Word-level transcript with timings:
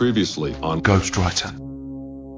Previously 0.00 0.56
on 0.62 0.80
Ghostwriter. 0.80 1.52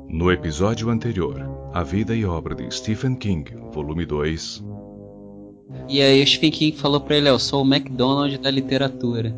No 0.09 0.33
episódio 0.33 0.91
anterior, 0.91 1.49
A 1.73 1.85
Vida 1.85 2.13
e 2.13 2.25
Obra 2.25 2.57
de 2.57 2.69
Stephen 2.75 3.15
King, 3.15 3.55
volume 3.71 4.05
2. 4.05 4.65
E 5.89 6.03
aí 6.03 6.21
o 6.21 6.27
Stephen 6.27 6.51
King 6.51 6.77
falou 6.77 7.01
pra 7.01 7.15
ele, 7.15 7.29
eu 7.29 7.39
sou 7.39 7.63
o 7.63 7.65
McDonald's 7.65 8.41
da 8.41 8.51
literatura. 8.51 9.33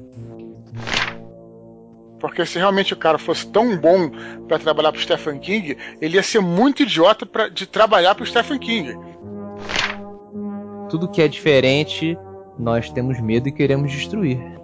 Porque 2.19 2.47
se 2.47 2.57
realmente 2.57 2.95
o 2.95 2.97
cara 2.97 3.19
fosse 3.19 3.47
tão 3.47 3.77
bom 3.77 4.11
para 4.49 4.59
trabalhar 4.59 4.93
pro 4.93 5.03
Stephen 5.03 5.39
King, 5.39 5.77
ele 6.01 6.17
ia 6.17 6.23
ser 6.23 6.41
muito 6.41 6.83
idiota 6.83 7.27
pra, 7.27 7.51
de 7.51 7.67
trabalhar 7.67 8.15
pro 8.15 8.25
Stephen 8.25 8.59
King. 8.59 8.99
Tudo 10.89 11.11
que 11.11 11.21
é 11.21 11.29
diferente, 11.29 12.17
nós 12.59 12.89
temos 12.89 13.21
medo 13.21 13.51
e 13.51 13.53
queremos 13.53 13.93
destruir. 13.93 14.64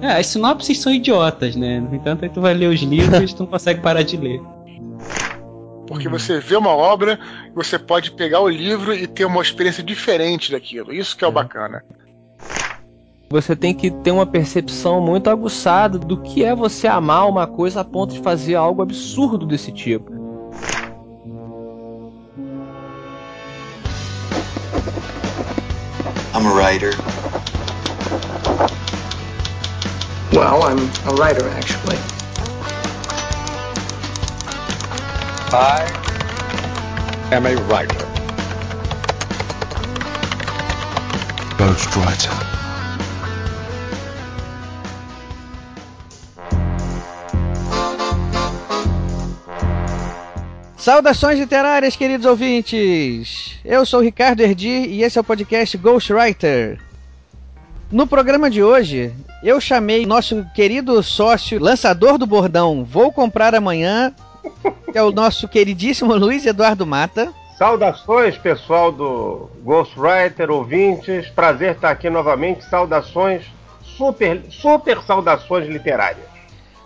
É, 0.00 0.18
as 0.18 0.26
sinopses 0.28 0.78
são 0.78 0.92
idiotas, 0.92 1.56
né? 1.56 1.80
No 1.80 1.94
entanto, 1.94 2.24
aí 2.24 2.28
tu 2.28 2.40
vai 2.40 2.54
ler 2.54 2.68
os 2.68 2.80
livros 2.80 3.30
e 3.30 3.34
tu 3.34 3.40
não 3.40 3.50
consegue 3.50 3.80
parar 3.80 4.02
de 4.02 4.16
ler. 4.16 4.40
Porque 5.86 6.08
você 6.08 6.38
vê 6.38 6.54
uma 6.54 6.70
obra, 6.70 7.18
você 7.54 7.78
pode 7.78 8.12
pegar 8.12 8.40
o 8.40 8.48
livro 8.48 8.94
e 8.94 9.06
ter 9.06 9.24
uma 9.24 9.42
experiência 9.42 9.82
diferente 9.82 10.52
daquilo. 10.52 10.92
Isso 10.92 11.16
que 11.16 11.24
é 11.24 11.26
o 11.26 11.32
bacana. 11.32 11.82
Você 13.30 13.56
tem 13.56 13.74
que 13.74 13.90
ter 13.90 14.10
uma 14.10 14.24
percepção 14.24 15.00
muito 15.00 15.28
aguçada 15.28 15.98
do 15.98 16.16
que 16.16 16.44
é 16.44 16.54
você 16.54 16.86
amar 16.86 17.28
uma 17.28 17.46
coisa 17.46 17.80
a 17.80 17.84
ponto 17.84 18.14
de 18.14 18.20
fazer 18.20 18.54
algo 18.54 18.82
absurdo 18.82 19.46
desse 19.46 19.72
tipo. 19.72 20.12
I'm 26.34 26.46
a 26.46 26.52
writer. 26.52 26.92
Well, 30.30 30.62
I'm 30.62 30.78
a 31.06 31.14
writer, 31.14 31.48
actually. 31.48 31.96
I 35.50 35.88
am 37.32 37.46
a 37.46 37.56
writer. 37.62 38.04
Ghostwriter. 41.56 42.30
Saudações 50.76 51.38
literárias, 51.38 51.96
queridos 51.96 52.26
ouvintes! 52.26 53.58
Eu 53.64 53.86
sou 53.86 54.00
o 54.00 54.02
Ricardo 54.02 54.42
Erdi 54.42 54.68
e 54.68 55.02
esse 55.02 55.16
é 55.16 55.20
o 55.22 55.24
podcast 55.24 55.76
Ghostwriter. 55.78 56.87
No 57.90 58.06
programa 58.06 58.50
de 58.50 58.62
hoje, 58.62 59.14
eu 59.42 59.58
chamei 59.58 60.04
nosso 60.04 60.44
querido 60.54 61.02
sócio, 61.02 61.58
lançador 61.58 62.18
do 62.18 62.26
bordão 62.26 62.84
Vou 62.84 63.10
Comprar 63.10 63.54
Amanhã, 63.54 64.12
que 64.92 64.98
é 64.98 65.02
o 65.02 65.10
nosso 65.10 65.48
queridíssimo 65.48 66.14
Luiz 66.14 66.44
Eduardo 66.44 66.86
Mata. 66.86 67.32
Saudações, 67.56 68.36
pessoal 68.36 68.92
do 68.92 69.48
Ghostwriter, 69.64 70.50
ouvintes. 70.50 71.28
Prazer 71.30 71.76
estar 71.76 71.90
aqui 71.90 72.10
novamente. 72.10 72.62
Saudações, 72.66 73.46
super, 73.82 74.42
super 74.50 75.02
saudações 75.02 75.66
literárias. 75.66 76.26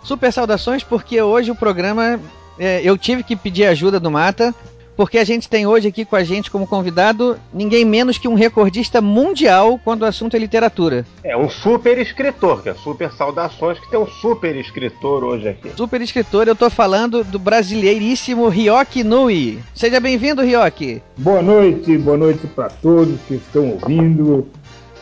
Super 0.03 0.31
saudações, 0.31 0.85
porque 0.85 1.21
hoje 1.21 1.51
o 1.51 1.55
programa 1.55 2.17
é, 2.57 2.81
eu 2.81 2.97
tive 2.97 3.23
que 3.23 3.35
pedir 3.35 3.65
ajuda 3.65 3.99
do 3.99 4.09
Mata, 4.09 4.55
porque 4.95 5.17
a 5.17 5.23
gente 5.23 5.49
tem 5.49 5.65
hoje 5.65 5.87
aqui 5.87 6.05
com 6.05 6.15
a 6.15 6.23
gente 6.23 6.51
como 6.51 6.67
convidado 6.67 7.37
ninguém 7.53 7.85
menos 7.85 8.17
que 8.17 8.27
um 8.27 8.33
recordista 8.33 9.01
mundial 9.01 9.79
quando 9.83 10.03
o 10.03 10.05
assunto 10.05 10.35
é 10.35 10.39
literatura. 10.39 11.05
É 11.23 11.35
um 11.35 11.49
super 11.49 11.97
escritor, 11.97 12.61
que 12.61 12.69
é 12.69 12.73
super 12.73 13.11
saudações, 13.11 13.79
que 13.79 13.89
tem 13.89 13.99
um 13.99 14.07
super 14.07 14.55
escritor 14.55 15.23
hoje 15.23 15.49
aqui. 15.49 15.71
Super 15.75 16.01
escritor, 16.01 16.47
eu 16.47 16.55
tô 16.55 16.69
falando 16.69 17.23
do 17.23 17.39
brasileiríssimo 17.39 18.47
Ryoki 18.47 19.03
Nui. 19.03 19.59
Seja 19.73 19.99
bem-vindo, 19.99 20.41
Ryoki. 20.41 21.01
Boa 21.17 21.41
noite, 21.41 21.97
boa 21.97 22.17
noite 22.17 22.45
para 22.47 22.69
todos 22.69 23.19
que 23.27 23.35
estão 23.35 23.71
ouvindo. 23.71 24.47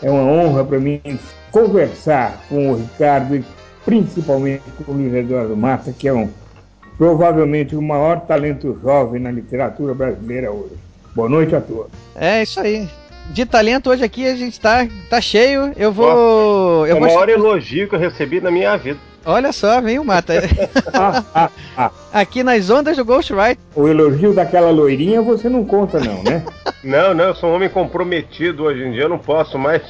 É 0.02 0.10
uma 0.10 0.24
honra 0.24 0.64
para 0.64 0.80
mim 0.80 1.02
conversar 1.52 2.44
com 2.50 2.72
o 2.72 2.78
Ricardo 2.78 3.36
e 3.36 3.44
principalmente 3.86 4.64
com 4.86 4.92
o 4.92 4.96
Luiz 4.96 5.14
Eduardo 5.14 5.56
Mata, 5.56 5.94
que 5.94 6.08
é 6.08 6.14
um 6.14 6.30
provavelmente 7.02 7.76
o 7.76 7.82
maior 7.82 8.20
talento 8.28 8.80
jovem 8.80 9.20
na 9.20 9.32
literatura 9.32 9.92
brasileira 9.92 10.52
hoje. 10.52 10.76
Boa 11.16 11.28
noite 11.28 11.56
a 11.56 11.60
todos. 11.60 11.92
É 12.16 12.44
isso 12.44 12.60
aí. 12.60 12.88
De 13.32 13.46
talento 13.46 13.90
hoje 13.90 14.04
aqui 14.04 14.28
a 14.28 14.36
gente 14.36 14.60
tá, 14.60 14.86
tá 15.10 15.22
cheio. 15.22 15.72
Eu 15.78 15.92
vou. 15.92 16.86
é 16.86 16.92
eu 16.92 16.98
o 16.98 17.00
vou... 17.00 17.08
maior 17.08 17.30
elogio 17.30 17.88
que 17.88 17.96
eu 17.96 18.00
recebi 18.00 18.42
na 18.42 18.52
minha 18.52 18.76
vida. 18.76 19.00
Olha 19.26 19.54
só, 19.54 19.80
viu, 19.80 20.04
Mata? 20.04 20.34
Ah, 20.94 21.24
ah, 21.34 21.50
ah. 21.78 21.92
Aqui 22.12 22.44
nas 22.44 22.70
ondas 22.70 22.98
do 22.98 23.06
Ghostwriter. 23.06 23.58
O 23.76 23.88
elogio 23.88 24.34
daquela 24.34 24.70
loirinha 24.72 25.22
você 25.22 25.48
não 25.48 25.64
conta, 25.64 26.00
não, 26.00 26.22
né? 26.24 26.44
Não, 26.84 27.14
não, 27.14 27.26
eu 27.26 27.36
sou 27.36 27.52
um 27.52 27.54
homem 27.54 27.70
comprometido 27.70 28.64
hoje 28.64 28.82
em 28.84 28.92
dia, 28.94 29.04
eu 29.04 29.10
não 29.10 29.20
posso 29.20 29.56
mais 29.56 29.84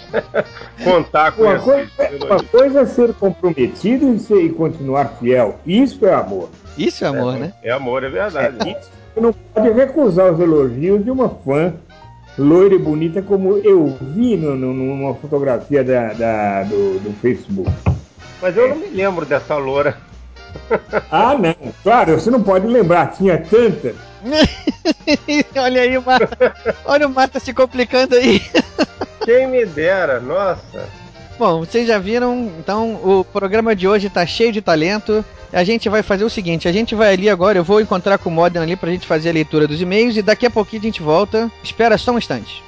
contar 0.84 1.32
com 1.32 1.44
Uma 1.44 1.56
esse 1.56 1.64
coisa, 1.64 1.90
elogio. 1.98 2.28
uma 2.28 2.44
coisa 2.44 2.82
é 2.82 2.86
ser 2.86 3.14
comprometido 3.14 4.14
e, 4.14 4.20
ser, 4.20 4.44
e 4.44 4.50
continuar 4.50 5.14
fiel. 5.18 5.58
Isso 5.66 6.06
é 6.06 6.14
amor. 6.14 6.50
Isso 6.78 7.06
é 7.06 7.08
amor, 7.08 7.38
né? 7.38 7.54
É 7.64 7.72
amor, 7.72 8.04
é 8.04 8.10
verdade. 8.10 8.58
Isso 8.72 8.90
você 9.14 9.20
não 9.20 9.34
pode 9.34 9.70
recusar 9.72 10.32
os 10.32 10.40
elogios 10.40 11.04
de 11.04 11.12
uma 11.12 11.30
fã 11.30 11.74
loira 12.38 12.74
e 12.76 12.80
bonita 12.80 13.22
como 13.22 13.58
eu 13.58 13.98
vi 14.02 14.36
no, 14.38 14.56
no- 14.56 14.74
numa 14.74 15.14
fotografia 15.16 15.84
da, 15.84 16.14
da- 16.14 16.64
do, 16.64 17.00
do 17.00 17.14
Facebook. 17.22 17.70
Mas 18.42 18.56
eu 18.58 18.70
não 18.70 18.76
me 18.78 18.88
lembro 18.88 19.26
dessa 19.26 19.56
loura. 19.58 19.98
Ah, 21.10 21.34
não. 21.38 21.56
Claro, 21.82 22.20
você 22.20 22.30
não 22.30 22.44
pode 22.44 22.68
lembrar. 22.68 23.12
Tinha 23.14 23.38
tanta. 23.38 23.96
Olha 25.56 25.82
aí 25.82 25.98
o 25.98 26.02
Mata. 26.02 26.54
Olha 26.86 27.08
o 27.08 27.10
Mata 27.10 27.40
se 27.40 27.54
complicando 27.54 28.16
aí. 28.16 28.42
Quem 29.24 29.48
me 29.48 29.66
dera, 29.66 30.20
nossa. 30.20 30.90
Bom, 31.42 31.62
vocês 31.62 31.88
já 31.88 31.98
viram, 31.98 32.52
então 32.60 33.00
o 33.04 33.26
programa 33.26 33.76
de 33.76 33.88
hoje 33.88 34.12
tá 34.12 34.24
cheio 34.28 34.52
de 34.52 34.62
talento. 34.62 35.26
A 35.52 35.64
gente 35.64 35.90
vai 35.90 36.04
fazer 36.04 36.24
o 36.24 36.30
seguinte, 36.30 36.68
a 36.68 36.72
gente 36.72 36.94
vai 36.94 37.14
ali 37.14 37.28
agora, 37.28 37.58
eu 37.58 37.64
vou 37.64 37.82
encontrar 37.82 38.20
com 38.20 38.30
o 38.30 38.32
Modena 38.32 38.64
ali 38.64 38.76
pra 38.76 38.92
gente 38.92 39.08
fazer 39.08 39.32
a 39.32 39.34
leitura 39.34 39.68
dos 39.68 39.82
e-mails 39.82 40.16
e 40.16 40.22
daqui 40.22 40.46
a 40.46 40.52
pouquinho 40.52 40.84
a 40.84 40.86
gente 40.86 41.02
volta. 41.02 41.52
Espera 41.64 41.98
só 41.98 42.12
um 42.12 42.20
instante. 42.20 42.62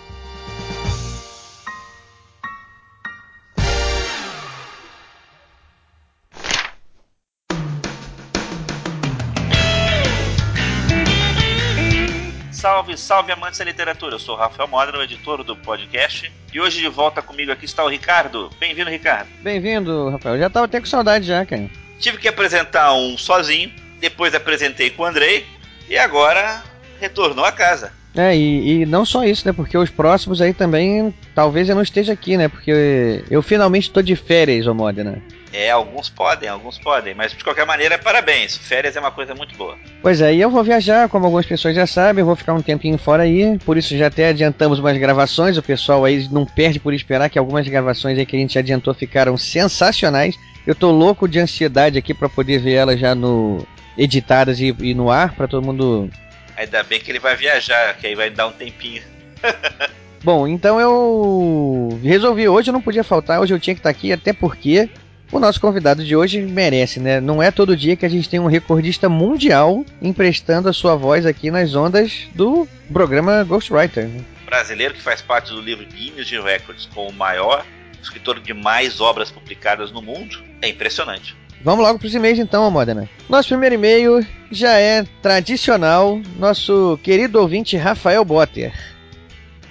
Salve, 12.94 12.98
salve 12.98 13.31
amantes 13.31 13.59
da 13.59 13.66
literatura. 13.66 14.16
Eu 14.16 14.20
sou 14.20 14.36
o 14.36 14.38
Rafael 14.38 14.68
Modra, 14.68 14.98
o 14.98 15.04
editor 15.04 15.44
do 15.44 15.56
podcast. 15.56 16.31
E 16.54 16.59
hoje 16.59 16.80
de 16.80 16.88
volta 16.88 17.22
comigo 17.22 17.52
aqui 17.52 17.66
está 17.66 17.84
o 17.84 17.88
Ricardo. 17.88 18.50
Bem-vindo, 18.59 18.90
Ricardo. 18.90 19.28
Bem-vindo, 19.42 20.09
Rafael. 20.09 20.38
Já 20.38 20.50
tava 20.50 20.66
até 20.66 20.80
com 20.80 20.86
saudade 20.86 21.26
já, 21.26 21.46
cara. 21.46 21.70
Tive 22.00 22.18
que 22.18 22.28
apresentar 22.28 22.94
um 22.94 23.18
sozinho, 23.18 23.72
depois 24.00 24.34
apresentei 24.36 24.90
com 24.90 25.04
o 25.04 25.06
Andrei 25.06 25.46
e 25.90 25.98
agora 25.98 26.64
retornou 27.00 27.46
a 27.46 27.52
casa. 27.52 27.92
É, 28.16 28.36
e, 28.36 28.81
e 28.81 28.86
não 28.86 29.06
só 29.06 29.24
isso, 29.24 29.48
né? 29.48 29.54
Porque 29.54 29.78
os 29.78 29.90
próximos 29.90 30.42
aí 30.42 30.54
também, 30.54 31.14
talvez 31.34 31.70
eu 31.70 31.75
não 31.75 31.81
esteja 31.81 32.14
aqui, 32.14 32.38
né? 32.38 32.48
Porque 32.48 33.24
eu 33.30 33.42
finalmente 33.42 33.90
tô 33.90 34.02
de 34.02 34.16
férias, 34.16 34.68
ô 34.68 34.74
Modena. 34.74 35.22
É, 35.53 35.69
alguns 35.69 36.09
podem, 36.09 36.50
alguns 36.50 36.80
podem, 36.80 37.14
mas 37.14 37.31
de 37.31 37.44
qualquer 37.44 37.66
maneira, 37.66 37.97
parabéns. 37.97 38.58
Férias 38.58 38.96
é 38.96 39.00
uma 39.00 39.12
coisa 39.12 39.36
muito 39.36 39.56
boa. 39.56 39.78
Pois 40.02 40.19
é, 40.19 40.34
e 40.34 40.41
eu 40.41 40.50
vou 40.50 40.64
viajar, 40.64 41.08
como 41.08 41.25
algumas 41.25 41.46
pessoas 41.46 41.75
já 41.75 41.86
sabem, 41.86 42.22
eu 42.22 42.25
vou 42.25 42.36
ficar 42.36 42.53
um 42.53 42.62
tempinho 42.62 42.97
fora 42.97 43.24
aí, 43.24 43.59
por 43.59 43.78
isso 43.78 43.96
já 43.96 44.08
até 44.08 44.30
adiantamos 44.30 44.80
umas 44.80 44.98
gravações, 44.98 45.56
o 45.56 45.62
pessoal 45.62 46.04
aí 46.04 46.28
não 46.30 46.44
perde 46.44 46.80
por 46.80 46.92
esperar 46.92 47.30
que 47.30 47.38
algumas 47.38 47.68
gravações 47.68 48.18
aí 48.18 48.25
que 48.25 48.36
a 48.36 48.39
gente 48.39 48.57
adiantou 48.57 48.94
ficaram 48.95 49.38
sensacionais. 49.38 50.36
Eu 50.66 50.74
tô 50.74 50.89
louco 50.89 51.28
de 51.28 51.39
ansiedade 51.39 52.00
aqui 52.00 52.13
pra 52.13 52.28
poder 52.28 52.57
ver 52.57 52.74
elas 52.74 53.00
já 53.00 53.13
no 53.13 53.66
editadas 53.95 54.60
e, 54.60 54.75
e 54.80 54.95
no 54.95 55.12
ar, 55.12 55.36
pra 55.36 55.48
todo 55.48 55.63
mundo 55.63 56.10
Ainda 56.56 56.83
bem 56.83 57.00
que 57.00 57.12
ele 57.12 57.19
vai 57.19 57.36
viajar, 57.36 57.95
que 57.98 58.07
aí 58.07 58.16
vai 58.16 58.30
dar 58.30 58.48
um 58.48 58.51
tempinho. 58.51 59.01
Bom, 60.24 60.48
então 60.48 60.80
eu 60.80 62.00
resolvi 62.01 62.48
hoje, 62.48 62.69
eu 62.69 62.74
não 62.74 62.81
podia 62.81 63.04
faltar, 63.04 63.42
hoje 63.42 63.54
eu 63.54 63.60
tinha 63.60 63.74
que 63.74 63.80
estar 63.80 63.89
aqui, 63.89 64.13
até 64.13 64.31
porque 64.31 64.89
o 65.33 65.39
nosso 65.39 65.59
convidado 65.59 66.06
de 66.06 66.15
hoje 66.15 66.41
merece, 66.41 67.00
né? 67.00 67.19
Não 67.19 67.41
é 67.41 67.50
todo 67.50 67.75
dia 67.75 67.95
que 67.95 68.06
a 68.06 68.09
gente 68.09 68.30
tem 68.30 68.39
um 68.39 68.45
recordista 68.45 69.09
mundial 69.09 69.83
emprestando 70.01 70.69
a 70.69 70.74
sua 70.74 70.95
voz 70.95 71.25
aqui 71.25 71.50
nas 71.50 71.74
ondas 71.74 72.27
do 72.35 72.68
programa 72.91 73.44
Ghostwriter. 73.44 74.07
né? 74.07 74.21
Brasileiro 74.45 74.94
que 74.94 75.01
faz 75.01 75.21
parte 75.21 75.51
do 75.51 75.59
livro 75.59 75.85
Guinness 75.85 76.27
de 76.27 76.39
Records 76.39 76.88
como 76.94 77.09
o 77.09 77.13
maior 77.13 77.65
escritor 78.01 78.39
de 78.39 78.53
mais 78.53 79.01
obras 79.01 79.31
publicadas 79.31 79.91
no 79.91 80.01
mundo. 80.01 80.44
É 80.62 80.69
impressionante. 80.69 81.35
Vamos 81.63 81.83
logo 81.83 81.97
para 81.97 82.07
os 82.07 82.13
e-mails 82.13 82.38
então, 82.38 82.69
Modena. 82.69 83.09
Nosso 83.27 83.47
primeiro 83.47 83.75
e-mail 83.75 84.27
já 84.51 84.77
é 84.77 85.03
tradicional, 85.21 86.21
nosso 86.38 87.00
querido 87.01 87.39
ouvinte 87.39 87.75
Rafael 87.75 88.24
Botter. 88.24 88.71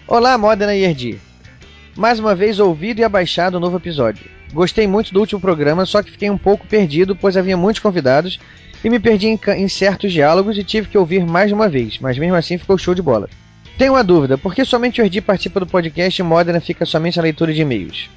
Olá, 0.08 0.36
Modena 0.36 0.74
e 0.74 0.82
Erdi. 0.82 1.20
Mais 1.94 2.18
uma 2.18 2.34
vez 2.34 2.58
ouvido 2.58 3.00
e 3.00 3.04
abaixado 3.04 3.58
o 3.58 3.60
novo 3.60 3.76
episódio. 3.76 4.24
Gostei 4.52 4.86
muito 4.86 5.12
do 5.12 5.20
último 5.20 5.40
programa, 5.40 5.86
só 5.86 6.02
que 6.02 6.10
fiquei 6.10 6.28
um 6.28 6.36
pouco 6.36 6.66
perdido, 6.66 7.16
pois 7.16 7.36
havia 7.36 7.56
muitos 7.56 7.80
convidados 7.80 8.38
e 8.84 8.90
me 8.90 8.98
perdi 8.98 9.28
em, 9.28 9.40
em 9.56 9.68
certos 9.68 10.12
diálogos 10.12 10.58
e 10.58 10.64
tive 10.64 10.88
que 10.88 10.98
ouvir 10.98 11.24
mais 11.24 11.48
de 11.48 11.54
uma 11.54 11.68
vez, 11.68 11.98
mas 11.98 12.18
mesmo 12.18 12.36
assim 12.36 12.58
ficou 12.58 12.76
show 12.76 12.94
de 12.94 13.02
bola. 13.02 13.28
Tenho 13.78 13.94
uma 13.94 14.04
dúvida, 14.04 14.36
por 14.36 14.54
que 14.54 14.64
somente 14.64 15.00
o 15.00 15.04
Erdi 15.04 15.20
participa 15.20 15.60
do 15.60 15.66
podcast 15.66 16.20
e 16.20 16.24
Modena 16.24 16.60
fica 16.60 16.84
somente 16.84 17.16
na 17.16 17.22
leitura 17.22 17.52
de 17.52 17.62
e-mails? 17.62 18.10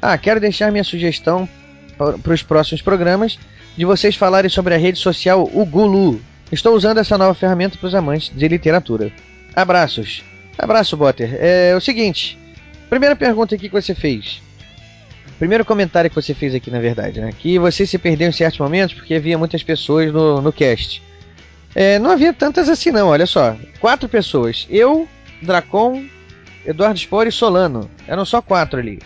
Ah, 0.00 0.18
quero 0.18 0.38
deixar 0.38 0.70
minha 0.70 0.84
sugestão 0.84 1.48
para 1.96 2.34
os 2.34 2.42
próximos 2.42 2.82
programas 2.82 3.38
de 3.76 3.84
vocês 3.84 4.14
falarem 4.14 4.50
sobre 4.50 4.74
a 4.74 4.78
rede 4.78 4.98
social 4.98 5.50
Ugulu. 5.52 6.20
Estou 6.52 6.74
usando 6.74 6.98
essa 6.98 7.16
nova 7.16 7.34
ferramenta 7.34 7.78
para 7.78 7.86
os 7.86 7.94
amantes 7.94 8.30
de 8.34 8.46
literatura. 8.46 9.10
Abraços. 9.56 10.22
Abraço, 10.58 10.96
Botter. 10.96 11.36
É 11.40 11.74
o 11.74 11.80
seguinte. 11.80 12.38
Primeira 12.90 13.16
pergunta 13.16 13.54
aqui 13.54 13.68
que 13.68 13.74
você 13.74 13.94
fez. 13.94 14.42
Primeiro 15.44 15.62
comentário 15.62 16.08
que 16.08 16.16
você 16.16 16.32
fez 16.32 16.54
aqui, 16.54 16.70
na 16.70 16.80
verdade, 16.80 17.20
né? 17.20 17.30
Que 17.30 17.58
você 17.58 17.84
se 17.84 17.98
perdeu 17.98 18.26
em 18.26 18.32
certos 18.32 18.58
momentos 18.58 18.94
porque 18.94 19.12
havia 19.12 19.36
muitas 19.36 19.62
pessoas 19.62 20.10
no, 20.10 20.40
no 20.40 20.50
cast. 20.50 21.02
É, 21.74 21.98
não 21.98 22.10
havia 22.10 22.32
tantas 22.32 22.66
assim, 22.66 22.90
não, 22.90 23.08
olha 23.08 23.26
só. 23.26 23.54
Quatro 23.78 24.08
pessoas. 24.08 24.66
Eu, 24.70 25.06
Dracon, 25.42 26.02
Eduardo 26.64 26.98
Spor 26.98 27.26
e 27.26 27.30
Solano. 27.30 27.90
Eram 28.08 28.24
só 28.24 28.40
quatro 28.40 28.80
ali. 28.80 29.00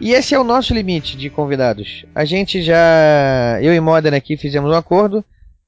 E 0.00 0.12
esse 0.12 0.36
é 0.36 0.38
o 0.38 0.44
nosso 0.44 0.72
limite 0.72 1.16
de 1.16 1.28
convidados. 1.28 2.04
A 2.14 2.24
gente 2.24 2.62
já. 2.62 3.58
Eu 3.60 3.74
e 3.74 3.80
Modena 3.80 4.16
aqui 4.16 4.36
fizemos 4.36 4.70
um 4.70 4.76
acordo. 4.76 5.24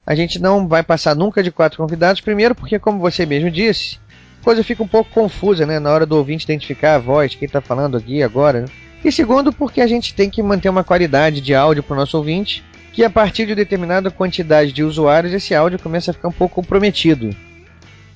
A 0.07 0.15
gente 0.15 0.41
não 0.41 0.69
vai 0.69 0.85
passar 0.85 1.17
nunca 1.17 1.43
de 1.43 1.51
quatro 1.51 1.79
convidados. 1.79 2.21
Primeiro, 2.21 2.55
porque, 2.55 2.79
como 2.79 3.01
você 3.01 3.27
mesmo 3.27 3.51
disse, 3.51 3.99
a 4.41 4.45
coisa 4.45 4.63
fica 4.63 4.81
um 4.81 4.89
pouco 4.89 5.11
confusa, 5.11 5.67
né? 5.67 5.81
Na 5.81 5.91
hora 5.91 6.07
do 6.07 6.17
ouvinte 6.17 6.45
identificar 6.45 6.95
a 6.95 6.99
voz, 6.99 7.35
quem 7.35 7.47
está 7.47 7.61
falando 7.61 7.97
aqui 7.97 8.23
agora. 8.23 8.61
Né? 8.61 8.67
E 9.05 9.13
segundo, 9.13 9.53
porque 9.53 9.81
a 9.81 9.87
gente 9.87 10.15
tem 10.15 10.31
que 10.31 10.43
manter 10.43 10.69
uma 10.69 10.83
qualidade 10.83 11.41
de 11.41 11.55
áudio 11.55 11.83
para 11.83 11.95
o 11.95 11.97
nosso 11.99 12.17
ouvinte, 12.17 12.65
que 12.93 13.05
a 13.05 13.11
partir 13.11 13.47
de 13.47 13.55
determinada 13.55 14.11
quantidade 14.11 14.73
de 14.73 14.83
usuários, 14.83 15.35
esse 15.35 15.55
áudio 15.55 15.79
começa 15.79 16.11
a 16.11 16.15
ficar 16.15 16.29
um 16.29 16.33
pouco 16.33 16.55
comprometido. 16.55 17.37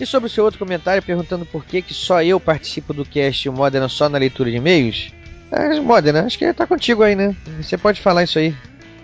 E 0.01 0.07
sobre 0.07 0.29
o 0.29 0.31
seu 0.31 0.45
outro 0.45 0.59
comentário 0.59 1.03
perguntando 1.03 1.45
por 1.45 1.65
que, 1.65 1.83
que 1.83 1.93
só 1.93 2.23
eu 2.23 2.41
participo 2.41 2.95
do 2.95 3.05
cast 3.05 3.51
Modena 3.51 3.89
só 3.89 4.09
na 4.09 4.17
leitura 4.17 4.51
de 4.51 4.57
e-mails, 4.57 5.13
é, 5.51 5.81
Modena, 5.81 6.25
acho 6.25 6.39
que 6.39 6.53
tá 6.55 6.67
contigo 6.67 7.03
aí, 7.03 7.15
né? 7.15 7.35
Você 7.61 7.77
pode 7.77 8.01
falar 8.01 8.23
isso 8.23 8.39
aí. 8.39 8.55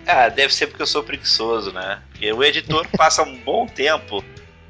Ah, 0.07 0.29
deve 0.29 0.53
ser 0.53 0.67
porque 0.67 0.83
eu 0.83 0.87
sou 0.87 1.03
preguiçoso, 1.03 1.71
né? 1.71 1.99
Porque 2.11 2.31
o 2.31 2.43
editor 2.43 2.87
passa 2.95 3.23
um 3.23 3.37
bom 3.37 3.65
tempo 3.65 4.23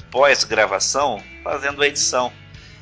pós-gravação 0.09 1.21
fazendo 1.43 1.81
a 1.81 1.87
edição 1.87 2.31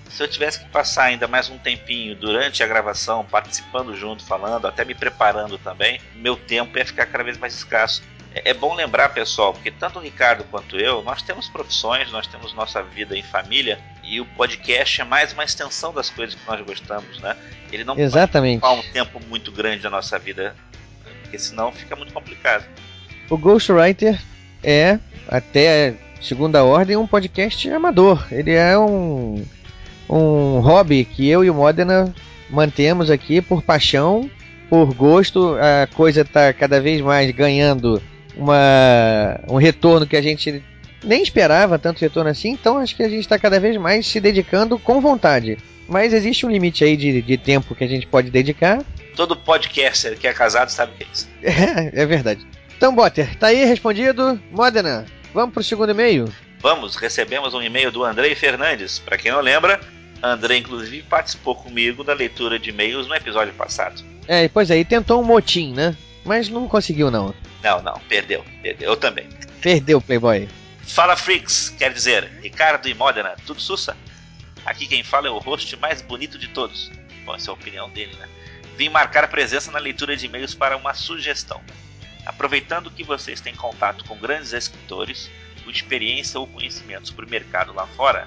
se 0.09 0.21
eu 0.21 0.27
tivesse 0.27 0.59
que 0.59 0.69
passar 0.69 1.05
ainda 1.05 1.27
mais 1.27 1.49
um 1.49 1.57
tempinho 1.57 2.15
durante 2.15 2.61
a 2.61 2.67
gravação, 2.67 3.25
participando 3.25 3.95
junto, 3.95 4.23
falando, 4.23 4.67
até 4.67 4.85
me 4.85 4.93
preparando 4.93 5.57
também, 5.57 5.99
meu 6.15 6.35
tempo 6.35 6.77
ia 6.77 6.85
ficar 6.85 7.05
cada 7.05 7.23
vez 7.23 7.37
mais 7.37 7.53
escasso. 7.53 8.03
É, 8.33 8.51
é 8.51 8.53
bom 8.53 8.73
lembrar, 8.73 9.09
pessoal, 9.09 9.53
porque 9.53 9.71
tanto 9.71 9.99
o 9.99 10.01
Ricardo 10.01 10.43
quanto 10.45 10.77
eu, 10.77 11.01
nós 11.03 11.21
temos 11.21 11.47
profissões, 11.49 12.11
nós 12.11 12.27
temos 12.27 12.53
nossa 12.53 12.81
vida 12.83 13.17
em 13.17 13.23
família 13.23 13.79
e 14.03 14.19
o 14.19 14.25
podcast 14.25 15.01
é 15.01 15.03
mais 15.03 15.33
uma 15.33 15.43
extensão 15.43 15.93
das 15.93 16.09
coisas 16.09 16.35
que 16.35 16.47
nós 16.47 16.61
gostamos, 16.61 17.19
né? 17.19 17.35
Ele 17.71 17.83
não 17.83 17.97
Exatamente. 17.97 18.61
pode 18.61 18.73
ocupar 18.73 18.89
um 18.89 18.93
tempo 18.93 19.19
muito 19.27 19.51
grande 19.51 19.81
da 19.81 19.89
nossa 19.89 20.19
vida, 20.19 20.55
porque 21.23 21.39
senão 21.39 21.71
fica 21.71 21.95
muito 21.95 22.13
complicado. 22.13 22.65
O 23.29 23.37
Ghostwriter 23.37 24.21
é, 24.63 24.99
até 25.27 25.95
segunda 26.21 26.63
ordem, 26.63 26.95
um 26.95 27.07
podcast 27.07 27.69
amador. 27.69 28.25
Ele 28.31 28.51
é 28.51 28.77
um 28.77 29.43
um 30.13 30.59
hobby 30.59 31.03
que 31.03 31.27
eu 31.27 31.43
e 31.43 31.49
o 31.49 31.53
Modena 31.53 32.13
mantemos 32.49 33.09
aqui 33.09 33.41
por 33.41 33.63
paixão, 33.63 34.29
por 34.69 34.93
gosto. 34.93 35.55
A 35.55 35.87
coisa 35.87 36.21
está 36.21 36.53
cada 36.53 36.79
vez 36.79 37.01
mais 37.01 37.31
ganhando 37.31 38.01
uma, 38.35 39.39
um 39.49 39.55
retorno 39.55 40.05
que 40.05 40.15
a 40.15 40.21
gente 40.21 40.63
nem 41.03 41.21
esperava 41.21 41.79
tanto 41.79 41.99
retorno 41.99 42.29
assim, 42.29 42.51
então 42.51 42.77
acho 42.77 42.95
que 42.95 43.03
a 43.03 43.09
gente 43.09 43.21
está 43.21 43.37
cada 43.37 43.59
vez 43.59 43.75
mais 43.77 44.05
se 44.05 44.19
dedicando 44.19 44.77
com 44.77 45.01
vontade. 45.01 45.57
Mas 45.87 46.13
existe 46.13 46.45
um 46.45 46.49
limite 46.49 46.83
aí 46.83 46.95
de, 46.95 47.21
de 47.21 47.37
tempo 47.37 47.75
que 47.75 47.83
a 47.83 47.87
gente 47.87 48.07
pode 48.07 48.29
dedicar. 48.29 48.81
Todo 49.15 49.35
podcaster 49.35 50.17
que 50.17 50.27
é 50.27 50.33
casado 50.33 50.69
sabe 50.69 50.93
o 50.93 50.95
que 50.95 51.03
é 51.03 51.07
isso. 51.11 51.29
É, 51.41 52.01
é 52.01 52.05
verdade. 52.05 52.45
Então, 52.77 52.95
Botter, 52.95 53.35
tá 53.37 53.47
aí 53.47 53.65
respondido. 53.65 54.39
Modena, 54.51 55.05
vamos 55.33 55.53
pro 55.53 55.63
segundo 55.63 55.91
e-mail? 55.91 56.31
Vamos, 56.61 56.95
recebemos 56.95 57.53
um 57.53 57.61
e-mail 57.61 57.91
do 57.91 58.05
Andrei 58.05 58.33
Fernandes. 58.35 58.97
Para 58.97 59.17
quem 59.17 59.31
não 59.31 59.41
lembra, 59.41 59.81
Andrei, 60.23 60.59
inclusive, 60.59 61.03
participou 61.03 61.53
comigo 61.53 62.01
da 62.01 62.13
leitura 62.13 62.57
de 62.57 62.69
e-mails 62.69 63.07
no 63.07 63.13
episódio 63.13 63.53
passado. 63.55 64.01
É, 64.25 64.47
pois 64.47 64.71
é, 64.71 64.77
e 64.77 64.85
tentou 64.85 65.21
um 65.21 65.25
motim, 65.25 65.73
né? 65.73 65.97
Mas 66.23 66.47
não 66.47 66.65
conseguiu, 66.65 67.11
não. 67.11 67.35
Não, 67.61 67.81
não, 67.81 67.99
perdeu. 68.07 68.41
Perdeu, 68.61 68.91
eu 68.91 68.95
também. 68.95 69.27
Perdeu, 69.61 69.99
Playboy. 69.99 70.47
Fala, 70.81 71.17
Freaks, 71.17 71.69
quer 71.77 71.91
dizer, 71.91 72.23
Ricardo 72.41 72.87
e 72.87 72.93
Modena, 72.93 73.35
tudo 73.45 73.59
sussa? 73.59 73.97
Aqui 74.65 74.87
quem 74.87 75.03
fala 75.03 75.27
é 75.27 75.31
o 75.31 75.39
host 75.39 75.75
mais 75.75 76.01
bonito 76.01 76.37
de 76.37 76.47
todos. 76.47 76.89
Bom, 77.25 77.35
essa 77.35 77.49
é 77.49 77.51
a 77.51 77.55
opinião 77.55 77.89
dele, 77.89 78.15
né? 78.15 78.29
Vim 78.77 78.87
marcar 78.87 79.27
presença 79.27 79.71
na 79.71 79.79
leitura 79.79 80.15
de 80.15 80.25
e-mails 80.25 80.55
para 80.55 80.77
uma 80.77 80.93
sugestão. 80.93 81.61
Aproveitando 82.25 82.89
que 82.89 83.03
vocês 83.03 83.41
têm 83.41 83.53
contato 83.53 84.05
com 84.05 84.17
grandes 84.17 84.53
escritores, 84.53 85.29
com 85.65 85.69
experiência 85.69 86.39
ou 86.39 86.47
conhecimento 86.47 87.09
sobre 87.09 87.25
o 87.25 87.29
mercado 87.29 87.73
lá 87.73 87.85
fora, 87.87 88.25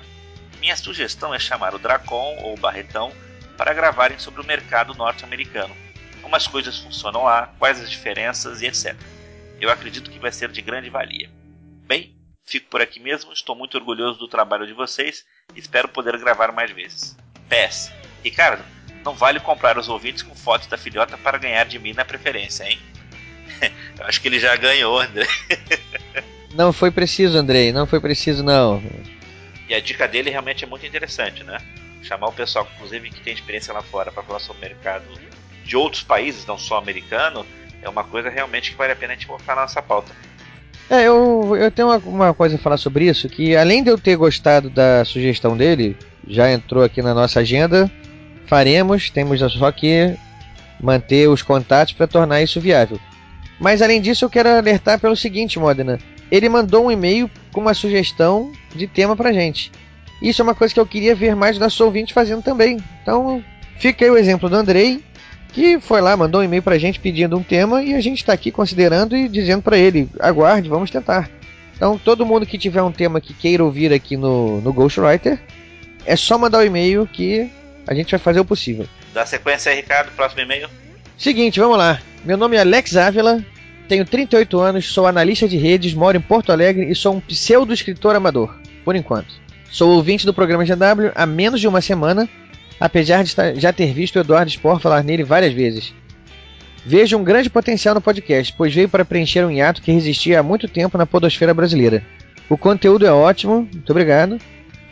minha 0.56 0.76
sugestão 0.76 1.34
é 1.34 1.38
chamar 1.38 1.74
o 1.74 1.78
Dracon 1.78 2.36
ou 2.42 2.54
o 2.54 2.58
Barretão 2.58 3.12
para 3.56 3.72
gravarem 3.72 4.18
sobre 4.18 4.40
o 4.40 4.46
mercado 4.46 4.94
norte-americano. 4.94 5.74
Como 6.22 6.34
as 6.34 6.46
coisas 6.46 6.78
funcionam 6.78 7.24
lá, 7.24 7.52
quais 7.58 7.80
as 7.80 7.90
diferenças 7.90 8.60
e 8.60 8.66
etc. 8.66 8.96
Eu 9.60 9.70
acredito 9.70 10.10
que 10.10 10.18
vai 10.18 10.32
ser 10.32 10.50
de 10.50 10.60
grande 10.60 10.90
valia. 10.90 11.30
Bem, 11.86 12.14
fico 12.44 12.68
por 12.68 12.80
aqui 12.80 13.00
mesmo, 13.00 13.32
estou 13.32 13.54
muito 13.54 13.76
orgulhoso 13.76 14.18
do 14.18 14.28
trabalho 14.28 14.66
de 14.66 14.72
vocês 14.72 15.24
e 15.54 15.60
espero 15.60 15.88
poder 15.88 16.18
gravar 16.18 16.52
mais 16.52 16.70
vezes. 16.70 17.16
PS. 17.48 17.92
Ricardo, 18.22 18.64
não 19.04 19.14
vale 19.14 19.38
comprar 19.38 19.78
os 19.78 19.88
ouvintes 19.88 20.22
com 20.22 20.34
fotos 20.34 20.66
da 20.66 20.76
filhota 20.76 21.16
para 21.16 21.38
ganhar 21.38 21.64
de 21.64 21.78
mim 21.78 21.92
na 21.92 22.04
preferência, 22.04 22.64
hein? 22.64 22.78
Acho 24.00 24.20
que 24.20 24.28
ele 24.28 24.40
já 24.40 24.54
ganhou, 24.56 24.98
André. 25.00 25.26
Não 26.54 26.72
foi 26.72 26.90
preciso, 26.90 27.36
Andrei, 27.36 27.70
não 27.70 27.86
foi 27.86 28.00
preciso 28.00 28.42
não. 28.42 28.82
E 29.68 29.74
a 29.74 29.80
dica 29.80 30.06
dele 30.06 30.30
realmente 30.30 30.64
é 30.64 30.66
muito 30.66 30.86
interessante, 30.86 31.42
né? 31.42 31.58
Chamar 32.02 32.28
o 32.28 32.32
pessoal, 32.32 32.68
inclusive, 32.74 33.10
que 33.10 33.20
tem 33.20 33.34
experiência 33.34 33.72
lá 33.72 33.82
fora 33.82 34.12
para 34.12 34.22
falar 34.22 34.38
sobre 34.38 34.64
o 34.64 34.68
mercado 34.68 35.04
de 35.64 35.76
outros 35.76 36.02
países, 36.02 36.46
não 36.46 36.56
só 36.56 36.78
americano, 36.78 37.44
é 37.82 37.88
uma 37.88 38.04
coisa 38.04 38.30
realmente 38.30 38.70
que 38.70 38.76
vale 38.76 38.92
a 38.92 38.96
pena 38.96 39.12
a 39.12 39.16
gente 39.16 39.26
colocar 39.26 39.56
na 39.56 39.62
nossa 39.62 39.82
pauta. 39.82 40.12
É, 40.88 41.02
eu, 41.02 41.56
eu 41.56 41.70
tenho 41.70 41.88
uma, 41.88 41.98
uma 41.98 42.34
coisa 42.34 42.54
a 42.54 42.58
falar 42.58 42.76
sobre 42.76 43.06
isso, 43.06 43.28
que 43.28 43.56
além 43.56 43.82
de 43.82 43.90
eu 43.90 43.98
ter 43.98 44.16
gostado 44.16 44.70
da 44.70 45.04
sugestão 45.04 45.56
dele, 45.56 45.96
já 46.28 46.50
entrou 46.50 46.84
aqui 46.84 47.02
na 47.02 47.12
nossa 47.12 47.40
agenda, 47.40 47.90
faremos, 48.46 49.10
temos 49.10 49.40
só 49.52 49.72
que 49.72 50.16
manter 50.80 51.28
os 51.28 51.42
contatos 51.42 51.94
para 51.94 52.06
tornar 52.06 52.40
isso 52.40 52.60
viável. 52.60 53.00
Mas 53.58 53.82
além 53.82 54.00
disso, 54.00 54.24
eu 54.24 54.30
quero 54.30 54.48
alertar 54.48 55.00
pelo 55.00 55.16
seguinte, 55.16 55.58
Modena 55.58 55.98
ele 56.30 56.48
mandou 56.48 56.86
um 56.86 56.90
e-mail 56.90 57.30
com 57.56 57.62
uma 57.62 57.72
sugestão 57.72 58.52
de 58.74 58.86
tema 58.86 59.16
pra 59.16 59.32
gente. 59.32 59.72
Isso 60.20 60.42
é 60.42 60.44
uma 60.44 60.54
coisa 60.54 60.74
que 60.74 60.78
eu 60.78 60.84
queria 60.84 61.14
ver 61.14 61.34
mais 61.34 61.58
nossos 61.58 61.80
ouvintes 61.80 62.12
fazendo 62.12 62.42
também. 62.42 62.76
Então, 63.00 63.42
fica 63.78 64.04
aí 64.04 64.10
o 64.10 64.18
exemplo 64.18 64.50
do 64.50 64.56
Andrei, 64.56 65.02
que 65.54 65.80
foi 65.80 66.02
lá, 66.02 66.14
mandou 66.14 66.42
um 66.42 66.44
e-mail 66.44 66.62
pra 66.62 66.76
gente 66.76 67.00
pedindo 67.00 67.34
um 67.34 67.42
tema 67.42 67.82
e 67.82 67.94
a 67.94 68.00
gente 68.02 68.18
está 68.18 68.34
aqui 68.34 68.50
considerando 68.50 69.16
e 69.16 69.26
dizendo 69.26 69.62
para 69.62 69.78
ele: 69.78 70.06
aguarde, 70.20 70.68
vamos 70.68 70.90
tentar. 70.90 71.30
Então, 71.74 71.96
todo 71.96 72.26
mundo 72.26 72.44
que 72.44 72.58
tiver 72.58 72.82
um 72.82 72.92
tema 72.92 73.22
que 73.22 73.32
queira 73.32 73.64
ouvir 73.64 73.90
aqui 73.90 74.18
no, 74.18 74.60
no 74.60 74.70
Ghostwriter, 74.70 75.40
é 76.04 76.14
só 76.14 76.36
mandar 76.36 76.58
o 76.58 76.60
um 76.60 76.66
e-mail 76.66 77.06
que 77.10 77.50
a 77.86 77.94
gente 77.94 78.10
vai 78.10 78.20
fazer 78.20 78.40
o 78.40 78.44
possível. 78.44 78.86
Dá 79.14 79.24
sequência 79.24 79.72
aí, 79.72 79.76
Ricardo, 79.76 80.10
próximo 80.14 80.42
e-mail. 80.42 80.68
Seguinte, 81.16 81.58
vamos 81.58 81.78
lá. 81.78 82.02
Meu 82.22 82.36
nome 82.36 82.56
é 82.56 82.60
Alex 82.60 82.98
Ávila, 82.98 83.42
tenho 83.86 84.04
38 84.04 84.58
anos, 84.58 84.92
sou 84.92 85.06
analista 85.06 85.48
de 85.48 85.56
redes, 85.56 85.94
moro 85.94 86.16
em 86.16 86.20
Porto 86.20 86.52
Alegre 86.52 86.90
e 86.90 86.94
sou 86.94 87.14
um 87.14 87.20
pseudo-escritor 87.20 88.14
amador, 88.14 88.54
por 88.84 88.96
enquanto. 88.96 89.34
Sou 89.70 89.90
ouvinte 89.90 90.26
do 90.26 90.34
programa 90.34 90.64
GW 90.64 91.12
há 91.14 91.26
menos 91.26 91.60
de 91.60 91.68
uma 91.68 91.80
semana, 91.80 92.28
apesar 92.80 93.24
de 93.24 93.34
já 93.60 93.72
ter 93.72 93.92
visto 93.92 94.16
o 94.16 94.20
Eduardo 94.20 94.50
Spor 94.50 94.80
falar 94.80 95.02
nele 95.02 95.24
várias 95.24 95.52
vezes. 95.52 95.94
Vejo 96.84 97.16
um 97.16 97.24
grande 97.24 97.50
potencial 97.50 97.94
no 97.94 98.00
podcast, 98.00 98.54
pois 98.56 98.72
veio 98.72 98.88
para 98.88 99.04
preencher 99.04 99.44
um 99.44 99.50
hiato 99.50 99.82
que 99.82 99.90
resistia 99.90 100.40
há 100.40 100.42
muito 100.42 100.68
tempo 100.68 100.96
na 100.96 101.04
podosfera 101.04 101.52
brasileira. 101.52 102.02
O 102.48 102.56
conteúdo 102.56 103.06
é 103.06 103.10
ótimo, 103.10 103.68
muito 103.72 103.90
obrigado. 103.90 104.38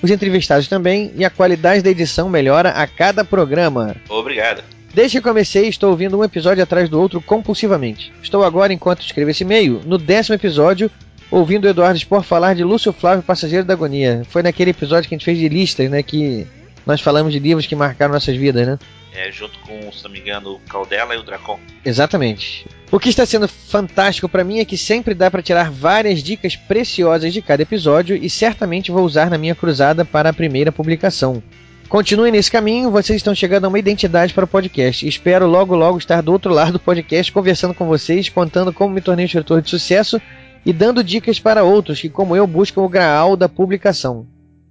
Os 0.02 0.10
entrevistados 0.10 0.66
também, 0.68 1.12
e 1.16 1.24
a 1.24 1.30
qualidade 1.30 1.82
da 1.82 1.90
edição 1.90 2.28
melhora 2.28 2.70
a 2.70 2.86
cada 2.86 3.24
programa. 3.24 3.96
Obrigado. 4.08 4.62
Desde 4.94 5.18
que 5.18 5.28
comecei, 5.28 5.66
estou 5.68 5.90
ouvindo 5.90 6.16
um 6.16 6.22
episódio 6.22 6.62
atrás 6.62 6.88
do 6.88 7.00
outro 7.00 7.20
compulsivamente. 7.20 8.12
Estou 8.22 8.44
agora, 8.44 8.72
enquanto 8.72 9.02
escrevo 9.02 9.30
esse 9.30 9.42
e-mail, 9.42 9.80
no 9.84 9.98
décimo 9.98 10.36
episódio, 10.36 10.88
ouvindo 11.28 11.64
o 11.64 11.68
Eduardo 11.68 11.98
Spor 11.98 12.22
falar 12.22 12.54
de 12.54 12.62
Lúcio 12.62 12.92
Flávio, 12.92 13.24
Passageiro 13.24 13.64
da 13.64 13.74
Agonia. 13.74 14.22
Foi 14.28 14.40
naquele 14.40 14.70
episódio 14.70 15.08
que 15.08 15.14
a 15.16 15.18
gente 15.18 15.24
fez 15.24 15.36
de 15.36 15.48
listas, 15.48 15.90
né? 15.90 16.00
Que 16.00 16.46
nós 16.86 17.00
falamos 17.00 17.32
de 17.32 17.40
livros 17.40 17.66
que 17.66 17.74
marcaram 17.74 18.14
nossas 18.14 18.36
vidas, 18.36 18.68
né? 18.68 18.78
É, 19.12 19.32
junto 19.32 19.58
com, 19.60 19.90
se 19.90 20.04
não 20.04 20.12
me 20.12 20.20
engano, 20.20 20.54
o 20.54 20.60
Caldela 20.60 21.12
e 21.14 21.18
o 21.18 21.24
Dracon. 21.24 21.58
Exatamente. 21.84 22.64
O 22.92 23.00
que 23.00 23.08
está 23.08 23.26
sendo 23.26 23.48
fantástico 23.48 24.28
para 24.28 24.44
mim 24.44 24.60
é 24.60 24.64
que 24.64 24.78
sempre 24.78 25.12
dá 25.12 25.28
para 25.28 25.42
tirar 25.42 25.72
várias 25.72 26.22
dicas 26.22 26.54
preciosas 26.54 27.32
de 27.32 27.42
cada 27.42 27.62
episódio 27.62 28.16
e 28.16 28.30
certamente 28.30 28.92
vou 28.92 29.04
usar 29.04 29.28
na 29.28 29.38
minha 29.38 29.56
cruzada 29.56 30.04
para 30.04 30.28
a 30.28 30.32
primeira 30.32 30.70
publicação. 30.70 31.42
Continuem 31.88 32.32
nesse 32.32 32.50
caminho, 32.50 32.90
vocês 32.90 33.16
estão 33.16 33.34
chegando 33.34 33.66
a 33.66 33.68
uma 33.68 33.78
identidade 33.78 34.34
para 34.34 34.44
o 34.44 34.48
podcast. 34.48 35.06
Espero 35.06 35.46
logo 35.46 35.76
logo 35.76 35.98
estar 35.98 36.22
do 36.22 36.32
outro 36.32 36.52
lado 36.52 36.72
do 36.72 36.80
podcast 36.80 37.30
conversando 37.30 37.74
com 37.74 37.86
vocês, 37.86 38.28
contando 38.28 38.72
como 38.72 38.94
me 38.94 39.00
tornei 39.00 39.24
um 39.24 39.26
escritor 39.26 39.62
de 39.62 39.70
sucesso 39.70 40.20
e 40.66 40.72
dando 40.72 41.04
dicas 41.04 41.38
para 41.38 41.62
outros 41.62 42.00
que, 42.00 42.08
como 42.08 42.34
eu, 42.34 42.46
buscam 42.46 42.80
o 42.80 42.88
graal 42.88 43.36
da 43.36 43.48
publicação. 43.48 44.26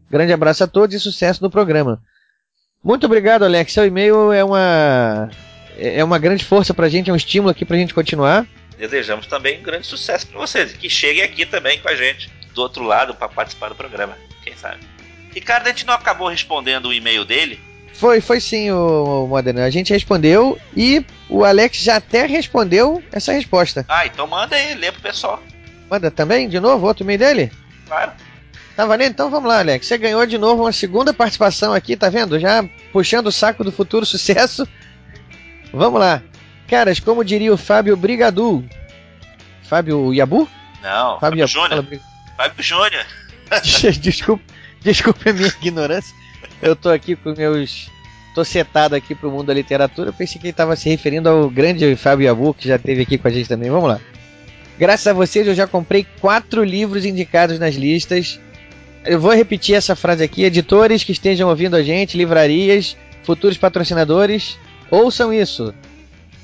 Grande 0.09 0.33
abraço 0.33 0.63
a 0.63 0.67
todos 0.67 0.95
e 0.95 0.99
sucesso 0.99 1.41
no 1.41 1.49
programa. 1.49 2.01
Muito 2.83 3.05
obrigado, 3.05 3.43
Alex. 3.43 3.71
Seu 3.71 3.85
e-mail 3.85 4.31
é 4.33 4.43
uma 4.43 5.29
é 5.77 6.03
uma 6.03 6.19
grande 6.19 6.43
força 6.43 6.73
pra 6.73 6.89
gente, 6.89 7.09
é 7.09 7.13
um 7.13 7.15
estímulo 7.15 7.51
aqui 7.51 7.63
pra 7.63 7.77
gente 7.77 7.93
continuar. 7.93 8.45
Desejamos 8.77 9.27
também 9.27 9.59
um 9.59 9.63
grande 9.63 9.87
sucesso 9.87 10.27
para 10.27 10.39
vocês 10.39 10.73
que 10.73 10.89
cheguem 10.89 11.23
aqui 11.23 11.45
também 11.45 11.79
com 11.79 11.87
a 11.87 11.95
gente, 11.95 12.29
do 12.53 12.61
outro 12.61 12.83
lado, 12.83 13.15
para 13.15 13.29
participar 13.29 13.69
do 13.69 13.75
programa, 13.75 14.17
quem 14.43 14.55
sabe. 14.55 14.92
Ricardo, 15.33 15.67
a 15.67 15.69
gente 15.69 15.85
não 15.85 15.93
acabou 15.93 16.27
respondendo 16.27 16.87
o 16.87 16.93
e-mail 16.93 17.25
dele? 17.25 17.59
Foi, 17.93 18.19
foi 18.21 18.39
sim, 18.39 18.71
o 18.71 19.27
Moderno. 19.27 19.61
A 19.61 19.69
gente 19.69 19.93
respondeu 19.93 20.59
e 20.75 21.05
o 21.29 21.43
Alex 21.45 21.77
já 21.77 21.97
até 21.97 22.25
respondeu 22.25 23.03
essa 23.11 23.31
resposta. 23.31 23.85
Ah, 23.87 24.05
então 24.05 24.27
manda 24.27 24.55
aí, 24.55 24.75
lê 24.75 24.91
pro 24.91 25.01
pessoal. 25.01 25.41
Manda 25.89 26.09
também, 26.09 26.49
de 26.49 26.59
novo, 26.59 26.87
outro 26.87 27.03
e-mail 27.03 27.19
dele? 27.19 27.51
Claro. 27.87 28.11
Tá 28.75 28.85
valendo? 28.85 29.11
Então 29.11 29.29
vamos 29.29 29.47
lá, 29.47 29.59
Alex. 29.59 29.85
Você 29.85 29.97
ganhou 29.97 30.25
de 30.25 30.37
novo 30.37 30.63
uma 30.63 30.71
segunda 30.71 31.13
participação 31.13 31.73
aqui, 31.73 31.95
tá 31.95 32.09
vendo? 32.09 32.39
Já 32.39 32.65
puxando 32.91 33.27
o 33.27 33.31
saco 33.31 33.63
do 33.63 33.71
futuro 33.71 34.05
sucesso. 34.05 34.67
Vamos 35.71 35.99
lá. 35.99 36.21
Caras, 36.67 36.99
como 36.99 37.23
diria 37.23 37.53
o 37.53 37.57
Fábio 37.57 37.97
Brigadu. 37.97 38.63
Fábio 39.63 40.13
Yabu? 40.13 40.47
Não, 40.81 41.19
Fábio, 41.19 41.19
Fábio 41.19 41.47
Júnior. 41.47 41.85
Fábio 42.37 42.63
Júnior. 42.63 43.05
desculpa, 43.99 44.43
desculpa 44.85 45.29
a 45.29 45.33
minha 45.33 45.47
ignorância. 45.47 46.15
Eu 46.61 46.75
tô 46.75 46.89
aqui 46.89 47.15
com 47.15 47.33
meus. 47.33 47.89
Tô 48.35 48.43
setado 48.43 48.95
aqui 48.95 49.13
pro 49.13 49.31
mundo 49.31 49.47
da 49.47 49.53
literatura. 49.53 50.09
Eu 50.09 50.13
pensei 50.13 50.39
que 50.39 50.47
ele 50.47 50.51
estava 50.51 50.75
se 50.75 50.89
referindo 50.89 51.29
ao 51.29 51.49
grande 51.49 51.95
Fábio 51.95 52.25
Yabu, 52.25 52.53
que 52.53 52.67
já 52.67 52.75
esteve 52.75 53.01
aqui 53.03 53.17
com 53.17 53.27
a 53.27 53.31
gente 53.31 53.47
também. 53.47 53.69
Vamos 53.69 53.89
lá. 53.89 54.01
Graças 54.77 55.05
a 55.05 55.13
vocês, 55.13 55.47
eu 55.47 55.53
já 55.53 55.67
comprei 55.67 56.05
quatro 56.19 56.63
livros 56.63 57.05
indicados 57.05 57.59
nas 57.59 57.75
listas. 57.75 58.39
Eu 59.05 59.19
vou 59.19 59.33
repetir 59.33 59.75
essa 59.75 59.95
frase 59.95 60.23
aqui: 60.23 60.43
editores 60.43 61.03
que 61.03 61.11
estejam 61.11 61.49
ouvindo 61.49 61.75
a 61.75 61.83
gente, 61.83 62.17
livrarias, 62.17 62.97
futuros 63.23 63.57
patrocinadores, 63.57 64.57
ouçam 64.89 65.31
isso. 65.31 65.73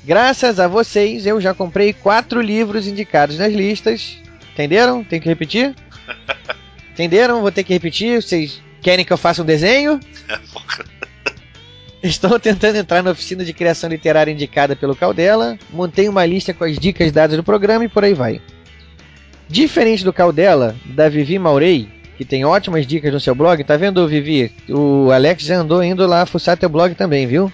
Graças 0.04 0.58
a 0.60 0.68
vocês, 0.68 1.26
eu 1.26 1.40
já 1.40 1.52
comprei 1.52 1.92
quatro 1.92 2.40
livros 2.40 2.86
indicados 2.86 3.36
nas 3.36 3.52
listas. 3.52 4.16
Entenderam? 4.52 5.04
Tem 5.04 5.20
que 5.20 5.28
repetir? 5.28 5.74
Entenderam? 6.92 7.40
Vou 7.40 7.52
ter 7.52 7.64
que 7.64 7.72
repetir. 7.72 8.22
Vocês 8.22 8.60
querem 8.80 9.04
que 9.04 9.12
eu 9.12 9.18
faça 9.18 9.42
um 9.42 9.46
desenho? 9.46 10.00
Estou 12.02 12.40
tentando 12.40 12.76
entrar 12.76 13.02
na 13.02 13.10
oficina 13.10 13.44
de 13.44 13.52
criação 13.52 13.90
literária 13.90 14.32
indicada 14.32 14.74
pelo 14.74 14.96
Caldela. 14.96 15.58
Montei 15.70 16.08
uma 16.08 16.24
lista 16.24 16.54
com 16.54 16.64
as 16.64 16.78
dicas 16.78 17.12
dadas 17.12 17.36
no 17.36 17.44
programa 17.44 17.84
e 17.84 17.88
por 17.88 18.04
aí 18.04 18.14
vai. 18.14 18.40
Diferente 19.46 20.02
do 20.04 20.12
Caldela, 20.12 20.74
da 20.86 21.08
Vivi 21.10 21.38
Maurei, 21.38 21.88
que 22.16 22.24
tem 22.24 22.44
ótimas 22.44 22.86
dicas 22.86 23.12
no 23.12 23.20
seu 23.20 23.34
blog, 23.34 23.62
tá 23.64 23.76
vendo, 23.76 24.06
Vivi? 24.08 24.50
O 24.68 25.10
Alex 25.10 25.42
já 25.42 25.56
andou 25.56 25.82
indo 25.82 26.06
lá 26.06 26.24
fuçar 26.24 26.56
teu 26.56 26.68
blog 26.68 26.94
também, 26.94 27.26
viu? 27.26 27.52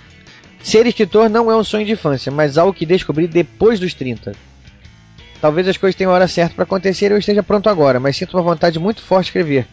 Ser 0.62 0.86
escritor 0.86 1.30
não 1.30 1.50
é 1.50 1.56
um 1.56 1.64
sonho 1.64 1.86
de 1.86 1.92
infância, 1.92 2.30
mas 2.30 2.58
algo 2.58 2.74
que 2.74 2.84
descobri 2.84 3.26
depois 3.26 3.80
dos 3.80 3.94
30. 3.94 4.32
Talvez 5.46 5.68
as 5.68 5.76
coisas 5.76 5.94
tenham 5.94 6.10
a 6.10 6.14
hora 6.16 6.26
certa 6.26 6.56
para 6.56 6.64
acontecer 6.64 7.08
e 7.08 7.14
eu 7.14 7.18
esteja 7.18 7.40
pronto 7.40 7.68
agora, 7.68 8.00
mas 8.00 8.16
sinto 8.16 8.36
uma 8.36 8.42
vontade 8.42 8.80
muito 8.80 9.00
forte 9.00 9.26
de 9.26 9.28
escrever. 9.28 9.64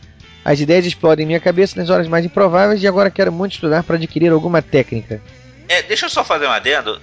As 0.46 0.60
ideias 0.60 0.86
explodem 0.86 1.24
em 1.24 1.26
minha 1.26 1.40
cabeça 1.40 1.80
nas 1.80 1.90
horas 1.90 2.08
mais 2.08 2.24
improváveis 2.24 2.84
e 2.84 2.88
agora 2.88 3.10
quero 3.10 3.32
muito 3.32 3.54
estudar 3.54 3.82
para 3.82 3.96
adquirir 3.96 4.32
alguma 4.32 4.62
técnica. 4.62 5.20
É, 5.68 5.82
deixa 5.82 6.06
eu 6.06 6.12
só 6.12 6.24
fazer 6.24 6.46
um 6.46 6.52
adendo. 6.52 7.02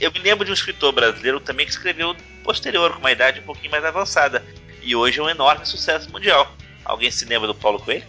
Eu 0.00 0.12
me 0.12 0.20
lembro 0.20 0.44
de 0.44 0.52
um 0.52 0.54
escritor 0.54 0.92
brasileiro 0.92 1.40
também 1.40 1.66
que 1.66 1.72
escreveu 1.72 2.14
posterior, 2.44 2.92
com 2.92 3.00
uma 3.00 3.10
idade 3.10 3.40
um 3.40 3.42
pouquinho 3.42 3.72
mais 3.72 3.84
avançada. 3.84 4.40
E 4.84 4.94
hoje 4.94 5.18
é 5.18 5.22
um 5.24 5.28
enorme 5.28 5.66
sucesso 5.66 6.08
mundial. 6.12 6.54
Alguém 6.84 7.10
se 7.10 7.24
lembra 7.24 7.48
do 7.48 7.56
Paulo 7.56 7.80
Coelho? 7.80 8.04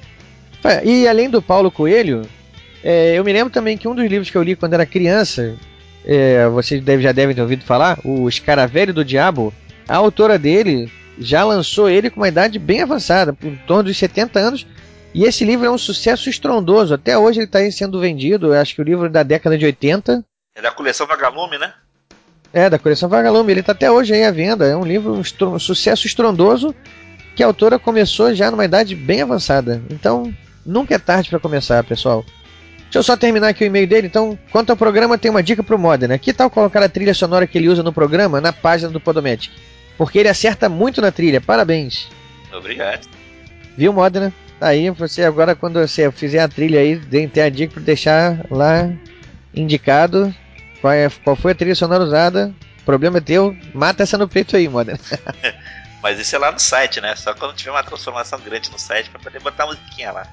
É, 0.64 0.86
e 0.86 1.08
além 1.08 1.28
do 1.28 1.42
Paulo 1.42 1.72
Coelho, 1.72 2.22
é, 2.84 3.18
eu 3.18 3.24
me 3.24 3.34
lembro 3.34 3.52
também 3.52 3.76
que 3.76 3.88
um 3.88 3.96
dos 3.96 4.06
livros 4.06 4.30
que 4.30 4.38
eu 4.38 4.44
li 4.44 4.56
quando 4.56 4.76
era 4.76 4.86
criança, 4.86 5.58
é, 6.06 6.48
vocês 6.50 6.84
deve, 6.84 7.02
já 7.02 7.12
devem 7.12 7.34
ter 7.34 7.42
ouvido 7.42 7.66
falar, 7.66 7.98
o 8.04 8.30
Escaravelho 8.30 8.94
do 8.94 9.04
Diabo, 9.04 9.52
a 9.88 9.96
autora 9.96 10.38
dele 10.38 10.92
já 11.20 11.44
lançou 11.44 11.90
ele 11.90 12.10
com 12.10 12.20
uma 12.20 12.28
idade 12.28 12.60
bem 12.60 12.82
avançada, 12.82 13.34
por 13.34 13.52
torno 13.66 13.84
dos 13.84 13.98
70 13.98 14.40
anos. 14.40 14.68
E 15.14 15.24
esse 15.24 15.44
livro 15.44 15.66
é 15.66 15.72
um 15.72 15.78
sucesso 15.78 16.30
estrondoso. 16.30 16.94
Até 16.94 17.18
hoje 17.18 17.40
ele 17.40 17.46
está 17.46 17.60
sendo 17.72 18.00
vendido. 18.00 18.54
Acho 18.54 18.76
que 18.76 18.82
o 18.82 18.86
livro 18.86 19.06
é 19.08 19.10
da 19.10 19.24
década 19.24 19.58
de 19.58 19.66
80. 19.66 20.24
É 20.56 20.62
da 20.62 20.72
coleção 20.72 21.08
Vagalume, 21.08 21.58
né? 21.58 21.74
É, 22.54 22.70
da 22.70 22.78
coleção 22.78 23.10
Vagalume. 23.10 23.52
Ele 23.52 23.62
está 23.62 23.72
até 23.72 23.90
hoje 23.90 24.14
aí 24.14 24.24
à 24.24 24.32
venda. 24.32 24.66
É 24.66 24.76
um 24.76 24.86
livro, 24.86 25.14
um, 25.14 25.48
um 25.48 25.60
sucesso 25.60 26.06
estrondoso 26.06 26.76
que 27.36 27.42
a 27.42 27.48
autora 27.48 27.80
começou 27.80 28.34
já 28.34 28.52
numa 28.52 28.66
idade 28.66 28.96
bem 28.96 29.22
avançada. 29.22 29.82
Então, 29.90 30.34
nunca 30.66 30.96
é 30.96 31.00
tarde 31.00 31.30
para 31.30 31.40
começar, 31.40 31.84
pessoal. 31.84 32.24
Deixa 32.84 33.00
eu 33.00 33.04
só 33.04 33.18
terminar 33.18 33.50
aqui 33.50 33.64
o 33.64 33.68
e-mail 33.68 33.88
dele. 33.88 34.08
Então, 34.08 34.38
quanto 34.52 34.70
ao 34.70 34.78
programa, 34.78 35.18
tem 35.18 35.30
uma 35.30 35.44
dica 35.44 35.62
pro 35.62 35.78
Modena. 35.78 36.14
Né? 36.14 36.18
Que 36.18 36.34
tal 36.34 36.50
colocar 36.50 36.82
a 36.82 36.90
trilha 36.90 37.14
sonora 37.14 37.46
que 37.46 37.58
ele 37.58 37.70
usa 37.70 37.84
no 37.84 37.92
programa 37.92 38.40
na 38.40 38.54
página 38.54 38.90
do 38.90 39.00
Podomatic? 39.00 39.52
Porque 39.98 40.20
ele 40.20 40.30
acerta 40.30 40.70
muito 40.70 41.02
na 41.02 41.12
trilha. 41.12 41.42
Parabéns. 41.42 42.10
Obrigado. 42.54 43.08
Viu, 43.76 43.92
Modena? 43.92 44.34
Aí 44.60 44.90
você 44.90 45.24
agora, 45.24 45.56
quando 45.56 45.80
você 45.80 46.12
fizer 46.12 46.40
a 46.40 46.48
trilha 46.48 46.80
aí, 46.80 46.98
tem 47.00 47.44
a 47.44 47.50
dica 47.50 47.74
para 47.74 47.84
deixar 47.84 48.46
lá 48.50 48.92
indicado 49.54 50.34
qual, 50.82 50.94
é, 50.94 51.10
qual 51.24 51.36
foi 51.36 51.52
a 51.52 51.56
trilha 51.56 51.76
sonora 51.76 52.04
usada. 52.04 52.54
O 52.82 52.84
problema 52.84 53.18
é 53.18 53.22
teu, 53.22 53.56
mata 53.74 54.04
essa 54.04 54.18
no 54.18 54.28
peito 54.28 54.56
aí, 54.56 54.68
Modena. 54.68 55.00
Mas 56.02 56.20
isso 56.20 56.36
é 56.36 56.40
lá 56.40 56.52
no 56.52 56.60
site, 56.60 57.02
né? 57.02 57.16
Só 57.16 57.34
quando 57.34 57.56
tiver 57.56 57.72
uma 57.72 57.84
transformação 57.84 58.40
grande 58.40 58.72
no 58.72 58.80
site 58.80 59.10
para 59.10 59.20
poder 59.20 59.42
botar 59.42 59.64
a 59.64 59.68
musiquinha 59.68 60.12
lá. 60.12 60.28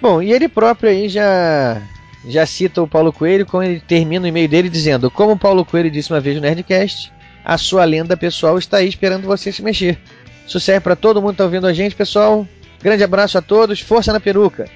Bom, 0.00 0.22
e 0.22 0.32
ele 0.32 0.48
próprio 0.48 0.90
aí 0.90 1.08
já 1.08 1.80
já 2.26 2.46
cita 2.46 2.82
o 2.82 2.88
Paulo 2.88 3.12
Coelho 3.12 3.46
quando 3.46 3.64
ele 3.64 3.80
termina 3.80 4.24
o 4.24 4.28
e-mail 4.28 4.48
dele 4.48 4.68
dizendo: 4.68 5.10
Como 5.10 5.32
o 5.32 5.38
Paulo 5.38 5.64
Coelho 5.64 5.90
disse 5.90 6.12
uma 6.12 6.20
vez 6.20 6.36
no 6.36 6.42
Nerdcast, 6.42 7.12
a 7.44 7.58
sua 7.58 7.84
lenda 7.84 8.16
pessoal 8.16 8.58
está 8.58 8.78
aí 8.78 8.88
esperando 8.88 9.26
você 9.26 9.52
se 9.52 9.62
mexer. 9.62 9.98
Sucesso 10.46 10.80
para 10.80 10.96
todo 10.96 11.20
mundo 11.20 11.30
que 11.30 11.34
está 11.34 11.44
ouvindo 11.44 11.66
a 11.66 11.72
gente, 11.72 11.94
pessoal. 11.94 12.46
Grande 12.80 13.04
abraço 13.04 13.38
a 13.38 13.42
todos, 13.42 13.80
força 13.80 14.12
na 14.12 14.20
peruca. 14.20 14.68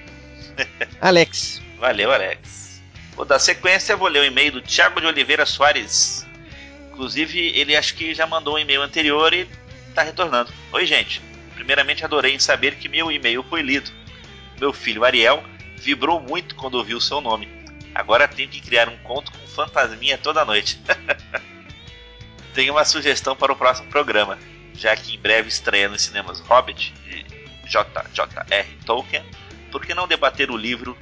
Alex. 1.00 1.60
Valeu, 1.78 2.12
Alex. 2.12 2.82
Vou 3.14 3.24
dar 3.24 3.38
sequência, 3.38 3.96
vou 3.96 4.08
ler 4.08 4.20
o 4.20 4.24
e-mail 4.24 4.52
do 4.52 4.60
Thiago 4.60 5.00
de 5.00 5.06
Oliveira 5.06 5.46
Soares. 5.46 6.26
Inclusive, 6.92 7.52
ele 7.54 7.76
acho 7.76 7.94
que 7.94 8.14
já 8.14 8.26
mandou 8.26 8.54
um 8.54 8.58
e-mail 8.58 8.82
anterior 8.82 9.32
e 9.32 9.48
está 9.88 10.02
retornando. 10.02 10.52
Oi, 10.72 10.86
gente. 10.86 11.20
Primeiramente, 11.54 12.04
adorei 12.04 12.34
em 12.34 12.38
saber 12.38 12.76
que 12.76 12.88
meu 12.88 13.10
e-mail 13.10 13.42
foi 13.42 13.62
lido. 13.62 13.90
Meu 14.60 14.72
filho 14.72 15.04
Ariel 15.04 15.42
vibrou 15.76 16.20
muito 16.20 16.54
quando 16.54 16.74
ouviu 16.76 16.98
o 16.98 17.00
seu 17.00 17.20
nome. 17.20 17.48
Agora 17.94 18.28
tenho 18.28 18.48
que 18.48 18.60
criar 18.60 18.88
um 18.88 18.96
conto 18.98 19.32
com 19.32 19.46
fantasminha 19.46 20.18
toda 20.18 20.44
noite. 20.44 20.80
Tenho 22.56 22.72
uma 22.72 22.86
sugestão 22.86 23.36
para 23.36 23.52
o 23.52 23.56
próximo 23.56 23.86
programa, 23.90 24.38
já 24.72 24.96
que 24.96 25.14
em 25.14 25.18
breve 25.18 25.46
estreia 25.46 25.90
nos 25.90 26.00
cinemas 26.00 26.40
Hobbit 26.40 26.94
de 27.04 27.26
J.J.R. 27.70 28.68
Tolkien, 28.86 29.22
por 29.70 29.84
que 29.84 29.92
não 29.92 30.08
debater 30.08 30.50
o 30.50 30.56
livro 30.56 30.96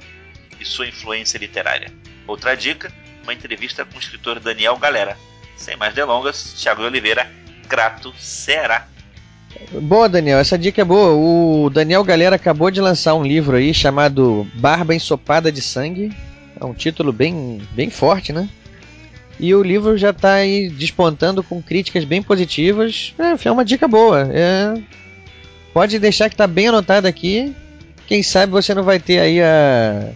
e 0.59 0.65
sua 0.65 0.85
influência 0.85 1.37
literária? 1.37 1.93
Outra 2.27 2.57
dica, 2.57 2.91
uma 3.23 3.33
entrevista 3.33 3.85
com 3.85 3.95
o 3.95 4.01
escritor 4.01 4.37
Daniel 4.41 4.75
Galera. 4.75 5.17
Sem 5.55 5.77
mais 5.77 5.95
delongas, 5.95 6.55
Thiago 6.61 6.83
Oliveira, 6.83 7.31
Crato, 7.69 8.13
Ceará. 8.19 8.89
Boa, 9.81 10.09
Daniel, 10.09 10.39
essa 10.39 10.57
dica 10.57 10.81
é 10.81 10.85
boa. 10.85 11.13
O 11.13 11.69
Daniel 11.69 12.03
Galera 12.03 12.35
acabou 12.35 12.69
de 12.69 12.81
lançar 12.81 13.13
um 13.13 13.23
livro 13.23 13.55
aí 13.55 13.73
chamado 13.73 14.45
Barba 14.55 14.93
Ensopada 14.93 15.49
de 15.49 15.61
Sangue. 15.61 16.11
É 16.59 16.65
um 16.65 16.73
título 16.73 17.13
bem, 17.13 17.65
bem 17.71 17.89
forte, 17.89 18.33
né? 18.33 18.49
E 19.39 19.53
o 19.53 19.61
livro 19.61 19.97
já 19.97 20.11
está 20.11 20.35
aí 20.35 20.69
despontando 20.69 21.43
com 21.43 21.61
críticas 21.61 22.05
bem 22.05 22.21
positivas. 22.21 23.13
É, 23.19 23.47
é 23.47 23.51
uma 23.51 23.65
dica 23.65 23.87
boa. 23.87 24.29
É... 24.31 24.73
Pode 25.73 25.99
deixar 25.99 26.29
que 26.29 26.35
está 26.35 26.47
bem 26.47 26.69
anotado 26.69 27.07
aqui. 27.07 27.53
Quem 28.07 28.23
sabe 28.23 28.51
você 28.51 28.73
não 28.73 28.83
vai 28.83 28.99
ter 28.99 29.19
aí 29.19 29.41
a... 29.41 30.11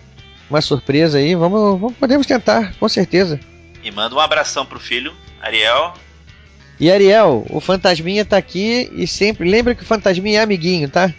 uma 0.50 0.62
surpresa 0.62 1.18
aí. 1.18 1.36
Vamos, 1.36 1.80
vamos, 1.80 1.98
podemos 1.98 2.26
tentar, 2.26 2.74
com 2.80 2.88
certeza. 2.88 3.40
E 3.84 3.92
manda 3.92 4.16
um 4.16 4.20
abração 4.20 4.66
pro 4.66 4.80
filho, 4.80 5.14
Ariel. 5.42 5.94
E 6.80 6.90
Ariel, 6.90 7.46
o 7.50 7.60
Fantasminha 7.60 8.24
tá 8.24 8.38
aqui 8.38 8.90
e 8.94 9.06
sempre 9.06 9.50
lembra 9.50 9.76
que 9.76 9.84
o 9.84 9.86
Fantasminha 9.86 10.40
é 10.40 10.44
amiguinho, 10.44 10.90
tá? 10.90 11.14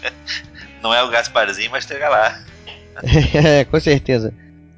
não 0.82 0.92
é 0.92 1.02
o 1.02 1.08
Gasparzinho, 1.08 1.70
mas 1.70 1.84
chega 1.84 2.08
lá. 2.10 2.38
é, 3.34 3.64
com 3.64 3.80
certeza. 3.80 4.34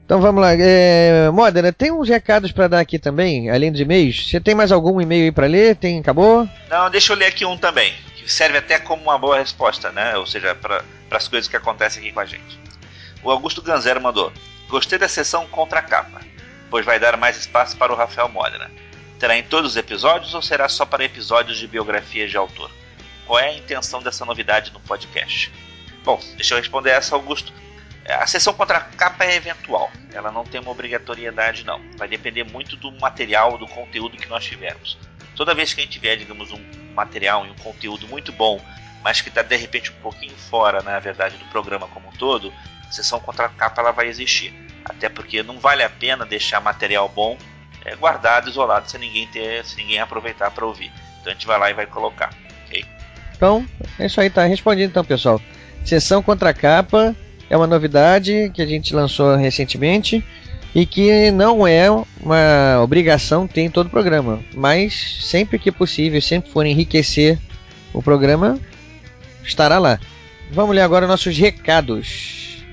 Então 0.07 0.21
vamos 0.21 0.41
lá. 0.41 0.53
É, 0.57 1.29
Modena, 1.33 1.73
tem 1.73 1.91
uns 1.91 2.09
recados 2.09 2.53
para 2.53 2.69
dar 2.69 2.79
aqui 2.79 2.97
também, 2.97 3.51
além 3.51 3.73
dos 3.73 3.81
e-mails. 3.81 4.31
Você 4.31 4.41
tem 4.41 4.55
mais 4.55 4.71
algum 4.71 5.01
e-mail 5.01 5.25
aí 5.25 5.33
para 5.33 5.49
ler? 5.49 5.75
Tem, 5.75 5.99
acabou? 5.99 6.49
Não, 6.71 6.89
deixa 6.89 7.13
eu 7.13 7.17
ler 7.17 7.27
aqui 7.27 7.45
um 7.45 7.59
também, 7.59 7.93
que 8.15 8.33
serve 8.33 8.57
até 8.57 8.79
como 8.79 9.03
uma 9.03 9.19
boa 9.19 9.37
resposta, 9.37 9.91
né? 9.91 10.17
Ou 10.17 10.25
seja, 10.25 10.55
para 10.55 10.85
as 11.11 11.27
coisas 11.27 11.49
que 11.49 11.57
acontecem 11.57 12.01
aqui 12.01 12.13
com 12.13 12.21
a 12.21 12.25
gente. 12.25 12.57
O 13.21 13.33
Augusto 13.33 13.61
Ganzero 13.61 14.01
mandou: 14.01 14.33
Gostei 14.69 14.97
da 14.97 15.09
sessão 15.09 15.45
contra 15.49 15.81
a 15.81 15.83
capa, 15.83 16.21
pois 16.71 16.87
vai 16.87 17.01
dar 17.01 17.17
mais 17.17 17.37
espaço 17.37 17.77
para 17.77 17.93
o 17.93 17.97
Rafael 17.97 18.29
Modena. 18.29 18.71
Terá 19.19 19.37
em 19.37 19.43
todos 19.43 19.73
os 19.73 19.77
episódios 19.77 20.35
ou 20.35 20.43
será 20.43 20.69
só 20.69 20.87
para 20.87 21.05
episódios 21.05 21.59
de 21.59 21.67
biografias 21.67 22.31
de 22.31 22.37
autor? 22.37 22.71
Qual 23.27 23.41
é 23.41 23.49
a 23.49 23.55
intenção 23.57 24.01
dessa 24.01 24.25
novidade 24.25 24.73
no 24.73 24.79
podcast? 24.79 25.53
Bom, 26.05 26.21
deixa 26.37 26.55
eu 26.55 26.59
responder 26.59 26.91
essa, 26.91 27.17
Augusto. 27.17 27.53
A 28.09 28.27
sessão 28.27 28.55
contra 28.55 28.79
a 28.79 28.81
capa 28.81 29.25
é 29.25 29.35
eventual, 29.35 29.91
ela 30.13 30.31
não 30.31 30.45
tem 30.45 30.61
uma 30.61 30.71
obrigatoriedade, 30.71 31.65
não. 31.65 31.81
Vai 31.97 32.07
depender 32.07 32.45
muito 32.45 32.77
do 32.77 32.93
material, 32.93 33.59
do 33.59 33.67
conteúdo 33.67 34.17
que 34.17 34.29
nós 34.29 34.45
tivermos. 34.45 34.97
Toda 35.35 35.55
vez 35.55 35.75
que 35.75 35.81
a 35.81 35.85
gente 35.85 35.93
tiver, 35.93 36.17
digamos, 36.17 36.53
um 36.53 36.61
material 36.95 37.45
e 37.45 37.51
um 37.51 37.57
conteúdo 37.57 38.07
muito 38.07 38.33
bom, 38.33 38.61
mas 39.03 39.21
que 39.21 39.29
está 39.29 39.43
de 39.43 39.57
repente 39.57 39.91
um 39.91 40.01
pouquinho 40.03 40.37
fora, 40.37 40.83
na 40.83 40.99
verdade, 40.99 41.37
do 41.37 41.45
programa 41.47 41.89
como 41.89 42.09
um 42.09 42.13
todo, 42.13 42.53
a 42.89 42.93
sessão 42.93 43.19
contra 43.21 43.47
a 43.47 43.49
capa 43.49 43.81
ela 43.81 43.91
vai 43.91 44.07
existir. 44.07 44.55
Até 44.85 45.09
porque 45.09 45.43
não 45.43 45.59
vale 45.59 45.83
a 45.83 45.91
pena 45.91 46.25
deixar 46.25 46.61
material 46.61 47.09
bom 47.09 47.37
é, 47.85 47.95
guardado, 47.97 48.49
isolado, 48.49 48.91
sem 48.91 49.01
ninguém 49.01 49.27
ter, 49.29 49.65
sem 49.65 49.85
ninguém 49.85 50.01
aproveitar 50.01 50.51
para 50.51 50.65
ouvir. 50.65 50.93
Então 51.21 51.31
a 51.31 51.35
gente 51.35 51.47
vai 51.47 51.59
lá 51.59 51.71
e 51.71 51.75
vai 51.75 51.87
colocar, 51.87 52.31
ok? 52.65 52.85
Então, 53.35 53.67
é 53.99 54.07
isso 54.07 54.21
aí, 54.21 54.31
tá 54.31 54.45
respondido 54.45 54.91
então, 54.91 55.05
pessoal. 55.05 55.41
Sessão 55.85 56.23
contra 56.23 56.51
a 56.51 56.55
capa 56.55 57.15
é 57.49 57.57
uma 57.57 57.67
novidade 57.67 58.51
que 58.55 58.63
a 58.63 58.67
gente 58.67 58.95
lançou 58.95 59.37
recentemente 59.37 60.25
e 60.75 60.85
que 60.85 61.31
não 61.31 61.67
é 61.67 61.91
uma 61.91 62.83
obrigação 62.83 63.47
ter 63.47 63.63
em 63.63 63.71
todo 63.71 63.87
o 63.87 63.91
programa, 63.91 64.41
mas 64.55 65.19
sempre 65.23 65.59
que 65.59 65.73
possível, 65.73 66.21
sempre 66.21 66.51
for 66.51 66.67
enriquecer 66.67 67.39
o 67.95 68.03
programa, 68.03 68.59
estará 69.43 69.79
lá. 69.79 69.99
Vamos 70.51 70.75
ler 70.75 70.83
agora 70.83 71.07
nossos 71.07 71.37
recados. 71.37 72.65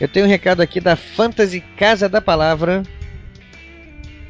Eu 0.00 0.08
tenho 0.08 0.26
um 0.26 0.28
recado 0.28 0.60
aqui 0.60 0.80
da 0.80 0.96
Fantasy 0.96 1.60
Casa 1.76 2.08
da 2.08 2.20
Palavra, 2.20 2.82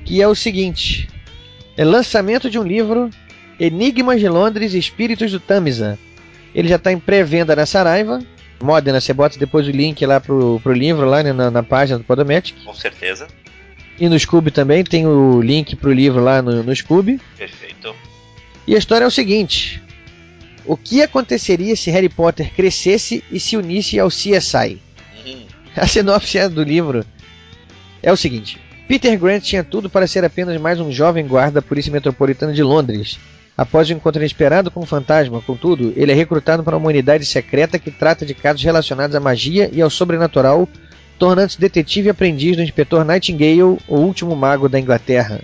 que 0.05 0.21
é 0.21 0.29
o 0.29 0.35
seguinte: 0.35 1.09
é 1.77 1.85
lançamento 1.85 2.51
de 2.51 2.59
um 2.59 2.63
livro 2.63 3.11
Enigmas 3.59 4.21
de 4.21 4.29
Londres 4.29 4.75
Espíritos 4.75 5.33
do 5.33 5.41
Tamisa. 5.41 5.99
Ele 6.55 6.69
já 6.69 6.77
está 6.77 6.93
em 6.93 6.99
pré-venda 6.99 7.57
na 7.57 7.67
Saraiva. 7.67 8.21
Modena, 8.61 9.01
você 9.01 9.13
bota 9.13 9.39
depois 9.39 9.67
o 9.67 9.71
link 9.71 10.05
lá 10.07 10.21
pro, 10.21 10.61
pro 10.63 10.73
livro, 10.73 11.07
lá 11.07 11.23
né, 11.23 11.33
na, 11.33 11.51
na 11.51 11.63
página 11.63 11.99
do 11.99 12.05
Podomatic. 12.05 12.57
Com 12.65 12.75
certeza. 12.75 13.27
E 13.99 14.09
no 14.09 14.19
Scooby 14.19 14.51
também 14.51 14.85
tem 14.85 15.07
o 15.07 15.41
link 15.41 15.75
pro 15.77 15.93
livro 15.93 16.23
lá 16.23 16.43
no, 16.43 16.63
no 16.63 16.75
Scooby. 16.75 17.21
Perfeito. 17.37 17.95
E 18.67 18.75
a 18.75 18.79
história 18.79 19.05
é 19.05 19.09
o 19.09 19.11
seguinte: 19.11 19.83
O 20.65 20.77
que 20.77 21.03
aconteceria 21.03 21.77
se 21.77 21.91
Harry 21.91 22.09
Potter 22.09 22.53
crescesse 22.55 23.23
e 23.31 23.41
se 23.41 23.57
unisse 23.57 23.99
ao 23.99 24.09
CSI? 24.09 24.81
Uhum. 25.25 25.47
A 25.77 25.87
sinopse 25.87 26.49
do 26.49 26.63
livro 26.63 27.05
é 28.03 28.13
o 28.13 28.17
seguinte: 28.17 28.59
Peter 28.87 29.19
Grant 29.19 29.43
tinha 29.43 29.65
tudo 29.65 29.91
para 29.91 30.07
ser 30.07 30.25
apenas 30.25 30.61
mais 30.61 30.79
um 30.81 30.93
jovem 30.93 31.27
guarda 31.27 31.61
da 31.61 31.63
Polícia 31.63 31.93
Metropolitana 31.93 32.53
de 32.53 32.63
Londres. 32.63 33.19
Após 33.57 33.89
o 33.89 33.93
um 33.93 33.97
encontro 33.97 34.21
inesperado 34.21 34.71
com 34.71 34.81
um 34.81 34.87
fantasma, 34.87 35.41
contudo, 35.41 35.93
ele 35.97 36.13
é 36.13 36.15
recrutado 36.15 36.63
para 36.63 36.77
uma 36.77 36.89
unidade 36.89 37.25
secreta 37.25 37.79
que 37.79 37.91
trata 37.91 38.27
de 38.27 38.35
casos 38.35 38.63
relacionados 38.63 39.17
à 39.17 39.21
magia 39.21 39.71
e 39.73 39.81
ao 39.81 39.89
sobrenatural, 39.89 40.69
tornando-se 41.19 41.59
detetive 41.59 42.09
e 42.09 42.11
aprendiz 42.11 42.57
do 42.57 42.63
inspetor 42.63 43.03
Nightingale, 43.03 43.63
o 43.63 43.97
último 43.97 44.37
mago 44.37 44.69
da 44.69 44.79
Inglaterra. 44.79 45.41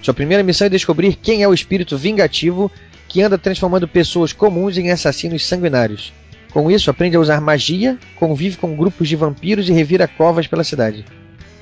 Sua 0.00 0.14
primeira 0.14 0.42
missão 0.42 0.66
é 0.66 0.70
descobrir 0.70 1.16
quem 1.16 1.42
é 1.42 1.48
o 1.48 1.52
espírito 1.52 1.98
vingativo 1.98 2.72
que 3.08 3.20
anda 3.20 3.36
transformando 3.36 3.86
pessoas 3.86 4.32
comuns 4.32 4.78
em 4.78 4.90
assassinos 4.90 5.46
sanguinários. 5.46 6.14
Com 6.50 6.70
isso, 6.70 6.90
aprende 6.90 7.16
a 7.16 7.20
usar 7.20 7.40
magia, 7.40 7.98
convive 8.16 8.56
com 8.56 8.76
grupos 8.76 9.08
de 9.08 9.16
vampiros 9.16 9.68
e 9.68 9.72
revira 9.72 10.08
covas 10.08 10.46
pela 10.46 10.64
cidade. 10.64 11.04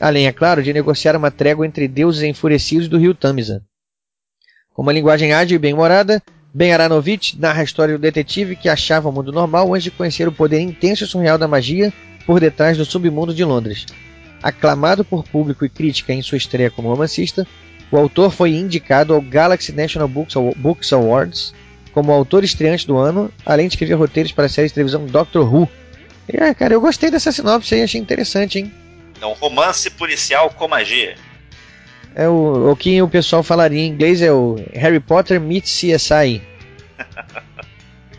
Além, 0.00 0.26
é 0.26 0.32
claro, 0.32 0.62
de 0.62 0.72
negociar 0.72 1.16
uma 1.16 1.30
trégua 1.30 1.66
entre 1.66 1.88
deuses 1.88 2.22
enfurecidos 2.22 2.88
do 2.88 2.98
rio 2.98 3.14
Tamisa. 3.14 3.62
Com 4.74 4.82
uma 4.82 4.92
linguagem 4.92 5.34
ágil 5.34 5.56
e 5.56 5.58
bem-humorada, 5.58 6.22
Ben 6.54 6.72
Aranovich 6.72 7.38
narra 7.38 7.60
a 7.60 7.64
história 7.64 7.96
do 7.96 8.00
detetive 8.00 8.56
que 8.56 8.68
achava 8.68 9.08
o 9.08 9.12
mundo 9.12 9.32
normal 9.32 9.72
antes 9.72 9.84
de 9.84 9.90
conhecer 9.90 10.26
o 10.26 10.32
poder 10.32 10.60
intenso 10.60 11.04
e 11.04 11.06
surreal 11.06 11.38
da 11.38 11.48
magia 11.48 11.92
por 12.26 12.40
detrás 12.40 12.76
do 12.76 12.84
submundo 12.84 13.34
de 13.34 13.44
Londres. 13.44 13.86
Aclamado 14.42 15.04
por 15.04 15.24
público 15.24 15.64
e 15.64 15.68
crítica 15.68 16.12
em 16.12 16.22
sua 16.22 16.38
estreia 16.38 16.70
como 16.70 16.88
romancista, 16.88 17.46
o 17.90 17.96
autor 17.98 18.30
foi 18.30 18.54
indicado 18.54 19.14
ao 19.14 19.20
Galaxy 19.20 19.72
National 19.72 20.08
Books 20.08 20.92
Awards 20.92 21.54
como 21.92 22.10
autor 22.10 22.42
estreante 22.42 22.86
do 22.86 22.96
ano, 22.96 23.30
além 23.44 23.68
de 23.68 23.74
escrever 23.74 23.94
roteiros 23.94 24.32
para 24.32 24.46
a 24.46 24.48
série 24.48 24.68
de 24.68 24.74
televisão 24.74 25.04
Doctor 25.04 25.54
Who. 25.54 25.68
E, 26.26 26.36
ah, 26.38 26.54
cara, 26.54 26.72
eu 26.72 26.80
gostei 26.80 27.10
dessa 27.10 27.30
sinopse 27.30 27.74
aí, 27.74 27.82
achei 27.82 28.00
interessante, 28.00 28.58
hein? 28.58 28.72
É 29.20 29.26
um 29.26 29.34
romance 29.34 29.90
policial 29.90 30.48
com 30.50 30.66
magia. 30.66 31.16
É 32.14 32.28
o, 32.28 32.70
o 32.70 32.76
que 32.76 33.00
o 33.00 33.08
pessoal 33.08 33.42
falaria 33.42 33.80
em 33.80 33.88
inglês 33.88 34.20
é 34.20 34.32
o 34.32 34.56
Harry 34.74 35.00
Potter 35.00 35.40
meets 35.40 35.72
CSI. 35.72 36.42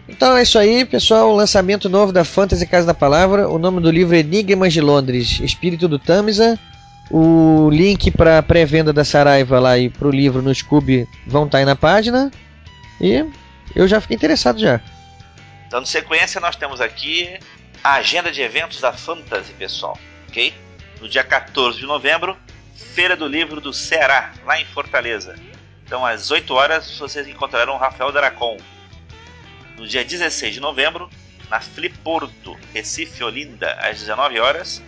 Então 0.07 0.35
é 0.37 0.43
isso 0.43 0.59
aí, 0.59 0.85
pessoal. 0.85 1.33
Lançamento 1.33 1.89
novo 1.89 2.11
da 2.11 2.23
Fantasy 2.23 2.67
Casa 2.67 2.85
da 2.85 2.93
Palavra. 2.93 3.49
O 3.49 3.57
nome 3.57 3.81
do 3.81 3.89
livro 3.89 4.15
é 4.15 4.19
Enigmas 4.19 4.73
de 4.73 4.81
Londres, 4.81 5.39
Espírito 5.39 5.87
do 5.87 5.97
Tamisa. 5.97 6.59
O 7.09 7.69
link 7.71 8.11
para 8.11 8.41
pré-venda 8.41 8.93
da 8.93 9.03
Saraiva 9.03 9.59
lá 9.59 9.77
e 9.77 9.89
para 9.89 10.07
o 10.07 10.11
livro 10.11 10.41
no 10.41 10.53
Scooby 10.53 11.07
vão 11.25 11.45
estar 11.45 11.57
tá 11.57 11.59
aí 11.59 11.65
na 11.65 11.75
página. 11.75 12.31
E 13.01 13.25
eu 13.75 13.87
já 13.87 13.99
fiquei 13.99 14.15
interessado 14.15 14.59
já. 14.59 14.79
Dando 15.69 15.87
sequência, 15.87 16.39
nós 16.39 16.55
temos 16.55 16.79
aqui 16.79 17.37
a 17.83 17.95
agenda 17.95 18.31
de 18.31 18.41
eventos 18.41 18.79
da 18.79 18.93
Fantasy, 18.93 19.51
pessoal. 19.53 19.97
Ok? 20.27 20.53
No 21.01 21.09
dia 21.09 21.23
14 21.23 21.79
de 21.79 21.85
novembro, 21.85 22.37
Feira 22.75 23.15
do 23.15 23.27
Livro 23.27 23.61
do 23.61 23.73
Ceará, 23.73 24.33
lá 24.45 24.59
em 24.59 24.65
Fortaleza. 24.65 25.35
Então, 25.85 26.05
às 26.05 26.31
8 26.31 26.53
horas, 26.53 26.97
vocês 26.97 27.27
encontrarão 27.27 27.77
Rafael 27.77 28.11
Dracon. 28.11 28.57
No 29.77 29.87
dia 29.87 30.03
16 30.03 30.55
de 30.55 30.59
novembro, 30.59 31.09
na 31.49 31.59
Fliporto, 31.59 32.57
Recife, 32.73 33.23
Olinda, 33.23 33.73
às 33.73 33.99
19 33.99 34.39
horas, 34.39 34.81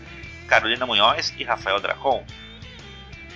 Carolina 0.48 0.86
Munhoz 0.86 1.34
e 1.38 1.44
Rafael 1.44 1.80
Dracon. 1.80 2.26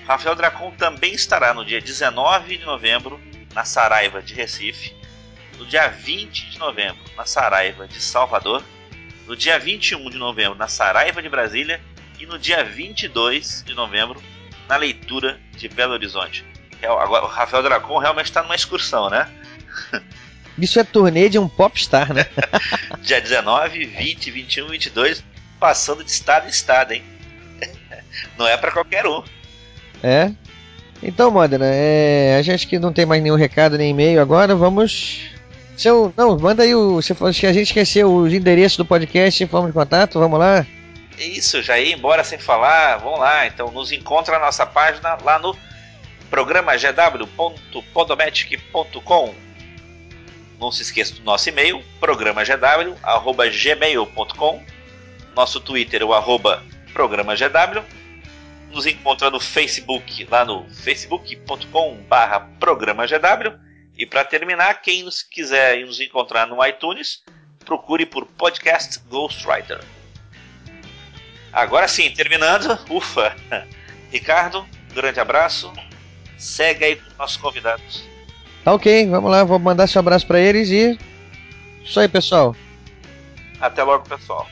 Rafael 0.08 0.36
Dracon 0.36 0.72
também 0.72 1.14
estará 1.14 1.54
no 1.54 1.64
dia 1.64 1.80
19 1.80 2.58
de 2.58 2.66
novembro, 2.66 3.20
na 3.54 3.66
Saraiva 3.66 4.22
de 4.22 4.34
Recife. 4.34 4.96
No 5.58 5.66
dia 5.66 5.88
20 5.90 6.52
de 6.52 6.58
novembro, 6.58 7.04
na 7.16 7.26
Saraiva 7.26 7.88
de 7.88 8.02
Salvador. 8.02 8.64
No 9.28 9.36
dia 9.36 9.60
21 9.60 10.10
de 10.10 10.18
novembro, 10.18 10.58
na 10.58 10.68
Saraiva 10.68 11.22
de 11.22 11.30
Brasília. 11.30 11.80
E 12.20 12.26
no 12.26 12.40
dia 12.40 12.64
22 12.64 13.64
de 13.64 13.74
novembro, 13.74 14.22
na 14.70 14.78
leitura 14.78 15.40
de 15.58 15.68
Belo 15.68 15.94
Horizonte. 15.94 16.46
Agora, 16.84 17.26
o 17.26 17.28
Rafael 17.28 17.64
Dracon 17.64 17.98
realmente 17.98 18.28
está 18.28 18.44
numa 18.44 18.56
excursão, 18.56 19.10
né? 19.10 19.28
Isso 20.58 20.80
é 20.80 20.84
turnê 20.84 21.28
de 21.28 21.40
um 21.40 21.50
popstar, 21.50 22.14
né? 22.14 22.26
Dia 23.02 23.20
19, 23.20 23.86
20, 23.86 24.32
21, 24.32 24.68
22, 24.68 25.24
passando 25.60 26.04
de 26.04 26.12
estado 26.12 26.46
em 26.46 26.50
estado, 26.50 26.92
hein? 26.94 27.04
Não 28.38 28.48
é 28.48 28.56
para 28.56 28.72
qualquer 28.72 29.06
um. 29.08 29.24
É. 30.04 30.32
Então, 31.02 31.32
Modena, 31.32 31.66
é... 31.66 32.36
a 32.38 32.42
gente 32.42 32.68
que 32.68 32.78
não 32.78 32.92
tem 32.92 33.06
mais 33.06 33.24
nenhum 33.24 33.36
recado 33.36 33.78
nem 33.78 33.92
e-mail 33.92 34.22
agora, 34.22 34.54
vamos. 34.54 35.22
Seu... 35.78 36.14
Não, 36.16 36.38
manda 36.38 36.64
aí 36.64 36.76
o. 36.76 36.96
Você 36.96 37.14
falou 37.14 37.34
que 37.34 37.48
a 37.48 37.54
gente 37.54 37.68
esqueceu 37.68 38.14
os 38.14 38.34
endereços 38.34 38.78
do 38.78 38.86
podcast 38.86 39.42
em 39.42 39.48
forma 39.48 39.68
de 39.68 39.74
contato, 39.74 40.20
vamos 40.20 40.38
lá. 40.38 40.66
É 41.20 41.26
isso, 41.26 41.62
já 41.62 41.78
ia 41.78 41.94
embora 41.94 42.24
sem 42.24 42.40
falar. 42.40 42.96
Vamos 42.98 43.20
lá, 43.20 43.46
então 43.46 43.70
nos 43.72 43.92
encontra 43.92 44.40
na 44.40 44.46
nossa 44.46 44.66
página 44.66 45.18
lá 45.22 45.38
no 45.38 45.54
programa 46.30 46.78
gw.podomatic.com. 46.78 49.36
Não 50.58 50.72
se 50.72 50.84
esqueça 50.84 51.16
do 51.16 51.24
nosso 51.24 51.50
e-mail, 51.50 51.84
programagw.gmail.com. 52.00 54.64
Nosso 55.36 55.60
Twitter, 55.60 56.02
o 56.04 56.14
arroba 56.14 56.64
programagw. 56.94 57.84
Nos 58.72 58.86
encontra 58.86 59.30
no 59.30 59.42
Facebook, 59.42 60.26
lá 60.32 60.46
no 60.46 60.70
facebook.com.br 60.70 61.66
programagw. 62.60 63.60
E 63.98 64.06
para 64.06 64.24
terminar, 64.24 64.82
quem 64.82 65.04
nos 65.04 65.22
quiser 65.22 65.86
nos 65.86 66.00
encontrar 66.00 66.48
no 66.48 66.66
iTunes, 66.66 67.22
procure 67.66 68.06
por 68.06 68.26
Podcast 68.26 69.00
Ghostwriter. 69.10 69.99
Agora 71.52 71.88
sim, 71.88 72.10
terminando, 72.12 72.78
ufa. 72.90 73.36
Ricardo, 74.12 74.66
grande 74.94 75.20
abraço. 75.20 75.72
Segue 76.38 76.86
aí 76.86 76.96
com 76.96 77.08
os 77.10 77.18
nossos 77.18 77.38
convidados. 77.38 78.08
Tá 78.64 78.74
ok, 78.74 79.08
vamos 79.08 79.32
lá, 79.32 79.44
vou 79.44 79.60
mandar 79.60 79.86
esse 79.86 79.98
abraço 79.98 80.26
para 80.28 80.40
eles 80.40 80.70
e. 80.70 80.98
Isso 81.84 82.00
aí, 82.00 82.08
pessoal. 82.08 82.56
Até 83.60 83.84
logo, 83.84 84.08
pessoal. 84.08 84.48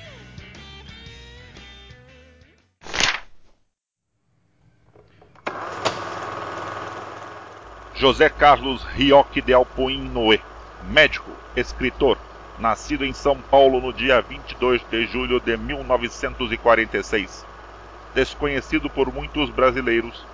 José 7.96 8.30
Carlos 8.30 8.84
Rioque 8.84 9.42
de 9.42 9.54
Alpoin 9.54 10.08
Noé, 10.10 10.40
médico, 10.84 11.32
escritor, 11.56 12.18
nascido 12.60 13.06
em 13.06 13.14
São 13.14 13.38
Paulo 13.38 13.80
no 13.80 13.94
dia 13.94 14.22
22 14.22 14.82
de 14.90 15.06
julho 15.06 15.40
de 15.40 15.56
1946. 15.58 17.46
Desconhecido 18.16 18.90
por 18.90 19.14
muitos 19.14 19.50
brasileiros, 19.50 20.26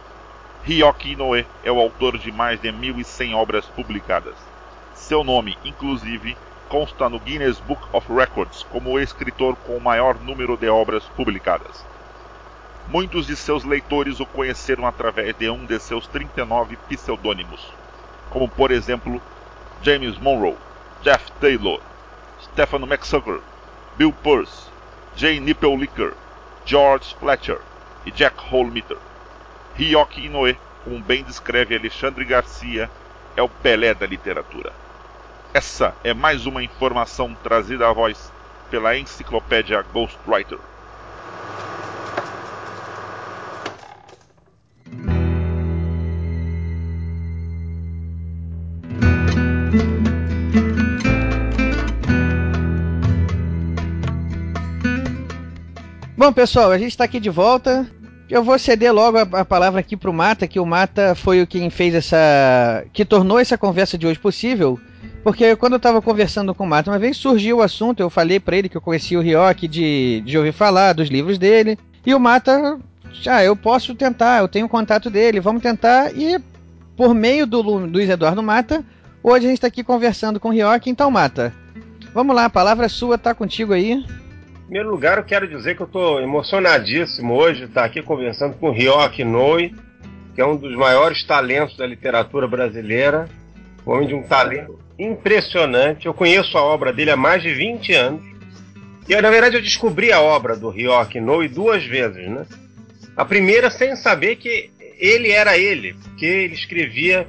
Ryoki 0.63 1.11
Inoue 1.11 1.45
é 1.63 1.71
o 1.71 1.79
autor 1.79 2.17
de 2.17 2.31
mais 2.31 2.61
de 2.61 2.69
1.100 2.69 3.35
obras 3.35 3.65
publicadas. 3.65 4.35
Seu 4.95 5.23
nome, 5.23 5.57
inclusive, 5.65 6.37
consta 6.69 7.09
no 7.09 7.19
Guinness 7.19 7.59
Book 7.59 7.83
of 7.91 8.11
Records 8.13 8.63
como 8.71 8.91
o 8.91 8.99
escritor 8.99 9.55
com 9.57 9.75
o 9.75 9.81
maior 9.81 10.15
número 10.21 10.55
de 10.55 10.69
obras 10.69 11.03
publicadas. 11.15 11.85
Muitos 12.87 13.27
de 13.27 13.35
seus 13.35 13.63
leitores 13.63 14.19
o 14.19 14.25
conheceram 14.25 14.87
através 14.87 15.35
de 15.35 15.49
um 15.49 15.65
de 15.65 15.79
seus 15.79 16.07
39 16.07 16.77
pseudônimos, 16.87 17.61
como 18.29 18.47
por 18.47 18.71
exemplo 18.71 19.21
James 19.81 20.17
Monroe, 20.17 20.55
Jeff 21.01 21.31
Taylor, 21.33 21.81
Stephen 22.53 22.85
McSucker, 22.85 23.41
Bill 23.97 24.11
Pearce, 24.11 24.69
J. 25.15 25.39
Nippellicker, 25.39 26.13
George 26.63 27.15
Fletcher 27.15 27.59
e 28.05 28.11
Jack 28.11 28.35
Holmeter. 28.37 28.97
Ryoki 29.75 30.27
Inoue, 30.27 30.55
como 30.83 30.99
bem 30.99 31.23
descreve 31.23 31.75
Alexandre 31.75 32.23
Garcia, 32.23 32.91
é 33.35 33.41
o 33.41 33.49
Pelé 33.49 33.95
da 33.95 34.05
literatura. 34.05 34.71
Essa 35.51 35.95
é 36.03 36.13
mais 36.13 36.45
uma 36.45 36.61
informação 36.61 37.35
trazida 37.41 37.89
à 37.89 37.91
voz 37.91 38.31
pela 38.69 38.95
enciclopédia 38.95 39.83
Ghostwriter. 39.91 40.59
Bom, 56.23 56.31
pessoal, 56.31 56.71
a 56.71 56.77
gente 56.77 56.91
está 56.91 57.03
aqui 57.03 57.19
de 57.19 57.29
volta. 57.29 57.85
Eu 58.29 58.41
vou 58.45 58.57
ceder 58.57 58.93
logo 58.93 59.17
a, 59.17 59.23
a, 59.23 59.43
palavra 59.43 59.81
aqui 59.81 59.97
pro 59.97 60.13
Mata, 60.13 60.47
que 60.47 60.57
o 60.57 60.65
Mata 60.65 61.13
foi 61.15 61.41
o 61.41 61.45
quem 61.45 61.69
fez 61.69 61.93
essa. 61.93 62.85
que 62.93 63.03
tornou 63.03 63.39
essa 63.41 63.57
conversa 63.57 63.97
de 63.97 64.07
hoje 64.07 64.17
possível. 64.17 64.79
Porque 65.21 65.53
quando 65.57 65.73
eu 65.73 65.77
estava 65.77 66.01
conversando 66.01 66.55
com 66.55 66.63
o 66.63 66.67
Mata, 66.67 66.89
uma 66.89 66.97
vez 66.97 67.17
surgiu 67.17 67.57
o 67.57 67.61
assunto, 67.61 67.99
eu 67.99 68.09
falei 68.09 68.39
para 68.39 68.55
ele 68.55 68.69
que 68.69 68.77
eu 68.77 68.81
conhecia 68.81 69.19
o 69.19 69.21
Ryoki 69.21 69.67
de, 69.67 70.23
de 70.25 70.37
ouvir 70.37 70.53
falar 70.53 70.93
dos 70.93 71.09
livros 71.09 71.37
dele. 71.37 71.77
E 72.05 72.15
o 72.15 72.19
Mata, 72.21 72.79
ah, 73.27 73.43
eu 73.43 73.53
posso 73.53 73.93
tentar, 73.93 74.39
eu 74.39 74.47
tenho 74.47 74.69
contato 74.69 75.09
dele, 75.09 75.41
vamos 75.41 75.61
tentar. 75.61 76.17
E 76.17 76.39
por 76.95 77.13
meio 77.13 77.45
do 77.45 77.61
Luiz 77.61 78.09
Eduardo 78.09 78.41
Mata, 78.41 78.81
hoje 79.21 79.45
a 79.45 79.49
gente 79.49 79.57
está 79.57 79.67
aqui 79.67 79.83
conversando 79.83 80.39
com 80.39 80.47
o 80.47 80.53
Ryoki. 80.53 80.89
Então, 80.89 81.11
Mata, 81.11 81.53
vamos 82.13 82.33
lá, 82.33 82.45
a 82.45 82.49
palavra 82.49 82.87
sua 82.87 83.17
tá 83.17 83.35
contigo 83.35 83.73
aí 83.73 84.01
primeiro 84.73 84.89
lugar, 84.89 85.19
eu 85.19 85.23
quero 85.23 85.47
dizer 85.47 85.75
que 85.75 85.83
eu 85.83 85.85
estou 85.85 86.19
emocionadíssimo 86.19 87.35
hoje 87.35 87.65
estar 87.65 87.85
aqui 87.85 88.01
conversando 88.01 88.57
com 88.57 88.69
o 88.69 88.71
Ryoki 88.71 89.23
Noi, 89.23 89.71
que 90.33 90.41
é 90.41 90.45
um 90.45 90.55
dos 90.55 90.75
maiores 90.75 91.23
talentos 91.25 91.77
da 91.77 91.85
literatura 91.85 92.47
brasileira, 92.47 93.29
um 93.85 93.91
homem 93.91 94.07
de 94.07 94.15
um 94.15 94.23
talento 94.23 94.79
impressionante. 94.97 96.07
Eu 96.07 96.13
conheço 96.15 96.57
a 96.57 96.63
obra 96.63 96.91
dele 96.91 97.11
há 97.11 97.15
mais 97.15 97.43
de 97.43 97.53
20 97.53 97.93
anos. 97.93 98.23
E 99.07 99.21
na 99.21 99.29
verdade 99.29 99.57
eu 99.57 99.61
descobri 99.61 100.11
a 100.11 100.19
obra 100.19 100.57
do 100.57 100.71
Ryoki 100.71 101.21
Noi 101.21 101.47
duas 101.47 101.85
vezes, 101.85 102.27
né? 102.27 102.43
A 103.15 103.23
primeira 103.23 103.69
sem 103.69 103.95
saber 103.95 104.37
que 104.37 104.71
ele 104.97 105.29
era 105.29 105.55
ele, 105.55 105.93
porque 105.93 106.25
ele 106.25 106.55
escrevia, 106.55 107.27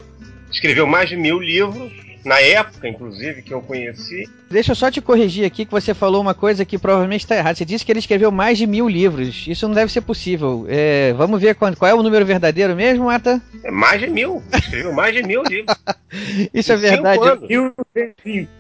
escreveu 0.51 0.87
mais 0.87 1.11
de 1.11 1.17
mil 1.19 1.39
livros 1.39 1.93
na 2.25 2.41
época, 2.41 2.89
inclusive, 2.89 3.43
que 3.43 3.53
eu 3.53 3.61
conheci. 3.61 4.29
Deixa 4.51 4.73
eu 4.73 4.77
só 4.77 4.91
te 4.91 5.01
corrigir 5.01 5.45
aqui 5.45 5.65
que 5.65 5.71
você 5.71 5.93
falou 5.93 6.21
uma 6.21 6.35
coisa 6.35 6.65
que 6.65 6.79
provavelmente 6.79 7.21
está 7.21 7.37
errada. 7.37 7.55
Você 7.55 7.65
disse 7.65 7.85
que 7.85 7.93
ele 7.93 7.99
escreveu 7.99 8.31
mais 8.33 8.57
de 8.57 8.67
mil 8.67 8.89
livros. 8.89 9.45
Isso 9.47 9.69
não 9.69 9.75
deve 9.75 9.93
ser 9.93 10.01
possível. 10.01 10.65
É, 10.69 11.13
vamos 11.13 11.41
ver 11.41 11.55
qual, 11.55 11.75
qual, 11.77 11.91
é 11.91 11.95
o 11.95 12.03
número 12.03 12.25
verdadeiro 12.25 12.75
mesmo, 12.75 13.05
Marta? 13.05 13.43
É 13.63 13.71
mais 13.71 14.01
de 14.01 14.09
mil. 14.09 14.43
Escreveu 14.53 14.93
mais 14.93 15.15
de 15.15 15.23
mil 15.23 15.43
livros. 15.43 15.77
Isso 16.55 16.73
é 16.73 16.77
verdade. 16.77 17.21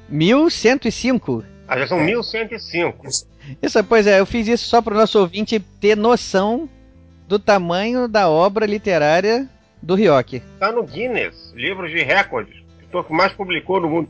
1105. 0.09 1.45
Ah, 1.67 1.79
já 1.79 1.87
são 1.87 2.01
é. 2.01 2.05
1105. 2.05 3.09
Isso, 3.63 3.85
pois 3.85 4.07
é, 4.07 4.21
eu 4.21 4.27
fiz 4.27 4.49
isso 4.49 4.67
só 4.67 4.81
para 4.81 4.95
o 4.95 4.97
nosso 4.97 5.19
ouvinte 5.19 5.59
ter 5.81 5.97
noção 5.97 6.69
do 7.29 7.39
tamanho 7.39 8.09
da 8.09 8.29
obra 8.29 8.67
literária 8.67 9.49
do 9.83 9.95
Ryoki. 9.95 10.43
Está 10.55 10.73
no 10.73 10.83
Guinness, 10.83 11.53
livros 11.55 11.91
de 11.91 12.03
recordes 12.03 12.64
escritor 12.95 13.05
que 13.05 13.13
mais 13.13 13.33
publicou 13.33 13.81
no 13.81 13.89
mundo. 13.89 14.09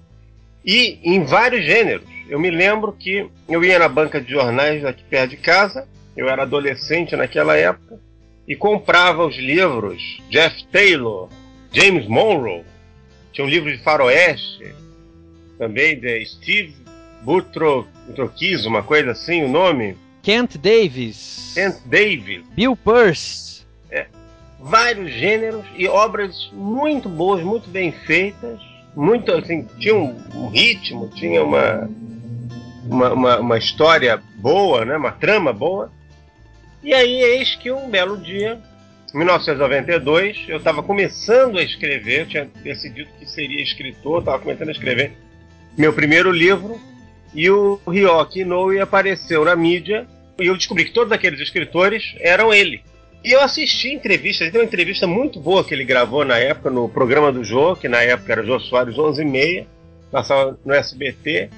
E 0.65 0.99
em 1.03 1.25
vários 1.25 1.65
gêneros. 1.65 2.07
Eu 2.29 2.39
me 2.39 2.51
lembro 2.51 2.93
que 2.93 3.27
eu 3.49 3.65
ia 3.65 3.79
na 3.79 3.89
banca 3.89 4.21
de 4.21 4.31
jornais 4.31 4.85
aqui 4.85 5.03
perto 5.05 5.31
de 5.31 5.37
casa, 5.37 5.87
eu 6.17 6.29
era 6.29 6.43
adolescente 6.43 7.15
naquela 7.17 7.57
época, 7.57 7.99
e 8.49 8.57
comprava 8.57 9.27
os 9.27 9.37
livros 9.37 10.23
Jeff 10.31 10.65
Taylor, 10.69 11.29
James 11.73 12.07
Monroe, 12.07 12.65
tinha 13.33 13.47
um 13.47 13.51
livro 13.51 13.71
de 13.71 13.83
faroeste, 13.83 14.75
também 15.59 15.99
de 15.99 16.25
Steve 16.25 16.75
Butro-Kiss, 17.23 18.67
uma 18.67 18.83
coisa 18.83 19.11
assim, 19.11 19.45
o 19.45 19.49
nome. 19.49 19.97
Kent 20.23 20.57
Davis. 20.57 21.53
Kent 21.55 21.77
Davis. 21.85 22.43
Bill 22.55 22.75
Pearce. 22.77 23.65
É. 23.91 24.07
Vários 24.59 25.13
gêneros 25.13 25.65
e 25.77 25.87
obras 25.87 26.51
muito 26.53 27.09
boas, 27.09 27.43
muito 27.43 27.69
bem 27.69 27.93
feitas 27.93 28.59
muito 28.95 29.33
assim, 29.33 29.67
tinha 29.79 29.95
um, 29.95 30.17
um 30.35 30.49
ritmo, 30.49 31.09
tinha 31.15 31.43
uma, 31.43 31.91
uma, 32.87 33.13
uma, 33.13 33.41
uma, 33.41 33.59
história 33.59 34.21
boa, 34.37 34.85
né? 34.85 34.97
uma 34.97 35.13
trama 35.13 35.53
boa. 35.53 35.91
E 36.83 36.93
aí, 36.93 37.23
eis 37.23 37.57
que 37.57 37.71
um 37.71 37.89
belo 37.89 38.17
dia, 38.17 38.61
1992, 39.13 40.45
eu 40.49 40.59
estava 40.59 40.83
começando 40.83 41.59
a 41.59 41.63
escrever, 41.63 42.21
eu 42.21 42.27
tinha 42.27 42.51
decidido 42.63 43.09
que 43.19 43.27
seria 43.27 43.63
escritor, 43.63 44.21
estava 44.21 44.39
começando 44.39 44.69
a 44.69 44.73
escrever 44.73 45.13
meu 45.77 45.93
primeiro 45.93 46.31
livro, 46.31 46.81
e 47.35 47.51
o 47.51 47.81
Ryoki 47.87 48.41
Inoue 48.41 48.81
apareceu 48.81 49.45
na 49.45 49.57
mídia, 49.57 50.07
e 50.39 50.47
eu 50.47 50.57
descobri 50.57 50.85
que 50.85 50.93
todos 50.93 51.13
aqueles 51.13 51.41
escritores 51.41 52.15
eram 52.21 52.53
ele. 52.53 52.83
E 53.25 53.33
eu 53.33 53.41
assisti 53.41 53.89
entrevistas, 53.89 54.51
tem 54.51 54.61
uma 54.61 54.67
entrevista 54.67 55.07
muito 55.07 55.41
boa 55.41 55.65
que 55.65 55.73
ele 55.73 55.83
gravou 55.83 56.27
na 56.27 56.37
época 56.37 56.69
no 56.69 56.91
programa 56.91 57.33
do 57.33 57.43
Jô, 57.43 57.75
que 57.75 57.89
na 57.89 58.03
época 58.03 58.31
era 58.31 58.45
Jô 58.45 58.61
Soares 58.61 58.99
11 58.99 59.23
e 59.23 59.25
meia, 59.25 59.67
passava 60.13 60.59
no 60.63 60.75
SBT, 60.75 61.49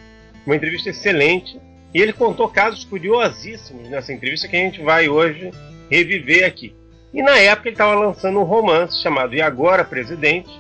uma 0.47 0.55
entrevista 0.55 0.91
excelente. 0.91 1.59
E 1.93 2.01
ele 2.01 2.13
contou 2.13 2.49
casos 2.49 2.85
curiosíssimos 2.85 3.89
nessa 3.89 4.13
entrevista 4.13 4.47
que 4.47 4.55
a 4.55 4.61
gente 4.61 4.81
vai 4.81 5.09
hoje 5.09 5.51
reviver 5.91 6.47
aqui. 6.47 6.73
E 7.13 7.21
na 7.21 7.37
época 7.37 7.69
ele 7.69 7.75
estava 7.75 7.97
lançando 7.97 8.39
um 8.39 8.45
romance 8.45 9.03
chamado 9.03 9.35
E 9.35 9.43
Agora 9.43 9.85
Presidente, 9.85 10.51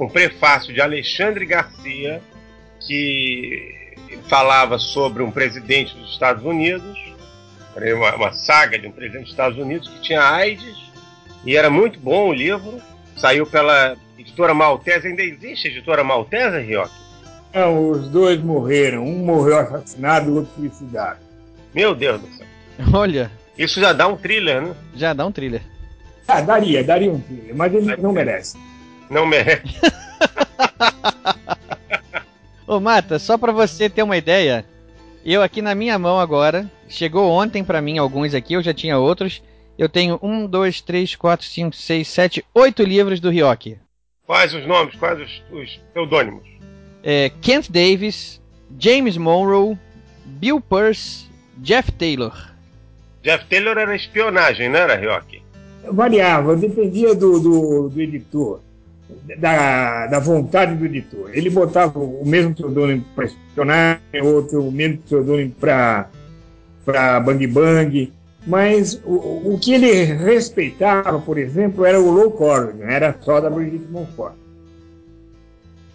um 0.00 0.08
prefácio 0.08 0.72
de 0.72 0.80
Alexandre 0.80 1.44
Garcia, 1.44 2.22
que 2.86 3.94
falava 4.30 4.78
sobre 4.78 5.22
um 5.22 5.30
presidente 5.30 5.94
dos 5.94 6.12
Estados 6.12 6.42
Unidos 6.42 7.13
uma, 7.76 8.14
uma 8.14 8.32
saga 8.32 8.78
de 8.78 8.86
um 8.86 8.92
presidente 8.92 9.22
dos 9.22 9.30
Estados 9.30 9.58
Unidos 9.58 9.88
que 9.88 10.00
tinha 10.00 10.22
AIDS 10.22 10.76
e 11.44 11.56
era 11.56 11.68
muito 11.68 11.98
bom 11.98 12.28
o 12.28 12.32
livro. 12.32 12.80
Saiu 13.16 13.46
pela 13.46 13.96
editora 14.18 14.54
Maltese. 14.54 15.08
Ainda 15.08 15.22
existe 15.22 15.68
a 15.68 15.70
editora 15.70 16.02
Maltese, 16.02 16.60
Rioque? 16.60 16.94
Não, 17.52 17.90
os 17.90 18.08
dois 18.08 18.40
morreram. 18.40 19.04
Um 19.04 19.24
morreu 19.24 19.58
assassinado, 19.58 20.30
o 20.30 20.36
outro 20.36 20.52
suicidado. 20.56 21.20
Meu 21.74 21.94
Deus 21.94 22.20
do 22.20 22.28
céu. 22.28 22.46
Olha. 22.92 23.30
Isso 23.56 23.80
já 23.80 23.92
dá 23.92 24.08
um 24.08 24.16
thriller, 24.16 24.62
né? 24.62 24.74
Já 24.96 25.12
dá 25.12 25.24
um 25.24 25.30
thriller. 25.30 25.62
Ah, 26.26 26.40
daria, 26.40 26.82
daria 26.82 27.10
um 27.10 27.20
thriller, 27.20 27.54
mas 27.54 27.72
ele 27.72 27.96
não 27.96 28.12
merece. 28.12 28.56
Não 29.08 29.26
merece. 29.26 29.62
Ô, 32.66 32.80
Mata, 32.80 33.18
só 33.18 33.38
para 33.38 33.52
você 33.52 33.88
ter 33.88 34.02
uma 34.02 34.16
ideia, 34.16 34.64
eu 35.24 35.42
aqui 35.42 35.62
na 35.62 35.74
minha 35.74 35.98
mão 35.98 36.20
agora, 36.20 36.70
chegou 36.88 37.30
ontem 37.30 37.64
para 37.64 37.80
mim 37.80 37.98
alguns 37.98 38.34
aqui, 38.34 38.54
eu 38.54 38.62
já 38.62 38.74
tinha 38.74 38.98
outros. 38.98 39.42
Eu 39.76 39.88
tenho 39.88 40.18
um, 40.22 40.46
dois, 40.46 40.80
três, 40.80 41.16
quatro, 41.16 41.46
cinco, 41.46 41.74
seis, 41.74 42.06
sete, 42.06 42.44
oito 42.54 42.82
livros 42.82 43.18
do 43.18 43.30
Ryoki. 43.30 43.78
Quais 44.26 44.54
os 44.54 44.64
nomes? 44.66 44.94
Quais 44.94 45.20
os, 45.20 45.42
os 45.50 45.80
pseudônimos? 45.92 46.46
É, 47.02 47.30
Kent 47.40 47.70
Davis, 47.70 48.40
James 48.78 49.16
Monroe, 49.16 49.76
Bill 50.24 50.60
Pearce, 50.60 51.26
Jeff 51.58 51.90
Taylor. 51.90 52.52
Jeff 53.22 53.44
Taylor 53.46 53.76
era 53.78 53.96
espionagem, 53.96 54.68
não 54.68 54.78
era, 54.78 54.94
Ryoki? 54.94 55.42
Variava, 55.90 56.54
dependia 56.54 57.14
do, 57.14 57.40
do, 57.40 57.88
do 57.88 58.00
editor 58.00 58.60
da, 59.38 60.06
da 60.06 60.18
vontade 60.18 60.74
do 60.74 60.84
editor. 60.86 61.30
Ele 61.32 61.50
botava 61.50 61.98
o 61.98 62.24
mesmo 62.24 62.54
pseudônimo 62.54 63.04
para 63.14 63.24
espionagem, 63.24 64.22
outro 64.22 64.66
o 64.66 64.72
mesmo 64.72 64.98
pseudônimo 64.98 65.52
para 65.52 66.08
Bang 67.20 67.46
Bang, 67.46 68.12
mas 68.46 69.00
o, 69.04 69.54
o 69.54 69.58
que 69.60 69.74
ele 69.74 70.04
respeitava, 70.04 71.18
por 71.18 71.38
exemplo, 71.38 71.84
era 71.84 72.00
o 72.00 72.10
low 72.10 72.30
Corrigan, 72.30 72.86
era 72.86 73.16
só 73.20 73.40
da 73.40 73.48
Brigitte 73.48 73.90
Monfort. 73.90 74.34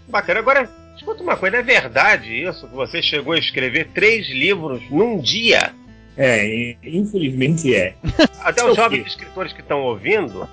Bacana. 0.07 0.39
Agora, 0.39 0.69
escuta 0.95 1.21
uma 1.21 1.37
coisa, 1.37 1.57
é 1.57 1.63
verdade 1.63 2.43
isso? 2.43 2.67
Que 2.67 2.75
você 2.75 3.01
chegou 3.01 3.33
a 3.33 3.39
escrever 3.39 3.89
três 3.93 4.27
livros 4.29 4.81
num 4.89 5.19
dia? 5.19 5.71
É, 6.17 6.75
infelizmente 6.83 7.73
é. 7.73 7.93
Até 8.41 8.65
os 8.65 8.75
jovens 8.75 9.05
escritores 9.05 9.53
que 9.53 9.61
estão 9.61 9.81
ouvindo, 9.81 10.49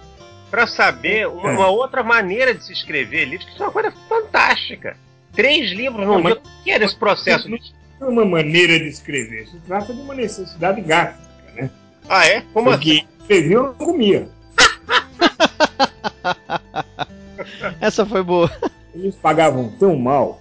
para 0.51 0.67
saber 0.67 1.29
uma, 1.29 1.51
uma, 1.51 1.69
outra 1.69 2.03
maneira 2.03 2.55
de 2.55 2.65
se 2.65 2.73
escrever 2.73 3.25
livros, 3.25 3.47
que 3.47 3.53
isso 3.53 3.63
é 3.63 3.67
uma 3.67 3.73
coisa 3.73 3.93
fantástica. 4.09 4.97
Três 5.33 5.73
livros 5.73 6.07
num 6.07 6.23
dia. 6.23 6.35
O 6.35 6.65
que 6.65 6.71
era 6.71 6.85
esse 6.85 6.97
processo? 6.97 7.49
Não 7.49 7.59
é 8.01 8.11
uma 8.11 8.25
maneira 8.25 8.79
de 8.79 8.89
escrever, 8.89 9.47
se 9.49 9.59
trata 9.61 9.93
de 9.93 10.01
uma 10.01 10.15
necessidade 10.15 10.81
gástrica, 10.81 11.53
né? 11.55 11.71
Ah, 12.09 12.27
é? 12.27 12.43
Como 12.53 12.71
Porque 12.71 12.93
assim? 12.93 13.07
escrever 13.21 13.55
eu 13.55 13.63
não 13.65 13.75
comia. 13.75 14.29
Essa 17.81 18.05
foi 18.05 18.23
boa. 18.23 18.51
Eles 18.95 19.15
pagavam 19.17 19.71
tão 19.79 19.97
mal 19.97 20.41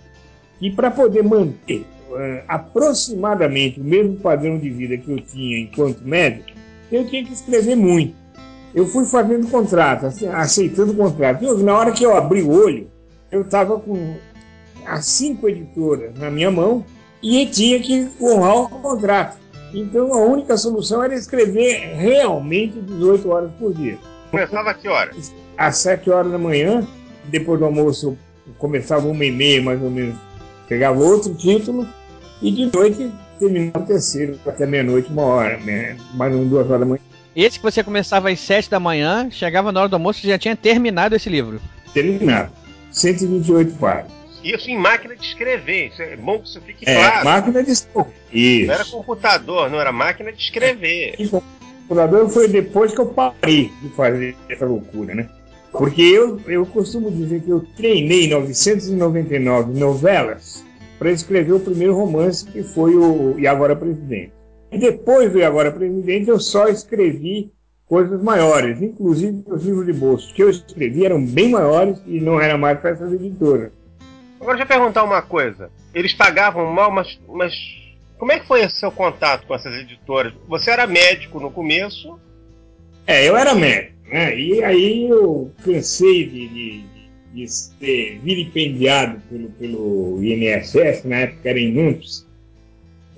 que 0.59 0.69
para 0.71 0.91
poder 0.91 1.23
manter 1.23 1.85
uh, 2.09 2.43
aproximadamente 2.47 3.79
o 3.79 3.83
mesmo 3.83 4.17
padrão 4.17 4.57
de 4.57 4.69
vida 4.69 4.97
que 4.97 5.11
eu 5.11 5.19
tinha 5.19 5.59
enquanto 5.59 6.01
médico, 6.01 6.49
eu 6.91 7.07
tinha 7.07 7.23
que 7.23 7.33
escrever 7.33 7.75
muito. 7.75 8.15
Eu 8.75 8.85
fui 8.85 9.05
fazendo 9.05 9.47
contrato, 9.47 10.07
assim, 10.07 10.27
aceitando 10.27 10.93
contrato. 10.93 11.41
Eu, 11.45 11.57
na 11.59 11.73
hora 11.77 11.93
que 11.93 12.03
eu 12.03 12.13
abri 12.13 12.41
o 12.41 12.51
olho, 12.51 12.91
eu 13.31 13.41
estava 13.41 13.79
com 13.79 14.15
as 14.85 15.05
cinco 15.05 15.47
editoras 15.47 16.13
na 16.19 16.29
minha 16.29 16.51
mão 16.51 16.83
e 17.23 17.45
tinha 17.45 17.79
que 17.79 18.09
honrar 18.21 18.55
o 18.57 18.69
contrato. 18.69 19.37
Então 19.73 20.13
a 20.13 20.17
única 20.25 20.57
solução 20.57 21.01
era 21.01 21.15
escrever 21.15 21.95
realmente 21.95 22.81
18 22.81 23.29
horas 23.29 23.51
por 23.57 23.73
dia. 23.73 23.97
Começava 24.29 24.71
a 24.71 24.73
que 24.73 24.89
horas? 24.89 25.33
Às 25.57 25.77
7 25.77 26.09
horas 26.09 26.31
da 26.31 26.37
manhã, 26.37 26.85
depois 27.25 27.57
do 27.57 27.65
almoço 27.65 28.17
começava 28.57 29.07
uma 29.07 29.23
e 29.23 29.31
meia 29.31 29.61
mais 29.61 29.81
ou 29.81 29.89
menos, 29.89 30.15
pegava 30.67 30.99
outro 30.99 31.33
título 31.33 31.87
e 32.41 32.51
de 32.51 32.69
noite 32.75 33.09
terminava 33.39 33.79
o 33.79 33.87
terceiro, 33.87 34.37
até 34.45 34.65
meia-noite, 34.65 35.09
uma 35.11 35.23
hora, 35.23 35.57
né? 35.59 35.97
mais 36.13 36.31
ou 36.31 36.39
menos 36.39 36.51
duas 36.51 36.67
horas 36.67 36.79
da 36.81 36.85
manhã. 36.85 37.14
Esse 37.35 37.59
que 37.59 37.63
você 37.63 37.83
começava 37.83 38.29
às 38.29 38.39
7 38.39 38.69
da 38.69 38.79
manhã, 38.79 39.29
chegava 39.29 39.71
na 39.71 39.81
hora 39.81 39.89
do 39.89 39.95
almoço 39.95 40.25
e 40.25 40.29
já 40.29 40.37
tinha 40.37 40.55
terminado 40.55 41.15
esse 41.15 41.29
livro. 41.29 41.59
Terminado. 41.93 42.51
128 42.91 43.73
páginas. 43.75 44.11
Isso 44.41 44.69
em 44.69 44.77
máquina 44.77 45.15
de 45.15 45.25
escrever. 45.25 45.87
Isso 45.87 46.01
é 46.01 46.15
bom 46.15 46.39
que 46.39 46.47
isso 46.47 46.61
fique 46.61 46.87
É, 46.87 46.95
claro. 46.95 47.25
máquina 47.25 47.63
de 47.63 47.71
escrever. 47.71 48.13
Isso. 48.31 48.67
Não 48.67 48.73
era 48.73 48.85
computador, 48.85 49.69
não 49.69 49.81
era 49.81 49.91
máquina 49.91 50.31
de 50.31 50.41
escrever. 50.41 51.15
E 51.17 51.27
computador 51.27 52.29
foi 52.29 52.47
depois 52.47 52.93
que 52.93 52.99
eu 53.01 53.07
parei 53.07 53.71
de 53.81 53.89
fazer 53.89 54.35
essa 54.47 54.65
loucura, 54.65 55.13
né? 55.15 55.27
Porque 55.71 56.01
eu, 56.01 56.39
eu 56.47 56.65
costumo 56.65 57.11
dizer 57.11 57.41
que 57.41 57.49
eu 57.49 57.65
treinei 57.75 58.29
999 58.29 59.77
novelas 59.77 60.63
para 60.97 61.11
escrever 61.11 61.51
o 61.51 61.59
primeiro 61.59 61.93
romance, 61.93 62.45
que 62.45 62.63
foi 62.63 62.95
o 62.95 63.37
E 63.37 63.45
Agora 63.45 63.75
Presidente. 63.75 64.31
E 64.71 64.77
depois 64.77 65.33
E 65.35 65.43
Agora 65.43 65.71
Presidente, 65.71 66.29
eu 66.29 66.39
só 66.39 66.67
escrevi 66.67 67.51
coisas 67.85 68.21
maiores, 68.21 68.81
inclusive 68.81 69.43
os 69.47 69.63
livros 69.63 69.85
de 69.85 69.93
bolso 69.93 70.33
que 70.33 70.43
eu 70.43 70.49
escrevi 70.49 71.05
eram 71.05 71.23
bem 71.23 71.49
maiores 71.49 72.01
e 72.07 72.19
não 72.19 72.41
era 72.41 72.57
mais 72.57 72.79
para 72.79 72.91
essas 72.91 73.13
editoras. 73.13 73.71
Agora 74.39 74.57
deixa 74.57 74.73
eu 74.73 74.77
perguntar 74.77 75.03
uma 75.03 75.21
coisa. 75.21 75.69
Eles 75.93 76.13
pagavam 76.13 76.71
mal, 76.71 76.91
mas, 76.91 77.19
mas 77.27 77.53
como 78.17 78.31
é 78.31 78.39
que 78.39 78.47
foi 78.47 78.61
esse 78.61 78.79
seu 78.79 78.91
contato 78.91 79.45
com 79.45 79.55
essas 79.55 79.73
editoras? 79.75 80.33
Você 80.47 80.71
era 80.71 80.87
médico 80.87 81.39
no 81.39 81.51
começo? 81.51 82.19
É, 83.07 83.27
eu 83.27 83.37
era 83.37 83.53
médico, 83.53 83.93
né? 84.09 84.37
E 84.37 84.63
aí 84.63 85.09
eu 85.09 85.51
cansei 85.63 86.27
de, 86.27 86.47
de, 86.47 86.85
de 87.33 87.47
ser 87.47 88.19
vilipendiado 88.23 89.21
pelo, 89.29 89.49
pelo 89.51 90.23
INSS, 90.23 91.03
na 91.05 91.17
época 91.17 91.49
era 91.49 91.59
Inuntes. 91.59 92.25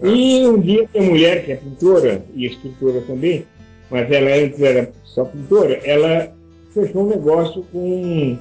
E 0.04 0.46
um 0.46 0.60
dia 0.60 0.88
tem 0.94 1.02
uma 1.02 1.12
mulher 1.12 1.44
que 1.44 1.52
é 1.52 1.56
pintora 1.56 2.24
e 2.36 2.46
escritora 2.46 3.02
também, 3.02 3.46
mas 3.90 4.12
ela 4.12 4.30
antes 4.32 4.62
era 4.62 4.92
só 5.04 5.26
pintora, 5.26 5.74
ela 5.84 6.32
fechou 6.72 7.04
um 7.04 7.10
negócio 7.10 7.64
com 7.72 8.38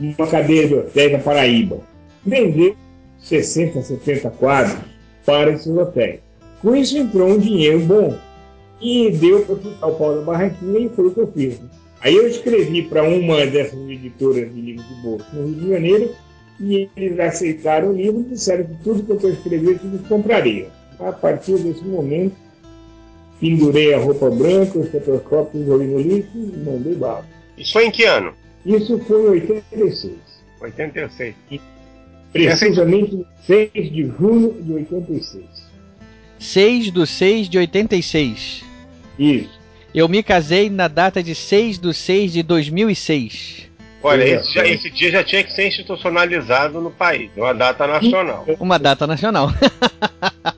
uma 0.00 0.26
cadeia 0.26 0.68
de 0.68 0.74
hotéis 0.74 1.12
da 1.12 1.18
Paraíba. 1.18 1.80
Vendeu 2.26 2.76
60, 3.20 3.80
70 3.80 4.30
quadros 4.32 4.76
para 5.24 5.50
esses 5.52 5.74
hotéis. 5.74 6.20
Com 6.60 6.76
isso 6.76 6.98
entrou 6.98 7.28
um 7.28 7.38
dinheiro 7.38 7.80
bom 7.80 8.14
e 8.80 9.10
deu 9.10 9.46
para 9.46 9.88
o 9.88 9.94
pau 9.94 10.14
da 10.16 10.22
barraquinha 10.22 10.80
e 10.80 10.88
foi 10.90 11.06
o 11.06 11.10
que 11.10 11.20
eu 11.20 11.32
fiz. 11.32 11.60
Aí 12.00 12.14
eu 12.14 12.28
escrevi 12.28 12.82
para 12.82 13.02
uma 13.02 13.46
dessas 13.46 13.78
editoras 13.88 14.54
de 14.54 14.60
livros 14.60 14.86
de 14.86 14.94
bolso 15.02 15.26
no 15.32 15.46
Rio 15.46 15.54
de 15.54 15.68
Janeiro 15.70 16.14
e 16.60 16.88
eles 16.96 17.18
aceitaram 17.18 17.90
o 17.90 17.96
livro 17.96 18.20
e 18.20 18.34
disseram 18.34 18.64
que 18.64 18.74
tudo 18.84 19.18
que 19.18 19.26
eu 19.26 19.32
escrevesse 19.32 19.86
eles 19.86 20.06
comprariam. 20.06 20.68
A 21.00 21.12
partir 21.12 21.58
desse 21.58 21.84
momento, 21.84 22.34
pendurei 23.40 23.94
a 23.94 23.98
roupa 23.98 24.28
branca, 24.30 24.78
o 24.78 24.82
estetoscópio, 24.82 25.64
joguei 25.64 25.86
no 25.86 26.00
lixo 26.00 26.30
e 26.34 26.56
mandei 26.64 26.94
bala. 26.94 27.24
Isso 27.56 27.72
foi 27.72 27.86
em 27.86 27.90
que 27.90 28.04
ano? 28.04 28.32
Isso 28.66 28.98
foi 29.06 29.20
em 29.20 29.28
86. 29.30 30.12
86. 30.60 31.34
Precisamente 32.32 33.24
6 33.46 33.70
de 33.72 34.06
junho 34.18 34.60
de 34.62 34.72
86. 34.74 35.44
6 36.38 36.92
de 36.92 37.06
6 37.06 37.48
de 37.48 37.58
86. 37.58 38.64
Isso. 39.18 39.58
Eu 39.94 40.08
me 40.08 40.22
casei 40.22 40.68
na 40.68 40.86
data 40.86 41.22
de 41.22 41.34
6 41.34 41.78
de 41.78 41.94
6 41.94 42.32
de 42.32 42.42
2006. 42.42 43.66
Olha, 44.02 44.22
esse, 44.24 44.52
já- 44.54 44.66
esse 44.66 44.90
dia 44.90 45.10
já 45.10 45.24
tinha 45.24 45.42
que 45.42 45.52
ser 45.52 45.66
institucionalizado 45.66 46.80
no 46.80 46.90
país, 46.90 47.30
uma 47.36 47.52
data 47.52 47.86
nacional. 47.86 48.46
Uma 48.60 48.78
data 48.78 49.06
nacional. 49.06 49.48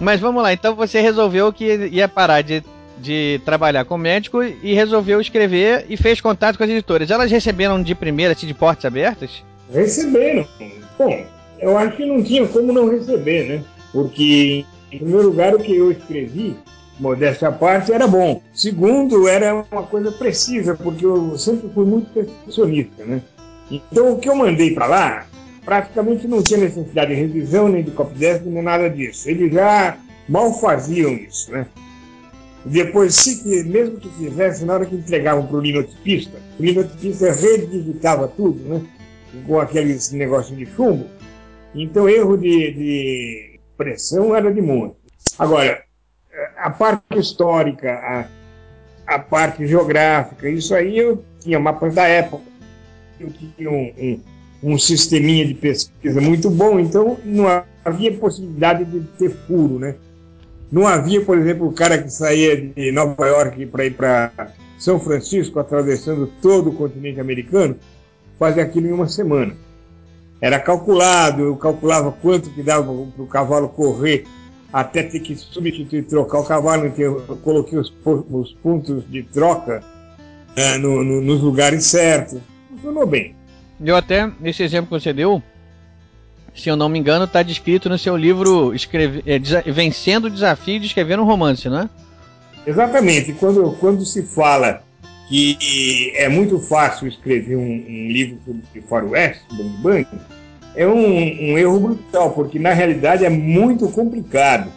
Mas 0.00 0.20
vamos 0.20 0.42
lá, 0.42 0.52
então 0.52 0.74
você 0.74 1.00
resolveu 1.00 1.52
que 1.52 1.64
ia 1.92 2.08
parar 2.08 2.42
de, 2.42 2.62
de 2.98 3.40
trabalhar 3.44 3.84
com 3.84 3.96
médico 3.96 4.42
e 4.42 4.74
resolveu 4.74 5.20
escrever 5.20 5.86
e 5.88 5.96
fez 5.96 6.20
contato 6.20 6.56
com 6.56 6.64
as 6.64 6.70
editoras. 6.70 7.10
Elas 7.10 7.30
receberam 7.30 7.82
de 7.82 7.94
primeira, 7.94 8.32
assim, 8.32 8.46
de 8.46 8.54
portas 8.54 8.84
abertas? 8.84 9.44
Receberam. 9.72 10.46
Bom, 10.98 11.24
eu 11.60 11.78
acho 11.78 11.96
que 11.96 12.04
não 12.04 12.22
tinha 12.22 12.46
como 12.46 12.72
não 12.72 12.90
receber, 12.90 13.48
né? 13.48 13.64
Porque, 13.92 14.64
em 14.90 14.98
primeiro 14.98 15.28
lugar, 15.28 15.54
o 15.54 15.58
que 15.58 15.74
eu 15.76 15.92
escrevi, 15.92 16.56
modéstia 16.98 17.48
à 17.48 17.52
parte, 17.52 17.92
era 17.92 18.06
bom. 18.06 18.42
Segundo, 18.52 19.28
era 19.28 19.54
uma 19.70 19.82
coisa 19.84 20.10
precisa, 20.10 20.74
porque 20.74 21.06
eu 21.06 21.38
sempre 21.38 21.68
fui 21.72 21.84
muito 21.84 22.10
perfeccionista, 22.10 23.04
né? 23.04 23.22
Então, 23.70 24.12
o 24.12 24.18
que 24.18 24.28
eu 24.28 24.34
mandei 24.34 24.74
para 24.74 24.86
lá, 24.86 25.26
praticamente 25.64 26.26
não 26.26 26.42
tinha 26.42 26.60
necessidade 26.60 27.14
de 27.14 27.20
revisão, 27.20 27.68
nem 27.68 27.82
de 27.82 27.90
copy-desk, 27.90 28.44
nem 28.44 28.62
nada 28.62 28.88
disso. 28.88 29.28
Eles 29.28 29.52
já 29.52 29.96
mal 30.28 30.52
faziam 30.54 31.12
isso, 31.12 31.50
né? 31.52 31.66
Depois, 32.64 33.14
se, 33.16 33.64
mesmo 33.64 33.98
que 33.98 34.08
fizesse, 34.10 34.64
na 34.64 34.74
hora 34.74 34.86
que 34.86 34.94
entregavam 34.94 35.46
para 35.46 35.56
o 35.56 35.60
linotipista, 35.60 36.38
o 36.58 36.62
linotipista 36.62 37.32
redigitava 37.32 38.28
tudo, 38.28 38.62
né? 38.62 38.82
Com 39.46 39.58
aqueles 39.58 40.12
negócios 40.12 40.56
de 40.56 40.66
chumbo. 40.66 41.06
Então, 41.74 42.08
erro 42.08 42.36
de, 42.36 42.72
de 42.72 43.60
pressão 43.76 44.34
era 44.36 44.52
de 44.52 44.60
monte. 44.60 44.96
Agora, 45.38 45.82
a 46.56 46.70
parte 46.70 47.18
histórica, 47.18 47.92
a, 47.94 49.14
a 49.14 49.18
parte 49.18 49.66
geográfica, 49.66 50.48
isso 50.48 50.74
aí 50.74 50.98
eu 50.98 51.24
tinha 51.40 51.58
mapas 51.58 51.94
da 51.94 52.06
época. 52.06 52.44
Eu 53.18 53.30
tinha 53.30 53.70
um, 53.70 53.92
um, 53.98 54.20
um 54.62 54.78
sisteminha 54.78 55.46
de 55.46 55.54
pesquisa 55.54 56.20
muito 56.20 56.48
bom, 56.50 56.78
então 56.78 57.18
não 57.24 57.44
havia 57.84 58.12
possibilidade 58.12 58.84
de 58.84 59.00
ter 59.18 59.30
furo, 59.46 59.78
né? 59.78 59.96
Não 60.70 60.86
havia, 60.86 61.20
por 61.22 61.36
exemplo, 61.36 61.66
o 61.66 61.72
cara 61.72 61.98
que 61.98 62.08
saía 62.10 62.56
de 62.56 62.92
Nova 62.92 63.26
York 63.26 63.66
para 63.66 63.84
ir 63.84 63.94
para 63.94 64.30
São 64.78 64.98
Francisco, 64.98 65.58
atravessando 65.58 66.30
todo 66.40 66.70
o 66.70 66.74
continente 66.74 67.20
americano, 67.20 67.76
fazer 68.38 68.60
aquilo 68.62 68.86
em 68.86 68.92
uma 68.92 69.08
semana. 69.08 69.54
Era 70.40 70.58
calculado, 70.58 71.42
eu 71.42 71.56
calculava 71.56 72.10
quanto 72.10 72.50
que 72.50 72.62
dava 72.62 72.86
para 73.14 73.22
o 73.22 73.26
cavalo 73.26 73.68
correr 73.68 74.24
até 74.72 75.02
ter 75.02 75.20
que 75.20 75.36
substituir, 75.36 76.04
trocar 76.04 76.38
o 76.38 76.44
cavalo, 76.44 76.86
então 76.86 77.04
eu 77.04 77.36
coloquei 77.44 77.78
os, 77.78 77.92
os 78.30 78.52
pontos 78.62 79.04
de 79.10 79.22
troca 79.24 79.82
eh, 80.56 80.78
no- 80.78 81.04
no- 81.04 81.20
nos 81.20 81.42
lugares 81.42 81.84
certos. 81.84 82.38
Funcionou 82.70 83.06
bem. 83.06 83.36
Eu 83.84 83.96
até, 83.96 84.30
esse 84.44 84.62
exemplo 84.62 84.96
que 84.96 85.02
você 85.02 85.12
deu, 85.12 85.42
se 86.54 86.68
eu 86.68 86.76
não 86.76 86.88
me 86.88 86.98
engano, 86.98 87.24
está 87.24 87.42
descrito 87.42 87.88
no 87.88 87.98
seu 87.98 88.16
livro 88.16 88.74
escreve, 88.74 89.22
é, 89.26 89.38
Vencendo 89.72 90.26
o 90.26 90.30
Desafio 90.30 90.78
de 90.78 90.86
Escrever 90.86 91.18
um 91.18 91.24
Romance, 91.24 91.68
não 91.68 91.80
é? 91.80 91.90
Exatamente. 92.66 93.32
Quando, 93.32 93.72
quando 93.80 94.04
se 94.04 94.22
fala 94.22 94.82
que 95.28 96.12
é 96.14 96.28
muito 96.28 96.58
fácil 96.60 97.08
escrever 97.08 97.56
um, 97.56 97.62
um 97.62 98.08
livro 98.08 98.38
sobre 98.44 98.86
faroeste, 98.88 99.42
Bang 99.52 99.76
Bang, 99.82 100.06
é 100.76 100.86
um, 100.86 101.52
um 101.52 101.58
erro 101.58 101.80
brutal, 101.80 102.30
porque 102.30 102.58
na 102.58 102.72
realidade 102.72 103.24
é 103.24 103.30
muito 103.30 103.88
complicado. 103.88 104.70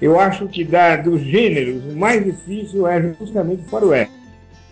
Eu 0.00 0.20
acho 0.20 0.46
que 0.46 0.62
da, 0.62 0.96
dos 0.96 1.22
gêneros, 1.22 1.82
o 1.84 1.96
mais 1.96 2.22
difícil 2.22 2.86
é 2.86 3.14
justamente 3.18 3.62
o 3.62 3.68
faroeste. 3.68 4.14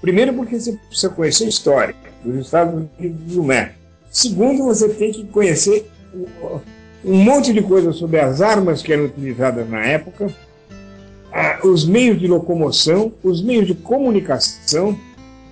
Primeiro 0.01 0.35
porque 0.35 0.59
você 0.61 0.73
precisa 0.88 1.09
conhecer 1.09 1.45
a 1.45 1.49
história 1.49 2.12
dos 2.24 2.46
Estados 2.46 2.74
Unidos 2.74 3.35
do 3.35 3.42
México. 3.42 3.78
Segundo, 4.11 4.64
você 4.64 4.88
tem 4.90 5.11
que 5.11 5.24
conhecer 5.24 5.90
um 7.04 7.16
monte 7.16 7.52
de 7.52 7.62
coisas 7.62 7.96
sobre 7.96 8.20
as 8.20 8.40
armas 8.40 8.82
que 8.82 8.92
eram 8.92 9.06
utilizadas 9.06 9.68
na 9.68 9.85
época, 9.85 10.32
os 11.64 11.87
meios 11.87 12.20
de 12.20 12.26
locomoção, 12.26 13.12
os 13.22 13.42
meios 13.42 13.66
de 13.66 13.74
comunicação. 13.74 14.98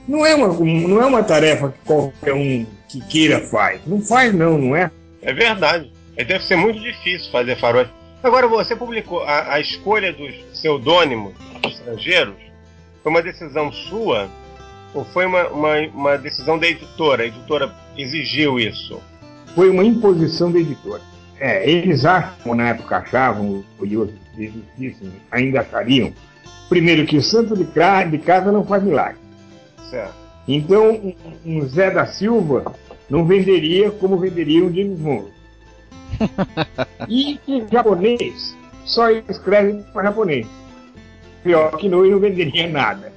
Não 0.06 0.26
é 0.26 0.34
uma, 0.34 0.48
não 0.48 1.00
é 1.00 1.06
uma 1.06 1.22
tarefa 1.22 1.70
que 1.70 1.86
qualquer 1.86 2.34
um 2.34 2.66
que 2.88 3.00
queira 3.06 3.40
faz. 3.40 3.80
Não 3.86 4.00
faz, 4.00 4.34
não, 4.34 4.58
não 4.58 4.76
é? 4.76 4.90
É 5.22 5.32
verdade. 5.32 5.90
Deve 6.16 6.40
ser 6.40 6.56
muito 6.56 6.80
difícil 6.80 7.30
fazer 7.30 7.58
faroeste. 7.58 7.92
Agora, 8.22 8.46
você 8.46 8.76
publicou 8.76 9.22
a, 9.22 9.54
a 9.54 9.60
escolha 9.60 10.12
dos 10.12 10.34
pseudônimos 10.52 11.32
estrangeiros. 11.64 12.34
Foi 13.02 13.10
uma 13.10 13.22
decisão 13.22 13.72
sua 13.72 14.28
ou 14.94 15.04
foi 15.04 15.26
uma, 15.26 15.48
uma, 15.48 15.78
uma 15.94 16.18
decisão 16.18 16.58
da 16.58 16.66
editora? 16.66 17.22
A 17.22 17.26
editora 17.26 17.72
exigiu 17.96 18.58
isso? 18.58 19.00
Foi 19.54 19.70
uma 19.70 19.84
imposição 19.84 20.50
da 20.50 20.58
editora. 20.58 21.02
É, 21.38 21.68
eles 21.68 22.04
acham, 22.04 22.54
na 22.54 22.68
época 22.68 22.98
achavam, 22.98 23.64
e 23.82 23.96
outros 23.96 24.18
dizem, 24.76 25.10
ainda 25.30 25.60
achariam, 25.60 26.12
primeiro 26.68 27.06
que 27.06 27.16
o 27.16 27.22
santo 27.22 27.56
de, 27.56 27.64
de 27.64 28.18
casa 28.18 28.52
não 28.52 28.64
faz 28.64 28.82
milagre. 28.82 29.18
Certo. 29.88 30.14
Então, 30.46 31.14
um, 31.44 31.66
Zé 31.68 31.90
da 31.90 32.06
Silva 32.06 32.74
não 33.08 33.24
venderia 33.24 33.90
como 33.90 34.18
venderia 34.18 34.64
um 34.64 34.72
James 34.72 34.98
Monroe. 34.98 35.32
e 37.08 37.40
em 37.48 37.66
japonês 37.70 38.56
só 38.84 39.10
escreve 39.10 39.82
para 39.92 40.04
japonês. 40.04 40.46
Pior 41.42 41.76
que 41.76 41.88
não, 41.88 42.04
e 42.04 42.10
não 42.10 42.18
venderia 42.18 42.68
nada. 42.68 43.12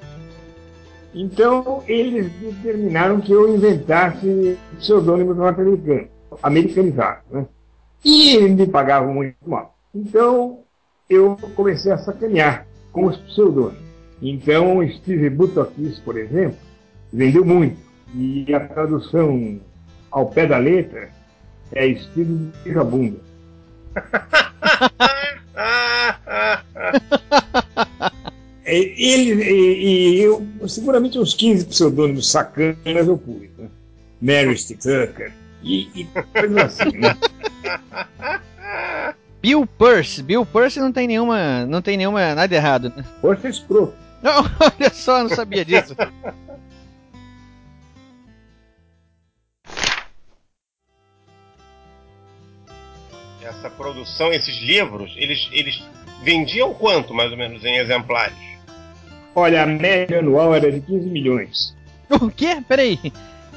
Então 1.14 1.84
eles 1.88 2.32
determinaram 2.34 3.22
que 3.22 3.32
eu 3.32 3.54
inventasse 3.54 4.58
pseudônimos 4.78 5.38
norte-americanos, 5.38 6.10
americanizados. 6.42 7.24
Né? 7.32 7.46
E 8.04 8.36
eles 8.36 8.56
me 8.56 8.68
pagavam 8.68 9.14
muito 9.14 9.38
mal. 9.46 9.78
Então 9.94 10.60
eu 11.10 11.38
comecei 11.56 11.92
a 11.92 11.98
sacanear 11.98 12.66
com 12.92 13.06
os 13.06 13.18
pseudônimos. 13.18 13.84
Então 14.22 14.88
Steve 14.90 15.30
Butokis, 15.30 16.00
por 16.00 16.18
exemplo, 16.18 16.58
vendeu 17.12 17.46
muito. 17.46 17.78
E 18.16 18.54
a 18.54 18.60
tradução 18.60 19.60
ao 20.12 20.28
pé 20.28 20.48
da 20.48 20.58
letra 20.58 21.10
é 21.72 21.94
Steve 21.96 22.52
Bunda. 22.90 23.20
Ele 28.74 29.44
e, 29.44 30.18
e, 30.18 30.22
eu, 30.22 30.48
seguramente 30.68 31.20
uns 31.20 31.34
15 31.34 31.66
pseudônimos 31.66 32.32
sacanas 32.32 33.08
eu 33.08 33.18
pus. 33.18 33.50
Né? 33.58 33.70
Mary 34.22 34.56
Tucker 34.56 35.34
e, 35.62 35.90
e 35.94 36.06
coisas 36.06 36.58
assim, 36.58 36.98
né? 36.98 37.14
Bill 39.42 39.68
Purse. 39.68 40.24
Bill 40.24 40.46
Purse 40.46 40.80
não 40.80 40.92
tem 40.92 41.06
nenhuma. 41.06 41.66
Não 41.66 41.82
tem 41.82 41.98
nenhuma. 41.98 42.34
nada 42.34 42.56
errado, 42.56 42.94
né? 42.96 43.04
Purse 43.22 43.48
é 43.48 43.50
escroto. 43.50 43.94
Não, 44.24 44.42
olha 44.58 44.90
só, 44.94 45.18
eu 45.18 45.24
não 45.24 45.36
sabia 45.36 45.66
disso. 45.66 45.94
Essa 53.44 53.70
produção, 53.70 54.32
esses 54.32 54.62
livros, 54.62 55.14
eles, 55.18 55.50
eles 55.52 55.84
vendiam 56.24 56.74
quanto, 56.74 57.14
mais 57.14 57.32
ou 57.32 57.38
menos, 57.38 57.66
em 57.66 57.78
exemplares? 57.78 58.53
Olha, 59.36 59.64
a 59.64 59.66
média 59.66 60.20
anual 60.20 60.54
era 60.54 60.72
de 60.72 60.80
15 60.82 61.10
milhões. 61.10 61.76
O 62.10 62.30
quê? 62.30 62.62
Peraí. 62.68 63.00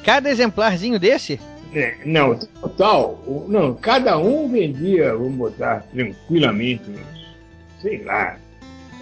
Cada 0.05 0.31
exemplarzinho 0.31 0.99
desse? 0.99 1.39
É, 1.75 1.97
não, 2.07 2.39
total. 2.39 3.23
Não, 3.49 3.75
cada 3.75 4.17
um 4.19 4.49
vendia, 4.49 5.15
vamos 5.15 5.35
botar 5.35 5.85
tranquilamente, 5.93 6.85
sei 7.83 8.03
lá. 8.05 8.39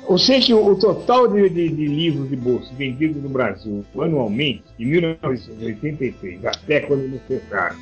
Eu 0.09 0.19
sei 0.19 0.41
que 0.41 0.53
o, 0.53 0.75
total 0.75 1.29
de, 1.29 1.49
de, 1.49 1.69
de, 1.69 1.87
livros 1.87 2.29
de 2.29 2.37
bolsa 2.37 2.71
vendidos 2.77 3.23
no 3.23 3.29
Brasil 3.29 3.85
anualmente, 3.99 4.65
de 4.79 4.85
1983 4.85 6.45
até 6.45 6.81
quando 6.81 7.05
eles 7.05 7.23
fecharam, 7.27 7.77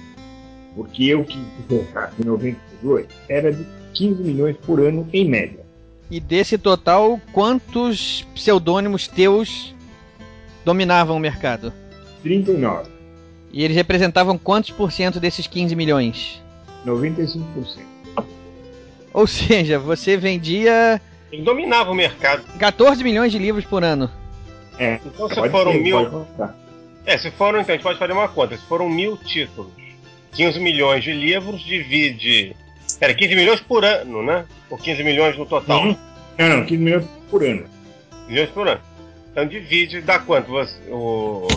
porque 0.77 1.05
eu 1.07 1.25
que 1.25 1.39
fecharam 1.69 2.13
em 2.21 2.25
92, 2.25 3.07
era 3.29 3.53
de 3.53 3.67
15 3.95 4.23
milhões 4.23 4.57
por 4.59 4.81
ano 4.81 5.09
em 5.13 5.29
média. 5.29 5.65
E 6.13 6.21
desse 6.21 6.59
total, 6.59 7.19
quantos 7.33 8.21
pseudônimos 8.35 9.09
teus 9.09 9.75
dominavam 10.63 11.17
o 11.17 11.19
mercado? 11.19 11.73
39. 12.23 12.91
E 13.51 13.65
eles 13.65 13.75
representavam 13.75 14.37
quantos 14.37 14.73
por 14.73 14.93
cento 14.93 15.19
desses 15.19 15.47
15 15.47 15.75
milhões? 15.75 16.43
95%. 16.85 17.47
Ou 19.15 19.27
seja, 19.27 19.79
você 19.79 20.19
vendia. 20.19 21.01
Ele 21.33 21.45
dominava 21.45 21.91
o 21.91 21.95
mercado. 21.95 22.43
14 22.59 23.03
milhões 23.03 23.33
de 23.33 23.39
livros 23.39 23.65
por 23.65 23.83
ano. 23.83 24.11
É. 24.79 25.01
Então 25.07 25.31
se 25.31 25.49
foram 25.49 25.73
ser, 25.73 25.81
mil. 25.81 26.27
É, 27.07 27.17
se 27.17 27.31
foram, 27.31 27.63
então 27.63 27.73
a 27.73 27.77
gente 27.79 27.85
pode 27.85 27.99
fazer 27.99 28.13
uma 28.13 28.29
conta. 28.29 28.55
Se 28.59 28.67
foram 28.67 28.87
mil 28.87 29.17
títulos, 29.17 29.73
15 30.33 30.61
milhões 30.61 31.03
de 31.03 31.13
livros, 31.15 31.63
divide 31.63 32.55
Era 33.03 33.15
15 33.15 33.35
milhões 33.35 33.61
por 33.61 33.85
ano, 33.85 34.23
né? 34.23 34.45
Ou 34.71 34.79
15 34.79 35.03
milhões 35.03 35.37
no 35.37 35.45
total? 35.45 35.83
Uhum. 35.83 35.97
Não, 36.39 36.49
não, 36.49 36.65
15 36.65 36.81
milhões 36.81 37.05
por 37.29 37.43
ano. 37.43 37.65
Milhões 38.29 38.49
por 38.51 38.69
ano. 38.69 38.81
Então 39.33 39.45
divide, 39.45 40.01
dá 40.03 40.21
quanto? 40.21 40.53
Você, 40.53 40.79
o, 40.89 41.49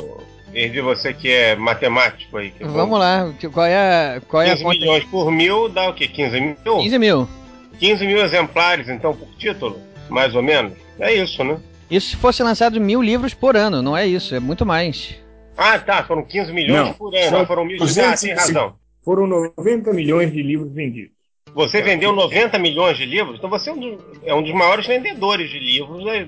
Erdi, 0.52 0.82
você 0.82 1.14
que 1.14 1.30
é 1.30 1.56
matemático 1.56 2.36
aí. 2.36 2.52
Vamos 2.62 2.98
lá, 2.98 3.32
qual 3.54 3.68
é, 3.68 4.20
qual 4.28 4.42
é 4.42 4.50
15 4.50 4.62
a 4.62 4.66
conta? 4.66 4.80
milhões 4.80 5.04
por 5.04 5.32
mil 5.32 5.70
dá 5.70 5.88
o 5.88 5.94
quê? 5.94 6.08
15 6.08 6.42
mil? 6.42 6.56
15 6.64 6.98
mil. 6.98 7.30
15 7.78 8.08
mil 8.08 8.26
exemplares, 8.26 8.90
então, 8.90 9.16
por 9.16 9.28
título, 9.38 9.80
mais 10.10 10.34
ou 10.34 10.42
menos? 10.42 10.74
É 11.00 11.14
isso, 11.14 11.44
né? 11.44 11.60
Isso 11.92 12.10
se 12.10 12.16
fosse 12.16 12.42
lançado 12.42 12.82
mil 12.82 13.04
livros 13.04 13.36
por 13.36 13.56
ano, 13.56 13.84
não 13.84 13.96
é 13.96 14.08
isso, 14.08 14.34
é 14.34 14.40
muito 14.40 14.66
mais. 14.66 15.16
Ah, 15.56 15.78
tá, 15.78 16.04
foram 16.06 16.24
15 16.24 16.52
milhões 16.52 16.88
não, 16.88 16.94
por 16.94 17.16
ano, 17.16 17.46
foram 17.46 17.66
mil. 17.66 17.78
Ah, 17.84 18.18
tem 18.18 18.34
razão. 18.34 18.74
Foram 19.04 19.28
90 19.28 19.94
milhões 19.94 20.34
de 20.34 20.42
livros 20.42 20.74
vendidos. 20.74 21.15
Você 21.56 21.82
vendeu 21.82 22.12
90 22.12 22.60
milhões 22.60 22.98
de 22.98 23.06
livros, 23.06 23.38
então 23.38 23.50
você 23.50 23.70
é 23.70 23.74
um 23.74 23.80
dos, 23.80 24.04
é 24.26 24.36
um 24.36 24.44
dos 24.44 24.54
maiores 24.54 24.86
vendedores 24.86 25.50
de 25.50 25.58
livros 25.58 26.04
né, 26.04 26.28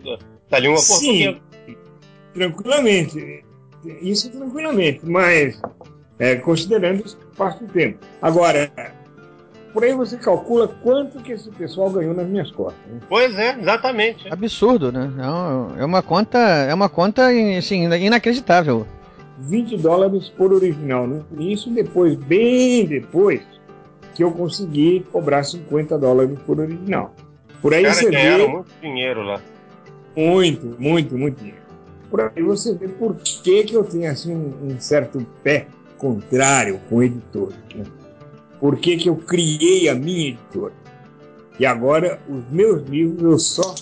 da 0.49 0.57
língua 0.57 0.77
Sim, 0.77 1.33
portuguesa. 1.33 1.77
Tranquilamente. 2.33 3.43
Isso 4.01 4.31
tranquilamente, 4.31 5.01
mas 5.03 5.61
é, 6.17 6.37
considerando 6.37 7.03
o 7.03 7.05
espaço 7.05 7.61
do 7.61 7.71
tempo. 7.73 7.99
Agora, 8.21 8.71
por 9.73 9.83
aí 9.83 9.93
você 9.93 10.17
calcula 10.17 10.69
quanto 10.81 11.21
que 11.21 11.33
esse 11.33 11.51
pessoal 11.51 11.89
ganhou 11.89 12.13
nas 12.13 12.25
minhas 12.25 12.49
costas. 12.49 12.81
Né? 12.89 12.99
Pois 13.09 13.37
é, 13.37 13.59
exatamente. 13.59 14.31
Absurdo, 14.31 14.93
né? 14.93 15.11
É 15.77 15.83
uma 15.83 16.01
conta, 16.01 16.39
é 16.39 16.73
uma 16.73 16.87
conta 16.87 17.27
assim, 17.57 17.83
inacreditável. 17.83 18.87
20 19.39 19.77
dólares 19.77 20.29
por 20.29 20.53
original, 20.53 21.05
né? 21.05 21.21
E 21.37 21.51
isso 21.51 21.69
depois, 21.69 22.15
bem 22.15 22.85
depois, 22.85 23.41
que 24.17 24.23
eu 24.23 24.32
consegui 24.32 25.06
cobrar 25.12 25.43
50 25.43 25.95
dólares 25.95 26.39
por 26.43 26.60
original. 26.60 27.13
Por 27.62 27.71
aí 27.71 27.86
você 27.86 28.10
vê. 28.10 28.47
muito 28.47 28.71
dinheiro 28.82 29.21
lá. 29.21 29.39
Muito, 30.15 30.75
muito, 30.80 31.15
muito 31.15 31.38
dinheiro. 31.38 31.62
Por 32.10 32.21
aí 32.21 32.41
você 32.41 32.73
vê 32.73 32.88
por 32.88 33.15
que, 33.15 33.63
que 33.65 33.75
eu 33.75 33.84
tenho 33.84 34.10
assim 34.10 34.36
um, 34.36 34.71
um 34.71 34.80
certo 34.80 35.23
pé 35.43 35.67
contrário 35.99 36.80
com 36.89 36.95
o 36.95 37.03
editor. 37.03 37.53
Né? 37.75 37.84
Por 38.60 38.77
que, 38.77 38.97
que 38.97 39.08
eu 39.08 39.18
criei 39.18 39.88
a 39.88 39.93
minha 39.93 40.30
editora. 40.30 40.74
E 41.59 41.65
agora 41.68 42.20
os 42.28 42.43
meus 42.49 42.89
livros 42.89 43.22
eu 43.22 43.38
só 43.38 43.76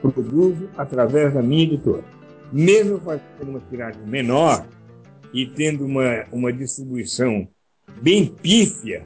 produzo 0.00 0.68
através 0.76 1.34
da 1.34 1.42
minha 1.42 1.64
editora. 1.64 2.04
Mesmo 2.52 3.00
fazendo 3.00 3.24
uma 3.40 3.60
tiragem 3.68 4.02
menor 4.06 4.64
e 5.34 5.46
tendo 5.46 5.84
uma, 5.84 6.26
uma 6.30 6.52
distribuição 6.52 7.48
bem 8.00 8.26
pífia, 8.26 9.04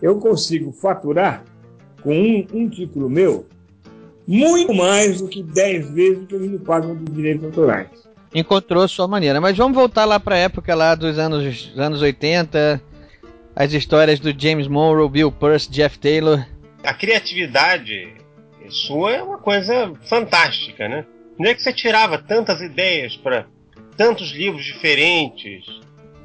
eu 0.00 0.18
consigo 0.18 0.72
faturar 0.72 1.44
com 2.02 2.14
um, 2.14 2.46
um 2.52 2.68
título 2.68 3.08
meu 3.08 3.46
muito 4.26 4.74
mais 4.74 5.20
do 5.20 5.28
que 5.28 5.42
10 5.42 5.90
vezes 5.90 6.22
o 6.22 6.26
que 6.26 6.34
eles 6.34 6.50
me 6.50 6.58
pagam 6.58 6.94
de 6.94 7.10
direitos 7.10 7.44
autorais. 7.44 7.88
Encontrou 8.34 8.82
a 8.82 8.88
sua 8.88 9.08
maneira. 9.08 9.40
Mas 9.40 9.56
vamos 9.56 9.74
voltar 9.74 10.04
lá 10.04 10.20
para 10.20 10.34
a 10.34 10.38
época 10.38 10.74
lá 10.74 10.94
dos 10.94 11.18
anos, 11.18 11.72
anos 11.76 12.02
80, 12.02 12.82
as 13.56 13.72
histórias 13.72 14.20
do 14.20 14.38
James 14.38 14.68
Monroe, 14.68 15.08
Bill 15.08 15.32
Pearce, 15.32 15.70
Jeff 15.70 15.98
Taylor. 15.98 16.46
A 16.84 16.92
criatividade 16.92 18.14
sua 18.68 19.12
é 19.12 19.22
uma 19.22 19.38
coisa 19.38 19.92
fantástica, 20.10 20.86
né? 20.88 21.06
Onde 21.40 21.48
é 21.48 21.54
que 21.54 21.62
você 21.62 21.72
tirava 21.72 22.18
tantas 22.18 22.60
ideias 22.60 23.16
para 23.16 23.46
tantos 23.96 24.30
livros 24.32 24.62
diferentes? 24.62 25.64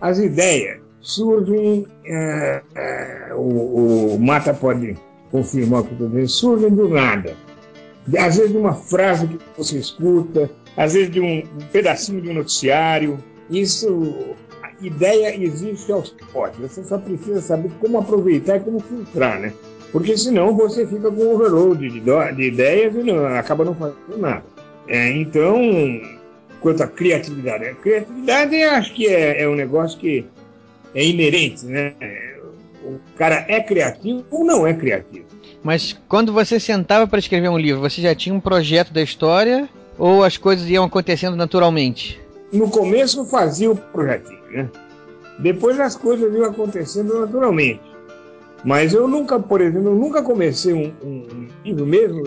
As 0.02 0.20
ideias 0.20 0.83
surgem, 1.04 1.86
é, 2.06 2.62
é, 2.76 3.34
o, 3.36 4.16
o, 4.16 4.20
Mata 4.20 4.54
pode 4.54 4.98
confirmar 5.30 5.82
o 5.82 5.84
que 5.84 5.94
estou 5.94 6.08
dizendo, 6.08 6.28
surgem 6.28 6.70
do 6.70 6.90
nada. 6.90 7.36
Às 8.18 8.38
vezes 8.38 8.52
de 8.52 8.58
uma 8.58 8.74
frase 8.74 9.28
que 9.28 9.40
você 9.56 9.78
escuta, 9.78 10.50
às 10.76 10.94
vezes 10.94 11.12
de 11.12 11.20
um, 11.20 11.40
um 11.40 11.68
pedacinho 11.72 12.22
de 12.22 12.30
um 12.30 12.34
noticiário. 12.34 13.18
Isso, 13.50 14.36
ideia 14.82 15.36
existe 15.42 15.92
aos 15.92 16.10
potes. 16.32 16.60
Você 16.60 16.84
só 16.84 16.98
precisa 16.98 17.42
saber 17.42 17.72
como 17.80 18.00
aproveitar 18.00 18.58
e 18.58 18.60
como 18.62 18.80
filtrar, 18.80 19.40
né? 19.40 19.54
Porque 19.92 20.18
senão 20.18 20.56
você 20.56 20.88
fica 20.88 21.12
com 21.12 21.36
overload 21.36 21.88
de, 21.88 22.00
de 22.00 22.44
ideias 22.44 22.96
e 22.96 23.04
não, 23.04 23.26
acaba 23.28 23.64
não 23.64 23.76
fazendo 23.76 24.18
nada. 24.18 24.44
É, 24.88 25.12
então, 25.12 25.62
quanto 26.60 26.84
à 26.84 26.88
criatividade, 26.88 27.66
a 27.66 27.76
criatividade 27.76 28.56
eu 28.56 28.72
acho 28.72 28.94
que 28.94 29.08
é, 29.08 29.44
é 29.44 29.48
um 29.48 29.56
negócio 29.56 30.00
que 30.00 30.26
é 30.94 31.06
inerente, 31.06 31.66
né? 31.66 31.94
O 32.84 33.00
cara 33.18 33.46
é 33.48 33.62
criativo 33.62 34.26
ou 34.30 34.44
não 34.44 34.68
é 34.68 34.74
criativo. 34.74 35.26
Mas 35.64 35.98
quando 36.08 36.34
você 36.34 36.60
sentava 36.60 37.08
para 37.08 37.20
escrever 37.20 37.50
um 37.50 37.58
livro, 37.58 37.82
você 37.82 38.02
já 38.02 38.14
tinha 38.14 38.36
um 38.36 38.40
projeto 38.40 38.92
da 38.92 39.02
história 39.02 39.70
ou 39.98 40.24
as 40.24 40.38
coisas 40.38 40.70
iam 40.70 40.84
acontecendo 40.84 41.36
naturalmente? 41.36 42.20
No 42.52 42.70
começo 42.70 43.22
eu 43.22 43.26
fazia 43.26 43.72
o 43.72 43.76
projetinho, 43.76 44.44
né? 44.52 44.70
Depois 45.40 45.80
as 45.80 45.96
coisas 45.96 46.34
iam 46.34 46.46
acontecendo 46.46 47.20
naturalmente. 47.20 47.82
Mas 48.64 48.94
eu 48.94 49.08
nunca, 49.08 49.40
por 49.40 49.62
exemplo, 49.62 49.90
eu 49.90 49.96
nunca 49.96 50.22
comecei 50.22 50.74
um, 50.74 50.94
um 51.04 51.48
livro 51.66 51.86
mesmo, 51.86 52.24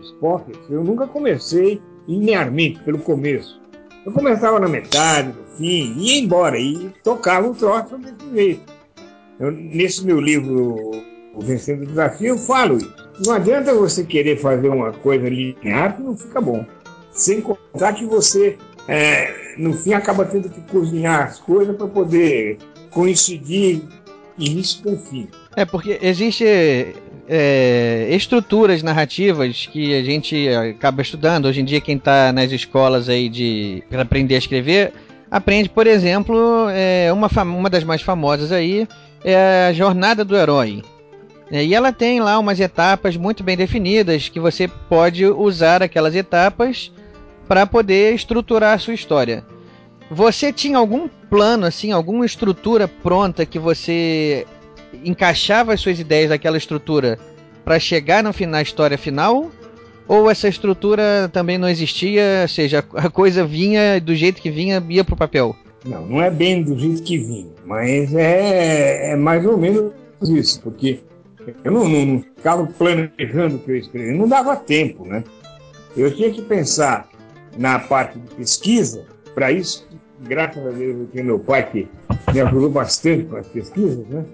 os 0.00 0.12
pockets, 0.12 0.60
eu 0.68 0.82
nunca 0.82 1.06
comecei 1.06 1.80
linearmente 2.08 2.80
pelo 2.80 2.98
começo. 2.98 3.60
Eu 4.04 4.12
começava 4.12 4.58
na 4.58 4.68
metade, 4.68 5.28
no 5.28 5.56
fim, 5.56 5.94
ia 5.98 6.18
embora 6.18 6.58
e 6.58 6.90
tocava 7.04 7.48
o 7.48 7.54
troço 7.54 7.98
desse 7.98 8.34
jeito. 8.34 8.72
Eu, 9.38 9.50
nesse 9.50 10.04
meu 10.04 10.20
livro, 10.20 10.90
O 11.34 11.40
Vencendo 11.40 11.82
o 11.82 11.86
Desafio, 11.86 12.28
eu 12.28 12.38
falo 12.38 12.78
isso. 12.78 12.94
Não 13.24 13.34
adianta 13.34 13.74
você 13.74 14.02
querer 14.04 14.38
fazer 14.38 14.68
uma 14.68 14.92
coisa 14.92 15.28
linear 15.28 15.96
que 15.96 16.02
não 16.02 16.16
fica 16.16 16.40
bom. 16.40 16.64
Sem 17.12 17.42
contar 17.42 17.92
que 17.92 18.06
você, 18.06 18.56
é, 18.88 19.54
no 19.58 19.74
fim, 19.74 19.92
acaba 19.92 20.24
tendo 20.24 20.48
que 20.48 20.60
cozinhar 20.62 21.26
as 21.26 21.38
coisas 21.38 21.76
para 21.76 21.86
poder 21.86 22.56
coincidir 22.90 23.82
início 24.38 24.82
com 24.82 24.96
fim. 24.96 25.28
É, 25.56 25.66
porque 25.66 25.98
existe 26.00 26.94
é, 27.32 28.08
estruturas 28.10 28.82
narrativas 28.82 29.68
que 29.72 29.94
a 29.94 30.02
gente 30.02 30.48
acaba 30.48 31.00
estudando. 31.00 31.46
Hoje 31.46 31.60
em 31.60 31.64
dia, 31.64 31.80
quem 31.80 31.96
está 31.96 32.32
nas 32.32 32.50
escolas 32.50 33.08
aí 33.08 33.28
de 33.28 33.84
para 33.88 34.02
aprender 34.02 34.34
a 34.34 34.38
escrever, 34.38 34.92
aprende, 35.30 35.68
por 35.68 35.86
exemplo, 35.86 36.66
é, 36.70 37.12
uma, 37.12 37.28
uma 37.44 37.70
das 37.70 37.84
mais 37.84 38.02
famosas 38.02 38.50
aí 38.50 38.88
é 39.22 39.68
a 39.68 39.72
jornada 39.72 40.24
do 40.24 40.36
herói. 40.36 40.82
É, 41.52 41.64
e 41.64 41.72
ela 41.72 41.92
tem 41.92 42.20
lá 42.20 42.36
umas 42.36 42.58
etapas 42.58 43.16
muito 43.16 43.44
bem 43.44 43.56
definidas 43.56 44.28
que 44.28 44.40
você 44.40 44.66
pode 44.66 45.24
usar 45.24 45.84
aquelas 45.84 46.16
etapas 46.16 46.90
para 47.46 47.64
poder 47.64 48.12
estruturar 48.12 48.74
a 48.74 48.78
sua 48.78 48.94
história. 48.94 49.44
Você 50.10 50.52
tinha 50.52 50.78
algum 50.78 51.08
plano, 51.28 51.64
assim, 51.64 51.92
alguma 51.92 52.26
estrutura 52.26 52.88
pronta 52.88 53.46
que 53.46 53.58
você 53.58 54.44
encaixava 55.04 55.72
as 55.72 55.80
suas 55.80 55.98
ideias 55.98 56.30
daquela 56.30 56.58
estrutura 56.58 57.18
para 57.64 57.78
chegar 57.78 58.22
no 58.22 58.32
na 58.46 58.62
história 58.62 58.98
final? 58.98 59.50
Ou 60.08 60.28
essa 60.28 60.48
estrutura 60.48 61.30
também 61.32 61.56
não 61.56 61.68
existia, 61.68 62.40
ou 62.42 62.48
seja, 62.48 62.84
a 62.94 63.08
coisa 63.08 63.46
vinha 63.46 64.00
do 64.00 64.14
jeito 64.14 64.42
que 64.42 64.50
vinha, 64.50 64.84
ia 64.88 65.04
pro 65.04 65.14
papel? 65.14 65.54
Não, 65.84 66.04
não 66.04 66.20
é 66.20 66.30
bem 66.30 66.62
do 66.62 66.76
jeito 66.78 67.02
que 67.02 67.16
vinha, 67.16 67.52
mas 67.64 68.12
é, 68.14 69.12
é 69.12 69.16
mais 69.16 69.46
ou 69.46 69.56
menos 69.56 69.92
isso, 70.22 70.60
porque 70.62 71.00
eu 71.64 71.72
não, 71.72 71.88
não, 71.88 72.06
não 72.06 72.22
ficava 72.22 72.66
planejando 72.66 73.56
o 73.56 73.58
que 73.60 73.70
eu 73.70 73.76
escrevi, 73.76 74.12
não 74.12 74.28
dava 74.28 74.56
tempo, 74.56 75.06
né? 75.06 75.22
Eu 75.96 76.14
tinha 76.14 76.30
que 76.30 76.42
pensar 76.42 77.08
na 77.56 77.78
parte 77.78 78.18
de 78.18 78.34
pesquisa, 78.34 79.06
para 79.34 79.50
isso, 79.50 79.88
graças 80.20 80.64
a 80.66 80.70
Deus, 80.70 81.00
eu 81.00 81.06
tinha 81.06 81.24
meu 81.24 81.38
pai 81.38 81.68
que 81.70 81.88
me 82.32 82.40
ajudou 82.40 82.68
bastante 82.68 83.24
com 83.24 83.36
as 83.36 83.46
pesquisas, 83.46 84.06
né? 84.08 84.24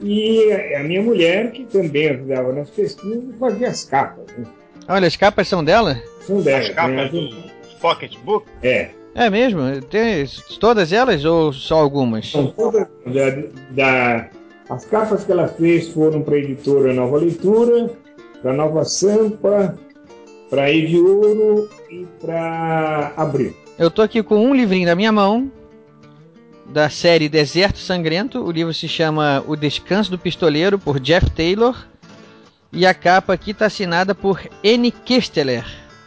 E 0.00 0.52
a 0.76 0.82
minha 0.82 1.02
mulher, 1.02 1.50
que 1.50 1.64
também 1.64 2.10
ajudava 2.10 2.52
nas 2.52 2.70
pesquisas, 2.70 3.24
fazia 3.38 3.68
as 3.68 3.84
capas. 3.84 4.26
Né? 4.36 4.46
Olha, 4.88 5.06
as 5.06 5.16
capas 5.16 5.48
são 5.48 5.64
dela? 5.64 6.00
São 6.20 6.40
dela. 6.40 6.60
As 6.60 6.68
capas 6.70 6.94
né? 6.94 7.08
do 7.08 7.78
Pocketbook? 7.80 8.46
É. 8.62 8.90
É 9.14 9.28
mesmo? 9.28 9.60
Tem 9.82 10.24
todas 10.60 10.92
elas 10.92 11.24
ou 11.24 11.52
só 11.52 11.80
algumas? 11.80 12.30
São 12.30 12.46
todas. 12.48 12.86
Da, 13.06 13.30
da, 13.70 14.28
as 14.70 14.84
capas 14.84 15.24
que 15.24 15.32
ela 15.32 15.48
fez 15.48 15.88
foram 15.88 16.22
para 16.22 16.36
a 16.36 16.38
editora 16.38 16.92
Nova 16.92 17.18
Leitura, 17.18 17.90
para 18.40 18.52
Nova 18.52 18.84
Sampa, 18.84 19.76
para 20.48 20.70
Ediouro 20.70 21.68
e 21.90 22.06
para 22.20 23.12
Abril. 23.16 23.54
Eu 23.78 23.90
tô 23.90 24.02
aqui 24.02 24.22
com 24.22 24.36
um 24.36 24.54
livrinho 24.54 24.86
na 24.86 24.94
minha 24.94 25.10
mão, 25.10 25.50
da 26.68 26.88
série 26.88 27.28
Deserto 27.28 27.78
Sangrento. 27.78 28.44
O 28.44 28.50
livro 28.50 28.72
se 28.74 28.88
chama 28.88 29.42
O 29.46 29.56
Descanso 29.56 30.10
do 30.10 30.18
Pistoleiro, 30.18 30.78
por 30.78 31.00
Jeff 31.00 31.30
Taylor. 31.30 31.76
E 32.72 32.86
a 32.86 32.92
capa 32.92 33.32
aqui 33.32 33.52
está 33.52 33.66
assinada 33.66 34.14
por 34.14 34.40
N. 34.62 34.90
Kisteler. 34.90 35.64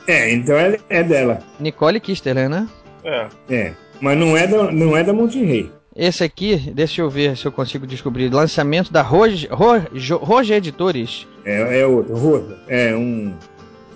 É, 0.07 0.31
então 0.31 0.55
é, 0.55 0.77
é 0.89 1.03
dela. 1.03 1.39
Nicole 1.59 1.99
Kisteler, 1.99 2.49
né? 2.49 2.67
É. 3.03 3.27
É. 3.49 3.73
Mas 3.99 4.17
não 4.17 4.37
é 4.37 4.47
da, 4.47 4.71
não 4.71 4.95
é 4.95 5.03
da 5.03 5.13
Monte 5.13 5.43
Rei. 5.43 5.71
Esse 5.95 6.23
aqui, 6.23 6.55
deixa 6.73 7.01
eu 7.01 7.09
ver 7.09 7.35
se 7.35 7.45
eu 7.45 7.51
consigo 7.51 7.85
descobrir. 7.85 8.33
Lançamento 8.33 8.93
da 8.93 9.01
Roge, 9.01 9.47
Roge, 9.51 10.13
Roge 10.13 10.53
Editores. 10.53 11.27
É, 11.43 11.81
é 11.81 11.85
outro, 11.85 12.15
Roja. 12.15 12.57
É 12.67 12.95
um. 12.95 13.33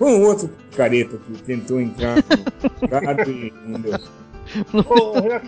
Um 0.01 0.21
outro 0.23 0.49
careta 0.75 1.17
que 1.17 1.41
tentou 1.43 1.79
entrar 1.79 2.15
no 2.17 3.31
e 3.31 3.53
não 3.65 3.79
deu 3.79 3.97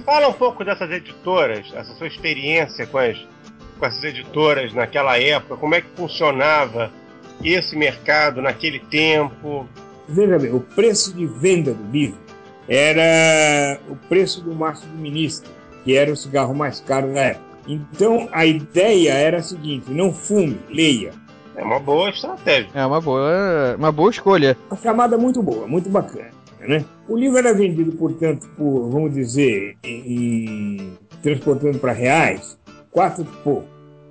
fala 0.06 0.28
um 0.28 0.34
pouco 0.34 0.64
dessas 0.64 0.90
editoras, 0.92 1.72
essa 1.74 1.94
sua 1.96 2.08
experiência 2.08 2.86
com, 2.88 2.98
as, 2.98 3.18
com 3.80 3.86
essas 3.86 4.04
editoras 4.04 4.74
naquela 4.74 5.20
época, 5.20 5.58
como 5.58 5.76
é 5.76 5.82
que 5.82 5.88
funcionava 5.96 6.92
esse 7.44 7.76
mercado 7.76 8.42
naquele 8.42 8.80
tempo? 8.80 9.68
Veja 10.08 10.40
bem, 10.40 10.54
o 10.54 10.60
preço 10.60 11.14
de 11.14 11.26
venda 11.26 11.74
do 11.74 11.92
livro 11.92 12.20
era 12.68 13.80
o 13.90 13.96
preço 13.96 14.42
do 14.42 14.54
maço 14.54 14.86
do 14.86 14.98
ministro, 14.98 15.52
que 15.84 15.96
era 15.96 16.12
o 16.12 16.16
cigarro 16.16 16.54
mais 16.54 16.80
caro 16.80 17.14
da 17.14 17.22
época. 17.22 17.48
Então 17.68 18.30
a 18.32 18.46
ideia 18.46 19.14
era 19.14 19.38
a 19.38 19.44
seguinte: 19.44 19.92
não 19.92 20.14
fume, 20.14 20.60
leia. 20.70 21.12
É 21.56 21.64
uma 21.64 21.80
boa 21.80 22.10
estratégia. 22.10 22.70
É 22.74 22.86
uma 22.86 23.02
boa, 23.02 23.76
uma 23.78 23.92
boa 23.92 24.12
escolha. 24.12 24.56
Uma 24.70 24.80
chamada 24.80 25.18
muito 25.18 25.42
boa, 25.42 25.68
muito 25.68 25.90
bacana. 25.90 26.30
Né? 26.68 26.84
O 27.08 27.16
livro 27.16 27.38
era 27.38 27.54
vendido, 27.54 27.94
portanto, 27.94 28.48
por, 28.58 28.90
vamos 28.90 29.14
dizer, 29.14 29.78
em, 29.84 30.92
transportando 31.22 31.80
para 31.80 31.94
reais, 31.94 32.60
quatro 32.92 33.24
pouco, 33.44 33.68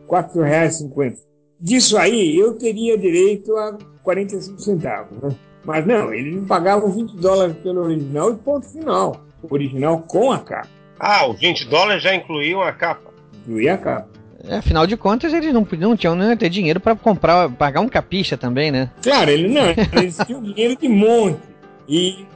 quatro 0.07 0.41
reais 0.43 0.77
cinquenta. 0.79 1.19
Disso 1.61 1.99
aí 1.99 2.39
eu 2.39 2.55
teria 2.55 2.97
direito 2.97 3.55
a 3.57 3.77
45 4.03 4.59
centavos. 4.61 5.23
Né? 5.23 5.37
Mas 5.65 5.87
não, 5.87 6.15
eles 6.15 6.35
me 6.35 6.47
pagavam 6.47 6.91
20 6.91 7.17
dólares 7.17 7.57
pelo 7.63 7.83
original 7.83 8.33
e 8.33 8.37
ponto 8.37 8.67
final. 8.67 9.21
O 9.43 9.53
original 9.53 9.99
com 10.01 10.33
a 10.33 10.39
capa. 10.39 10.69
Ah, 10.99 11.29
os 11.29 11.39
20 11.39 11.69
dólares 11.69 12.03
já 12.03 12.15
incluíam 12.15 12.63
a 12.63 12.73
capa. 12.73 13.11
Incluía 13.43 13.75
a 13.75 13.79
capa. 13.79 14.09
É, 14.49 14.57
afinal 14.57 14.87
de 14.87 14.97
contas, 14.97 15.33
eles 15.33 15.53
não, 15.53 15.67
não 15.79 15.97
tinham 15.97 16.15
nem 16.15 16.37
ter 16.37 16.49
dinheiro 16.49 16.79
para 16.79 16.95
comprar, 16.95 17.51
pagar 17.51 17.81
um 17.81 17.89
capixa 17.89 18.37
também, 18.37 18.71
né? 18.71 18.91
Claro, 19.03 19.31
ele 19.31 19.49
não, 19.49 19.67
eles 20.01 20.17
tinham 20.25 20.41
dinheiro 20.41 20.77
de 20.77 20.89
monte. 20.89 21.56
E, 21.89 22.09
e, 22.11 22.27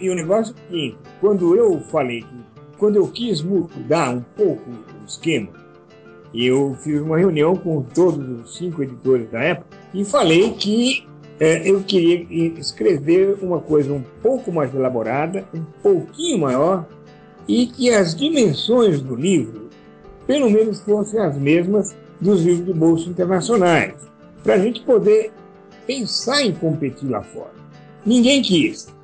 e 0.00 0.10
o 0.10 0.14
negócio 0.14 0.54
é 0.72 0.92
quando 1.20 1.56
eu 1.56 1.80
falei 1.80 2.24
quando 2.78 2.96
eu 2.96 3.06
quis 3.08 3.40
mudar 3.42 4.10
um 4.10 4.20
pouco 4.36 4.70
o 4.70 5.06
esquema, 5.06 5.48
eu 6.34 6.76
fiz 6.82 7.00
uma 7.00 7.16
reunião 7.16 7.54
com 7.54 7.82
todos 7.82 8.40
os 8.40 8.56
cinco 8.56 8.82
editores 8.82 9.30
da 9.30 9.40
época 9.40 9.76
e 9.92 10.04
falei 10.04 10.50
que 10.50 11.06
é, 11.38 11.68
eu 11.68 11.82
queria 11.82 12.52
escrever 12.58 13.38
uma 13.40 13.60
coisa 13.60 13.92
um 13.92 14.02
pouco 14.22 14.52
mais 14.52 14.74
elaborada, 14.74 15.44
um 15.54 15.64
pouquinho 15.82 16.40
maior, 16.40 16.86
e 17.46 17.66
que 17.66 17.90
as 17.90 18.14
dimensões 18.14 19.00
do 19.00 19.14
livro, 19.14 19.68
pelo 20.26 20.50
menos, 20.50 20.80
fossem 20.80 21.20
as 21.20 21.36
mesmas 21.36 21.96
dos 22.20 22.42
livros 22.42 22.66
de 22.66 22.72
bolsa 22.72 23.08
internacionais, 23.08 23.94
para 24.42 24.54
a 24.54 24.58
gente 24.58 24.80
poder 24.82 25.32
pensar 25.86 26.42
em 26.42 26.52
competir 26.52 27.08
lá 27.08 27.22
fora. 27.22 27.63
Ninguém 28.04 28.42
quis. 28.42 28.94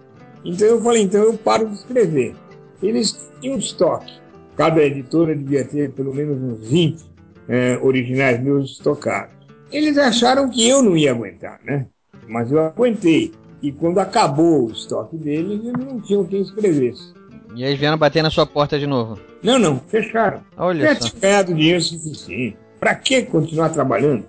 Então 0.44 0.66
eu 0.66 0.82
falei, 0.82 1.02
então 1.02 1.22
eu 1.22 1.34
paro 1.34 1.68
de 1.68 1.74
escrever. 1.74 2.34
Eles 2.82 3.30
tinham 3.40 3.58
estoque. 3.58 4.12
Cada 4.56 4.82
editora 4.82 5.34
devia 5.34 5.64
ter 5.64 5.90
pelo 5.92 6.14
menos 6.14 6.40
uns 6.40 6.68
20 6.68 7.04
é, 7.48 7.78
originais 7.82 8.42
meus 8.42 8.72
estocados. 8.72 9.34
Eles 9.70 9.96
acharam 9.96 10.50
que 10.50 10.68
eu 10.68 10.82
não 10.82 10.96
ia 10.96 11.12
aguentar, 11.12 11.60
né? 11.64 11.86
mas 12.30 12.50
eu 12.50 12.60
aguentei. 12.60 13.32
E 13.60 13.70
quando 13.72 13.98
acabou 13.98 14.68
o 14.68 14.72
estoque 14.72 15.16
deles, 15.16 15.60
eles 15.64 15.86
não 15.86 16.00
tinham 16.00 16.24
quem 16.24 16.40
escrevesse. 16.40 17.12
E 17.54 17.62
eles 17.64 17.78
vieram 17.78 17.98
bater 17.98 18.22
na 18.22 18.30
sua 18.30 18.46
porta 18.46 18.78
de 18.78 18.86
novo? 18.86 19.18
Não, 19.42 19.58
não, 19.58 19.78
fecharam. 19.80 20.40
Olha 20.56 20.86
já 20.86 20.94
tinha 20.94 21.20
ganhado 21.20 21.54
dinheiro 21.54 21.82
suficiente. 21.82 22.56
Para 22.78 22.94
que 22.94 23.22
continuar 23.22 23.70
trabalhando? 23.70 24.24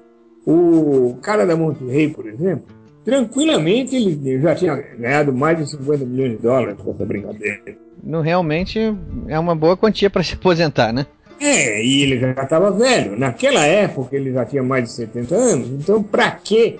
O 0.46 1.18
cara 1.22 1.46
da 1.46 1.56
Monte 1.56 1.86
Rei, 1.86 2.10
por 2.10 2.28
exemplo, 2.28 2.66
tranquilamente 3.04 3.96
ele 3.96 4.40
já 4.40 4.56
tinha 4.56 4.76
ganhado 4.76 5.34
mais 5.34 5.58
de 5.58 5.70
50 5.72 6.06
milhões 6.06 6.32
de 6.32 6.38
dólares 6.38 6.76
com 6.78 6.92
essa 6.92 7.06
brincadeira. 7.06 7.62
não 8.04 8.22
realmente 8.22 8.80
é 9.28 9.40
uma 9.40 9.56
boa 9.56 9.76
quantia 9.78 10.10
para 10.10 10.24
se 10.24 10.34
aposentar, 10.36 10.92
né? 10.94 11.06
É, 11.40 11.84
e 11.84 12.04
ele 12.04 12.20
já 12.20 12.32
estava 12.32 12.72
velho. 12.72 13.18
Naquela 13.18 13.66
época 13.66 14.16
ele 14.16 14.32
já 14.32 14.46
tinha 14.46 14.62
mais 14.62 14.84
de 14.84 14.92
70 14.92 15.36
anos, 15.36 15.70
então 15.70 16.04
pra 16.04 16.30
quê? 16.32 16.78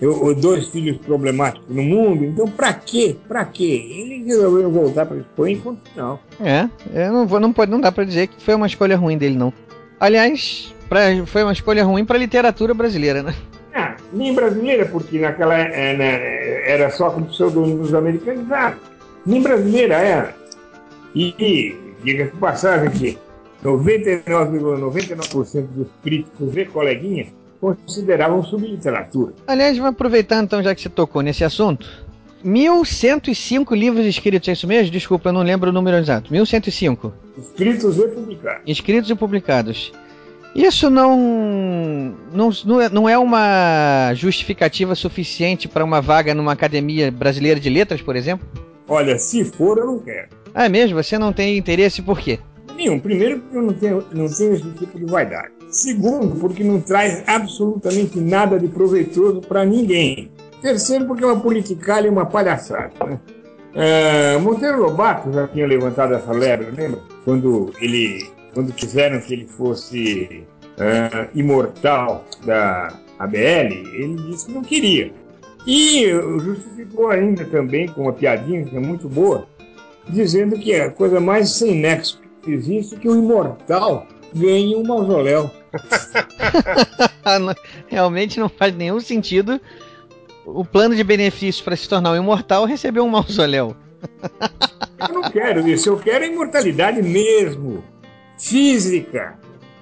Eu, 0.00 0.28
eu 0.28 0.34
dois 0.34 0.68
filhos 0.68 0.96
problemáticos 0.98 1.68
no 1.68 1.82
mundo, 1.82 2.24
então 2.24 2.46
pra 2.46 2.72
quê? 2.72 3.16
Pra 3.28 3.44
quê? 3.44 3.86
Ele 3.90 4.24
resolveu 4.24 4.70
voltar 4.70 5.04
para 5.04 5.18
Espanha 5.18 5.56
e 5.56 5.60
ponto 5.60 5.90
final. 5.90 6.20
É, 6.40 6.68
eu 6.92 7.12
não, 7.12 7.26
vou, 7.26 7.38
não, 7.38 7.52
pode, 7.52 7.70
não 7.70 7.80
dá 7.80 7.92
para 7.92 8.04
dizer 8.04 8.26
que 8.28 8.42
foi 8.42 8.54
uma 8.54 8.66
escolha 8.66 8.96
ruim 8.96 9.18
dele, 9.18 9.36
não. 9.36 9.52
Aliás, 9.98 10.74
pra, 10.88 11.00
foi 11.26 11.42
uma 11.42 11.52
escolha 11.52 11.84
ruim 11.84 12.04
para 12.04 12.18
literatura 12.18 12.72
brasileira, 12.72 13.22
né? 13.22 13.34
Nem 14.12 14.34
brasileira, 14.34 14.86
porque 14.86 15.18
naquela 15.18 15.56
é, 15.56 15.96
né, 15.96 16.70
era 16.70 16.90
só 16.90 17.10
com 17.10 17.22
pseudônimos 17.22 17.94
americanizados. 17.94 18.80
Nem 19.24 19.42
brasileira 19.42 19.94
era. 19.96 20.34
E, 21.14 21.34
e 21.38 21.76
diga-se 22.02 22.36
passagem 22.36 22.90
que 22.90 23.18
99,99% 23.64 25.66
dos 25.68 25.88
críticos 26.02 26.56
e 26.56 26.64
coleguinhas 26.64 27.28
consideravam 27.60 28.42
subliteratura. 28.42 29.32
Aliás, 29.46 29.76
vamos 29.76 29.92
aproveitar 29.92 30.42
então, 30.42 30.62
já 30.62 30.74
que 30.74 30.80
você 30.80 30.88
tocou 30.88 31.22
nesse 31.22 31.44
assunto. 31.44 31.86
1105 32.42 33.74
livros 33.74 34.06
escritos, 34.06 34.48
é 34.48 34.52
isso 34.52 34.66
mesmo? 34.66 34.90
Desculpa, 34.90 35.28
eu 35.28 35.34
não 35.34 35.42
lembro 35.42 35.68
o 35.68 35.72
número 35.72 35.98
exato. 35.98 36.32
1105. 36.32 37.12
Escritos 37.38 37.98
e 37.98 38.08
publicados. 38.08 38.62
Escritos 38.66 39.10
e 39.10 39.14
publicados. 39.14 39.92
Isso 40.54 40.90
não, 40.90 42.14
não, 42.32 42.50
não, 42.92 43.08
é, 43.08 43.12
é 43.12 43.18
uma 43.18 44.12
justificativa 44.14 44.94
suficiente 44.94 45.68
para 45.68 45.84
uma 45.84 46.00
vaga 46.00 46.34
numa 46.34 46.52
academia 46.52 47.10
brasileira 47.10 47.60
de 47.60 47.70
letras, 47.70 48.02
por 48.02 48.16
exemplo? 48.16 48.46
Olha, 48.88 49.18
se 49.18 49.44
for, 49.44 49.78
eu 49.78 49.86
não 49.86 49.98
quero. 50.00 50.28
Ah, 50.52 50.66
é 50.66 50.68
mesmo? 50.68 51.00
Você 51.00 51.16
não 51.16 51.32
tem 51.32 51.56
interesse 51.56 52.02
por 52.02 52.18
quê? 52.18 52.40
Nenhum. 52.76 52.98
Primeiro, 52.98 53.38
porque 53.40 53.56
eu 53.56 53.62
não 53.62 53.72
tenho, 53.72 54.04
não 54.12 54.28
tenho 54.28 54.54
esse 54.54 54.70
tipo 54.72 54.98
de 54.98 55.04
vaidade. 55.04 55.52
Segundo, 55.70 56.34
porque 56.40 56.64
não 56.64 56.80
traz 56.80 57.22
absolutamente 57.28 58.18
nada 58.18 58.58
de 58.58 58.66
proveitoso 58.66 59.40
para 59.40 59.64
ninguém. 59.64 60.32
Terceiro, 60.60 61.06
porque 61.06 61.22
é 61.22 61.26
uma 61.26 61.38
politicalha 61.40 62.08
e 62.08 62.10
uma 62.10 62.26
palhaçada. 62.26 62.90
Né? 63.06 63.20
É, 63.74 64.36
Monteiro 64.38 64.82
Lobato 64.82 65.32
já 65.32 65.46
tinha 65.46 65.66
levantado 65.66 66.14
essa 66.14 66.32
lebre, 66.32 66.70
lembra? 66.72 67.00
Quando 67.24 67.72
ele, 67.80 68.28
quando 68.52 68.72
quiseram 68.72 69.20
que 69.20 69.32
ele 69.32 69.46
fosse 69.46 70.44
uh, 70.76 71.28
imortal 71.34 72.24
da 72.44 72.92
ABL, 73.18 73.72
ele 73.94 74.16
disse 74.28 74.46
que 74.46 74.52
não 74.52 74.62
queria. 74.62 75.12
E 75.66 76.10
justificou 76.40 77.10
ainda 77.10 77.44
também 77.44 77.88
com 77.88 78.02
uma 78.02 78.12
piadinha 78.12 78.64
que 78.64 78.76
é 78.76 78.80
muito 78.80 79.08
boa, 79.08 79.46
dizendo 80.08 80.58
que 80.58 80.72
é 80.72 80.84
a 80.84 80.90
coisa 80.90 81.20
mais 81.20 81.50
sem 81.50 81.76
nexo 81.76 82.20
que 82.42 82.50
existe 82.50 82.96
que 82.96 83.08
o 83.08 83.16
imortal 83.16 84.06
ganhe 84.34 84.74
um 84.74 84.82
mausoléu. 84.82 85.50
Realmente 87.86 88.40
não 88.40 88.48
faz 88.48 88.74
nenhum 88.74 89.00
sentido 89.00 89.60
o 90.46 90.64
plano 90.64 90.94
de 90.94 91.04
benefícios 91.04 91.62
para 91.62 91.76
se 91.76 91.88
tornar 91.88 92.12
um 92.12 92.16
imortal 92.16 92.64
receber 92.64 93.00
um 93.00 93.08
mausoléu. 93.08 93.76
eu 95.08 95.14
não 95.14 95.30
quero 95.30 95.68
isso, 95.68 95.90
eu 95.90 95.98
quero 95.98 96.24
a 96.24 96.28
imortalidade 96.28 97.02
mesmo. 97.02 97.84
Física. 98.40 99.38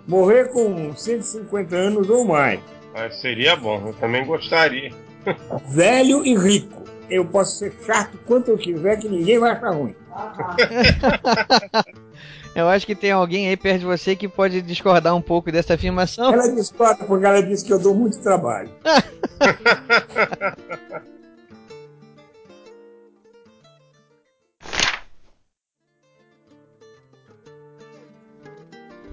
Morrer 0.07 0.49
com 0.49 0.95
150 0.95 1.77
anos 1.77 2.11
ou 2.11 2.25
mais. 2.25 2.61
Mas 2.93 3.21
seria 3.21 3.55
bom, 3.55 3.81
eu 3.87 3.93
também 3.95 4.27
gostaria. 4.27 4.93
Velho 5.69 6.27
e 6.27 6.37
rico. 6.37 6.83
Eu 7.09 7.25
posso 7.25 7.59
ser 7.59 7.73
chato 7.87 8.19
quanto 8.27 8.51
eu 8.51 8.59
quiser, 8.59 8.99
que 8.99 9.09
ninguém 9.09 9.39
vai 9.39 9.53
achar 9.53 9.71
ruim. 9.71 9.95
Eu 12.55 12.69
acho 12.69 12.85
que 12.85 12.95
tem 12.97 13.13
alguém 13.13 13.49
aí 13.49 13.57
perto 13.57 13.81
de 13.81 13.87
você 13.87 14.17
que 14.17 14.27
pode 14.27 14.61
discordar 14.63 15.15
um 15.15 15.21
pouco 15.23 15.53
dessa 15.53 15.75
afirmação. 15.75 16.33
Ela 16.33 16.49
discorda 16.49 17.05
porque 17.05 17.25
ela 17.25 17.41
disse 17.41 17.65
que 17.65 17.73
eu 17.73 17.79
dou 17.79 17.95
muito 17.95 18.19
trabalho. 18.19 18.69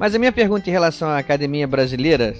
Mas 0.05 0.13
a 0.13 0.19
minha 0.19 0.31
pergunta 0.31 0.69
em 0.69 0.71
relação 0.71 1.09
à 1.09 1.17
academia 1.17 1.65
brasileira 1.65 2.35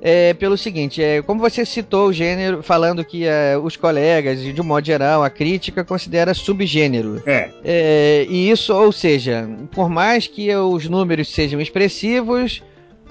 é 0.00 0.34
pelo 0.34 0.56
seguinte: 0.56 1.02
é, 1.02 1.20
como 1.20 1.40
você 1.40 1.66
citou 1.66 2.06
o 2.06 2.12
gênero, 2.12 2.62
falando 2.62 3.04
que 3.04 3.26
é, 3.26 3.58
os 3.58 3.74
colegas, 3.74 4.40
de 4.40 4.60
um 4.60 4.62
modo 4.62 4.86
geral, 4.86 5.24
a 5.24 5.28
crítica 5.28 5.82
considera 5.82 6.32
subgênero. 6.32 7.20
É. 7.26 7.50
é. 7.64 8.26
E 8.30 8.48
isso, 8.48 8.72
ou 8.72 8.92
seja, 8.92 9.48
por 9.72 9.88
mais 9.88 10.28
que 10.28 10.54
os 10.54 10.88
números 10.88 11.28
sejam 11.28 11.60
expressivos, 11.60 12.62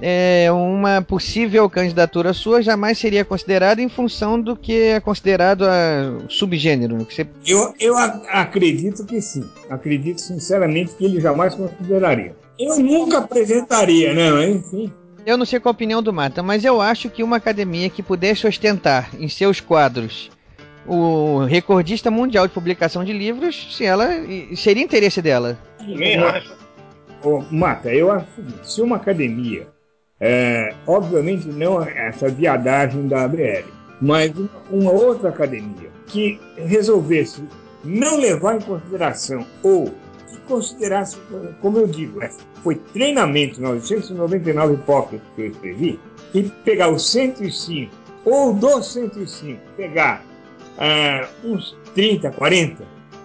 é, 0.01 0.49
uma 0.53 1.01
possível 1.01 1.69
candidatura 1.69 2.31
sua 2.31 2.61
jamais 2.61 2.97
seria 2.97 3.25
considerada 3.25 3.81
em 3.81 3.89
função 3.89 4.39
do 4.39 4.55
que 4.55 4.83
é 4.83 5.01
considerado 5.01 5.65
a 5.65 6.29
subgênero. 6.29 6.99
Você... 6.99 7.27
eu, 7.45 7.73
eu 7.77 7.97
acredito 7.97 9.05
que 9.05 9.19
sim. 9.19 9.43
Acredito 9.69 10.21
sinceramente 10.21 10.93
que 10.95 11.03
ele 11.03 11.19
jamais 11.19 11.53
consideraria. 11.55 12.39
Eu 12.61 12.79
nunca 12.79 13.19
apresentaria, 13.19 14.13
né? 14.13 14.31
Mas, 14.31 14.55
enfim. 14.55 14.93
Eu 15.25 15.37
não 15.37 15.45
sei 15.45 15.59
qual 15.59 15.71
a 15.71 15.75
opinião 15.75 16.01
do 16.01 16.11
Mata, 16.11 16.41
mas 16.41 16.65
eu 16.65 16.81
acho 16.81 17.09
que 17.09 17.23
uma 17.23 17.37
academia 17.37 17.89
que 17.89 18.01
pudesse 18.01 18.47
ostentar 18.47 19.09
em 19.19 19.27
seus 19.27 19.59
quadros 19.59 20.31
o 20.85 21.45
recordista 21.45 22.09
mundial 22.09 22.47
de 22.47 22.53
publicação 22.53 23.03
de 23.03 23.13
livros, 23.13 23.75
se 23.75 23.85
ela 23.85 24.09
seria 24.55 24.83
interesse 24.83 25.21
dela. 25.21 25.57
Também 25.77 26.17
acho. 26.17 26.55
Oh, 27.23 27.43
Mata, 27.51 27.93
eu 27.93 28.11
acho 28.11 28.25
que 28.25 28.67
se 28.67 28.81
uma 28.81 28.95
academia, 28.95 29.67
é, 30.19 30.73
obviamente 30.87 31.47
não 31.47 31.83
essa 31.83 32.29
viadagem 32.29 33.07
da 33.07 33.25
ABL, 33.25 33.69
mas 34.01 34.31
uma 34.71 34.91
outra 34.91 35.29
academia 35.29 35.89
que 36.07 36.39
resolvesse 36.57 37.43
não 37.83 38.17
levar 38.17 38.57
em 38.57 38.61
consideração 38.61 39.45
ou 39.61 39.93
considerasse, 40.51 41.17
como 41.61 41.77
eu 41.77 41.87
digo, 41.87 42.21
é, 42.21 42.29
foi 42.61 42.75
treinamento 42.75 43.61
999 43.61 44.77
Pocket 44.85 45.21
que 45.35 45.41
eu 45.41 45.47
escrevi, 45.47 45.99
e 46.33 46.43
pegar 46.43 46.89
os 46.89 47.09
105, 47.09 47.91
ou 48.25 48.53
dos 48.53 48.93
105, 48.93 49.59
pegar 49.77 50.23
uh, 50.77 51.47
uns 51.47 51.75
30, 51.95 52.29
40, 52.31 52.83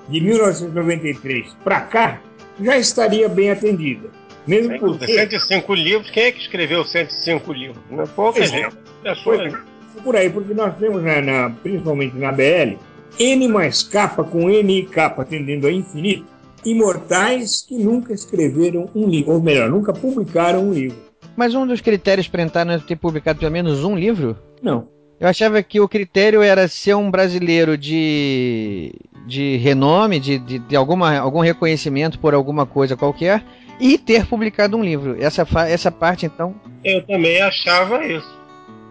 de 0.09 0.20
1993 0.20 1.57
para 1.64 1.81
cá, 1.81 2.20
já 2.61 2.77
estaria 2.79 3.29
bem 3.29 3.51
atendida. 3.51 4.09
Mesmo 4.47 4.79
porque... 4.79 5.07
105 5.07 5.74
livros, 5.74 6.11
quem 6.11 6.24
é 6.24 6.33
que 6.33 6.41
escreveu 6.41 6.85
105 6.85 7.53
livros? 7.53 7.83
Não 7.91 8.03
é 8.03 8.07
pouca 8.07 8.39
pois 8.39 8.51
gente. 8.51 8.77
É, 9.05 9.11
é, 9.11 10.03
por 10.03 10.14
aí, 10.14 10.31
porque 10.31 10.55
nós 10.55 10.77
temos, 10.77 11.03
na, 11.03 11.20
na, 11.20 11.51
principalmente 11.51 12.16
na 12.16 12.31
BL, 12.31 12.77
N 13.18 13.49
mais 13.49 13.83
K 13.83 14.09
com 14.09 14.49
N 14.49 14.79
e 14.79 14.87
K 14.87 15.11
tendendo 15.24 15.66
a 15.66 15.72
infinito, 15.72 16.36
imortais 16.67 17.62
que 17.62 17.77
nunca 17.77 18.12
escreveram 18.12 18.91
um 18.95 19.09
livro, 19.09 19.33
ou 19.33 19.41
melhor, 19.41 19.71
nunca 19.71 19.93
publicaram 19.93 20.69
um 20.69 20.73
livro. 20.73 20.99
Mas 21.37 21.55
um 21.55 21.67
dos 21.67 21.81
critérios 21.81 22.29
para 22.29 22.43
entrar 22.43 22.64
não 22.64 22.75
é 22.75 22.79
ter 22.79 22.97
publicado 22.97 23.39
pelo 23.39 23.53
menos 23.53 23.85
um 23.85 23.97
livro? 23.97 24.37
Não. 24.62 24.89
Eu 25.19 25.29
achava 25.29 25.62
que 25.62 25.81
o 25.81 25.89
critério 25.89 26.43
era 26.43 26.69
ser 26.69 26.95
um 26.95 27.11
brasileiro 27.11 27.79
de, 27.79 28.93
de 29.27 29.57
renome, 29.57 30.21
de, 30.21 30.39
de, 30.39 30.59
de 30.59 30.77
alguma, 30.77 31.17
algum 31.17 31.41
reconhecimento 31.41 32.19
por 32.19 32.35
alguma 32.35 32.67
coisa 32.67 32.97
qualquer, 32.97 33.43
e 33.81 33.97
ter 33.97 34.27
publicado 34.27 34.77
um 34.77 34.85
livro. 34.85 35.17
Essa, 35.19 35.47
essa 35.69 35.91
parte, 35.91 36.27
então. 36.27 36.55
Eu 36.85 37.07
também 37.07 37.41
achava 37.41 38.05
isso. 38.05 38.29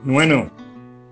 Não 0.04 0.20
é 0.20 0.26
não. 0.26 0.50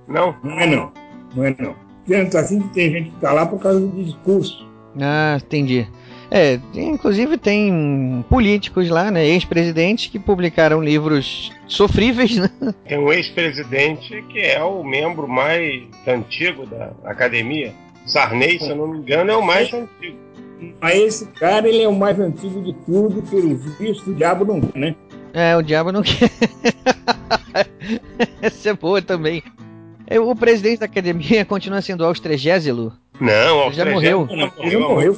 Não? 0.07 0.35
Não 0.43 0.59
é 0.59 0.67
não. 0.67 0.91
Não 1.35 1.45
é 1.45 1.55
não. 1.59 1.75
Tanto 2.07 2.37
assim 2.37 2.59
que 2.59 2.73
tem 2.73 2.91
gente 2.91 3.09
que 3.09 3.15
está 3.15 3.31
lá 3.31 3.45
por 3.45 3.59
causa 3.59 3.79
do 3.79 4.03
discurso. 4.03 4.67
Ah, 4.99 5.37
entendi. 5.43 5.87
É, 6.35 6.59
inclusive 6.73 7.37
tem 7.37 8.25
políticos 8.27 8.89
lá, 8.89 9.11
né, 9.11 9.23
ex-presidentes 9.23 10.07
que 10.07 10.17
publicaram 10.17 10.81
livros 10.81 11.51
sofríveis, 11.67 12.37
né? 12.37 12.49
Tem 12.87 12.97
um 12.97 13.13
ex-presidente 13.13 14.19
que 14.29 14.39
é 14.39 14.63
o 14.63 14.83
membro 14.83 15.27
mais 15.27 15.83
antigo 16.07 16.65
da 16.65 16.91
academia. 17.03 17.71
Sarney, 18.07 18.57
se 18.57 18.67
eu 18.67 18.75
não 18.75 18.87
me 18.87 18.97
engano, 18.97 19.29
é 19.29 19.35
o 19.35 19.45
mais 19.45 19.71
antigo. 19.71 20.17
Mas 20.81 20.97
esse 20.97 21.27
cara, 21.33 21.69
ele 21.69 21.83
é 21.83 21.87
o 21.87 21.95
mais 21.95 22.19
antigo 22.19 22.63
de 22.63 22.73
tudo, 22.83 23.21
pelo 23.29 23.55
visto, 23.55 24.09
o 24.09 24.15
diabo 24.15 24.43
não 24.43 24.59
quer, 24.59 24.79
né? 24.79 24.95
É, 25.35 25.55
o 25.55 25.61
diabo 25.61 25.91
não 25.91 26.01
quer. 26.01 26.31
Essa 28.41 28.71
é 28.71 28.73
boa 28.73 29.03
também. 29.03 29.43
É, 30.07 30.19
o 30.19 30.35
presidente 30.35 30.79
da 30.79 30.87
academia 30.87 31.45
continua 31.45 31.79
sendo 31.79 32.03
Austrégésilo? 32.03 32.91
Não, 33.23 33.71
já 33.71 33.85
morreu. 33.85 34.27
Não, 34.29 34.51
ele 34.57 34.77
morreu. 34.77 35.17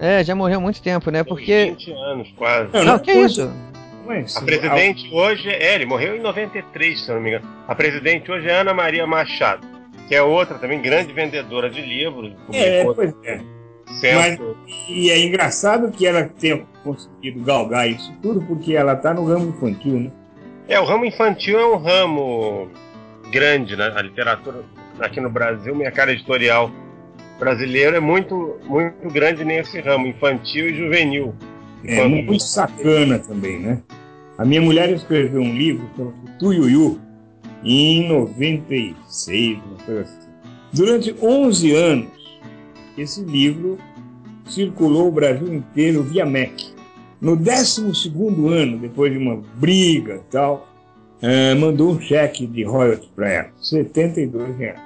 É, 0.00 0.24
já 0.24 0.34
morreu 0.34 0.56
há 0.56 0.60
muito 0.60 0.80
tempo, 0.80 1.10
né? 1.10 1.22
Porque. 1.22 1.66
20 1.66 1.92
anos 1.92 2.34
quase. 2.38 2.72
Não, 2.72 2.84
não 2.84 2.98
que 2.98 3.10
é 3.10 3.20
isso? 3.20 3.52
a 4.36 4.42
presidente 4.42 5.10
hoje 5.12 5.48
é, 5.50 5.74
ele 5.74 5.84
morreu 5.84 6.16
em 6.16 6.20
93, 6.20 7.00
se 7.00 7.10
eu 7.10 7.16
não 7.16 7.22
me 7.22 7.28
engano. 7.28 7.48
A 7.68 7.74
presidente 7.74 8.32
hoje 8.32 8.48
é 8.48 8.54
Ana 8.54 8.72
Maria 8.72 9.06
Machado, 9.06 9.66
que 10.08 10.14
é 10.14 10.22
outra 10.22 10.58
também 10.58 10.80
grande 10.80 11.12
vendedora 11.12 11.68
de 11.68 11.82
livros. 11.82 12.32
É, 12.52 12.84
pois 12.84 13.14
é. 13.22 13.40
Mas, 14.14 14.40
e 14.88 15.10
é 15.10 15.18
engraçado 15.20 15.90
que 15.92 16.06
ela 16.06 16.24
tenha 16.24 16.64
conseguido 16.82 17.40
galgar 17.44 17.88
isso 17.88 18.12
tudo, 18.22 18.40
porque 18.42 18.74
ela 18.74 18.94
está 18.94 19.12
no 19.12 19.26
ramo 19.26 19.50
infantil, 19.50 20.00
né? 20.00 20.10
É, 20.66 20.80
o 20.80 20.84
ramo 20.84 21.04
infantil 21.04 21.58
é 21.58 21.66
um 21.66 21.76
ramo 21.76 22.70
grande, 23.30 23.76
né? 23.76 23.92
A 23.94 24.00
literatura 24.00 24.64
aqui 24.98 25.20
no 25.20 25.28
Brasil, 25.28 25.74
minha 25.74 25.90
cara 25.90 26.12
editorial 26.12 26.70
brasileiro 27.42 27.96
é 27.96 28.00
muito, 28.00 28.56
muito 28.64 29.08
grande 29.12 29.44
nesse 29.44 29.80
ramo, 29.80 30.06
infantil 30.06 30.70
e 30.70 30.76
juvenil. 30.76 31.34
É 31.84 32.06
muito 32.06 32.38
sacana 32.38 33.18
também, 33.18 33.58
né? 33.58 33.82
A 34.38 34.44
minha 34.44 34.62
mulher 34.62 34.88
escreveu 34.90 35.42
um 35.42 35.52
livro 35.52 35.84
chamado 35.96 36.14
Tuiuiu 36.38 37.00
em 37.64 38.08
96, 38.08 39.58
uma 39.58 39.76
coisa 39.84 40.02
assim. 40.02 40.28
Durante 40.72 41.16
11 41.20 41.74
anos, 41.74 42.40
esse 42.96 43.24
livro 43.24 43.76
circulou 44.46 45.08
o 45.08 45.12
Brasil 45.12 45.52
inteiro 45.52 46.04
via 46.04 46.24
MEC. 46.24 46.72
No 47.20 47.34
12 47.34 48.12
ano, 48.52 48.78
depois 48.78 49.12
de 49.12 49.18
uma 49.18 49.42
briga 49.56 50.14
e 50.14 50.30
tal, 50.30 50.68
uh, 51.20 51.58
mandou 51.58 51.90
um 51.90 52.00
cheque 52.00 52.46
de 52.46 52.62
royalties 52.62 53.10
para 53.16 53.28
ela, 53.28 53.50
72 53.60 54.56
reais. 54.56 54.80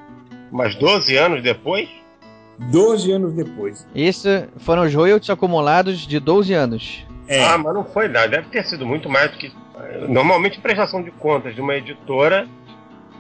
Mas 0.50 0.74
12 0.76 1.16
anos 1.18 1.42
depois? 1.42 2.05
12 2.59 3.12
anos 3.12 3.32
depois. 3.32 3.86
Isso 3.94 4.28
foram 4.59 4.82
os 4.84 4.94
royalties 4.94 5.30
acumulados 5.30 6.07
de 6.07 6.18
12 6.18 6.52
anos. 6.52 7.07
É. 7.28 7.44
Ah, 7.44 7.59
mas 7.59 7.74
não 7.74 7.84
foi 7.84 8.09
nada. 8.09 8.28
Deve 8.28 8.48
ter 8.48 8.64
sido 8.64 8.86
muito 8.86 9.09
mais 9.09 9.30
do 9.30 9.38
que. 9.38 9.52
Normalmente, 10.09 10.61
prestação 10.61 11.02
de 11.02 11.11
contas 11.11 11.54
de 11.54 11.61
uma 11.61 11.74
editora. 11.74 12.48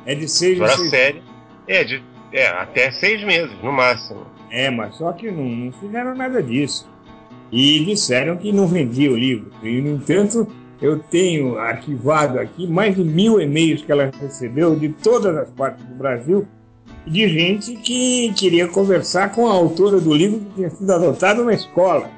É 0.04 0.14
de 0.14 0.28
seis 0.28 0.58
meses. 0.58 0.90
série. 0.90 1.22
É, 1.66 1.82
de, 1.82 2.02
é, 2.32 2.46
até 2.48 2.90
seis 2.92 3.22
meses, 3.24 3.50
no 3.62 3.72
máximo. 3.72 4.26
É, 4.50 4.70
mas 4.70 4.96
só 4.96 5.12
que 5.12 5.30
não, 5.30 5.44
não 5.44 5.72
fizeram 5.72 6.14
nada 6.14 6.42
disso. 6.42 6.88
E 7.50 7.84
disseram 7.84 8.36
que 8.36 8.52
não 8.52 8.66
vendia 8.66 9.10
o 9.10 9.16
livro. 9.16 9.50
E, 9.62 9.80
no 9.80 9.96
entanto, 9.96 10.46
eu 10.80 10.98
tenho 10.98 11.58
arquivado 11.58 12.38
aqui 12.38 12.66
mais 12.66 12.94
de 12.94 13.02
mil 13.02 13.40
e-mails 13.40 13.82
que 13.82 13.90
ela 13.90 14.10
recebeu 14.20 14.76
de 14.76 14.90
todas 14.90 15.36
as 15.36 15.50
partes 15.50 15.84
do 15.84 15.94
Brasil 15.94 16.46
de 17.06 17.28
gente 17.28 17.76
que 17.76 18.32
queria 18.34 18.66
conversar 18.66 19.32
com 19.32 19.46
a 19.46 19.52
autora 19.52 20.00
do 20.00 20.12
livro 20.12 20.40
que 20.40 20.54
tinha 20.56 20.70
sido 20.70 20.92
adotado 20.92 21.44
na 21.44 21.54
escola. 21.54 22.10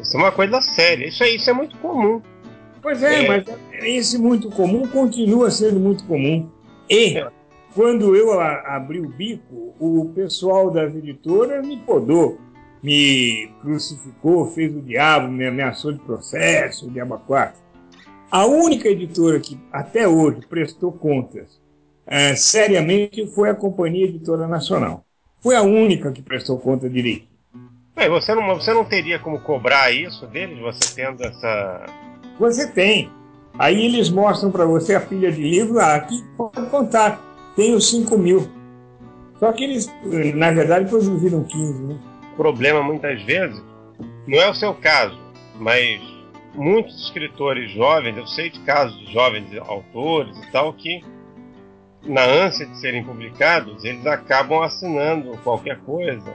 Isso 0.00 0.16
é 0.16 0.20
uma 0.20 0.32
coisa 0.32 0.60
séria. 0.60 1.06
Isso, 1.06 1.22
é, 1.22 1.30
isso 1.30 1.48
é 1.48 1.52
muito 1.52 1.76
comum. 1.78 2.20
Pois 2.82 3.02
é, 3.02 3.24
é. 3.24 3.28
mas 3.28 3.44
esse 3.84 4.18
muito 4.18 4.50
comum 4.50 4.86
continua 4.88 5.50
sendo 5.50 5.78
muito 5.78 6.04
comum. 6.04 6.50
E 6.90 7.16
é. 7.16 7.30
quando 7.74 8.14
eu 8.16 8.38
a, 8.38 8.76
abri 8.76 9.00
o 9.00 9.08
bico, 9.08 9.74
o 9.78 10.10
pessoal 10.14 10.70
das 10.70 10.94
editoras 10.94 11.66
me 11.66 11.76
podou, 11.78 12.38
me 12.82 13.50
crucificou, 13.62 14.50
fez 14.50 14.74
o 14.74 14.82
diabo, 14.82 15.28
me 15.28 15.46
ameaçou 15.46 15.92
de 15.92 16.00
processo, 16.00 16.90
de 16.90 17.00
abacuate. 17.00 17.58
A 18.30 18.44
única 18.46 18.88
editora 18.88 19.38
que 19.38 19.58
até 19.72 20.08
hoje 20.08 20.40
prestou 20.46 20.90
contas 20.90 21.63
é, 22.06 22.34
seriamente 22.36 23.26
foi 23.28 23.50
a 23.50 23.54
Companhia 23.54 24.06
Editora 24.06 24.46
Nacional. 24.46 25.04
Foi 25.40 25.56
a 25.56 25.62
única 25.62 26.10
que 26.12 26.22
prestou 26.22 26.58
conta 26.58 26.88
direito. 26.88 27.26
É, 27.96 28.08
você, 28.08 28.34
não, 28.34 28.46
você 28.54 28.72
não 28.74 28.84
teria 28.84 29.18
como 29.18 29.40
cobrar 29.40 29.90
isso 29.92 30.26
deles, 30.26 30.58
você 30.58 30.94
tendo 30.94 31.22
essa. 31.22 31.86
Você 32.38 32.66
tem. 32.70 33.10
Aí 33.58 33.84
eles 33.84 34.10
mostram 34.10 34.50
para 34.50 34.64
você 34.64 34.94
a 34.94 35.00
pilha 35.00 35.30
de 35.30 35.42
livro, 35.42 35.78
ah, 35.78 35.94
aqui 35.94 36.22
pode 36.36 36.66
contar, 36.70 37.20
tenho 37.54 37.80
5 37.80 38.18
mil. 38.18 38.48
Só 39.38 39.52
que 39.52 39.62
eles, 39.62 39.88
na 40.34 40.50
verdade, 40.50 40.88
produziram 40.88 41.44
15, 41.44 41.82
né? 41.84 41.98
O 42.32 42.36
problema, 42.36 42.82
muitas 42.82 43.22
vezes, 43.22 43.62
não 44.26 44.40
é 44.40 44.50
o 44.50 44.54
seu 44.54 44.74
caso, 44.74 45.16
mas 45.56 46.00
muitos 46.54 47.04
escritores 47.04 47.70
jovens, 47.72 48.16
eu 48.16 48.26
sei 48.26 48.50
de 48.50 48.58
casos 48.60 48.98
de 48.98 49.12
jovens 49.12 49.46
autores 49.68 50.36
e 50.38 50.50
tal, 50.50 50.72
que 50.72 51.00
na 52.06 52.24
ânsia 52.24 52.66
de 52.66 52.78
serem 52.78 53.02
publicados, 53.04 53.84
eles 53.84 54.06
acabam 54.06 54.62
assinando 54.62 55.38
qualquer 55.42 55.78
coisa. 55.80 56.32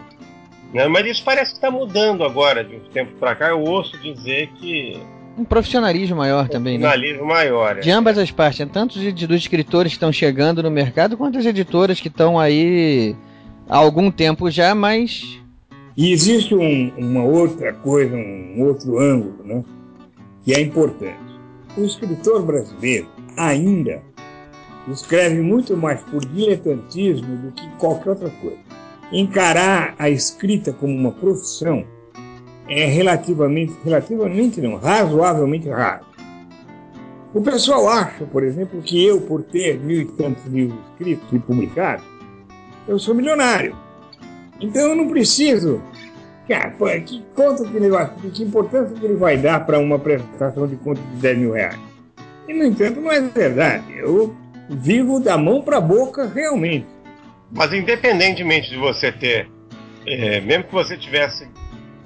Né? 0.73 0.87
Mas 0.87 1.05
isso 1.07 1.23
parece 1.23 1.51
que 1.51 1.57
está 1.57 1.71
mudando 1.71 2.23
agora, 2.23 2.63
de 2.63 2.75
uns 2.75 2.87
tempos 2.89 3.17
para 3.19 3.35
cá. 3.35 3.49
Eu 3.49 3.61
ouço 3.61 3.97
dizer 3.97 4.49
que. 4.59 4.99
Um 5.37 5.43
profissionalismo 5.43 6.17
maior 6.17 6.45
um 6.45 6.47
também, 6.47 6.79
profissionalismo 6.79 7.27
né? 7.27 7.33
maior. 7.33 7.77
É. 7.77 7.79
De 7.81 7.91
ambas 7.91 8.17
as 8.17 8.31
partes, 8.31 8.59
né? 8.59 8.69
tanto 8.71 8.99
de, 8.99 9.11
de, 9.11 9.25
dos 9.25 9.37
escritores 9.37 9.91
que 9.91 9.95
estão 9.95 10.11
chegando 10.11 10.61
no 10.61 10.69
mercado, 10.69 11.17
quanto 11.17 11.37
as 11.37 11.45
editoras 11.45 11.99
que 11.99 12.07
estão 12.07 12.39
aí 12.39 13.15
há 13.67 13.77
algum 13.77 14.11
tempo 14.11 14.49
já, 14.51 14.75
mas. 14.75 15.39
E 15.95 16.11
existe 16.11 16.55
um, 16.55 16.93
uma 16.97 17.23
outra 17.23 17.73
coisa, 17.73 18.15
um 18.15 18.63
outro 18.63 18.99
ângulo, 18.99 19.43
né? 19.43 19.63
Que 20.43 20.53
é 20.53 20.61
importante. 20.61 21.29
O 21.77 21.83
escritor 21.83 22.43
brasileiro 22.43 23.07
ainda 23.37 24.01
escreve 24.87 25.41
muito 25.41 25.75
mais 25.75 26.01
por 26.01 26.25
diletantismo 26.25 27.35
do 27.37 27.51
que 27.51 27.67
qualquer 27.77 28.11
outra 28.11 28.29
coisa. 28.29 28.57
Encarar 29.11 29.95
a 29.97 30.09
escrita 30.09 30.71
como 30.71 30.95
uma 30.95 31.11
profissão 31.11 31.85
é 32.67 32.85
relativamente, 32.85 33.73
relativamente 33.83 34.61
não, 34.61 34.75
razoavelmente 34.75 35.67
raro. 35.69 36.05
O 37.33 37.41
pessoal 37.41 37.87
acha, 37.89 38.25
por 38.25 38.43
exemplo, 38.43 38.81
que 38.81 39.05
eu, 39.05 39.21
por 39.21 39.43
ter 39.43 39.79
mil 39.79 40.01
e 40.01 40.05
tantos 40.05 40.43
livros 40.45 40.79
escritos 40.91 41.27
e 41.31 41.39
publicados, 41.39 42.05
eu 42.87 42.97
sou 42.97 43.13
milionário. 43.13 43.75
Então 44.59 44.89
eu 44.89 44.95
não 44.95 45.07
preciso. 45.07 45.81
Cara, 46.47 46.71
que 47.01 47.23
conta 47.35 47.63
que 47.63 47.77
ele 47.77 47.89
vai, 47.89 48.11
que 48.33 48.43
importância 48.43 48.95
que 48.95 49.05
ele 49.05 49.15
vai 49.15 49.37
dar 49.37 49.63
para 49.65 49.77
uma 49.77 49.99
prestação 49.99 50.65
de 50.65 50.75
conta 50.77 50.99
de 50.99 51.21
10 51.21 51.37
mil 51.37 51.51
reais? 51.53 51.79
E, 52.47 52.53
no 52.53 52.65
entanto, 52.65 52.99
não 52.99 53.11
é 53.11 53.21
verdade. 53.21 53.85
Eu 53.95 54.35
vivo 54.69 55.19
da 55.19 55.37
mão 55.37 55.61
para 55.61 55.77
a 55.77 55.81
boca 55.81 56.27
realmente. 56.27 56.87
Mas 57.51 57.73
independentemente 57.73 58.69
de 58.69 58.77
você 58.77 59.11
ter, 59.11 59.49
é, 60.05 60.39
mesmo 60.41 60.65
que 60.65 60.73
você 60.73 60.97
tivesse 60.97 61.47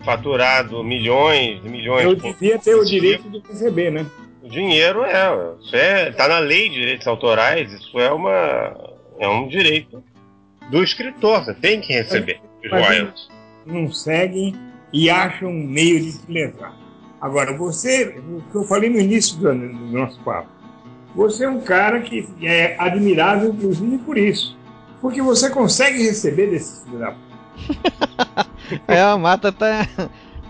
faturado 0.03 0.83
milhões 0.83 1.61
e 1.63 1.69
milhões... 1.69 2.05
Eu 2.05 2.15
devia 2.15 2.57
ter 2.59 2.75
o 2.75 2.85
direito 2.85 3.29
de 3.29 3.41
receber, 3.47 3.91
né? 3.91 4.05
O 4.41 4.49
dinheiro 4.49 5.03
é, 5.03 5.55
isso 5.61 5.75
é, 5.75 6.11
tá 6.11 6.27
na 6.27 6.39
lei 6.39 6.69
de 6.69 6.75
direitos 6.75 7.07
autorais, 7.07 7.71
isso 7.71 7.99
é 7.99 8.11
uma, 8.11 8.75
é 9.19 9.27
um 9.27 9.47
direito 9.47 10.03
do 10.69 10.83
escritor, 10.83 11.43
você 11.43 11.53
tem 11.53 11.79
que 11.79 11.93
receber 11.93 12.41
os 12.63 12.71
royalties. 12.71 13.27
Não 13.65 13.89
seguem 13.91 14.53
e 14.91 15.09
acham 15.09 15.49
um 15.49 15.67
meio 15.67 16.01
de 16.01 16.11
se 16.11 16.31
levar. 16.31 16.77
Agora, 17.21 17.55
você, 17.57 18.21
o 18.27 18.41
que 18.51 18.55
eu 18.57 18.63
falei 18.65 18.89
no 18.89 18.99
início 18.99 19.37
do, 19.37 19.53
do 19.53 19.97
nosso 19.97 20.19
papo, 20.23 20.49
você 21.15 21.45
é 21.45 21.49
um 21.49 21.61
cara 21.61 22.01
que 22.01 22.27
é 22.41 22.75
admirável, 22.79 23.49
inclusive, 23.49 23.97
por 23.99 24.17
isso. 24.17 24.57
Porque 25.01 25.21
você 25.21 25.49
consegue 25.49 26.03
receber 26.03 26.47
desses 26.47 26.83
filhos 26.83 26.99
da 26.99 27.15
É, 28.87 29.01
a 29.01 29.17
Mata 29.17 29.51
tá, 29.51 29.87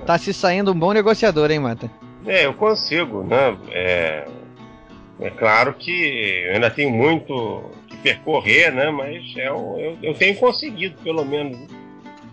tá 0.05 0.17
se 0.17 0.33
saindo 0.33 0.71
um 0.71 0.79
bom 0.79 0.93
negociador, 0.93 1.51
hein, 1.51 1.59
Mata? 1.59 1.91
É, 2.25 2.45
eu 2.45 2.53
consigo, 2.53 3.23
né? 3.23 3.57
É, 3.71 4.25
é 5.19 5.29
claro 5.31 5.73
que 5.73 6.43
eu 6.47 6.53
ainda 6.53 6.69
tenho 6.69 6.91
muito 6.91 7.63
que 7.87 7.97
percorrer, 7.97 8.73
né? 8.73 8.89
Mas 8.91 9.33
é, 9.35 9.49
eu, 9.49 9.97
eu 10.01 10.13
tenho 10.13 10.37
conseguido, 10.37 10.95
pelo 11.03 11.25
menos. 11.25 11.57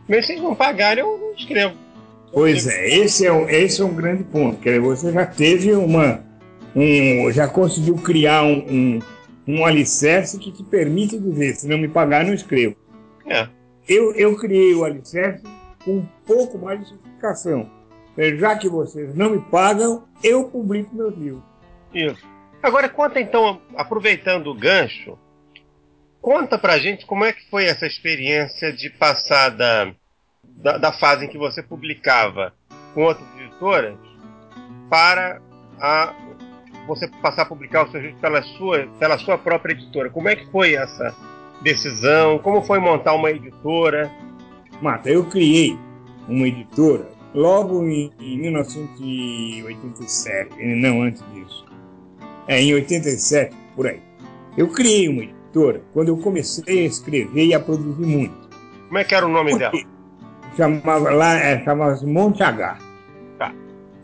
Mesmo 0.09 0.35
se 0.35 0.41
não 0.41 0.55
pagarem, 0.55 1.03
eu 1.03 1.19
não 1.19 1.33
escrevo. 1.35 1.75
Pois 2.33 2.67
é, 2.67 2.89
esse 2.89 3.27
é, 3.27 3.33
um, 3.33 3.49
esse 3.49 3.81
é 3.81 3.85
um 3.85 3.95
grande 3.95 4.23
ponto. 4.25 4.59
Quer 4.59 4.71
dizer, 4.71 4.81
você 4.81 5.13
já 5.13 5.27
teve 5.27 5.73
uma 5.73 6.23
um, 6.75 7.31
já 7.33 7.49
conseguiu 7.49 7.97
criar 7.97 8.43
um, 8.43 8.59
um, 8.69 8.99
um 9.47 9.65
alicerce 9.65 10.39
que 10.39 10.53
te 10.53 10.63
permite 10.63 11.19
dizer, 11.19 11.55
se 11.55 11.69
não 11.69 11.79
me 11.79 11.89
pagar, 11.89 12.25
não 12.25 12.35
escrevo. 12.35 12.77
É. 13.27 13.49
Eu, 13.89 14.15
eu 14.15 14.37
criei 14.37 14.75
o 14.75 14.85
alicerce 14.85 15.43
com 15.85 15.99
um 15.99 16.09
pouco 16.27 16.59
mais 16.59 16.81
de 16.81 16.89
sofisticação. 16.89 17.71
Já 18.39 18.57
que 18.57 18.69
vocês 18.69 19.15
não 19.15 19.31
me 19.31 19.41
pagam, 19.41 20.05
eu 20.23 20.45
publico 20.45 20.95
meus 20.95 21.17
livros. 21.17 21.43
Isso. 21.95 22.27
Agora 22.63 22.89
conta 22.89 23.21
então, 23.21 23.61
aproveitando 23.75 24.49
o 24.49 24.55
gancho, 24.55 25.19
conta 26.21 26.59
pra 26.59 26.79
gente 26.79 27.07
como 27.07 27.25
é 27.25 27.33
que 27.33 27.49
foi 27.49 27.65
essa 27.65 27.87
experiência 27.87 28.73
de 28.73 28.91
passar 28.91 29.49
da, 29.51 29.95
da, 30.45 30.77
da 30.77 30.93
fase 30.93 31.25
em 31.25 31.29
que 31.29 31.39
você 31.39 31.63
publicava 31.63 32.53
com 32.93 33.03
outras 33.03 33.27
editoras 33.41 33.97
para 34.91 35.41
a 35.81 36.15
você 36.87 37.09
passar 37.23 37.43
a 37.43 37.47
publicar 37.47 37.87
o 37.87 37.91
seu 37.91 38.01
livro 38.01 38.17
pela 38.21 38.43
sua, 38.43 38.87
pela 38.99 39.19
sua 39.19 39.37
própria 39.39 39.73
editora. 39.73 40.11
Como 40.11 40.29
é 40.29 40.37
que 40.37 40.47
foi 40.51 40.75
essa 40.75 41.15
decisão? 41.63 42.39
Como 42.39 42.63
foi 42.63 42.79
montar 42.79 43.15
uma 43.15 43.31
editora? 43.31 44.11
Mata, 44.81 45.11
eu 45.11 45.25
criei 45.25 45.77
uma 46.29 46.49
editora 46.49 47.09
logo 47.35 47.85
em, 47.87 48.11
em 48.21 48.39
1987, 48.39 50.55
não 50.77 51.03
antes 51.03 51.23
disso. 51.33 51.65
É, 52.49 52.61
em 52.61 52.75
87, 52.75 53.55
por 53.77 53.87
aí. 53.87 54.01
Eu 54.57 54.67
criei 54.69 55.09
uma 55.09 55.23
editora 55.23 55.81
quando 55.93 56.09
eu 56.09 56.17
comecei 56.17 56.81
a 56.81 56.87
escrever 56.87 57.47
e 57.47 57.55
a 57.55 57.61
produzir 57.61 58.07
muito. 58.07 58.51
Como 58.89 58.99
é 58.99 59.05
que 59.05 59.15
era 59.15 59.27
o 59.27 59.29
nome 59.29 59.57
dela? 59.57 59.73
chamava 60.57 61.11
lá, 61.11 61.35
é, 61.35 61.63
chamava-se 61.65 62.05
Monte 62.07 62.43
H. 62.43 62.90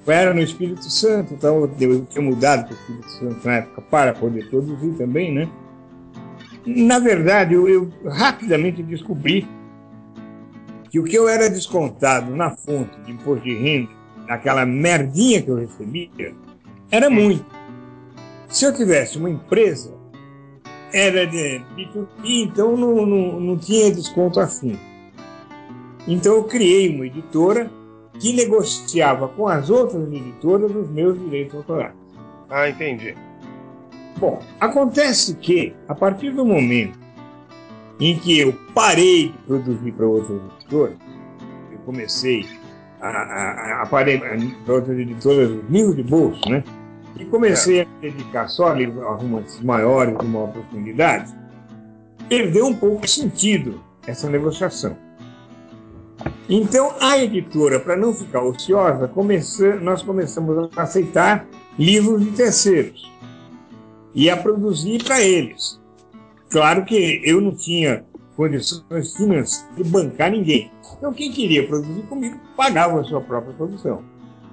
Tá. 0.07 0.15
Era 0.15 0.33
no 0.33 0.41
Espírito 0.41 0.89
Santo, 0.89 1.35
então 1.35 1.69
eu 1.81 2.07
tinha 2.07 2.23
mudado 2.23 2.65
para 2.65 2.75
o 2.75 2.79
Espírito 2.79 3.11
Santo 3.11 3.47
na 3.47 3.55
época 3.57 3.83
para 3.83 4.15
poder 4.15 4.49
produzir 4.49 4.93
também, 4.93 5.35
né? 5.35 5.49
Na 6.65 7.01
verdade, 7.01 7.55
eu, 7.55 7.69
eu 7.69 7.93
rapidamente 8.07 8.83
descobri 8.85 9.47
que 10.91 11.01
o 11.01 11.05
que 11.05 11.17
eu 11.17 11.29
era 11.29 11.51
descontado 11.51 12.35
na 12.35 12.51
fonte 12.57 12.99
de 13.05 13.13
imposto 13.13 13.45
de 13.45 13.55
renda, 13.55 13.91
naquela 14.29 14.65
merdinha 14.65 15.43
que 15.43 15.49
eu 15.49 15.57
recebia, 15.57 16.35
era 16.91 17.11
muito. 17.11 17.45
Se 18.49 18.65
eu 18.65 18.73
tivesse 18.73 19.19
uma 19.19 19.29
empresa, 19.29 19.93
era 20.93 21.27
de 21.27 21.61
B2B, 21.77 22.07
então 22.25 22.77
não, 22.77 23.05
não, 23.05 23.41
não 23.41 23.59
tinha 23.59 23.91
desconto 23.91 24.39
assim. 24.39 24.79
Então 26.07 26.35
eu 26.37 26.45
criei 26.45 26.95
uma 26.95 27.07
editora 27.07 27.71
que 28.19 28.33
negociava 28.33 29.29
com 29.29 29.49
as 29.49 29.71
outras 29.71 30.03
editoras 30.13 30.75
os 30.75 30.89
meus 30.91 31.19
direitos 31.19 31.55
autorais. 31.55 31.95
Ah, 32.49 32.69
entendi. 32.69 33.15
Bom, 34.19 34.41
acontece 34.61 35.35
que, 35.35 35.75
a 35.89 35.95
partir 35.95 36.31
do 36.31 36.45
momento 36.45 36.99
em 38.01 38.19
que 38.19 38.39
eu 38.39 38.53
parei 38.75 39.29
de 39.29 39.39
produzir 39.47 39.93
para 39.93 40.07
outras 40.07 40.41
editoras, 40.57 40.97
eu 41.73 41.79
comecei 41.85 42.47
a, 43.01 43.09
a, 43.09 43.83
a 43.83 43.87
parei 43.87 44.19
para 44.19 44.75
outras 44.75 44.99
editoras 44.99 45.51
livro 45.69 45.95
de 45.95 46.03
bolso, 46.03 46.41
né? 46.49 46.65
E 47.19 47.25
comecei 47.25 47.81
é. 47.81 47.83
a 47.83 47.87
me 47.87 48.11
dedicar 48.11 48.49
só 48.49 48.69
a 48.69 48.75
livros 48.75 49.03
a 49.03 49.11
romances 49.11 49.61
maiores, 49.61 50.17
de 50.19 50.27
maior 50.27 50.53
profundidade, 50.53 51.35
perdeu 52.29 52.67
um 52.67 52.75
pouco 52.75 53.07
sentido 53.09 53.81
essa 54.07 54.29
negociação. 54.29 54.97
Então, 56.49 56.95
a 57.01 57.19
editora, 57.19 57.81
para 57.81 57.97
não 57.97 58.13
ficar 58.13 58.43
ociosa, 58.43 59.09
começou, 59.09 59.81
nós 59.81 60.03
começamos 60.03 60.71
a 60.77 60.83
aceitar 60.83 61.47
livros 61.79 62.25
de 62.25 62.31
terceiros 62.33 63.11
e 64.15 64.31
a 64.31 64.37
produzir 64.37 65.03
para 65.05 65.21
eles. 65.21 65.81
Claro 66.51 66.85
que 66.85 67.21
eu 67.25 67.41
não 67.41 67.55
tinha 67.55 68.05
condições 68.37 69.15
financeiras 69.17 69.67
de 69.77 69.85
bancar 69.85 70.31
ninguém. 70.31 70.71
Então, 70.97 71.13
quem 71.13 71.31
queria 71.33 71.67
produzir 71.67 72.03
comigo 72.03 72.39
pagava 72.57 73.01
a 73.01 73.05
sua 73.05 73.21
própria 73.21 73.53
produção. 73.55 74.03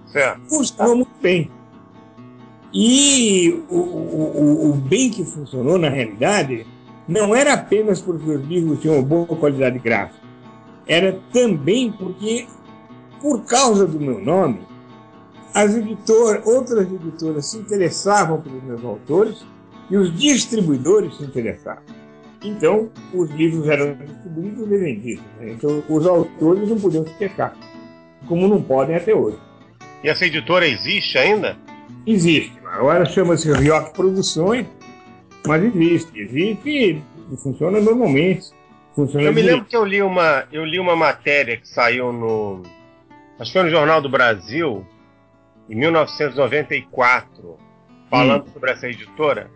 Certo. 0.07 0.41
Funcionou 0.49 0.95
muito 0.97 1.11
bem. 1.21 1.49
E 2.74 3.63
o, 3.69 3.78
o, 3.78 4.69
o 4.71 4.74
bem 4.74 5.09
que 5.09 5.24
funcionou, 5.24 5.78
na 5.78 5.89
realidade, 5.89 6.65
não 7.07 7.36
era 7.36 7.53
apenas 7.53 8.01
porque 8.01 8.30
os 8.30 8.45
livros 8.47 8.80
tinham 8.80 8.95
uma 8.95 9.03
boa 9.03 9.28
qualidade 9.28 9.78
gráfica, 9.80 10.22
era 10.88 11.19
também 11.31 11.91
porque, 11.91 12.47
por 13.21 13.43
causa 13.45 13.86
do 13.88 13.99
meu 13.99 14.19
nome, 14.19 14.59
as 15.53 15.75
editoras, 15.75 16.45
outras 16.45 16.91
editoras 16.91 17.45
se 17.45 17.57
interessavam 17.57 18.41
pelos 18.41 18.63
meus 18.63 18.84
autores 18.84 19.45
e 19.89 19.97
os 19.97 20.15
distribuidores 20.17 21.15
se 21.17 21.23
interessavam. 21.23 21.84
Então, 22.43 22.89
os 23.13 23.29
livros 23.31 23.67
eram 23.67 23.93
distribuídos 23.95 24.71
e 24.71 24.77
vendidos. 24.77 25.23
Né? 25.39 25.51
Então, 25.51 25.84
os 25.88 26.05
autores 26.05 26.67
não 26.67 26.79
podiam 26.79 27.05
se 27.05 27.13
queixar, 27.13 27.55
como 28.27 28.47
não 28.47 28.61
podem 28.61 28.95
até 28.95 29.15
hoje. 29.15 29.38
E 30.03 30.09
essa 30.09 30.25
editora 30.25 30.67
existe 30.67 31.17
ainda? 31.17 31.57
Existe. 32.05 32.51
Agora 32.65 33.05
chama-se 33.05 33.51
Rioc 33.53 33.93
Produções, 33.93 34.65
mas 35.47 35.63
existe. 35.63 36.19
Existe 36.19 37.01
e 37.31 37.38
funciona 37.38 37.79
normalmente. 37.79 38.51
Funciona 38.95 39.25
eu 39.25 39.33
me 39.33 39.41
lembro 39.41 39.65
que 39.65 39.75
eu 39.75 39.83
li 39.83 40.01
uma, 40.01 40.45
eu 40.51 40.63
li 40.63 40.79
uma 40.79 40.95
matéria 40.95 41.57
que 41.57 41.67
saiu 41.67 42.11
no. 42.13 42.61
Acho 43.39 43.51
que 43.51 43.59
foi 43.59 43.63
no 43.63 43.69
Jornal 43.69 44.01
do 44.01 44.09
Brasil, 44.09 44.85
em 45.69 45.75
1994, 45.75 47.57
falando 48.09 48.43
hum. 48.43 48.53
sobre 48.53 48.71
essa 48.71 48.87
editora 48.87 49.49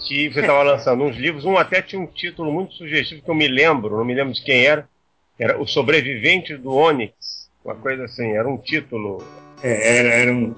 que 0.00 0.30
você 0.30 0.40
estava 0.40 0.62
lançando 0.62 1.04
uns 1.04 1.16
livros, 1.16 1.44
um 1.44 1.56
até 1.56 1.82
tinha 1.82 2.00
um 2.00 2.06
título 2.06 2.52
muito 2.52 2.74
sugestivo 2.74 3.22
que 3.22 3.30
eu 3.30 3.34
me 3.34 3.48
lembro, 3.48 3.96
não 3.96 4.04
me 4.04 4.14
lembro 4.14 4.32
de 4.32 4.42
quem 4.42 4.64
era, 4.64 4.88
era 5.38 5.60
O 5.60 5.66
Sobrevivente 5.66 6.56
do 6.56 6.72
Onyx, 6.72 7.50
uma 7.64 7.74
coisa 7.74 8.04
assim, 8.04 8.32
era 8.32 8.48
um 8.48 8.56
título. 8.56 9.22
É, 9.62 9.98
era, 9.98 10.08
era 10.08 10.32
um. 10.32 10.54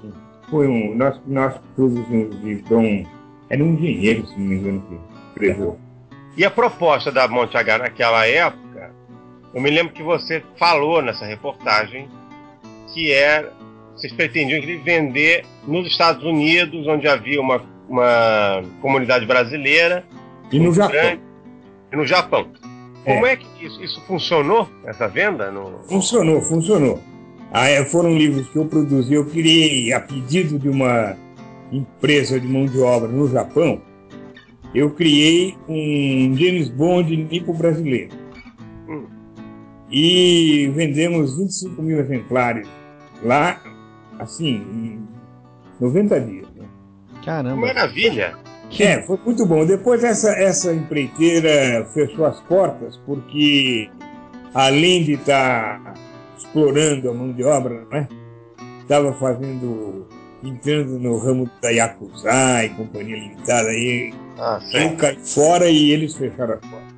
Foi 0.49 0.67
um. 0.67 0.95
Nós, 0.95 1.19
nós 1.25 1.59
produzimos 1.75 2.35
um 2.35 2.39
livro, 2.39 2.63
então, 2.65 3.11
era 3.49 3.63
um 3.63 3.73
engenheiro, 3.73 4.25
se 4.27 4.39
não 4.39 4.45
me 4.45 4.55
engano, 4.55 4.81
que 4.87 5.29
escreveu. 5.29 5.79
E 6.37 6.45
a 6.45 6.51
proposta 6.51 7.11
da 7.11 7.27
Monte 7.27 7.57
H 7.57 7.77
naquela 7.77 8.25
época, 8.25 8.91
eu 9.53 9.61
me 9.61 9.69
lembro 9.69 9.93
que 9.93 10.03
você 10.03 10.43
falou 10.57 11.01
nessa 11.01 11.25
reportagem 11.25 12.07
que 12.93 13.11
era. 13.11 13.47
É, 13.47 13.61
vocês 13.95 14.13
pretendiam 14.13 14.61
vender 14.83 15.45
nos 15.67 15.85
Estados 15.85 16.23
Unidos, 16.23 16.87
onde 16.87 17.07
havia 17.07 17.39
uma 17.39 17.61
uma 17.91 18.63
comunidade 18.81 19.25
brasileira. 19.25 20.05
E 20.51 20.59
no 20.59 20.73
Japão. 20.73 20.91
Grande, 20.91 21.21
e 21.91 21.95
no 21.95 22.05
Japão. 22.05 22.47
É. 23.05 23.13
Como 23.13 23.25
é 23.25 23.35
que 23.35 23.45
isso, 23.61 23.83
isso 23.83 24.01
funcionou, 24.07 24.69
essa 24.85 25.07
venda? 25.07 25.51
No... 25.51 25.79
Funcionou, 25.89 26.41
funcionou. 26.41 26.99
Ah, 27.51 27.67
é, 27.67 27.83
foram 27.83 28.17
livros 28.17 28.47
que 28.49 28.55
eu 28.55 28.65
produzi, 28.65 29.13
eu 29.13 29.25
criei 29.25 29.91
a 29.91 29.99
pedido 29.99 30.57
de 30.57 30.69
uma 30.69 31.17
empresa 31.71 32.39
de 32.39 32.47
mão 32.47 32.65
de 32.65 32.79
obra 32.79 33.09
no 33.09 33.27
Japão. 33.27 33.81
Eu 34.73 34.91
criei 34.91 35.57
um 35.67 36.35
James 36.35 36.69
Bond 36.69 37.15
nipo 37.15 37.53
brasileiro. 37.53 38.15
Hum. 38.87 39.05
E 39.91 40.71
vendemos 40.75 41.37
25 41.37 41.81
mil 41.81 41.99
exemplares 41.99 42.67
lá, 43.23 43.61
assim, 44.19 44.55
em 44.55 45.07
90 45.79 46.21
dias. 46.21 46.51
Caramba. 47.23 47.67
Maravilha! 47.67 48.33
É, 48.79 49.01
foi 49.01 49.19
muito 49.25 49.45
bom. 49.45 49.65
Depois 49.65 50.03
essa, 50.03 50.29
essa 50.31 50.73
empreiteira 50.73 51.85
fechou 51.93 52.25
as 52.25 52.39
portas 52.41 52.97
porque, 53.05 53.89
além 54.53 55.03
de 55.03 55.13
estar 55.13 55.83
tá 55.83 55.93
explorando 56.37 57.09
a 57.09 57.13
mão 57.13 57.31
de 57.31 57.43
obra, 57.43 57.85
né? 57.91 58.07
Estava 58.81 59.13
fazendo, 59.13 60.07
entrando 60.43 60.99
no 60.99 61.17
ramo 61.17 61.49
da 61.61 61.69
Yakuza 61.69 62.65
e 62.65 62.69
companhia 62.69 63.15
limitada. 63.15 63.69
Aí 63.69 64.13
ah, 64.39 64.59
eu 64.73 64.95
caí 64.95 65.17
fora 65.17 65.69
e 65.69 65.91
eles 65.91 66.15
fecharam 66.15 66.55
as 66.55 66.59
portas. 66.61 66.91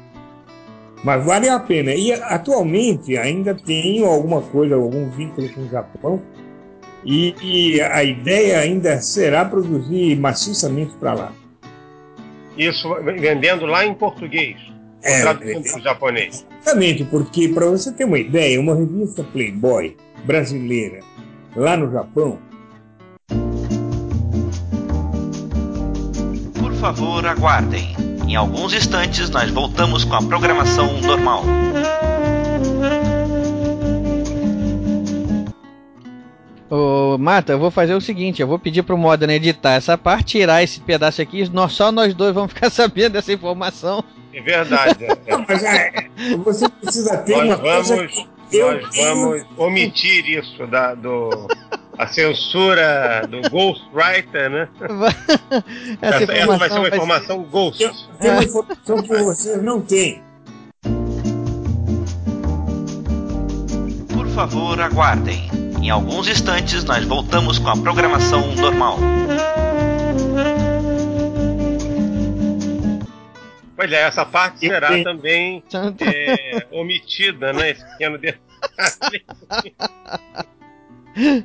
Mas 1.04 1.26
vale 1.26 1.50
a 1.50 1.60
pena. 1.60 1.94
E 1.94 2.14
atualmente 2.14 3.18
ainda 3.18 3.54
tenho 3.54 4.06
alguma 4.06 4.42
coisa, 4.42 4.76
algum 4.76 5.10
vínculo 5.10 5.50
com 5.50 5.62
o 5.62 5.70
Japão 5.70 6.22
e, 7.06 7.36
e 7.42 7.82
a 7.82 8.04
ideia 8.04 8.60
ainda 8.60 9.02
será 9.02 9.44
produzir 9.44 10.16
maciçamente 10.18 10.94
para 11.00 11.14
lá. 11.14 11.34
Isso 12.58 12.88
vendendo 13.04 13.66
lá 13.66 13.86
em 13.86 13.94
português, 13.94 14.56
é, 15.02 15.22
traduzindo 15.22 15.64
para 15.64 15.80
o 15.80 15.82
japonês. 15.82 16.46
Exatamente, 16.62 17.04
porque 17.06 17.50
para 17.50 17.66
você 17.66 17.92
ter 17.92 18.06
uma 18.06 18.20
ideia, 18.20 18.60
uma 18.60 18.76
revista 18.76 19.24
Playboy 19.24 19.98
brasileira 20.24 21.00
lá 21.56 21.76
no 21.76 21.92
Japão. 21.92 22.40
Favor, 26.84 27.26
aguardem. 27.26 27.96
Em 28.28 28.36
alguns 28.36 28.74
instantes 28.74 29.30
nós 29.30 29.50
voltamos 29.50 30.04
com 30.04 30.16
a 30.16 30.22
programação 30.22 31.00
normal. 31.00 31.46
Ô, 36.70 37.18
Mata, 37.18 37.54
eu 37.54 37.60
vou 37.60 37.72
fazer 37.72 37.94
o 37.94 38.02
seguinte: 38.02 38.42
eu 38.42 38.48
vou 38.50 38.60
pedir 38.60 38.84
pro 38.84 38.98
Modern 38.98 39.32
editar 39.32 39.76
essa 39.76 39.98
parte, 39.98 40.40
tirar 40.40 40.62
esse 40.62 40.82
pedaço 40.82 41.22
aqui, 41.22 41.50
nós, 41.54 41.72
só 41.72 41.90
nós 41.90 42.14
dois 42.14 42.36
vamos 42.36 42.52
ficar 42.52 42.68
sabendo 42.70 43.14
dessa 43.14 43.32
informação. 43.32 44.04
É 44.34 44.42
verdade. 44.42 45.06
É. 45.06 45.32
Não, 45.32 45.46
mas 45.48 45.64
é, 45.64 46.10
você 46.44 46.68
precisa 46.68 47.18
ter 47.20 47.38
nós 47.38 47.46
uma 47.46 47.56
vamos, 47.56 47.88
coisa 47.88 48.08
que 48.52 48.60
Nós 48.60 48.96
vamos 48.98 49.46
omitir 49.56 50.28
isso 50.38 50.68
da, 50.68 50.94
do. 50.96 51.48
A 51.98 52.08
censura 52.08 53.22
do 53.30 53.42
Ghostwriter, 53.50 54.50
né? 54.50 54.68
essa, 56.02 56.24
essa, 56.24 56.34
essa 56.34 56.58
vai 56.58 56.70
ser 56.70 56.80
uma 56.80 56.88
informação 56.88 57.44
ser... 57.44 57.50
Ghost. 57.50 58.08
Tem 58.20 58.32
uma 58.32 58.44
informação 58.44 59.02
que 59.04 59.18
vocês 59.18 59.62
não 59.62 59.82
têm. 59.82 60.22
Por 64.12 64.28
favor, 64.30 64.82
aguardem. 64.82 65.50
Em 65.82 65.90
alguns 65.90 66.28
instantes, 66.28 66.84
nós 66.84 67.06
voltamos 67.06 67.60
com 67.60 67.70
a 67.70 67.78
programação 67.78 68.56
normal. 68.56 68.98
Pois 73.76 73.92
é, 73.92 74.04
essa 74.04 74.26
parte 74.26 74.60
será 74.60 75.04
também 75.04 75.62
é, 76.00 76.66
omitida, 76.72 77.52
né? 77.52 77.72
Esse 77.72 77.86
pequeno 77.86 78.18
detalhe. 78.18 79.76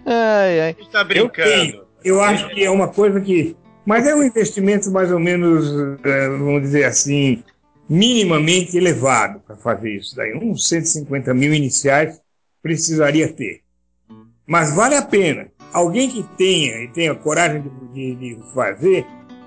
Ai, 0.07 0.61
ai. 0.61 0.77
Está 0.79 1.05
brincando. 1.05 1.87
Eu, 2.03 2.17
eu 2.17 2.21
acho 2.23 2.49
que 2.51 2.65
é 2.65 2.71
uma 2.71 2.89
coisa 2.89 3.21
que. 3.21 3.57
Mas 3.85 4.07
é 4.07 4.15
um 4.15 4.23
investimento 4.23 4.91
mais 4.91 5.11
ou 5.11 5.19
menos, 5.19 5.67
é, 6.05 6.29
vamos 6.29 6.63
dizer 6.63 6.85
assim, 6.85 7.43
minimamente 7.89 8.77
elevado 8.77 9.41
para 9.47 9.57
fazer 9.57 9.97
isso 9.97 10.15
daí. 10.15 10.35
Uns 10.35 10.69
150 10.69 11.33
mil 11.33 11.55
iniciais 11.55 12.21
precisaria 12.63 13.33
ter. 13.33 13.63
Mas 14.47 14.75
vale 14.75 14.95
a 14.95 15.03
pena. 15.03 15.49
Alguém 15.73 16.11
que 16.11 16.23
tenha 16.37 16.85
e 16.85 16.89
tenha 16.89 17.15
coragem 17.15 17.63
de, 17.63 18.15
de, 18.15 18.35
de 18.37 18.53
fazer, 18.55 19.07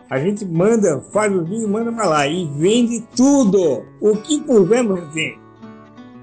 a 0.10 0.20
gente 0.20 0.44
manda, 0.46 1.02
faz 1.14 1.34
o 1.34 1.44
vídeo 1.44 1.66
e 1.66 1.68
manda 1.68 1.92
para 1.92 2.06
lá 2.06 2.28
e 2.28 2.46
vende 2.58 3.02
tudo. 3.16 3.86
O 4.00 4.18
que 4.18 4.42
pudermos 4.42 5.00
vender. 5.00 5.38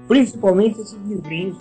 Principalmente 0.07 0.79
esses 0.81 0.97
livrinhos 1.07 1.57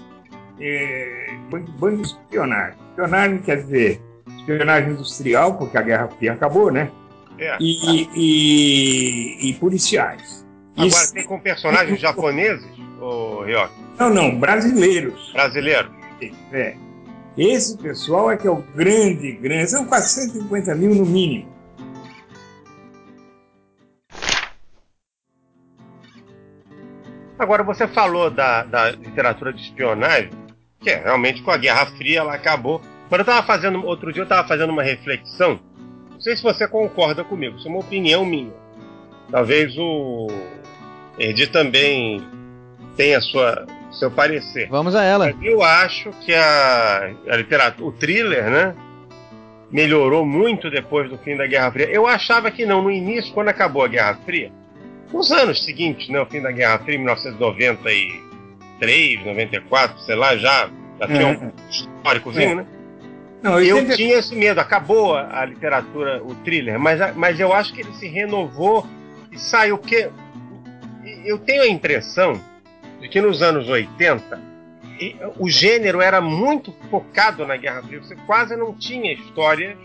é, 0.61 1.27
de 1.51 2.03
espionagem. 2.03 2.79
Espionagem 2.91 3.39
quer 3.39 3.57
dizer 3.57 4.01
espionagem 4.39 4.91
industrial, 4.91 5.55
porque 5.57 5.77
a 5.77 5.83
Guerra 5.83 6.09
Fria 6.09 6.33
acabou, 6.33 6.71
né? 6.71 6.91
É. 7.39 7.57
E, 7.61 8.09
e, 8.15 9.51
e 9.51 9.55
policiais. 9.55 10.47
Agora 10.77 10.89
Isso- 10.89 11.15
tem 11.15 11.25
com 11.25 11.39
personagens 11.41 12.01
japoneses, 12.01 12.67
ô 13.01 13.43
Ryoki? 13.43 13.75
Não, 13.99 14.11
não, 14.11 14.39
brasileiros. 14.39 15.33
Brasileiro. 15.33 15.91
É. 16.53 16.75
Esse 17.37 17.77
pessoal 17.79 18.31
é 18.31 18.37
que 18.37 18.47
é 18.47 18.51
o 18.51 18.63
grande, 18.75 19.33
grande. 19.33 19.71
São 19.71 19.87
450 19.87 20.75
mil 20.75 20.95
no 20.95 21.07
mínimo. 21.07 21.49
Agora, 27.39 27.63
você 27.63 27.87
falou 27.87 28.31
da, 28.31 28.65
da 28.65 28.91
literatura 28.91 29.53
de 29.53 29.63
espionagem, 29.63 30.31
que 30.81 30.91
é 30.91 31.03
realmente 31.03 31.43
com 31.43 31.51
a 31.51 31.57
Guerra 31.57 31.87
Fria 31.87 32.21
ela 32.21 32.35
acabou. 32.35 32.81
Quando 33.09 33.21
eu 33.21 33.23
estava 33.23 33.47
fazendo, 33.47 33.85
outro 33.85 34.13
dia 34.13 34.21
eu 34.21 34.25
estava 34.25 34.47
fazendo 34.47 34.71
uma 34.71 34.83
reflexão, 34.83 35.59
não 36.11 36.21
sei 36.21 36.37
se 36.37 36.43
você 36.43 36.69
concorda 36.69 37.25
comigo, 37.25 37.57
isso 37.57 37.69
é 37.69 37.71
uma 37.71 37.81
opinião 37.81 38.25
minha. 38.25 38.53
Talvez 39.31 39.77
o 39.77 40.29
Edi 41.19 41.47
também 41.47 42.23
tenha 42.97 43.21
sua, 43.21 43.67
seu 43.93 44.11
parecer. 44.11 44.69
Vamos 44.69 44.95
a 44.95 45.05
ela. 45.05 45.35
Eu 45.43 45.63
acho 45.63 46.11
que 46.25 46.35
a, 46.35 47.11
a 47.29 47.37
literatura, 47.37 47.89
o 47.89 47.93
thriller, 47.93 48.51
né? 48.51 48.75
Melhorou 49.71 50.25
muito 50.25 50.71
depois 50.71 51.11
do 51.11 51.19
fim 51.19 51.37
da 51.37 51.47
Guerra 51.47 51.71
Fria. 51.71 51.91
Eu 51.91 52.07
achava 52.07 52.51
que 52.51 52.65
não, 52.65 52.83
no 52.83 52.91
início, 52.91 53.33
quando 53.35 53.49
acabou 53.49 53.85
a 53.85 53.89
Guerra 53.89 54.19
Fria, 54.25 54.51
nos 55.13 55.31
anos 55.31 55.65
seguintes, 55.65 56.09
né? 56.09 56.21
O 56.21 56.27
fim 56.27 56.41
da 56.41 56.51
Guerra 56.51 56.79
Fria, 56.79 56.99
1993, 58.81 59.25
94, 59.25 59.99
sei 60.01 60.15
lá, 60.17 60.37
já, 60.37 60.71
já 61.01 61.07
tinha 61.07 61.27
um 61.29 61.53
históricozinho, 61.69 62.51
É. 62.51 62.55
né? 62.57 62.67
Não, 63.43 63.61
Eu 63.61 63.77
80 63.77 63.97
tinha 63.97 64.19
esse 64.19 64.35
medo, 64.35 64.59
acabou 64.61 65.15
a, 65.15 65.43
a 65.43 65.45
literatura, 65.45 66.21
o 66.25 66.35
thriller, 66.37 66.79
mas, 66.79 67.15
mas 67.15 67.39
eu 67.39 67.53
acho 67.53 67.73
que 67.73 67.83
ele 67.83 67.93
se 67.95 68.09
renovou 68.09 68.85
e 69.31 69.39
saiu. 69.39 69.79
Porque 69.79 70.11
eu 71.25 71.39
tenho 71.39 71.63
a 71.63 71.69
impressão 71.69 72.41
de 73.01 73.09
que 73.09 73.21
nos 73.21 73.41
anos 73.41 73.69
80 73.69 74.41
e- 75.01 75.15
o 75.39 75.49
gênero 75.49 76.01
era 76.01 76.21
muito 76.21 76.75
focado 76.91 77.47
na 77.47 77.57
Guerra 77.57 77.81
Fria. 77.85 78.03
Você 78.03 78.17
quase 78.27 78.57
não 78.57 78.75
tinha 78.75 79.13
história 79.13 79.77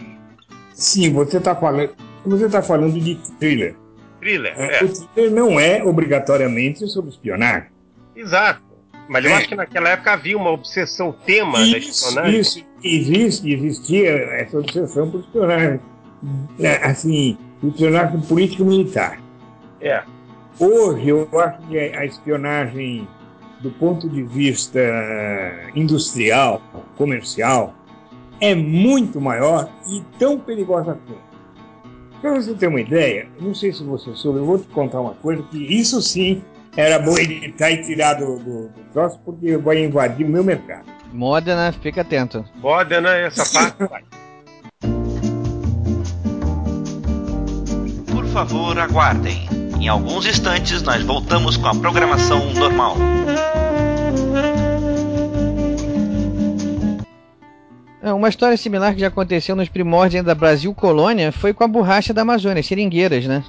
Sim, 0.74 1.14
você 1.14 1.38
está 1.38 1.56
falando, 1.56 1.92
você 2.26 2.50
tá 2.50 2.64
falando 2.64 3.00
de 3.00 3.14
thriller. 3.40 3.76
thriller. 4.20 4.54
É, 4.58 4.80
É, 4.80 4.84
O 4.84 4.90
thriller 5.10 5.32
não 5.32 5.60
é 5.60 5.84
obrigatoriamente 5.84 6.88
sobre 6.88 7.12
espionagem. 7.12 7.70
exato. 8.16 8.63
Mas 9.08 9.26
eu 9.26 9.32
É. 9.32 9.34
acho 9.36 9.50
que 9.50 9.56
naquela 9.56 9.90
época 9.90 10.14
havia 10.14 10.38
uma 10.38 10.50
obsessão 10.52 11.14
tema 11.26 11.60
da 11.60 11.78
Isso, 11.78 11.90
espionagem. 11.90 12.40
isso, 12.40 12.66
existe, 12.84 13.52
existia 13.54 14.10
essa 14.12 14.58
obsessão 14.58 15.10
por 15.12 15.20
espionagem. 15.20 15.80
É, 16.60 16.86
Assim, 16.88 17.38
espionagem 17.64 18.22
político-militar. 18.22 19.20
É. 19.82 20.04
Hoje, 20.58 21.10
eu 21.10 21.28
acho 21.40 21.58
que 21.68 21.78
a 21.78 22.06
espionagem, 22.06 23.08
do 23.60 23.72
ponto 23.72 24.08
de 24.08 24.24
vista 24.24 24.80
industrial, 25.76 26.62
comercial, 26.96 27.74
é 28.40 28.56
muito 28.56 29.20
maior 29.20 29.70
e 29.88 30.02
tão 30.18 30.40
perigosa 30.40 30.98
quanto. 31.06 31.34
Para 32.22 32.36
você 32.36 32.54
ter 32.54 32.68
uma 32.68 32.80
ideia, 32.80 33.28
não 33.42 33.54
sei 33.54 33.74
se 33.74 33.84
você 33.84 34.14
soube, 34.16 34.40
eu 34.40 34.46
vou 34.46 34.58
te 34.58 34.68
contar 34.68 35.02
uma 35.02 35.14
coisa 35.16 35.44
que 35.44 35.58
isso 35.58 36.02
sim 36.02 36.42
era 36.76 37.00
bom 37.00 37.18
editar 37.18 37.72
e 37.72 37.84
tirar 37.84 38.16
do, 38.16 38.38
do, 38.40 38.68
do 38.70 38.84
troço, 38.92 39.20
porque 39.24 39.58
vai 39.58 39.84
invadir 39.84 40.26
o 40.26 40.30
meu 40.30 40.44
mercado. 40.44 40.86
Modena, 41.12 41.72
fica 41.72 42.02
atento. 42.02 42.44
Foda, 42.62 43.00
né? 43.00 43.28
Essa 43.28 43.46
parte 43.54 43.86
vai. 43.88 44.04
Por 48.12 48.26
favor, 48.28 48.80
aguardem. 48.80 49.48
Em 49.80 49.88
alguns 49.88 50.26
instantes 50.26 50.82
nós 50.82 51.04
voltamos 51.04 51.58
com 51.58 51.68
a 51.68 51.76
programação 51.76 52.52
normal. 52.54 52.98
É, 58.02 58.12
Uma 58.12 58.30
história 58.30 58.58
similar 58.58 58.94
que 58.94 59.02
já 59.02 59.08
aconteceu 59.08 59.56
nos 59.56 59.70
primórdios 59.70 60.26
da 60.26 60.34
Brasil 60.34 60.74
Colônia 60.74 61.32
foi 61.32 61.54
com 61.54 61.64
a 61.64 61.68
borracha 61.68 62.14
da 62.14 62.24
Amazônia, 62.24 62.64
seringueiras, 62.64 63.26
né? 63.28 63.44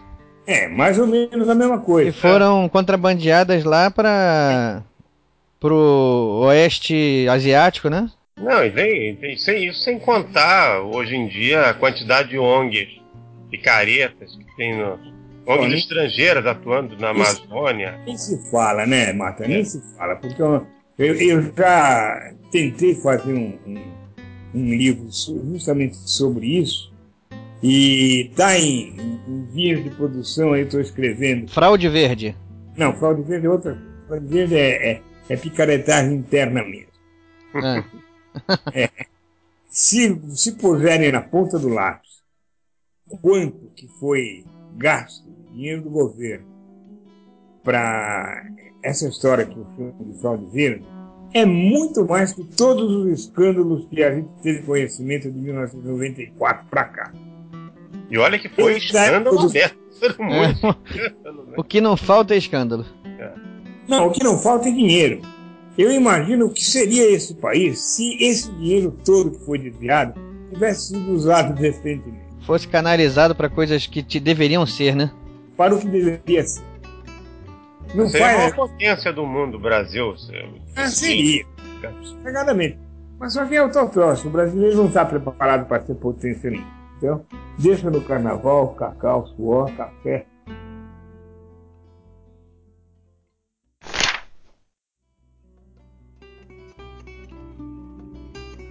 É, 0.47 0.68
mais 0.68 0.99
ou 0.99 1.07
menos 1.07 1.49
a 1.49 1.55
mesma 1.55 1.78
coisa. 1.78 2.12
Que 2.12 2.18
foram 2.18 2.68
contrabandeadas 2.68 3.64
lá 3.64 3.90
para 3.90 4.82
pro 5.59 6.42
oeste 6.45 7.26
asiático, 7.30 7.88
né? 7.88 8.11
Não, 8.36 8.62
e 8.62 8.68
vem, 8.68 9.14
vem 9.16 9.36
sem 9.38 9.68
isso 9.68 9.82
sem 9.82 9.99
contar 9.99 10.80
hoje 10.82 11.16
em 11.16 11.26
dia 11.26 11.70
a 11.70 11.74
quantidade 11.74 12.30
de 12.30 12.38
ONGs 12.38 13.01
picaretas 13.51 14.36
que 14.36 14.57
tem 14.57 14.76
no, 14.76 14.99
ONGs 15.47 15.66
Olha. 15.66 15.74
estrangeiras 15.74 16.47
atuando 16.47 16.99
na 16.99 17.11
Amazônia. 17.11 17.99
Nem 18.05 18.16
se 18.16 18.51
fala, 18.51 18.84
né, 18.84 19.12
Mata? 19.12 19.47
Nem 19.47 19.64
se 19.64 19.80
fala, 19.97 20.16
porque 20.16 20.42
eu, 20.42 20.66
eu, 20.99 21.14
eu 21.14 21.53
já 21.57 22.32
tentei 22.51 22.95
fazer 22.97 23.32
um, 23.32 23.59
um, 23.66 23.82
um 24.55 24.74
livro 24.74 25.07
justamente 25.51 25.97
sobre 25.97 26.59
isso 26.59 26.93
e 27.67 28.29
está 28.29 28.59
em, 28.59 28.95
em 29.27 29.47
vias 29.47 29.83
de 29.83 29.89
produção, 29.89 30.53
aí 30.53 30.65
estou 30.65 30.83
escrevendo. 30.83 31.51
Fraude 31.51 31.89
verde. 31.89 32.37
Não, 32.77 32.93
fraude 32.93 33.23
verde 33.23 33.47
é 33.47 33.51
outra 33.51 33.73
coisa. 33.73 34.07
Fraude 34.07 34.27
verde 34.27 34.55
é, 34.55 34.93
é, 34.93 35.03
é 35.31 35.37
picaretagem 35.37 36.15
interna 36.15 36.62
mesmo. 36.62 36.93
É. 38.75 38.91
Se, 39.69 40.21
se 40.35 40.57
puserem 40.57 41.12
na 41.12 41.21
ponta 41.21 41.57
do 41.57 41.69
lápis 41.69 42.21
quanto 43.23 43.71
que 43.77 43.87
foi 43.87 44.45
gasto 44.77 45.25
dinheiro 45.53 45.83
do 45.83 45.91
governo 45.91 46.45
para 47.62 48.45
essa 48.83 49.07
história 49.07 49.47
que 49.47 49.57
eu 49.57 49.65
chamo 49.77 50.12
de 50.12 50.21
fraude 50.21 50.47
verde, 50.47 50.85
é 51.33 51.47
muito 51.47 52.05
mais 52.05 52.33
que 52.33 52.43
todos 52.43 52.91
os 52.91 53.21
escândalos 53.21 53.87
que 53.87 54.03
a 54.03 54.12
gente 54.12 54.29
teve 54.43 54.62
conhecimento 54.65 55.31
de 55.31 55.39
1994 55.39 56.67
para 56.69 56.85
cá. 56.87 57.12
E 58.11 58.18
olha 58.18 58.38
que 58.38 58.48
foi 58.48 58.74
a 58.74 58.76
escândalo 58.78 59.40
aberto. 59.40 59.76
Né? 60.18 60.55
O 61.57 61.64
que 61.64 61.80
não 61.80 61.96
falta 61.96 62.34
é 62.34 62.36
escândalo. 62.38 62.84
Não, 63.88 64.09
o 64.09 64.11
que 64.12 64.22
não 64.24 64.38
falta 64.38 64.68
é 64.68 64.72
dinheiro. 64.72 65.20
Eu 65.76 65.90
imagino 65.92 66.46
o 66.46 66.50
que 66.50 66.64
seria 66.64 67.11
esse 67.11 67.34
país 67.34 67.78
se 67.80 68.16
esse 68.22 68.50
dinheiro 68.52 68.96
todo 69.05 69.30
que 69.32 69.44
foi 69.44 69.59
desviado 69.59 70.14
tivesse 70.52 70.88
sido 70.88 71.12
usado 71.12 71.52
decentemente. 71.55 72.24
Fosse 72.46 72.68
canalizado 72.68 73.34
para 73.34 73.48
coisas 73.48 73.86
que 73.86 74.02
te 74.02 74.20
deveriam 74.20 74.64
ser, 74.66 74.94
né? 74.94 75.11
Para 75.57 75.74
o 75.74 75.78
que 75.80 75.86
deveria 75.88 76.44
ser. 76.44 76.62
Não 77.94 78.09
Seria 78.09 78.26
a 78.26 78.30
faz. 78.30 78.38
maior 78.38 78.55
potência 78.55 79.12
do 79.12 79.26
mundo, 79.26 79.57
o 79.57 79.61
Brasil. 79.61 80.16
se- 80.16 80.32
Ah, 80.76 80.86
seria. 80.88 81.44
Sossegadamente. 82.02 82.78
Mas 83.18 83.32
só 83.32 83.44
que 83.44 83.55
é 83.55 83.62
o 83.62 83.70
tal 83.70 83.88
troço. 83.88 84.26
O 84.28 84.30
brasileiro 84.30 84.76
não 84.76 84.86
está 84.86 85.05
preparado 85.05 85.66
para 85.66 85.82
ser 85.84 85.94
potência 85.94 86.50
nenhuma. 86.50 86.74
Então, 86.97 87.24
deixa 87.59 87.90
no 87.90 88.01
carnaval, 88.01 88.68
cacau, 88.74 89.26
suor, 89.28 89.70
café. 89.76 90.26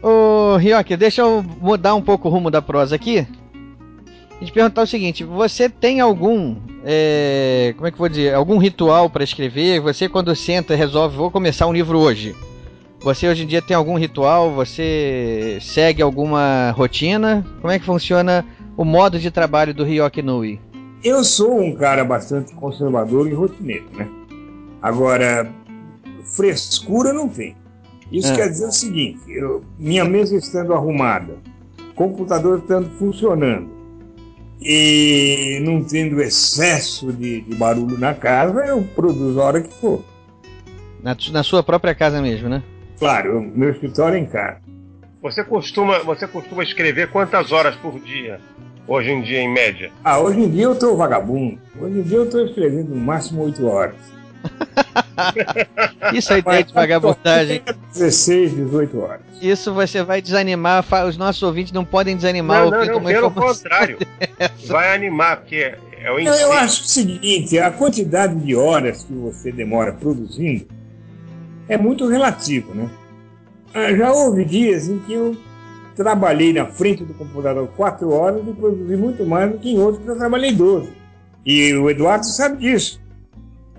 Ô, 0.02 0.58
Ryoki, 0.58 0.98
deixa 0.98 1.22
eu 1.22 1.42
mudar 1.42 1.96
um 1.96 2.02
pouco 2.02 2.28
o 2.28 2.32
rumo 2.32 2.52
da 2.52 2.62
prosa 2.62 2.96
aqui. 2.96 3.26
E 4.42 4.46
te 4.46 4.52
perguntar 4.52 4.82
o 4.82 4.88
seguinte: 4.88 5.24
você 5.24 5.70
tem 5.70 6.02
algum. 6.02 6.58
é, 6.84 7.74
como 7.78 7.88
é 7.88 7.92
que 7.92 7.98
vou 7.98 8.10
dizer? 8.10 8.34
Algum 8.34 8.58
ritual 8.58 9.10
para 9.10 9.24
escrever? 9.24 9.80
Você, 9.80 10.10
quando 10.10 10.36
senta 10.36 10.76
resolve, 10.76 11.16
vou 11.16 11.32
começar 11.32 11.68
um 11.68 11.74
livro 11.74 11.98
hoje. 11.98 12.36
Você 13.04 13.28
hoje 13.28 13.44
em 13.44 13.48
dia 13.48 13.62
tem 13.62 13.76
algum 13.76 13.98
ritual? 13.98 14.52
Você 14.54 15.58
segue 15.62 16.02
alguma 16.02 16.72
rotina? 16.72 17.46
Como 17.62 17.72
é 17.72 17.78
que 17.78 17.86
funciona 17.86 18.46
o 18.78 18.86
modo 18.86 19.20
de 19.20 19.30
trabalho 19.30 19.74
do 19.74 19.84
Ryoki 19.84 20.22
Nui? 20.22 20.60
Eu 21.04 21.24
sou 21.24 21.60
um 21.60 21.76
cara 21.76 22.06
bastante 22.06 22.54
conservador 22.56 23.28
e 23.28 23.34
rotineiro, 23.34 23.86
né? 23.94 24.08
Agora, 24.82 25.52
frescura 26.24 27.12
não 27.12 27.28
tem. 27.28 27.58
Isso 28.10 28.32
Ah. 28.32 28.36
quer 28.36 28.48
dizer 28.50 28.68
o 28.68 28.72
seguinte: 28.72 29.20
eu- 29.28 29.64
minha 29.78 30.06
mesa 30.06 30.38
estando 30.38 30.74
arrumada, 30.74 31.36
computador 31.96 32.60
estando 32.60 32.90
funcionando 32.92 33.68
e 34.62 35.60
não 35.66 35.84
tendo 35.84 36.22
excesso 36.22 37.12
de, 37.12 37.42
de 37.42 37.56
barulho 37.56 37.98
na 37.98 38.14
casa, 38.14 38.64
eu 38.66 38.82
produzo 38.96 39.42
a 39.42 39.44
hora 39.44 39.62
que 39.62 39.74
for. 39.74 40.02
Na, 41.02 41.18
na 41.34 41.44
sua 41.44 41.62
própria 41.62 41.94
casa 41.94 42.22
mesmo, 42.22 42.48
né? 42.48 42.64
Claro, 43.04 43.42
meu 43.54 43.70
escritório 43.70 44.16
é 44.16 44.20
em 44.22 44.26
casa. 44.26 44.62
Você 45.22 45.44
costuma, 45.44 46.00
você 46.00 46.26
costuma 46.26 46.64
escrever 46.64 47.10
quantas 47.10 47.52
horas 47.52 47.76
por 47.76 48.00
dia? 48.00 48.40
Hoje 48.88 49.12
em 49.12 49.22
dia, 49.22 49.40
em 49.40 49.54
média? 49.54 49.92
Ah, 50.02 50.20
hoje 50.20 50.40
em 50.40 50.50
dia 50.50 50.64
eu 50.64 50.74
tô 50.74 50.96
vagabundo. 50.96 51.60
Hoje 51.78 52.00
em 52.00 52.02
dia 52.02 52.20
eu 52.20 52.30
tô 52.30 52.40
escrevendo 52.46 52.96
no 52.96 52.96
máximo 52.96 53.44
8 53.44 53.68
horas. 53.68 53.96
Isso 56.16 56.32
é 56.32 56.40
ideia 56.40 56.64
de 56.64 56.74
vagabundagem. 56.74 57.62
16, 57.94 58.56
18 58.56 58.98
horas. 58.98 59.22
Isso 59.42 59.74
você 59.74 60.02
vai 60.02 60.22
desanimar, 60.22 60.86
os 61.06 61.18
nossos 61.18 61.44
ouvintes 61.44 61.74
não 61.74 61.84
podem 61.84 62.16
desanimar 62.16 62.70
Não, 62.70 62.72
não, 62.72 62.86
não, 62.86 63.04
pelo 63.04 63.32
contrário. 63.32 63.98
dessa. 64.40 64.72
Vai 64.72 64.96
animar, 64.96 65.42
porque 65.42 65.76
é 65.92 66.10
o 66.10 66.22
ensino. 66.22 66.38
eu 66.38 66.54
acho 66.54 66.84
o 66.84 66.88
seguinte, 66.88 67.60
a 67.60 67.70
quantidade 67.70 68.34
de 68.34 68.56
horas 68.56 69.04
que 69.04 69.12
você 69.14 69.52
demora 69.52 69.92
produzindo 69.92 70.66
é 71.68 71.78
muito 71.78 72.08
relativo, 72.08 72.74
né? 72.74 72.90
Ah, 73.74 73.92
Já 73.94 74.12
houve 74.12 74.46
dias 74.46 74.88
em 74.88 75.00
que 75.00 75.14
eu 75.14 75.36
trabalhei 75.96 76.54
na 76.54 76.66
frente 76.66 77.04
do 77.04 77.14
computador 77.14 77.68
4 77.76 78.10
horas 78.12 78.42
e 78.48 78.52
produzi 78.54 78.96
muito 78.96 79.26
mais 79.26 79.52
do 79.52 79.58
que 79.58 79.72
em 79.72 79.80
outros 79.80 80.04
que 80.04 80.10
eu 80.10 80.18
trabalhei 80.18 80.52
12. 80.54 80.90
E 81.46 81.74
o 81.74 81.90
Eduardo 81.90 82.26
sabe 82.26 82.58
disso. 82.58 83.02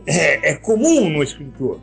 É, 0.07 0.51
é 0.51 0.55
comum 0.55 1.09
no 1.09 1.23
escritor. 1.23 1.79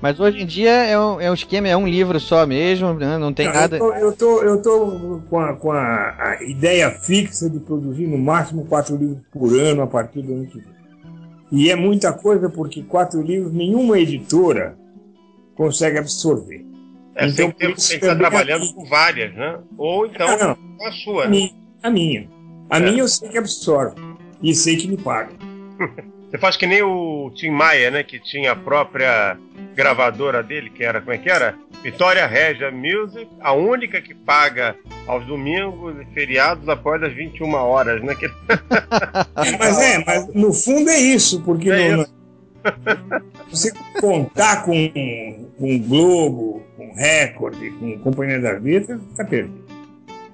Mas 0.00 0.20
hoje 0.20 0.40
em 0.42 0.46
dia 0.46 0.70
é 0.70 0.98
um, 0.98 1.20
é 1.20 1.30
um 1.30 1.34
esquema, 1.34 1.66
é 1.68 1.76
um 1.76 1.86
livro 1.88 2.20
só 2.20 2.46
mesmo, 2.46 2.92
né? 2.94 3.16
não 3.18 3.32
tem 3.32 3.46
Não, 3.46 3.54
nada. 3.54 3.76
Eu 3.76 3.80
tô, 3.80 3.92
eu 3.94 4.12
tô, 4.12 4.42
eu 4.42 4.62
tô 4.62 5.20
com, 5.28 5.40
a, 5.40 5.52
com 5.54 5.72
a- 5.72 6.14
a 6.38 6.42
ideia 6.44 6.90
fixa 6.90 7.48
de 7.48 7.58
produzir 7.58 8.06
no 8.06 8.18
máximo 8.18 8.64
quatro 8.66 8.96
livros 8.96 9.18
por 9.32 9.52
ano 9.58 9.82
a 9.82 9.86
partir 9.86 10.22
do 10.22 10.32
ano 10.34 10.46
que 10.46 10.58
vem. 10.58 10.68
E 11.52 11.70
é 11.70 11.76
muita 11.76 12.12
coisa 12.12 12.48
porque 12.48 12.82
quatro 12.82 13.20
livros 13.22 13.52
nenhuma 13.52 13.98
editora 13.98 14.76
consegue 15.60 15.98
absorver. 15.98 16.64
É, 17.14 17.26
Então, 17.26 17.50
tem 17.50 17.50
que, 17.50 17.56
ter, 17.58 17.66
tem 17.66 17.74
que 17.98 18.04
estar 18.06 18.16
trabalhando 18.16 18.62
aqui- 18.64 18.72
com 18.74 18.84
várias, 18.86 19.34
né? 19.34 19.58
Ou 19.76 20.06
então 20.06 20.56
com 20.78 20.86
a 20.86 20.92
sua. 20.92 21.24
A 21.24 21.28
minha. 21.28 21.50
A 21.82 21.90
minha, 21.90 22.28
a 22.70 22.78
É. 22.78 22.80
minha 22.80 23.00
eu 23.00 23.08
sei 23.08 23.28
que 23.28 23.36
absorve. 23.36 24.00
E 24.42 24.54
sei 24.54 24.76
que 24.76 24.88
me 24.88 24.96
paga. 24.96 25.32
Você 26.30 26.38
faz 26.38 26.56
que 26.56 26.66
nem 26.66 26.80
o 26.82 27.30
Tim 27.34 27.50
Maia, 27.50 27.90
né? 27.90 28.02
Que 28.04 28.18
tinha 28.20 28.52
a 28.52 28.56
própria 28.56 29.36
gravadora 29.74 30.42
dele, 30.42 30.70
que 30.70 30.82
era, 30.84 31.00
como 31.00 31.12
é 31.12 31.18
que 31.18 31.28
era? 31.28 31.56
Vitória 31.82 32.24
Regia 32.26 32.70
Music, 32.70 33.28
a 33.40 33.52
única 33.52 34.00
que 34.00 34.14
paga 34.14 34.76
aos 35.08 35.26
domingos 35.26 35.96
e 36.00 36.04
feriados 36.14 36.68
após 36.68 37.02
as 37.02 37.12
21 37.12 37.52
horas, 37.54 38.00
né? 38.02 38.14
Que... 38.14 38.26
É, 39.44 39.56
mas 39.58 39.78
é, 39.78 40.04
mas 40.06 40.34
no 40.34 40.52
fundo 40.54 40.88
é 40.88 40.98
isso, 41.00 41.42
porque 41.42 41.68
É 41.70 41.96
no- 41.96 42.02
isso. 42.02 42.14
você 43.50 43.72
contar 44.00 44.64
com, 44.64 44.72
com 45.58 45.78
Globo, 45.80 46.62
com 46.76 46.92
Record, 46.94 47.56
com 47.78 47.98
Companhia 47.98 48.40
das 48.40 48.62
Letras, 48.62 49.00
tá 49.16 49.24
perdido. 49.24 49.64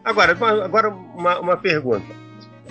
Agora, 0.05 0.35
uma- 0.35 0.65
agora 0.65 0.89
uma, 0.91 1.41
uma 1.41 1.57
pergunta 1.57 2.07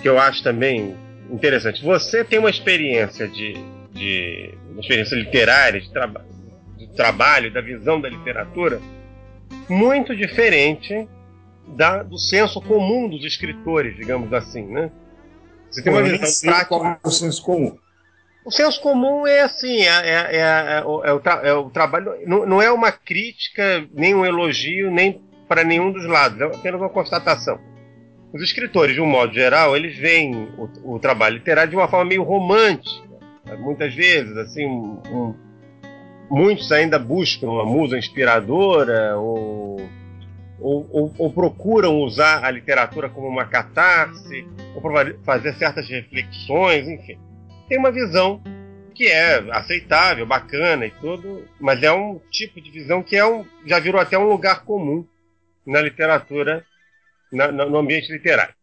que 0.00 0.08
eu 0.08 0.18
acho 0.18 0.42
também 0.42 0.94
interessante. 1.30 1.84
Você 1.84 2.24
tem 2.24 2.38
uma 2.38 2.50
experiência 2.50 3.26
de, 3.28 3.54
de 3.92 4.54
uma 4.70 4.80
experiência 4.80 5.16
literária, 5.16 5.80
de, 5.80 5.90
traba 5.92 6.24
de 6.78 6.86
trabalho, 6.94 7.52
da 7.52 7.60
visão 7.60 8.00
da 8.00 8.08
literatura 8.08 8.80
muito 9.68 10.14
diferente 10.14 11.08
da, 11.68 12.02
do 12.02 12.16
senso 12.18 12.60
comum 12.60 13.08
dos 13.08 13.24
escritores, 13.24 13.96
digamos 13.96 14.32
assim, 14.32 14.64
né? 14.66 14.90
Você 15.70 15.82
tem 15.82 15.92
uma 15.92 16.02
visão 16.02 16.50
prática. 16.50 16.66
qual 16.66 16.86
é 16.86 16.98
o 17.02 17.10
senso 17.10 17.42
comum. 17.42 17.76
O 18.46 18.50
senso 18.52 18.80
comum 18.80 19.26
é 19.26 19.40
assim, 19.40 19.80
é, 19.80 19.86
é- 20.08 20.36
é- 20.36 20.78
é 20.78 20.84
o, 20.84 21.04
é 21.04 21.18
tra- 21.18 21.40
é 21.42 21.52
o 21.52 21.68
trabalho. 21.68 22.14
Não, 22.26 22.46
não 22.46 22.62
é 22.62 22.70
uma 22.70 22.92
crítica, 22.92 23.84
nem 23.92 24.14
um 24.14 24.24
elogio, 24.24 24.88
nem 24.88 25.20
para 25.48 25.64
nenhum 25.64 25.90
dos 25.90 26.06
lados, 26.06 26.40
é 26.40 26.44
apenas 26.44 26.80
uma 26.80 26.88
constatação. 26.88 27.58
Os 28.32 28.40
escritores, 28.42 28.94
de 28.94 29.00
um 29.00 29.06
modo 29.06 29.34
geral, 29.34 29.76
eles 29.76 29.98
veem 29.98 30.48
o, 30.56 30.94
o 30.94 30.98
trabalho 31.00 31.34
literário 31.34 31.70
de 31.70 31.76
uma 31.76 31.88
forma 31.88 32.04
meio 32.04 32.22
romântica. 32.22 33.04
Muitas 33.58 33.92
vezes, 33.94 34.36
assim, 34.36 34.64
um- 34.64 35.00
um- 35.10 35.34
muitos 36.30 36.70
ainda 36.70 37.00
buscam 37.00 37.48
uma 37.48 37.64
musa 37.64 37.98
inspiradora 37.98 39.16
ou, 39.18 39.80
ou, 40.60 40.88
ou- 40.92 41.14
ou 41.18 41.32
procuram 41.32 42.00
usar 42.00 42.44
a 42.44 42.50
literatura 42.52 43.08
como 43.08 43.26
uma 43.26 43.44
catarse, 43.44 44.46
ou 44.74 44.82
fazer 45.24 45.52
certas 45.54 45.88
reflexões, 45.88 46.86
enfim 46.86 47.18
tem 47.68 47.78
uma 47.78 47.90
visão 47.90 48.40
que 48.94 49.06
é 49.08 49.36
aceitável, 49.52 50.24
bacana 50.26 50.86
e 50.86 50.90
tudo, 50.90 51.44
mas 51.60 51.82
é 51.82 51.92
um 51.92 52.18
tipo 52.30 52.60
de 52.60 52.70
visão 52.70 53.02
que 53.02 53.14
é 53.16 53.26
um, 53.26 53.44
já 53.66 53.78
virou 53.78 54.00
até 54.00 54.16
um 54.18 54.28
lugar 54.28 54.64
comum 54.64 55.04
na 55.66 55.80
literatura, 55.82 56.64
na- 57.32 57.52
no 57.52 57.76
ambiente 57.76 58.10
literário. 58.10 58.54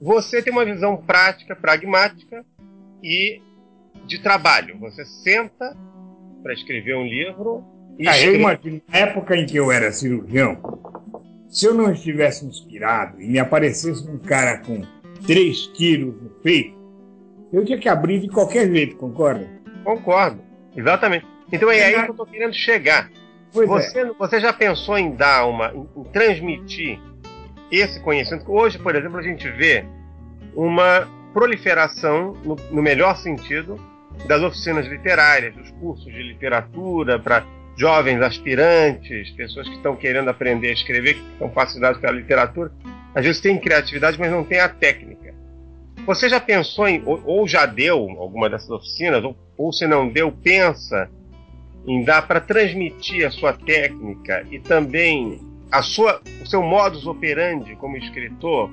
Você 0.00 0.42
tem 0.42 0.52
uma 0.52 0.64
visão 0.64 0.96
prática, 0.96 1.56
pragmática 1.56 2.44
e 3.02 3.40
de 4.06 4.20
trabalho. 4.22 4.78
Você 4.78 5.04
senta 5.04 5.76
para 6.42 6.52
escrever 6.52 6.94
um 6.96 7.04
livro 7.06 7.64
e 7.98 8.06
Ah, 8.06 8.12
eu 8.12 8.16
escreve. 8.34 8.38
imagino, 8.38 8.82
na 8.88 8.98
época 8.98 9.36
em 9.36 9.46
que 9.46 9.56
eu 9.56 9.72
era 9.72 9.90
cirurgião, 9.90 10.60
se 11.48 11.66
eu 11.66 11.74
não 11.74 11.90
estivesse 11.90 12.44
inspirado 12.44 13.20
e 13.20 13.26
me 13.26 13.38
aparecesse 13.38 14.06
um 14.08 14.18
cara 14.18 14.58
com 14.58 14.82
três 15.26 15.66
tiros 15.68 16.14
no 16.22 16.28
peito, 16.28 16.75
eu 17.56 17.64
tinha 17.64 17.78
que 17.78 17.88
abrir 17.88 18.20
de 18.20 18.28
qualquer 18.28 18.70
jeito, 18.70 18.96
concorda? 18.96 19.48
Concordo, 19.82 20.42
exatamente. 20.76 21.26
Então 21.50 21.70
é 21.70 21.84
aí 21.84 21.94
que 21.94 22.08
eu 22.08 22.10
estou 22.10 22.26
querendo 22.26 22.52
chegar. 22.52 23.10
Pois 23.50 23.66
é. 23.66 23.72
Você, 23.72 24.04
você 24.12 24.40
já 24.40 24.52
pensou 24.52 24.98
em 24.98 25.12
dar 25.12 25.46
uma, 25.46 25.72
em, 25.72 25.88
em 25.96 26.04
transmitir 26.04 27.00
esse 27.72 27.98
conhecimento? 28.00 28.52
Hoje, 28.52 28.78
por 28.78 28.94
exemplo, 28.94 29.18
a 29.18 29.22
gente 29.22 29.48
vê 29.48 29.86
uma 30.54 31.08
proliferação, 31.32 32.34
no, 32.44 32.56
no 32.70 32.82
melhor 32.82 33.16
sentido, 33.16 33.80
das 34.26 34.42
oficinas 34.42 34.86
literárias, 34.86 35.54
dos 35.54 35.70
cursos 35.72 36.12
de 36.12 36.22
literatura 36.22 37.18
para 37.18 37.42
jovens 37.74 38.20
aspirantes, 38.20 39.30
pessoas 39.30 39.66
que 39.66 39.76
estão 39.76 39.96
querendo 39.96 40.28
aprender 40.28 40.68
a 40.68 40.72
escrever, 40.72 41.14
que 41.14 41.32
estão 41.32 41.50
fascinados 41.50 42.00
pela 42.00 42.12
literatura. 42.12 42.70
Às 43.14 43.24
vezes 43.24 43.40
têm 43.40 43.58
criatividade, 43.58 44.18
mas 44.18 44.30
não 44.30 44.44
têm 44.44 44.60
a 44.60 44.68
técnica. 44.68 45.25
Você 46.06 46.28
já 46.28 46.38
pensou 46.40 46.86
em, 46.88 47.02
ou, 47.04 47.20
ou 47.24 47.48
já 47.48 47.66
deu 47.66 47.98
alguma 48.18 48.48
dessas 48.48 48.70
oficinas, 48.70 49.22
ou, 49.24 49.36
ou 49.58 49.72
se 49.72 49.86
não 49.86 50.08
deu, 50.08 50.30
pensa 50.32 51.10
em 51.86 52.04
dar 52.04 52.26
para 52.26 52.40
transmitir 52.40 53.26
a 53.26 53.30
sua 53.30 53.52
técnica 53.52 54.44
e 54.50 54.58
também 54.58 55.40
a 55.70 55.82
sua, 55.82 56.20
o 56.42 56.46
seu 56.46 56.62
modus 56.62 57.06
operandi 57.06 57.74
como 57.76 57.96
escritor 57.96 58.70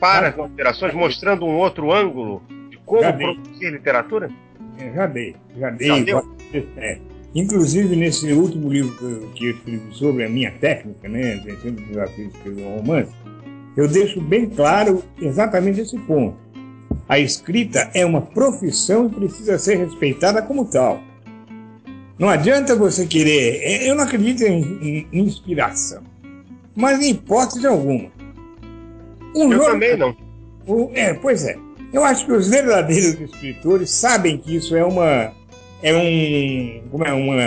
para 0.00 0.28
as 0.28 0.38
operações, 0.38 0.94
mostrando 0.94 1.44
um 1.44 1.56
outro 1.56 1.92
ângulo 1.92 2.42
de 2.70 2.76
como 2.78 3.00
produzir 3.16 3.70
literatura? 3.70 4.30
Eu 4.78 4.94
já 4.94 5.06
dei, 5.06 5.36
já 5.58 5.70
dei. 5.70 5.88
Já 5.88 5.98
deu? 6.00 6.36
É. 6.76 6.98
Inclusive, 7.34 7.96
nesse 7.96 8.32
último 8.32 8.70
livro 8.72 8.96
que 8.96 9.04
eu- 9.04 9.30
que 9.34 9.44
eu 9.46 9.50
escrevi 9.50 9.94
sobre 9.94 10.24
a 10.24 10.28
minha 10.28 10.50
técnica, 10.52 11.08
né, 11.08 11.40
vencendo 11.44 11.78
o 11.80 11.86
desafio 11.86 12.28
de 12.28 12.36
escrever 12.36 12.62
um 12.64 12.76
romance, 12.76 13.12
eu 13.76 13.88
deixo 13.88 14.20
bem 14.20 14.48
claro 14.48 15.02
exatamente 15.20 15.80
esse 15.80 15.98
ponto. 15.98 16.36
A 17.08 17.18
escrita 17.18 17.90
é 17.94 18.04
uma 18.04 18.20
profissão 18.20 19.06
e 19.06 19.10
precisa 19.10 19.58
ser 19.58 19.76
respeitada 19.76 20.42
como 20.42 20.64
tal. 20.64 21.00
Não 22.18 22.28
adianta 22.28 22.74
você 22.74 23.06
querer. 23.06 23.60
é, 23.62 23.90
Eu 23.90 23.94
não 23.94 24.04
acredito 24.04 24.42
em, 24.42 25.06
em 25.12 25.18
inspiração, 25.20 26.02
mas 26.74 27.00
em 27.00 27.10
hipótese 27.10 27.66
alguma. 27.66 28.10
Um 29.34 29.44
Eu 29.52 29.58
jornal- 29.58 29.70
também 29.72 29.96
não. 29.96 30.16
o- 30.66 30.90
é, 30.94 31.12
pois 31.14 31.44
é. 31.44 31.56
Eu 31.92 32.04
acho 32.04 32.26
que 32.26 32.32
os 32.32 32.48
verdadeiros 32.48 33.20
escritores 33.20 33.90
sabem 33.90 34.38
que 34.38 34.56
isso 34.56 34.74
é 34.74 34.84
uma. 34.84 35.32
É 35.82 35.94
um. 35.94 36.82
Como 36.90 37.04
é? 37.04 37.12
Uma. 37.12 37.42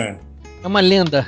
É 0.62 0.66
uma 0.66 0.80
lenda. 0.80 1.26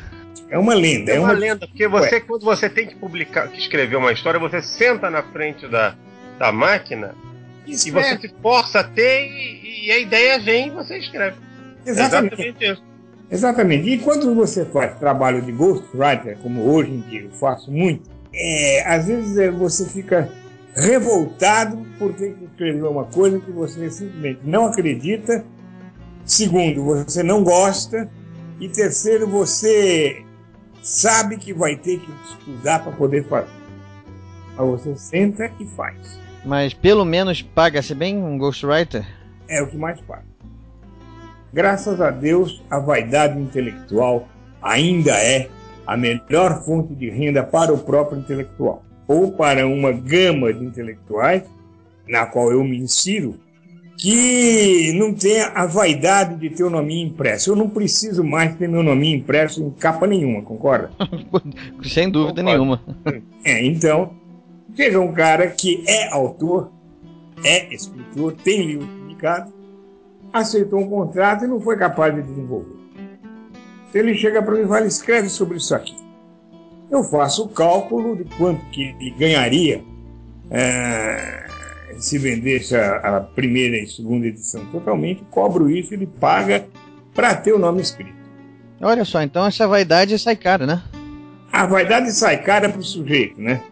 É 0.48 0.58
uma 0.58 0.74
lenda. 0.74 1.12
É 1.12 1.18
uma 1.20 1.32
lenda, 1.32 1.66
porque 1.66 1.88
você, 1.88 2.20
quando 2.20 2.44
você 2.44 2.68
tem 2.68 2.86
que 2.86 2.94
publicar, 2.94 3.48
que 3.48 3.58
escrever 3.58 3.96
uma 3.96 4.12
história, 4.12 4.38
você 4.38 4.62
senta 4.62 5.10
na 5.10 5.22
frente 5.22 5.66
da, 5.66 5.94
da 6.38 6.52
máquina 6.52 7.14
você 7.66 8.18
se 8.18 8.34
força 8.42 8.80
a 8.80 8.84
ter 8.84 9.28
e, 9.28 9.86
e 9.86 9.92
a 9.92 9.98
ideia 9.98 10.38
vem 10.40 10.68
e 10.68 10.70
você 10.70 10.98
escreve. 10.98 11.36
Exatamente. 11.86 12.34
Exatamente 12.34 12.64
isso. 12.64 12.92
Exatamente. 13.30 13.88
E 13.88 13.98
quando 13.98 14.34
você 14.34 14.64
faz 14.66 14.98
trabalho 14.98 15.40
de 15.40 15.52
ghostwriter, 15.52 16.36
como 16.42 16.70
hoje 16.70 16.90
em 16.90 17.00
dia 17.00 17.22
eu 17.22 17.30
faço 17.30 17.70
muito, 17.70 18.10
é, 18.34 18.84
às 18.86 19.06
vezes 19.06 19.38
é, 19.38 19.50
você 19.50 19.86
fica 19.86 20.30
revoltado 20.74 21.78
por 21.98 22.12
ter 22.14 22.34
que 22.34 22.44
escrever 22.44 22.84
uma 22.84 23.04
coisa 23.04 23.38
que 23.40 23.50
você 23.50 23.90
simplesmente 23.90 24.40
não 24.44 24.66
acredita. 24.66 25.44
Segundo, 26.24 26.84
você 26.84 27.22
não 27.22 27.42
gosta. 27.42 28.08
E 28.60 28.68
terceiro, 28.68 29.26
você 29.26 30.22
sabe 30.82 31.36
que 31.36 31.52
vai 31.52 31.76
ter 31.76 32.00
que 32.00 32.12
estudar 32.30 32.80
para 32.80 32.92
poder 32.92 33.24
fazer. 33.24 33.50
Mas 34.56 34.68
você 34.68 34.96
senta 34.96 35.50
e 35.58 35.66
faz. 35.66 35.96
Mas 36.45 36.74
pelo 36.74 37.05
menos 37.05 37.43
paga-se 37.43 37.95
bem 37.95 38.16
um 38.22 38.36
ghostwriter? 38.36 39.07
É 39.49 39.62
o 39.62 39.66
que 39.66 39.76
mais 39.76 40.01
paga. 40.01 40.24
Graças 41.53 42.01
a 42.01 42.11
Deus, 42.11 42.62
a 42.70 42.78
vaidade 42.78 43.38
intelectual 43.38 44.28
ainda 44.62 45.12
é 45.12 45.49
a 45.86 45.97
melhor 45.97 46.64
fonte 46.64 46.95
de 46.95 47.11
renda 47.11 47.43
para 47.43 47.72
o 47.72 47.78
próprio 47.78 48.18
intelectual, 48.18 48.82
ou 49.07 49.32
para 49.32 49.66
uma 49.66 49.93
gama 49.93 50.53
de 50.53 50.64
intelectuais, 50.64 51.43
na 52.09 52.24
qual 52.26 52.51
eu 52.51 52.64
me 52.64 52.78
insiro, 52.78 53.34
que 53.99 54.93
não 54.95 55.12
tenha 55.12 55.49
a 55.49 55.66
vaidade 55.66 56.36
de 56.36 56.51
ter 56.51 56.64
o 56.64 56.70
nome 56.70 57.01
impresso. 57.03 57.51
Eu 57.51 57.57
não 57.57 57.68
preciso 57.68 58.24
mais 58.24 58.55
ter 58.57 58.68
meu 58.68 58.82
nome 58.82 59.12
impresso 59.14 59.62
em 59.62 59.70
capa 59.70 60.07
nenhuma, 60.07 60.43
concorda? 60.43 60.90
Sem 61.84 62.11
dúvida 62.11 62.43
Concordo. 62.43 62.43
nenhuma. 62.43 62.82
É, 63.45 63.64
então, 63.64 64.14
seja 64.74 65.00
um 65.00 65.12
cara 65.12 65.48
que 65.48 65.84
é 65.86 66.12
autor, 66.12 66.72
é 67.44 67.72
escritor, 67.74 68.32
tem 68.32 68.66
livro 68.66 68.86
publicado, 68.86 69.52
aceitou 70.32 70.80
um 70.80 70.88
contrato 70.88 71.44
e 71.44 71.48
não 71.48 71.60
foi 71.60 71.76
capaz 71.76 72.14
de 72.14 72.22
desenvolver. 72.22 72.76
Se 73.90 73.98
ele 73.98 74.14
chega 74.14 74.42
para 74.42 74.54
mim 74.54 74.62
e 74.62 74.66
fala, 74.66 74.86
escreve 74.86 75.28
sobre 75.28 75.58
isso 75.58 75.74
aqui. 75.74 75.94
Eu 76.90 77.04
faço 77.04 77.44
o 77.44 77.48
cálculo 77.48 78.16
de 78.16 78.24
quanto 78.36 78.64
que 78.70 78.82
ele 78.82 79.10
ganharia 79.10 79.82
é, 80.50 81.46
se 81.98 82.18
vendesse 82.18 82.76
a, 82.76 83.16
a 83.16 83.20
primeira 83.20 83.76
e 83.76 83.86
segunda 83.86 84.26
edição 84.26 84.64
totalmente, 84.66 85.24
cobro 85.30 85.70
isso, 85.70 85.94
ele 85.94 86.06
paga 86.06 86.66
para 87.14 87.34
ter 87.34 87.52
o 87.52 87.58
nome 87.58 87.80
escrito. 87.80 88.22
Olha 88.80 89.04
só, 89.04 89.22
então 89.22 89.46
essa 89.46 89.66
vaidade 89.68 90.18
sai 90.18 90.36
cara, 90.36 90.66
né? 90.66 90.82
A 91.52 91.66
vaidade 91.66 92.12
sai 92.12 92.42
cara 92.42 92.68
para 92.68 92.80
o 92.80 92.84
sujeito, 92.84 93.40
né? 93.40 93.62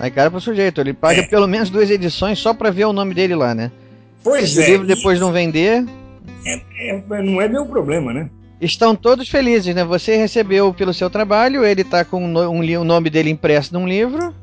Sai 0.00 0.10
cara 0.10 0.30
pro 0.30 0.40
sujeito. 0.40 0.80
Ele 0.80 0.94
paga 0.94 1.20
É. 1.20 1.26
pelo 1.26 1.46
menos 1.46 1.68
duas 1.68 1.90
edições 1.90 2.38
só 2.38 2.54
pra 2.54 2.70
ver 2.70 2.86
o 2.86 2.92
nome 2.92 3.12
dele 3.14 3.34
lá, 3.34 3.54
né? 3.54 3.70
Pois 4.24 4.50
Se 4.52 4.62
é. 4.62 4.64
o 4.64 4.70
livro 4.70 4.86
depois 4.86 5.20
não 5.20 5.30
vender, 5.30 5.84
É, 6.46 7.02
não 7.22 7.40
é 7.40 7.46
meu 7.48 7.66
problema, 7.66 8.12
né? 8.12 8.30
estão 8.60 8.94
todos 8.96 9.28
felizes, 9.28 9.74
né? 9.74 9.84
Você 9.84 10.16
recebeu 10.16 10.72
pelo 10.72 10.92
seu 10.94 11.08
trabalho, 11.10 11.64
ele 11.64 11.84
tá 11.84 12.02
com 12.04 12.22
um 12.24 12.62
li- 12.62 12.76
o 12.78 12.84
nome 12.84 13.08
dele 13.10 13.30
impresso 13.30 13.72
num 13.74 13.86
livro 13.88 14.34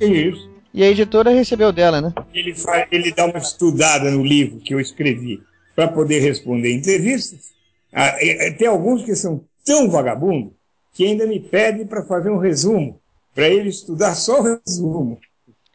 Isso. 0.00 0.50
e 0.72 0.82
a 0.82 0.88
editora 0.88 1.30
recebeu 1.30 1.72
dela, 1.72 2.00
né? 2.00 2.12
Ele, 2.34 2.54
faz, 2.54 2.86
ele 2.90 3.12
dá 3.12 3.24
uma 3.26 3.38
estudada 3.38 4.10
no 4.10 4.22
livro 4.24 4.60
que 4.60 4.74
eu 4.74 4.80
escrevi 4.80 5.40
para 5.74 5.88
poder 5.88 6.20
responder 6.20 6.74
entrevistas. 6.74 7.50
Ah, 7.92 8.16
e- 8.22 8.48
e 8.48 8.52
tem 8.52 8.66
alguns 8.68 9.02
que 9.02 9.14
são 9.14 9.42
tão 9.64 9.90
vagabundos 9.90 10.52
que 10.94 11.04
ainda 11.06 11.26
me 11.26 11.38
pedem 11.40 11.86
para 11.86 12.02
fazer 12.04 12.30
um 12.30 12.38
resumo, 12.38 12.98
para 13.36 13.46
ele 13.48 13.68
estudar 13.68 14.14
só 14.16 14.40
o 14.40 14.42
resumo. 14.42 15.20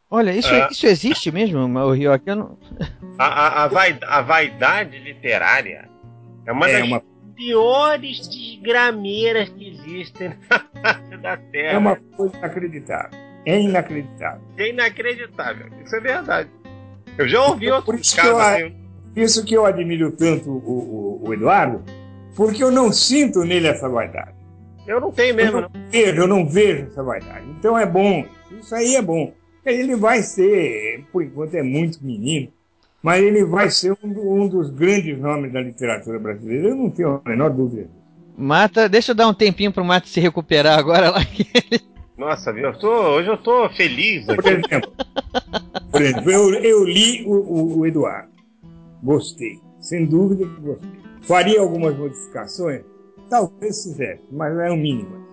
Olha, 0.10 0.32
isso, 0.36 0.54
É. 0.54 0.68
isso 0.70 0.86
existe 0.88 1.32
mesmo, 1.32 1.60
o 1.60 1.94
Rio? 1.94 2.12
Aqui 2.12 2.36
não... 2.36 2.58
A, 3.18 3.26
a, 3.26 3.64
a, 3.64 3.68
vai- 3.70 3.98
a 4.02 4.22
vaidade 4.22 5.00
literária 5.00 5.88
é 6.46 6.52
uma 6.52 6.68
É 6.68 6.80
das 6.80 6.88
uma- 6.88 7.02
piores 7.36 8.28
desgrameiras 8.28 9.48
que 9.50 9.70
existem 9.70 10.34
na 10.50 10.60
face 10.94 11.18
da 11.18 11.38
Terra. 11.38 11.74
É 11.74 11.78
uma 11.78 11.96
coisa 11.96 12.36
inacreditável. 12.38 13.20
É 13.46 13.62
inacreditável. 13.62 14.42
É 14.58 14.70
inacreditável. 14.70 15.68
Isso 15.86 15.96
é 15.96 16.00
verdade. 16.02 16.50
Eu 17.18 17.28
já 17.30 17.44
ouvi 17.46 17.68
Por 17.68 17.76
outros 17.76 18.02
isso 18.02 18.16
que 18.16 18.22
casos 18.22 18.34
eu- 18.34 18.40
assim. 18.68 18.76
Isso 19.16 19.46
que 19.46 19.54
eu 19.54 19.66
admiro 19.66 20.12
tanto 20.12 20.50
o, 20.50 21.22
o- 21.24 21.28
o 21.30 21.34
Eduardo, 21.34 21.84
porque 22.36 22.64
eu 22.64 22.72
não 22.72 22.92
sinto 22.92 23.44
nele 23.44 23.68
essa 23.68 23.88
vaidade. 23.90 24.34
Eu 24.88 25.00
não 25.00 25.12
tenho 25.12 25.36
mesmo, 25.36 25.58
eu 25.58 25.62
não. 25.62 25.70
não 25.74 25.90
vejo, 25.90 26.22
eu 26.22 26.28
não 26.28 26.48
vejo 26.48 26.84
essa 26.88 27.04
vaidade. 27.04 27.46
Então 27.60 27.78
é 27.78 27.86
bom. 27.86 28.26
Isso 28.60 28.74
aí 28.76 28.96
é 28.96 29.02
bom. 29.02 29.34
Ele 29.66 29.96
vai 29.96 30.24
ser, 30.24 31.04
por 31.12 31.24
enquanto 31.24 31.54
é 31.56 31.62
muito 31.64 32.04
menino, 32.04 32.48
mas 33.02 33.22
ele 33.24 33.44
vai 33.46 33.70
ser 33.70 33.96
um, 34.04 34.10
do- 34.12 34.32
um 34.34 34.48
dos 34.48 34.70
grandes 34.72 35.20
nomes 35.20 35.52
da 35.54 35.62
literatura 35.62 36.18
brasileira. 36.20 36.70
Eu 36.70 36.76
não 36.76 36.90
tenho 36.90 37.22
a 37.24 37.30
menor 37.30 37.52
dúvida. 37.52 37.88
Mata, 38.36 38.90
deixa 38.90 39.12
eu 39.12 39.16
dar 39.16 39.28
um 39.28 39.34
tempinho 39.34 39.72
pro 39.72 39.86
Mata 39.86 40.08
se 40.08 40.20
recuperar 40.20 40.80
agora 40.80 41.12
lá. 41.12 41.20
Nossa, 42.18 42.52
viu? 42.52 42.66
Eu 42.66 42.78
tô, 42.80 42.90
hoje 42.92 43.30
eu 43.30 43.38
tô 43.38 43.70
feliz 43.70 44.26
Por 44.26 44.40
aqui. 44.40 44.50
exemplo, 44.50 44.92
por 45.92 46.02
exemplo 46.02 46.32
eu, 46.32 46.54
eu 46.56 46.84
li 46.84 47.24
o, 47.26 47.34
o- 47.34 47.80
o 47.80 47.86
Eduardo. 47.86 48.30
Gostei. 49.04 49.60
Sem 49.80 50.06
dúvida 50.06 50.46
que 50.46 50.62
gostei. 50.62 50.90
Faria 51.22 51.60
algumas 51.62 51.96
modificações? 51.98 52.82
Talvez 53.32 53.82
fizesse, 53.82 54.24
mas 54.30 54.58
é 54.60 54.70
o 54.70 54.76
mínimo. 54.76 55.26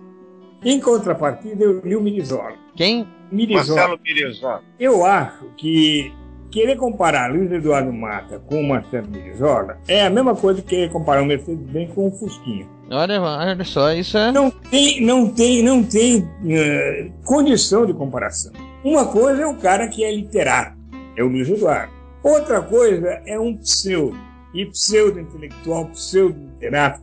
Em 0.63 0.79
contrapartida, 0.79 1.65
eu 1.65 1.81
li 1.81 1.97
o 1.97 2.01
Mirizola. 2.01 2.53
Quem? 2.73 3.05
Mirizola. 3.29 3.81
Marcelo 3.81 3.99
Mirizola. 4.01 4.63
Eu 4.79 5.05
acho 5.05 5.45
que 5.57 6.09
querer 6.49 6.77
comparar 6.77 7.29
Luiz 7.29 7.51
Eduardo 7.51 7.91
Mata 7.91 8.39
com 8.39 8.61
o 8.61 8.63
Marcelo 8.65 9.09
Mirizola 9.09 9.77
é 9.85 10.05
a 10.05 10.09
mesma 10.09 10.33
coisa 10.33 10.61
que 10.61 10.69
querer 10.69 10.89
comparar 10.89 11.21
o 11.21 11.25
Mercedes-Benz 11.25 11.93
com 11.93 12.07
o 12.07 12.11
Fusquinha. 12.11 12.65
Olha, 12.89 13.21
olha 13.21 13.65
só, 13.65 13.91
isso 13.91 14.17
é. 14.17 14.31
Não 14.31 14.49
tem, 14.49 15.01
não 15.01 15.29
tem, 15.33 15.61
não 15.61 15.83
tem 15.83 16.25
eh, 16.47 17.11
condição 17.25 17.85
de 17.85 17.93
comparação. 17.93 18.53
Uma 18.81 19.07
coisa 19.07 19.41
é 19.41 19.45
o 19.45 19.55
cara 19.55 19.89
que 19.89 20.05
é 20.05 20.15
literato, 20.15 20.77
é 21.17 21.21
o 21.21 21.27
Luiz 21.27 21.49
Eduardo. 21.49 21.91
Outra 22.23 22.61
coisa 22.61 23.21
é 23.25 23.37
um 23.37 23.57
pseudo. 23.57 24.17
E 24.53 24.65
pseudo-intelectual, 24.65 25.87
pseudo-literato, 25.87 27.01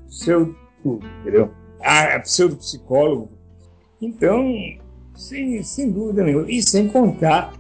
pseudo-tudo, 0.87 1.07
entendeu? 1.20 1.51
Ah, 1.82 2.18
pseudo-psicólogo. 2.20 3.30
Então, 4.01 4.53
sem, 5.14 5.62
sem 5.62 5.91
dúvida 5.91 6.22
nenhuma. 6.22 6.51
E 6.51 6.62
sem 6.62 6.89
contar 6.89 7.53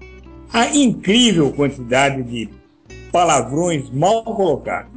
a 0.52 0.66
incrível 0.74 1.52
quantidade 1.52 2.22
de 2.22 2.48
palavrões 3.10 3.90
mal 3.90 4.22
colocados. 4.22 4.92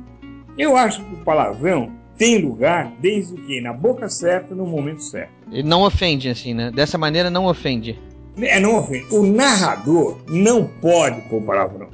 Eu 0.58 0.76
acho 0.76 1.04
que 1.04 1.14
o 1.14 1.24
palavrão 1.24 1.92
tem 2.18 2.40
lugar 2.40 2.92
desde 3.00 3.36
que 3.36 3.62
na 3.62 3.72
boca 3.72 4.10
certa, 4.10 4.54
no 4.54 4.66
momento 4.66 5.02
certo. 5.02 5.32
Ele 5.52 5.68
não 5.68 5.84
ofende, 5.84 6.30
assim, 6.30 6.54
né? 6.54 6.70
Dessa 6.70 6.98
maneira 6.98 7.30
não 7.30 7.46
ofende. 7.46 7.98
É, 8.42 8.60
não 8.60 8.78
ofende. 8.78 9.06
O 9.14 9.24
narrador 9.26 10.20
não 10.28 10.66
pode 10.66 11.22
pôr 11.30 11.42
palavrão. 11.42 11.90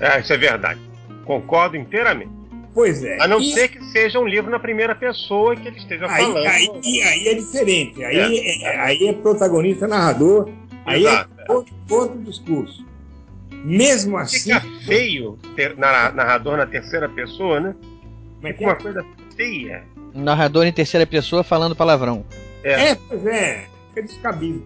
É, 0.00 0.20
isso 0.20 0.32
é 0.32 0.36
verdade. 0.36 0.80
Concordo 1.24 1.76
inteiramente. 1.76 2.35
Pois 2.76 3.02
é. 3.02 3.16
A 3.22 3.26
não 3.26 3.40
E 3.40 3.54
ser 3.54 3.68
que 3.68 3.82
seja 3.86 4.20
um 4.20 4.26
livro 4.28 4.50
na 4.50 4.58
primeira 4.58 4.94
pessoa 4.94 5.54
e 5.54 5.56
que 5.56 5.66
ele 5.66 5.78
esteja 5.78 6.04
aí, 6.10 6.22
falando. 6.22 6.46
aí, 6.46 7.02
aí 7.02 7.28
é 7.28 7.34
diferente. 7.34 8.04
Aí 8.04 8.38
é, 8.62 8.78
aí 8.80 9.08
é 9.08 9.12
protagonista 9.14 9.88
narrador. 9.88 10.50
Aí 10.84 11.00
Exato. 11.06 11.30
é 11.38 11.52
outro, 11.52 11.74
outro 11.88 12.18
discurso. 12.20 12.84
Mesmo 13.64 14.18
assim. 14.18 14.52
Fica 14.52 14.60
feio 14.84 15.38
ter 15.56 15.74
na- 15.78 16.12
narrador 16.12 16.58
na 16.58 16.66
terceira 16.66 17.08
pessoa, 17.08 17.60
né? 17.60 17.74
Como 18.36 18.46
é 18.48 18.52
Fica 18.52 18.64
uma 18.66 18.72
é? 18.72 18.76
coisa 18.76 19.06
feia. 19.34 19.82
Narrador 20.12 20.66
em 20.66 20.72
terceira 20.72 21.06
pessoa 21.06 21.42
falando 21.42 21.74
palavrão. 21.74 22.26
É, 22.62 22.94
pois 22.94 23.24
é. 23.26 23.64
Fica 23.88 24.02
descabido. 24.06 24.62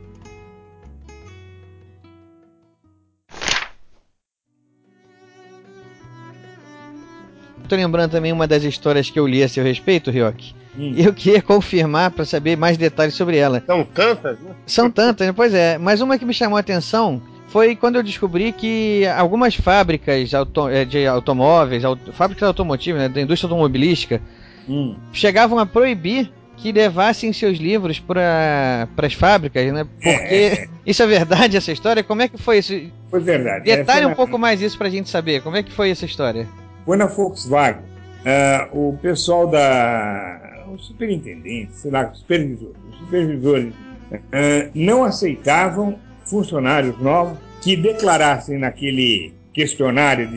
Tô 7.71 7.77
lembrando 7.77 8.11
também 8.11 8.33
uma 8.33 8.49
das 8.49 8.65
histórias 8.65 9.09
que 9.09 9.17
eu 9.19 9.29
li 9.29 9.45
a 9.45 9.49
seu 9.49 9.63
respeito, 9.63 10.11
Ryoki. 10.11 10.53
Hum. 10.77 10.93
E 10.97 11.05
eu 11.05 11.15
queria 11.15 11.41
confirmar 11.41 12.11
para 12.11 12.25
saber 12.25 12.57
mais 12.57 12.77
detalhes 12.77 13.15
sobre 13.15 13.37
ela. 13.37 13.63
São 13.65 13.85
tantas, 13.85 14.41
né? 14.41 14.51
São 14.67 14.91
tantas, 14.91 15.29
né? 15.29 15.33
pois 15.33 15.55
é. 15.55 15.79
Mas 15.79 16.01
uma 16.01 16.19
que 16.19 16.25
me 16.25 16.35
chamou 16.35 16.57
a 16.57 16.61
atenção 16.61 17.23
foi 17.47 17.77
quando 17.77 17.95
eu 17.95 18.03
descobri 18.03 18.51
que 18.51 19.07
algumas 19.17 19.55
fábricas 19.55 20.35
auto- 20.35 20.69
eh, 20.69 20.85
de 20.85 21.07
automóveis, 21.07 21.85
auto- 21.85 22.13
fábricas 22.13 22.43
automotivas, 22.49 23.03
né, 23.03 23.09
da 23.09 23.21
indústria 23.21 23.47
automobilística, 23.47 24.21
Hum. 24.69 24.97
chegavam 25.13 25.57
a 25.61 25.65
proibir 25.65 26.29
que 26.57 26.73
levassem 26.73 27.33
seus 27.33 27.57
livros 27.59 28.01
para 28.01 28.89
as 28.97 29.15
fábricas, 29.15 29.73
né? 29.73 29.87
Porque 30.03 30.69
isso 30.85 31.03
é 31.03 31.07
verdade 31.07 31.57
essa 31.57 31.71
história? 31.71 32.03
Como 32.03 32.21
é 32.21 32.27
que 32.29 32.37
foi 32.37 32.59
isso? 32.59 32.75
Foi 33.11 33.21
verdade. 33.21 33.65
Detalhe 33.65 34.01
Essa 34.01 34.09
um 34.09 34.15
pouco 34.15 34.37
mais 34.39 34.61
isso 34.61 34.77
pra 34.77 34.89
gente 34.91 35.09
saber. 35.09 35.41
Como 35.41 35.57
é 35.57 35.63
que 35.63 35.73
foi 35.73 35.91
essa 35.91 36.05
história? 36.05 36.47
Foi 36.85 36.97
na 36.97 37.07
Volkswagen. 37.07 37.83
Ah, 38.25 38.69
o 38.73 38.99
pessoal 39.01 39.47
da. 39.47 40.65
O 40.73 40.79
superintendente, 40.79 41.75
sei 41.75 41.91
lá, 41.91 42.13
supervisor, 42.15 42.73
os 42.89 42.99
supervisores 42.99 43.75
ah, 44.13 44.71
não 44.75 45.05
aceitavam 45.05 45.99
funcionários 46.25 46.99
novos 47.01 47.39
que 47.61 47.77
declarassem 47.77 48.59
naquele 48.59 49.35
questionário 49.53 50.29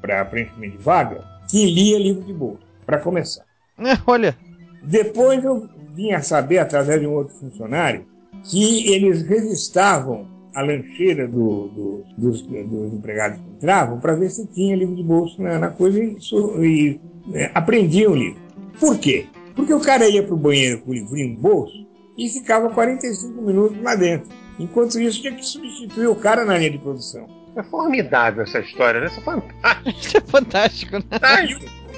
para 0.00 0.24
preenchimento 0.24 0.76
de 0.76 0.82
vaga 0.82 1.24
que 1.48 1.64
lia 1.66 1.98
livro 1.98 2.22
de 2.22 2.32
bolsa, 2.32 2.62
para 2.84 2.98
começar. 2.98 3.44
É, 3.78 3.96
olha, 4.06 4.36
Depois 4.82 5.42
eu 5.44 5.68
vim 5.94 6.12
a 6.12 6.20
saber, 6.20 6.58
através 6.58 7.00
de 7.00 7.06
um 7.06 7.12
outro 7.12 7.34
funcionário, 7.34 8.06
que 8.42 8.92
eles 8.92 9.22
revistavam 9.22 10.26
a 10.54 10.62
lancheira 10.62 11.26
do- 11.26 11.68
do- 11.68 12.04
dos, 12.16 12.42
dos 12.42 12.92
empregados 12.92 13.38
que 13.38 13.48
entravam 13.56 13.98
para 14.00 14.14
ver 14.14 14.30
se 14.30 14.46
tinha 14.46 14.76
livro 14.76 14.94
de 14.94 15.02
bolso 15.02 15.40
na, 15.42 15.58
na 15.58 15.68
coisa 15.70 16.02
e, 16.02 16.16
so- 16.20 16.62
e, 16.64 17.00
é, 17.32 17.50
aprendiam 17.54 18.12
o 18.12 18.16
livro. 18.16 18.40
Por 18.78 18.98
quê? 18.98 19.26
Porque 19.56 19.72
o 19.72 19.80
cara 19.80 20.08
ia 20.08 20.22
para 20.22 20.34
o 20.34 20.38
banheiro 20.38 20.80
com 20.80 20.90
o 20.90 20.94
livrinho 20.94 21.34
no 21.34 21.40
bolso 21.40 21.86
e 22.18 22.28
ficava 22.28 22.68
45 22.70 23.40
minutos 23.42 23.80
lá 23.82 23.94
dentro. 23.94 24.28
Enquanto 24.58 25.00
isso, 25.00 25.20
tinha 25.20 25.34
que 25.34 25.44
substituir 25.44 26.06
o 26.08 26.14
cara 26.14 26.44
na 26.44 26.56
linha 26.58 26.70
de 26.70 26.78
produção. 26.78 27.26
É 27.56 27.62
formidável 27.62 28.42
essa 28.42 28.58
história, 28.60 29.00
né? 29.00 29.06
Isso 29.06 29.20
é 29.20 29.22
fantástico. 29.22 29.88
isso 30.00 30.16
é 30.16 30.20
fantástico, 30.20 30.92
né? 30.98 31.04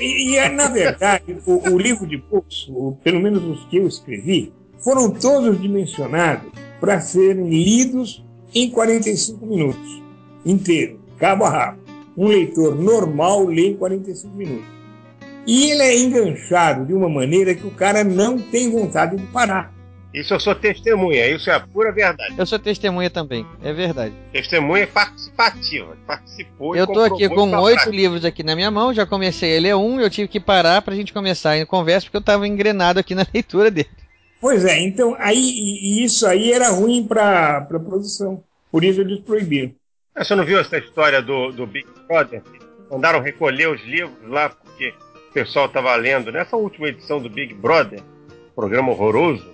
E, 0.01 0.31
e, 0.33 0.37
é, 0.37 0.49
na 0.51 0.69
verdade, 0.69 1.39
o, 1.47 1.71
o 1.71 1.79
livro 1.79 2.07
de 2.07 2.19
bolso, 2.19 2.71
o- 2.73 2.97
pelo 3.03 3.21
menos 3.21 3.43
os 3.43 3.65
que 3.67 3.79
eu 3.79 3.87
escrevi, 3.87 4.53
foram 4.79 5.11
todos 5.11 5.59
dimensionados 5.61 6.51
para 6.79 7.01
serem 7.01 7.49
lidos 7.49 8.23
em 8.63 8.71
45 8.71 9.45
minutos, 9.45 10.03
inteiro, 10.45 10.99
cabo 11.19 11.45
a 11.45 11.51
rabo. 11.51 11.79
Um 12.17 12.29
leitor 12.29 12.75
normal 12.75 13.45
lê 13.45 13.69
em 13.69 13.77
45 13.77 14.35
minutos. 14.35 14.65
E 15.47 15.71
ele 15.71 15.83
é 15.83 15.99
enganchado 15.99 16.87
de 16.87 16.95
uma 16.95 17.09
maneira 17.09 17.55
que 17.55 17.67
o 17.67 17.71
cara 17.71 18.03
não 18.03 18.39
tem 18.39 18.71
vontade 18.71 19.17
de 19.17 19.23
parar. 19.27 19.77
Isso 20.15 20.33
eu 20.33 20.41
sou 20.41 20.55
testemunha, 20.55 21.29
isso 21.29 21.51
é 21.51 21.55
a 21.55 21.61
pura 21.61 21.93
verdade. 21.93 22.35
Eu 22.39 22.47
sou 22.47 22.59
testemunha 22.59 23.11
também, 23.11 23.47
é 23.63 23.71
verdade. 23.75 24.15
Testemunha 24.33 24.87
participativa, 24.87 25.95
participou 26.07 26.75
Eu 26.75 26.87
tô 26.87 27.01
aqui 27.01 27.29
com 27.29 27.45
na 27.45 27.61
oito 27.61 27.91
livros 27.91 28.25
aqui 28.25 28.43
na 28.43 28.57
minha 28.57 28.71
mão, 28.71 28.95
já 28.95 29.05
comecei 29.05 29.59
a 29.59 29.61
ler 29.61 29.77
um, 29.77 30.01
eu 30.01 30.09
tive 30.09 30.27
que 30.27 30.41
parar 30.41 30.81
pra 30.81 30.95
gente 30.95 31.13
começar 31.13 31.61
a 31.61 31.67
conversa 31.67 32.07
porque 32.07 32.17
eu 32.17 32.23
tava 32.23 32.49
engrenado 32.49 32.99
aqui 32.99 33.15
na 33.15 33.27
leitura 33.35 33.71
dele. 33.71 33.91
Pois 34.41 34.65
é, 34.65 34.81
então 34.81 35.15
aí 35.19 36.03
isso 36.03 36.27
aí 36.27 36.51
era 36.51 36.71
ruim 36.71 37.07
para 37.07 37.59
a 37.59 37.79
produção. 37.79 38.43
Por 38.77 38.85
isso 38.85 39.01
eles 39.01 39.21
proibiram. 39.21 39.73
Ah, 40.15 40.23
Você 40.23 40.35
não 40.35 40.45
viu 40.45 40.59
essa 40.61 40.77
história 40.77 41.23
do, 41.23 41.51
do 41.51 41.67
Big 41.67 41.87
Brother? 42.07 42.43
Mandaram 42.91 43.23
recolher 43.23 43.71
os 43.71 43.83
livros 43.87 44.15
lá 44.29 44.51
porque 44.51 44.93
o 45.31 45.33
pessoal 45.33 45.65
estava 45.65 45.97
lendo. 45.97 46.31
Nessa 46.31 46.59
última 46.59 46.89
edição 46.89 47.19
do 47.19 47.31
Big 47.31 47.55
Brother, 47.55 48.01
programa 48.55 48.91
horroroso, 48.93 49.51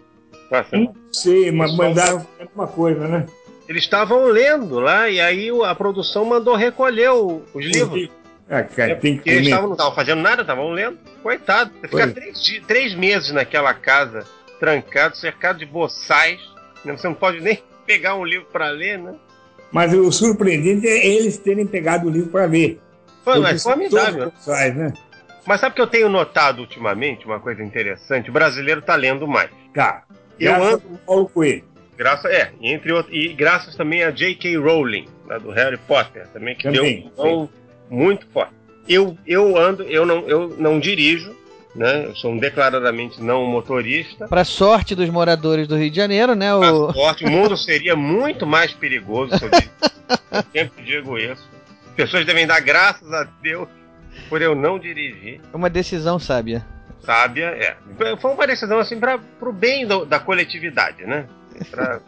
tá? 0.51 0.67
Não 0.73 0.93
sei, 1.13 1.53
mas 1.53 1.73
mandaram 1.77 2.27
alguma 2.41 2.67
coisa, 2.67 3.07
né? 3.07 3.27
eles 3.69 3.85
estavam 3.85 4.25
lendo 4.27 4.81
lá 4.81 5.09
e 5.09 5.21
aí 5.21 5.51
a 5.67 5.75
produção 5.77 6.25
mandou 6.25 6.57
recolher 6.57 7.11
o- 7.13 7.43
os 7.55 7.65
livros. 7.65 8.09
Ah, 8.51 8.65
cara, 8.65 8.97
tem 8.97 9.19
que 9.19 9.31
eles 9.31 9.45
estavam, 9.47 9.67
não 9.69 9.75
estavam 9.75 9.95
fazendo 9.95 10.21
nada, 10.21 10.43
estavam 10.43 10.69
lendo. 10.73 10.99
Coitado. 11.23 11.71
Você 11.81 11.87
fica 11.87 12.09
três, 12.09 12.61
três 12.67 12.95
meses 12.97 13.31
naquela 13.31 13.73
casa, 13.73 14.27
trancado, 14.59 15.17
cercado 15.17 15.61
de 15.61 15.65
boçais. 15.67 16.41
né? 16.85 16.97
Você 16.97 17.07
não 17.07 17.15
pode 17.15 17.41
nem 17.41 17.63
pegar 17.87 18.15
um 18.15 18.25
livro 18.25 18.47
para 18.53 18.71
ler, 18.71 18.99
né? 18.99 19.15
Mas 19.71 19.93
o 19.95 20.13
surpreendente 20.13 20.87
é 20.87 21.07
eles 21.07 21.39
terem 21.39 21.67
pegado 21.67 22.07
o 22.07 22.11
livro 22.11 22.31
para 22.31 22.47
ver. 22.47 22.81
Foi, 23.25 23.39
mas 23.39 23.63
formidável. 23.63 24.31
boçais, 24.31 24.77
né? 24.77 24.93
Mas 25.47 25.61
sabe 25.61 25.73
o 25.73 25.77
que 25.77 25.83
eu 25.83 25.87
tenho 25.87 26.09
notado 26.09 26.61
ultimamente? 26.61 27.25
Uma 27.27 27.41
coisa 27.41 27.63
interessante: 27.63 28.31
o 28.31 28.33
brasileiro 28.33 28.81
está 28.81 28.95
lendo 28.95 29.27
mais. 29.27 29.51
Tá. 29.75 30.05
Eu 30.39 30.55
ando. 30.55 30.83
ao 30.91 30.99
Paulo 31.07 31.29
Coelho. 31.29 31.65
Graças, 31.97 32.31
é, 32.31 32.53
entre 32.61 32.93
outros, 32.93 33.15
e 33.15 33.29
graças 33.29 33.77
também 33.77 34.03
a 34.03 34.11
J.K. 34.11 34.57
Rowling, 34.57 35.07
lá 35.27 35.39
do 35.39 35.51
Harry 35.51 35.77
Potter, 35.77 36.27
também 36.29 36.57
que 36.57 36.65
Também, 36.65 37.11
deu 37.17 37.25
um 37.27 37.49
muito 37.89 38.27
forte. 38.29 38.55
Eu, 38.89 39.17
eu 39.27 39.57
ando, 39.57 39.85
eu 39.85 40.05
não, 40.05 40.29
eu 40.29 40.49
não 40.59 40.81
dirijo, 40.81 41.37
né? 41.75 42.07
Eu 42.07 42.15
sou 42.17 42.33
um 42.33 42.39
declaradamente 42.39 43.23
não 43.23 43.45
motorista. 43.47 44.29
Pra 44.29 44.45
sorte 44.45 44.95
dos 44.95 45.09
moradores 45.09 45.67
do 45.67 45.77
Rio 45.77 45.91
de 45.91 45.97
Janeiro, 45.97 46.35
né? 46.35 46.55
O... 46.55 46.89
A 46.89 46.93
sorte, 46.93 47.25
o 47.25 47.31
mundo 47.31 47.57
seria 47.57 47.97
muito 47.97 48.47
mais 48.47 48.73
perigoso 48.73 49.37
se 49.39 49.45
eu. 49.45 49.51
Eu 50.31 50.43
sempre 50.53 50.83
digo 50.85 51.17
isso. 51.19 51.49
As 51.89 51.95
pessoas 51.95 52.27
devem 52.27 52.47
dar 52.47 52.61
graças 52.61 53.11
a 53.13 53.27
Deus 53.43 53.67
por 54.29 54.43
eu 54.43 54.55
não 54.55 54.79
dirigir. 54.79 55.41
É 55.53 55.57
uma 55.57 55.71
decisão 55.71 56.19
sábia. 56.19 56.67
Sábia, 57.01 57.47
é. 57.47 57.77
Foi 58.19 58.31
uma 58.33 58.47
decisão 58.47 58.79
assim 58.79 58.99
para 59.01 59.19
o 59.41 59.53
bem 59.53 59.87
do- 59.87 60.05
da 60.05 60.19
coletividade, 60.19 61.05
né? 61.07 61.27
Pra- 61.71 62.01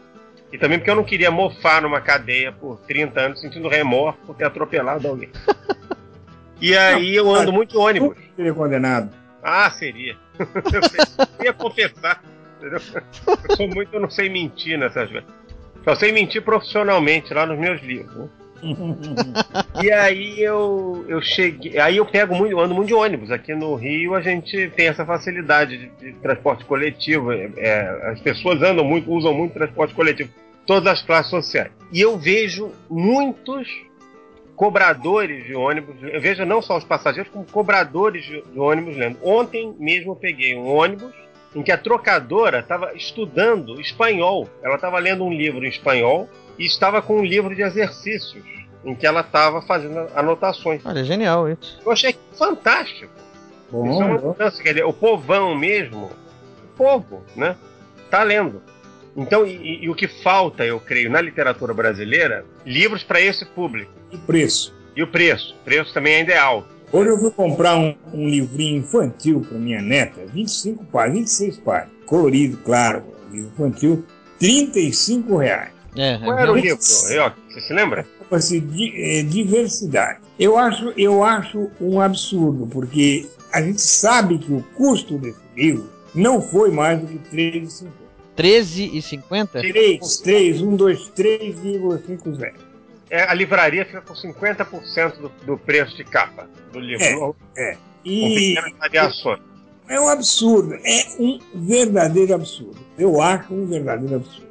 E 0.53 0.57
também 0.57 0.77
porque 0.77 0.89
eu 0.91 0.95
não 0.95 1.03
queria 1.03 1.31
mofar 1.31 1.81
numa 1.81 1.99
cadeia 1.99 2.51
por 2.51 2.79
30 2.87 3.19
anos 3.19 3.41
sentindo 3.41 3.67
remorso 3.67 4.19
por 4.25 4.35
ter 4.35 4.45
atropelado 4.45 5.07
alguém. 5.07 5.29
E 6.61 6.75
aí 6.77 7.15
eu 7.15 7.33
ando 7.33 7.51
muito 7.51 7.79
ônibus. 7.79 8.15
Seria 8.35 8.53
condenado. 8.53 9.09
Ah, 9.47 9.69
seria. 9.69 10.17
Eu 11.39 11.45
ia 11.45 11.53
confessar. 11.53 12.23
entendeu? 12.57 12.79
Eu 13.49 13.55
sou 13.55 13.67
muito, 13.67 13.93
eu 13.93 13.99
não 13.99 14.09
sei 14.09 14.27
mentir 14.27 14.77
nessas 14.77 15.09
coisas. 15.09 15.29
Só 15.83 15.93
sei 15.95 16.11
mentir 16.11 16.41
profissionalmente 16.41 17.31
lá 17.33 17.45
nos 17.45 17.59
meus 17.59 17.79
livros. 17.81 18.15
né? 18.15 18.27
E 19.83 19.91
aí 19.91 20.41
eu, 20.41 21.05
eu 21.07 21.21
cheguei. 21.21 21.77
Aí 21.77 21.97
eu 21.97 22.05
pego 22.05 22.33
muito, 22.33 22.51
eu 22.51 22.59
ando 22.59 22.73
muito 22.73 22.87
de 22.87 22.93
ônibus. 22.95 23.29
Aqui 23.29 23.53
no 23.53 23.75
Rio 23.75 24.15
a 24.15 24.21
gente 24.21 24.69
tem 24.75 24.87
essa 24.87 25.05
facilidade 25.05 25.77
de, 25.77 25.89
de 25.89 26.13
transporte 26.13 26.65
coletivo. 26.65 27.31
É, 27.31 27.51
é, 27.57 28.09
as 28.11 28.19
pessoas 28.21 28.63
andam 28.63 28.83
muito, 28.83 29.11
usam 29.11 29.33
muito 29.33 29.53
transporte 29.53 29.93
coletivo. 29.93 30.31
Todas 30.65 30.91
as 30.93 31.01
classes 31.03 31.29
sociais. 31.29 31.71
E 31.91 32.01
eu 32.01 32.17
vejo 32.17 32.71
muitos 32.89 33.67
cobradores 34.55 35.45
de 35.45 35.53
ônibus. 35.53 35.95
Eu 36.01 36.21
vejo 36.21 36.45
não 36.45 36.61
só 36.61 36.77
os 36.77 36.83
passageiros, 36.83 37.31
como 37.31 37.45
cobradores 37.45 38.23
de, 38.25 38.41
de 38.41 38.59
ônibus 38.59 38.95
lendo. 38.95 39.17
Ontem 39.23 39.75
mesmo 39.77 40.13
eu 40.13 40.15
peguei 40.15 40.55
um 40.55 40.67
ônibus 40.67 41.13
em 41.53 41.63
que 41.63 41.71
a 41.71 41.77
trocadora 41.77 42.59
estava 42.59 42.93
estudando 42.93 43.79
espanhol. 43.79 44.49
Ela 44.61 44.75
estava 44.75 44.99
lendo 44.99 45.23
um 45.23 45.31
livro 45.31 45.65
em 45.65 45.69
espanhol 45.69 46.29
e 46.57 46.65
estava 46.65 47.01
com 47.01 47.17
um 47.17 47.25
livro 47.25 47.55
de 47.55 47.61
exercícios 47.61 48.43
em 48.83 48.93
que 48.93 49.07
ela 49.07 49.21
estava 49.21 49.61
fazendo 49.61 50.07
anotações. 50.15 50.85
Olha, 50.85 51.03
genial 51.03 51.49
isso. 51.49 51.81
Eu 51.83 51.91
achei 51.91 52.15
fantástico. 52.37 53.11
Bom, 53.71 53.89
Isso 53.89 54.01
é 54.01 54.05
uma 54.05 54.17
mudança, 54.19 54.61
quer 54.61 54.69
dizer, 54.69 54.85
o 54.85 54.93
povão 54.93 55.55
mesmo, 55.55 56.05
o 56.05 56.77
povo, 56.77 57.23
né, 57.35 57.55
tá 58.11 58.21
lendo. 58.21 58.61
Então, 59.15 59.45
e, 59.45 59.55
e- 59.55 59.83
e 59.85 59.89
o 59.89 59.95
que 59.95 60.07
falta, 60.07 60.65
eu 60.65 60.79
creio, 60.79 61.09
na 61.09 61.21
literatura 61.21 61.73
brasileira, 61.73 62.45
livros 62.65 63.03
para 63.03 63.21
esse 63.21 63.45
público. 63.45 63.91
E 64.11 64.17
preço. 64.17 64.73
E 64.95 65.03
o 65.03 65.07
preço, 65.07 65.55
o 65.61 65.63
preço 65.65 65.93
também 65.93 66.15
ainda 66.17 66.33
é 66.33 66.37
alto. 66.37 66.67
Hoje 66.91 67.09
eu 67.09 67.17
fui 67.17 67.31
comprar 67.31 67.75
um, 67.77 67.95
um 68.13 68.29
livrinho 68.29 68.77
infantil 68.79 69.41
para 69.47 69.57
minha 69.57 69.81
neta, 69.81 70.21
25 70.33 70.85
páginas, 70.85 71.19
26 71.19 71.57
páginas, 71.59 71.91
colorido, 72.05 72.57
claro, 72.63 73.03
livro 73.31 73.49
infantil, 73.53 74.05
35 74.39 75.37
reais. 75.37 75.71
É, 75.97 76.17
Qual 76.17 76.37
era 76.37 76.51
o 76.51 76.55
livro. 76.55 76.77
Rioc? 77.09 77.33
Você 77.49 77.61
se 77.61 77.73
lembra? 77.73 78.05
Eh, 78.31 79.23
diversidade. 79.23 80.19
Eu 80.39 80.57
acho, 80.57 80.93
eu 80.97 81.23
acho 81.23 81.69
um 81.79 81.99
absurdo, 82.01 82.67
porque 82.67 83.27
a 83.51 83.61
gente 83.61 83.81
sabe 83.81 84.37
que 84.37 84.51
o 84.51 84.61
custo 84.75 85.17
desse 85.17 85.39
livro 85.55 85.89
não 86.13 86.41
foi 86.41 86.71
mais 86.71 86.99
do 86.99 87.07
que 87.07 87.17
3,50. 87.35 87.87
13,50? 88.37 89.49
3, 89.61 90.17
3, 90.17 90.61
1, 90.61 90.75
2, 90.75 90.99
3,50. 91.15 92.53
É, 93.09 93.21
a 93.23 93.33
livraria 93.33 93.85
fica 93.85 94.01
com 94.01 94.13
50% 94.13 95.17
do, 95.19 95.31
do 95.45 95.57
preço 95.57 95.95
de 95.95 96.03
capa 96.03 96.49
do 96.73 96.79
livro. 96.79 97.35
É, 97.55 97.71
é. 97.71 97.73
Com 97.75 97.79
E 98.03 98.55
pequenas 98.55 98.77
variações. 98.79 99.39
é 99.87 99.99
um 100.01 100.07
absurdo, 100.07 100.73
é 100.83 101.05
um 101.19 101.39
verdadeiro 101.53 102.33
absurdo. 102.33 102.77
Eu 102.97 103.21
acho 103.21 103.53
um 103.53 103.65
verdadeiro 103.65 104.15
absurdo. 104.15 104.47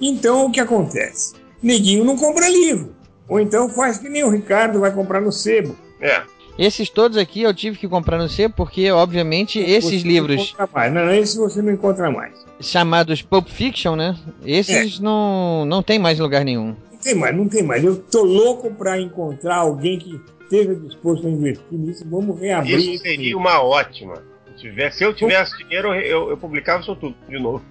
Então 0.00 0.46
o 0.46 0.50
que 0.50 0.60
acontece? 0.60 1.34
Neguinho 1.62 2.04
não 2.04 2.16
compra 2.16 2.48
livro. 2.48 2.94
Ou 3.28 3.38
então 3.38 3.68
faz 3.68 3.98
que 3.98 4.08
nem 4.08 4.24
o 4.24 4.30
Ricardo 4.30 4.80
vai 4.80 4.90
comprar 4.92 5.20
no 5.20 5.30
sebo. 5.30 5.76
É. 6.00 6.22
Esses 6.58 6.90
todos 6.90 7.16
aqui 7.16 7.42
eu 7.42 7.54
tive 7.54 7.78
que 7.78 7.88
comprar 7.88 8.18
no 8.18 8.28
C 8.28 8.48
porque, 8.48 8.90
obviamente, 8.90 9.58
esses 9.58 10.02
Você 10.02 10.08
livros 10.08 10.54
Não 10.58 10.68
mais. 10.72 10.92
Não, 10.92 11.10
esse 11.10 11.38
você 11.38 11.62
não 11.62 11.72
encontra 11.72 12.10
mais. 12.10 12.32
chamados 12.60 13.22
Pulp 13.22 13.48
Fiction, 13.48 13.96
né? 13.96 14.16
Esses 14.44 15.00
não, 15.00 15.64
não 15.64 15.82
tem 15.82 15.98
mais 15.98 16.18
lugar 16.18 16.44
nenhum. 16.44 16.76
Não 16.92 16.98
tem 16.98 17.14
mais, 17.14 17.36
não 17.36 17.48
tem 17.48 17.62
mais. 17.62 17.82
Eu 17.82 17.96
tô 17.96 18.22
louco 18.22 18.70
para 18.72 19.00
encontrar 19.00 19.56
alguém 19.56 19.98
que 19.98 20.20
esteja 20.42 20.74
disposto 20.74 21.26
a 21.26 21.30
investir 21.30 21.78
nisso. 21.78 22.04
Vamos 22.08 22.38
reabrir. 22.38 22.78
Isso 22.78 23.02
seria 23.02 23.36
uma 23.36 23.62
ótima. 23.62 24.22
Se, 24.56 24.62
tivesse, 24.62 24.98
se 24.98 25.04
eu 25.04 25.14
tivesse 25.14 25.56
dinheiro, 25.58 25.94
eu, 25.94 26.30
eu 26.30 26.36
publicava 26.36 26.82
isso 26.82 26.94
tudo 26.96 27.14
de 27.28 27.38
novo. 27.38 27.62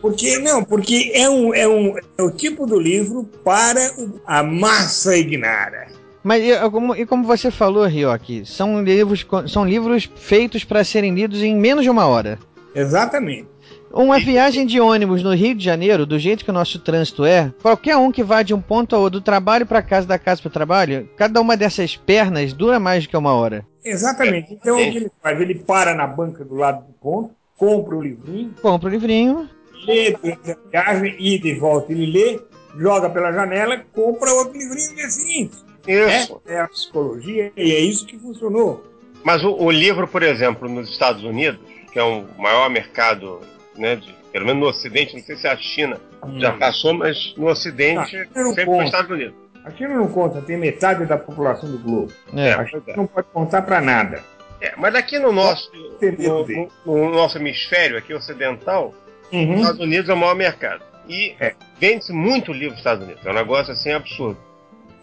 Porque 0.00 0.38
não, 0.38 0.62
porque 0.62 1.10
é 1.14 1.28
um, 1.28 1.52
é 1.52 1.66
um 1.66 1.96
é 2.16 2.22
o 2.22 2.30
tipo 2.30 2.66
do 2.66 2.78
livro 2.78 3.24
para 3.44 3.80
a 4.24 4.42
massa 4.42 5.16
ignara. 5.16 5.88
Mas 6.22 6.42
e, 6.42 6.70
como, 6.70 6.94
e 6.94 7.06
como 7.06 7.24
você 7.24 7.50
falou, 7.50 7.86
Ryoki, 7.86 8.44
são 8.44 8.82
livros, 8.82 9.26
são 9.46 9.64
livros 9.64 10.10
feitos 10.16 10.64
para 10.64 10.84
serem 10.84 11.14
lidos 11.14 11.42
em 11.42 11.56
menos 11.56 11.84
de 11.84 11.90
uma 11.90 12.06
hora. 12.06 12.38
Exatamente. 12.74 13.48
Uma 13.90 14.18
viagem 14.18 14.66
de 14.66 14.78
ônibus 14.78 15.22
no 15.22 15.34
Rio 15.34 15.54
de 15.54 15.64
Janeiro, 15.64 16.04
do 16.04 16.18
jeito 16.18 16.44
que 16.44 16.50
o 16.50 16.54
nosso 16.54 16.78
trânsito 16.78 17.24
é, 17.24 17.52
qualquer 17.62 17.96
um 17.96 18.12
que 18.12 18.22
vá 18.22 18.42
de 18.42 18.52
um 18.52 18.60
ponto 18.60 18.94
ao 18.94 19.02
outro, 19.02 19.18
do 19.18 19.24
trabalho 19.24 19.64
para 19.64 19.80
casa, 19.80 20.06
da 20.06 20.18
casa 20.18 20.42
para 20.42 20.48
o 20.48 20.52
trabalho, 20.52 21.08
cada 21.16 21.40
uma 21.40 21.56
dessas 21.56 21.96
pernas 21.96 22.52
dura 22.52 22.78
mais 22.78 23.04
do 23.04 23.08
que 23.08 23.16
uma 23.16 23.32
hora. 23.32 23.66
Exatamente. 23.82 24.52
Então 24.52 24.76
o 24.76 24.78
que 24.78 24.96
ele 24.98 25.10
faz? 25.22 25.40
Ele 25.40 25.54
para 25.54 25.94
na 25.94 26.06
banca 26.06 26.44
do 26.44 26.54
lado 26.54 26.86
do 26.86 26.92
ponto, 26.92 27.30
compra 27.56 27.96
o 27.96 28.02
livrinho, 28.02 28.54
Compra 28.60 28.88
o 28.88 28.92
livrinho, 28.92 29.48
lê 29.86 30.12
durante 30.12 30.50
a 30.50 30.56
viagem, 30.70 31.16
ida 31.18 31.48
e 31.48 31.54
volta, 31.54 31.90
ele 31.90 32.06
lê, 32.06 32.40
joga 32.76 33.08
pela 33.08 33.32
janela, 33.32 33.82
compra 33.94 34.30
outro 34.32 34.52
livrinho 34.52 34.90
no 34.90 34.96
dia 34.96 35.10
seguinte. 35.10 35.67
Isso. 35.92 36.40
É, 36.46 36.54
é 36.54 36.60
a 36.60 36.68
psicologia 36.68 37.52
e 37.56 37.72
é 37.72 37.80
isso 37.80 38.06
que 38.06 38.18
funcionou. 38.18 38.84
Mas 39.24 39.42
o, 39.42 39.52
o 39.52 39.70
livro, 39.70 40.06
por 40.06 40.22
exemplo, 40.22 40.68
nos 40.68 40.90
Estados 40.90 41.24
Unidos, 41.24 41.60
que 41.92 41.98
é 41.98 42.02
o 42.02 42.24
maior 42.38 42.68
mercado, 42.70 43.40
né, 43.76 43.96
de, 43.96 44.14
pelo 44.32 44.46
menos 44.46 44.60
no 44.62 44.68
Ocidente, 44.68 45.16
não 45.16 45.22
sei 45.24 45.36
se 45.36 45.48
a 45.48 45.56
China 45.56 46.00
já 46.38 46.52
passou, 46.52 46.94
mas 46.94 47.34
no 47.36 47.46
Ocidente 47.48 48.16
Ah, 48.16 48.26
não 48.34 48.52
sempre 48.52 48.54
foi 48.54 48.64
conto. 48.66 48.78
os 48.80 48.84
Estados 48.84 49.10
Unidos. 49.10 49.34
A 49.64 49.70
China 49.72 49.94
não 49.96 50.08
conta, 50.08 50.40
tem 50.40 50.56
metade 50.56 51.04
da 51.04 51.18
população 51.18 51.70
do 51.70 51.78
globo. 51.78 52.12
É. 52.34 52.52
A 52.52 52.66
China 52.66 52.82
não 52.96 53.06
pode 53.06 53.26
contar 53.32 53.62
para 53.62 53.80
nada. 53.80 54.22
É, 54.60 54.72
mas 54.76 54.94
aqui 54.94 55.18
no 55.18 55.30
nosso, 55.32 55.70
no, 55.74 56.46
no- 56.46 56.70
no 56.86 57.10
nosso 57.14 57.38
hemisfério 57.38 57.96
aqui 57.98 58.12
ocidental, 58.14 58.94
Os 59.30 59.60
Estados 59.60 59.80
Unidos 59.80 60.08
é 60.08 60.14
o 60.14 60.16
maior 60.16 60.34
mercado. 60.34 60.82
E 61.08 61.34
vende-se 61.78 62.12
muito 62.12 62.50
livro 62.52 62.70
nos 62.70 62.78
Estados 62.78 63.04
Unidos. 63.04 63.24
É 63.26 63.30
um 63.30 63.34
negócio 63.34 63.72
assim 63.72 63.92
absurdo. 63.92 64.38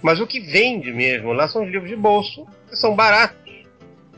Mas 0.02 0.20
o 0.20 0.28
que 0.28 0.40
vende 0.40 0.92
mesmo 0.92 1.34
lá 1.34 1.48
são 1.48 1.64
os 1.66 1.72
livros 1.72 1.90
de 1.90 1.96
bolso, 1.96 2.46
que 2.70 2.76
são 2.76 2.96
baratos. 2.96 3.38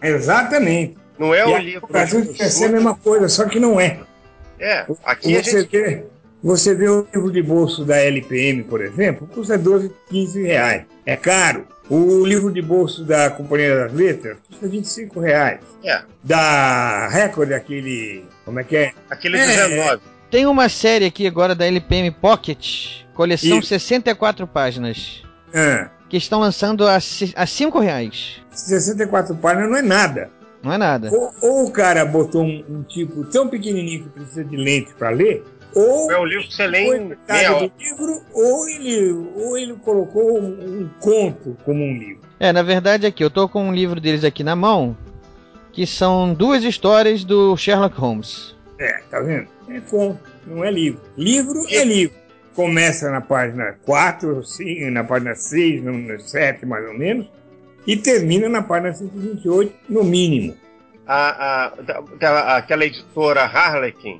Exatamente. 0.01 0.95
Não 1.17 1.33
é 1.33 1.41
e 1.41 1.43
o 1.51 1.55
a- 1.55 1.59
livro. 1.59 1.85
O 1.89 1.91
Brasil 1.91 2.21
de 2.21 2.33
quer 2.33 2.49
ser 2.49 2.65
a 2.65 2.69
mesma 2.69 2.95
coisa, 2.95 3.27
só 3.29 3.45
que 3.45 3.59
não 3.59 3.79
é. 3.79 3.99
É, 4.59 4.85
aqui 5.05 5.35
a 5.37 5.43
você, 5.43 5.61
gente. 5.61 5.69
vê, 5.71 6.03
você 6.43 6.75
vê 6.75 6.87
o 6.89 7.07
livro 7.13 7.31
de 7.31 7.41
bolso 7.41 7.83
da 7.85 7.97
LPM, 7.97 8.63
por 8.63 8.81
exemplo, 8.81 9.27
custa 9.27 9.57
12, 9.57 9.91
15 10.09 10.43
reais. 10.43 10.83
É 11.05 11.15
caro. 11.15 11.67
O 11.89 12.25
livro 12.25 12.51
de 12.51 12.61
bolso 12.61 13.03
da 13.05 13.29
Companhia 13.29 13.75
das 13.75 13.93
Letras 13.93 14.37
custa 14.47 14.67
25 14.67 15.19
reais. 15.19 15.59
É, 15.83 16.01
Da 16.23 17.07
Record, 17.07 17.51
aquele. 17.53 18.25
Como 18.43 18.59
é 18.59 18.63
que 18.63 18.75
é? 18.75 18.91
aquele 19.09 19.37
É, 19.37 19.45
19. 19.67 20.01
Tem 20.29 20.45
uma 20.45 20.67
série 20.67 21.05
aqui 21.05 21.25
agora 21.25 21.55
da 21.55 21.65
LPM 21.65 22.11
Pocket, 22.11 23.03
coleção 23.13 23.59
Isso. 23.59 23.69
64 23.69 24.45
páginas, 24.45 25.23
Ah, 25.53 25.89
que 26.09 26.17
estão 26.17 26.39
lançando 26.39 26.87
a, 26.87 26.97
a 26.97 27.45
5 27.45 27.79
reais. 27.79 28.41
64 28.51 29.35
páginas 29.35 29.69
não 29.69 29.77
é 29.77 29.81
nada. 29.81 30.29
Não 30.63 30.73
é 30.73 30.77
nada. 30.77 31.09
Ou, 31.11 31.33
ou 31.41 31.67
o 31.67 31.71
cara 31.71 32.05
botou 32.05 32.43
um, 32.43 32.63
um 32.69 32.83
tipo 32.83 33.23
tão 33.25 33.47
pequenininho 33.47 34.03
que 34.03 34.09
precisa 34.09 34.43
de 34.43 34.55
lente 34.55 34.93
para 34.93 35.09
ler, 35.09 35.43
ou 35.73 36.11
É 36.11 36.19
um 36.19 36.25
livro 36.25 36.47
que 36.47 36.55
você 36.55 36.65
lê 36.65 36.79
em 36.79 37.15
meia 37.29 37.71
livro, 37.79 38.23
ou 38.33 38.67
ele, 38.67 39.11
ou 39.35 39.57
ele 39.57 39.73
colocou 39.75 40.41
um, 40.41 40.81
um 40.81 40.89
conto 40.99 41.55
como 41.63 41.83
um 41.83 41.97
livro. 41.97 42.21
É, 42.39 42.51
na 42.51 42.63
verdade 42.63 43.05
aqui, 43.05 43.23
eu 43.23 43.29
tô 43.29 43.47
com 43.47 43.67
um 43.67 43.73
livro 43.73 43.99
deles 43.99 44.23
aqui 44.23 44.43
na 44.43 44.55
mão, 44.55 44.97
que 45.71 45.85
são 45.85 46.33
duas 46.33 46.63
histórias 46.63 47.23
do 47.23 47.55
Sherlock 47.55 47.95
Holmes. 47.99 48.55
É, 48.79 49.01
tá 49.09 49.19
vendo? 49.19 49.47
É 49.69 49.79
conto, 49.81 50.19
não 50.45 50.63
é 50.63 50.71
livro. 50.71 51.01
Livro 51.15 51.63
é 51.69 51.83
livro. 51.83 52.15
Começa 52.57 53.11
na 53.11 53.21
página 53.21 53.77
4, 53.85 54.43
5, 54.43 54.89
na 54.89 55.03
página 55.03 55.35
6, 55.35 55.83
no 55.83 56.19
7 56.19 56.65
mais 56.65 56.87
ou 56.87 56.97
menos, 56.97 57.27
e 57.85 57.95
termina 57.95 58.49
na 58.49 58.63
página 58.63 58.91
128, 58.91 59.73
no 59.87 60.03
mínimo. 60.03 60.57
A, 61.05 61.65
a, 61.65 61.69
da- 61.83 62.01
da- 62.19 62.57
aquela 62.57 62.83
editora 62.83 63.43
Harlequin, 63.43 64.19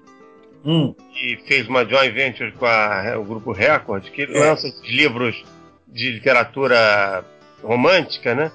Hum. 0.63 0.93
que 1.13 1.39
fez 1.47 1.67
uma 1.67 1.83
joint 1.83 2.13
venture 2.13 2.51
com 2.51 2.67
a- 2.67 3.17
o 3.17 3.23
grupo 3.23 3.51
Record, 3.51 4.03
que 4.11 4.21
É. 4.21 4.27
lança 4.27 4.67
esses 4.67 4.87
livros 4.87 5.43
de 5.87 6.11
literatura 6.11 7.25
romântica, 7.63 8.35
né? 8.35 8.51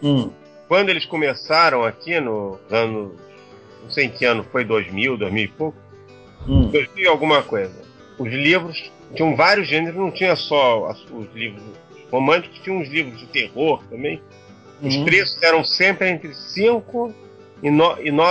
Hum. 0.00 0.30
Quando 0.68 0.90
eles 0.90 1.04
começaram 1.06 1.82
aqui 1.84 2.20
nos 2.20 2.58
anos. 2.70 3.12
Não 3.82 3.90
sei 3.90 4.04
em 4.04 4.10
que 4.10 4.24
ano 4.24 4.46
foi, 4.52 4.64
2000, 4.64 5.16
2000 5.16 5.44
e 5.44 5.48
pouco. 5.48 5.76
Hum. 6.48 6.68
2000 6.70 7.04
e 7.04 7.08
alguma 7.08 7.42
coisa. 7.42 7.74
Os 8.16 8.28
livros 8.32 8.90
tinham 9.14 9.34
vários 9.36 9.68
gêneros, 9.68 9.96
não 9.98 10.10
tinha 10.10 10.34
só 10.36 10.90
os 11.12 11.32
livros 11.34 11.62
românticos, 12.10 12.58
tinha 12.60 12.76
uns 12.76 12.88
livros 12.88 13.18
de 13.18 13.26
terror 13.26 13.82
também. 13.90 14.20
Os 14.82 14.94
Uhum. 14.96 15.04
preços 15.04 15.42
eram 15.42 15.64
sempre 15.64 16.08
entre 16.10 16.34
5 16.34 17.12
e, 17.62 17.70
no, 17.70 17.96
e 18.02 18.10
no, 18.10 18.24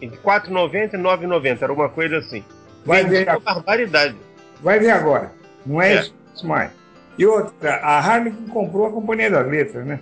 entre 0.00 0.18
4,90 0.18 0.94
e 0.94 0.96
9,90, 0.96 1.62
era 1.62 1.72
uma 1.72 1.88
coisa 1.88 2.18
assim. 2.18 2.42
Vai 2.84 3.02
Vendia 3.04 3.18
ver. 3.24 3.30
uma 3.30 3.40
barbaridade. 3.40 4.16
Vai 4.62 4.78
ver 4.78 4.90
agora. 4.90 5.32
Não 5.66 5.80
é, 5.82 5.94
É. 5.96 6.00
isso 6.34 6.46
mais. 6.46 6.70
E 7.18 7.26
outra, 7.26 7.76
a 7.76 7.98
Harlequin 7.98 8.46
comprou 8.46 8.86
a 8.86 8.90
Companhia 8.90 9.30
das 9.30 9.46
Letras, 9.46 9.84
né? 9.84 10.00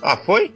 Ah, 0.00 0.16
foi? 0.16 0.54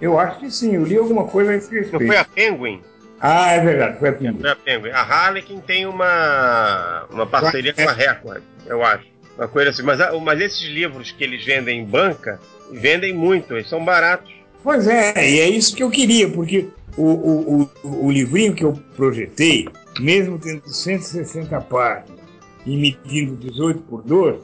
Eu 0.00 0.18
acho 0.18 0.38
que 0.40 0.50
sim, 0.50 0.74
eu 0.74 0.84
li 0.84 0.96
alguma 0.96 1.24
coisa 1.24 1.50
a 1.52 1.56
esse 1.56 1.70
Não 1.74 1.80
respeito. 1.82 2.06
foi 2.06 2.16
a 2.16 2.24
Penguin? 2.24 2.80
Ah, 3.20 3.52
é 3.52 3.60
verdade, 3.60 3.98
foi 3.98 4.08
a 4.10 4.12
Pinguim. 4.12 4.40
Foi 4.40 4.50
a 4.50 4.56
Penguin. 4.56 4.90
A 4.90 5.00
Harlequin 5.00 5.60
tem 5.60 5.86
uma, 5.86 7.06
uma 7.10 7.26
parceria 7.26 7.72
com 7.72 7.88
a 7.88 7.92
Record, 7.92 8.42
eu 8.66 8.84
acho. 8.84 9.06
Uma 9.36 9.48
coisa 9.48 9.70
assim. 9.70 9.82
Mas, 9.82 9.98
mas 10.22 10.40
esses 10.40 10.64
livros 10.68 11.10
que 11.12 11.24
eles 11.24 11.44
vendem 11.44 11.80
em 11.80 11.84
banca, 11.84 12.40
vendem 12.72 13.12
muito, 13.12 13.54
eles 13.54 13.68
são 13.68 13.84
baratos. 13.84 14.32
Pois 14.62 14.86
é, 14.86 15.12
e 15.16 15.40
é 15.40 15.48
isso 15.48 15.76
que 15.76 15.82
eu 15.82 15.90
queria, 15.90 16.28
porque 16.28 16.68
o, 16.96 17.02
o, 17.02 17.70
o, 17.84 18.06
o 18.06 18.10
livrinho 18.10 18.54
que 18.54 18.64
eu 18.64 18.72
projetei, 18.96 19.68
mesmo 20.00 20.38
tendo 20.38 20.68
160 20.68 21.60
páginas 21.62 22.18
e 22.64 22.76
medindo 22.76 23.36
18 23.36 23.80
por 23.82 24.02
12, 24.02 24.40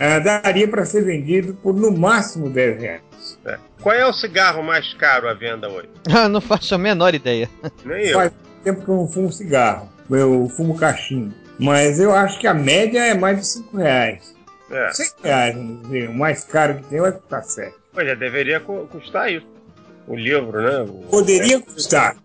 ah, 0.00 0.18
daria 0.18 0.66
para 0.66 0.84
ser 0.84 1.04
vendido 1.04 1.54
por 1.62 1.74
no 1.74 1.92
máximo 1.96 2.48
10 2.50 2.80
reais. 2.80 3.02
né? 3.44 3.58
Qual 3.80 3.94
é 3.94 4.04
o 4.06 4.12
cigarro 4.12 4.62
mais 4.62 4.92
caro 4.94 5.28
à 5.28 5.34
venda 5.34 5.68
hoje? 5.68 5.88
Ah, 6.10 6.28
não 6.28 6.40
faço 6.40 6.74
a 6.74 6.78
menor 6.78 7.14
ideia. 7.14 7.48
Nem 7.84 8.06
eu. 8.08 8.14
Faz 8.18 8.32
tempo 8.64 8.82
que 8.84 8.88
eu 8.90 8.96
não 8.96 9.06
fumo 9.08 9.30
cigarro, 9.32 9.88
eu 10.10 10.48
fumo 10.56 10.76
cachimbo. 10.76 11.34
Mas 11.58 12.00
eu 12.00 12.12
acho 12.12 12.38
que 12.40 12.46
a 12.46 12.54
média 12.54 13.04
é 13.04 13.14
mais 13.14 13.38
de 13.38 13.46
5 13.46 13.76
reais. 13.76 14.34
É. 14.70 14.90
100 14.92 15.06
reais, 15.22 15.54
vamos 15.54 15.82
dizer, 15.82 16.08
o 16.08 16.14
mais 16.14 16.44
caro 16.44 16.74
que 16.76 16.84
tem 16.84 17.00
vai 17.00 17.12
custar 17.12 17.44
7. 17.44 17.74
Pois 17.92 18.06
já 18.06 18.14
deveria 18.14 18.60
cu- 18.60 18.86
custar 18.90 19.30
isso. 19.32 19.46
O 20.06 20.16
livro, 20.16 20.60
né? 20.62 20.80
O- 20.88 21.06
Poderia 21.10 21.60
custar. 21.60 22.16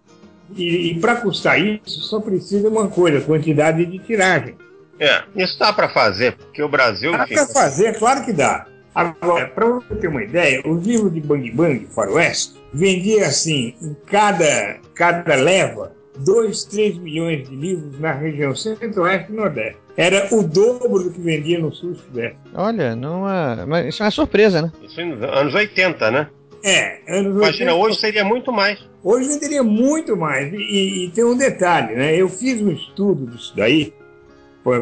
E, 0.55 0.91
e 0.91 0.99
para 0.99 1.15
custar 1.17 1.59
isso, 1.59 2.01
só 2.03 2.19
precisa 2.21 2.69
uma 2.69 2.87
coisa, 2.87 3.19
quantidade 3.21 3.83
de 3.85 3.97
tiragem. 3.99 4.55
É, 4.99 5.23
isso 5.35 5.57
dá 5.59 5.73
para 5.73 5.89
fazer, 5.89 6.33
porque 6.33 6.61
o 6.63 6.69
Brasil, 6.69 7.11
Dá 7.11 7.27
para 7.27 7.47
fazer, 7.47 7.97
claro 7.97 8.23
que 8.23 8.31
dá. 8.33 8.65
Agora, 8.93 9.47
para 9.47 9.65
você 9.65 9.95
ter 9.95 10.07
uma 10.07 10.23
ideia, 10.23 10.61
os 10.65 10.85
livros 10.85 11.13
de 11.13 11.19
Bang 11.19 11.51
Bang, 11.51 11.85
Faroeste, 11.93 12.53
vendia 12.73 13.25
assim, 13.27 13.75
em 13.81 13.93
cada, 14.07 14.77
cada 14.93 15.35
leva, 15.35 15.91
2, 16.19 16.63
3 16.63 16.97
milhões 16.99 17.49
de 17.49 17.53
livros 17.55 17.99
na 17.99 18.13
região 18.13 18.55
centro-oeste 18.55 19.33
e 19.33 19.35
nordeste. 19.35 19.77
Era 19.97 20.27
o 20.33 20.41
dobro 20.43 21.03
do 21.03 21.11
que 21.11 21.19
vendia 21.19 21.59
no 21.59 21.73
sul 21.73 21.91
e 21.91 21.95
sudeste. 21.95 22.37
Olha, 22.53 22.95
numa, 22.95 23.65
mas 23.67 23.87
isso 23.87 24.01
é 24.01 24.05
uma 24.05 24.11
surpresa, 24.11 24.61
né? 24.61 24.71
isso 24.81 25.05
nos 25.05 25.21
anos 25.23 25.53
80, 25.53 26.11
né? 26.11 26.27
É, 26.63 26.99
anos 27.19 27.35
Imagina, 27.35 27.73
80, 27.73 27.75
hoje 27.75 27.99
seria 27.99 28.23
muito 28.23 28.51
mais. 28.51 28.79
Hoje 29.03 29.27
venderia 29.27 29.61
muito 29.61 30.15
mais. 30.17 30.51
E, 30.53 30.57
e- 30.57 31.05
e 31.05 31.09
tem 31.11 31.23
um 31.25 31.37
detalhe, 31.37 31.95
né? 31.95 32.15
Eu 32.15 32.27
fiz 32.29 32.61
um 32.61 32.71
estudo 32.71 33.27
disso 33.27 33.53
daí, 33.55 33.93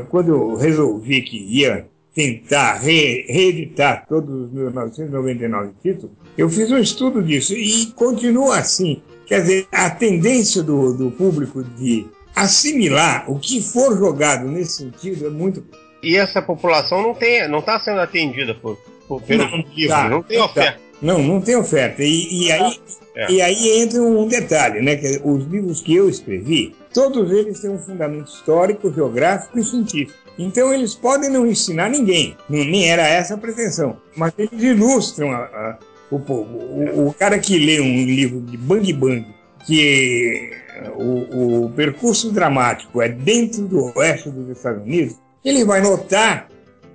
quando 0.10 0.30
eu 0.30 0.55
resolvi 0.55 1.22
que 1.22 1.38
ia 1.38 1.85
tentar 2.15 2.76
re- 2.76 3.26
reeditar 3.27 4.05
todos 4.07 4.45
os 4.45 4.51
meus 4.51 4.73
999 4.73 5.72
títulos, 5.81 6.15
eu 6.38 6.49
fiz 6.49 6.72
um 6.72 6.77
estudo 6.77 7.22
disso 7.23 7.53
e 7.53 7.88
continua 7.95 8.57
assim. 8.57 9.01
Quer 9.26 9.41
dizer, 9.41 9.68
a 9.72 9.89
tendência 9.89 10.61
do, 10.61 10.93
do 10.93 11.11
público 11.11 11.64
de 11.64 12.05
assimilar 12.35 13.30
o 13.30 13.39
que 13.39 13.61
for 13.61 13.97
jogado 13.97 14.47
nesse 14.47 14.84
sentido 14.84 15.27
é 15.27 15.30
muito. 15.30 15.64
E 16.01 16.15
essa 16.18 16.41
população 16.41 17.01
não 17.01 17.14
tem, 17.14 17.47
não 17.47 17.60
está 17.60 17.80
sendo 17.80 17.99
atendida 17.99 18.53
por, 18.55 18.77
por 19.07 19.22
pelos 19.22 19.49
Não, 19.49 19.57
livros, 19.73 19.88
tá, 19.88 20.10
não 20.10 20.22
tem 20.22 20.38
tá. 20.38 20.45
oferta. 20.45 20.80
Não, 21.01 21.22
não 21.22 21.41
tem 21.41 21.55
oferta. 21.55 22.03
E, 22.03 22.45
e 22.47 22.51
aí, 22.51 22.80
É. 23.15 23.31
e 23.31 23.41
aí 23.41 23.81
entra 23.81 24.01
um 24.01 24.27
detalhe, 24.27 24.81
né? 24.81 24.95
Que 24.95 25.19
os 25.23 25.45
livros 25.45 25.81
que 25.81 25.95
eu 25.95 26.10
escrevi, 26.10 26.73
todos 26.94 27.32
eles 27.32 27.60
têm 27.60 27.70
um 27.72 27.78
fundamento 27.80 28.28
histórico, 28.28 28.91
geográfico 28.94 29.57
e 29.60 29.64
científico. 29.64 30.18
Então 30.38 30.74
eles 30.74 30.95
podem 30.95 31.30
não 31.30 31.45
ensinar 31.45 31.90
ninguém, 31.90 32.36
nem 32.49 32.90
era 32.90 33.03
essa 33.07 33.36
a 33.36 33.38
pretensão, 33.38 33.98
mas 34.15 34.34
eles 34.38 34.61
ilustram 34.61 35.32
a- 35.32 35.38
a- 35.45 35.78
o 36.10 36.20
povo. 36.20 36.57
O, 36.57 37.07
o 37.10 37.14
cara 37.14 37.38
que 37.40 37.57
lê 37.57 37.80
um 37.80 38.06
livro 38.06 38.41
de 38.41 38.57
Bang 38.57 38.94
Bang, 38.94 39.26
que 39.65 40.52
o, 40.95 41.65
o 41.65 41.70
percurso 41.72 42.32
dramático 42.32 43.02
é 43.02 43.10
dentro 43.10 43.64
do 43.64 43.91
oeste 43.98 44.30
dos 44.30 44.49
Estados 44.49 44.84
Unidos, 44.84 45.15
ele 45.45 45.64
vai 45.64 45.82
notar 45.82 46.49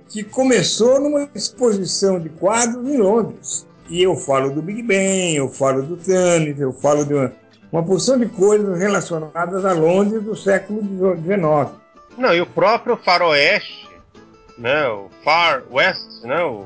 que 0.09 0.23
começou 0.23 0.99
numa 0.99 1.29
exposição 1.35 2.19
de 2.19 2.29
quadros 2.29 2.87
em 2.89 2.97
Londres. 2.97 3.65
E 3.89 4.01
eu 4.03 4.15
falo 4.15 4.51
do 4.51 4.61
Big 4.61 4.81
Bang, 4.83 5.35
eu 5.35 5.49
falo 5.49 5.81
do 5.83 5.95
Thames, 5.97 6.59
eu 6.59 6.71
falo 6.73 7.05
de 7.05 7.13
uma, 7.13 7.31
uma 7.71 7.83
porção 7.83 8.17
de 8.17 8.25
coisas 8.27 8.79
relacionadas 8.79 9.63
a 9.65 9.73
Londres 9.73 10.23
do 10.23 10.35
século 10.35 10.81
XIX. 10.81 11.77
Não, 12.17 12.33
e 12.33 12.41
o 12.41 12.45
próprio 12.45 12.97
faroeste, 12.97 13.87
né, 14.57 14.87
o 14.87 15.09
Far 15.23 15.63
West, 15.71 16.23
né, 16.23 16.43
o- 16.43 16.63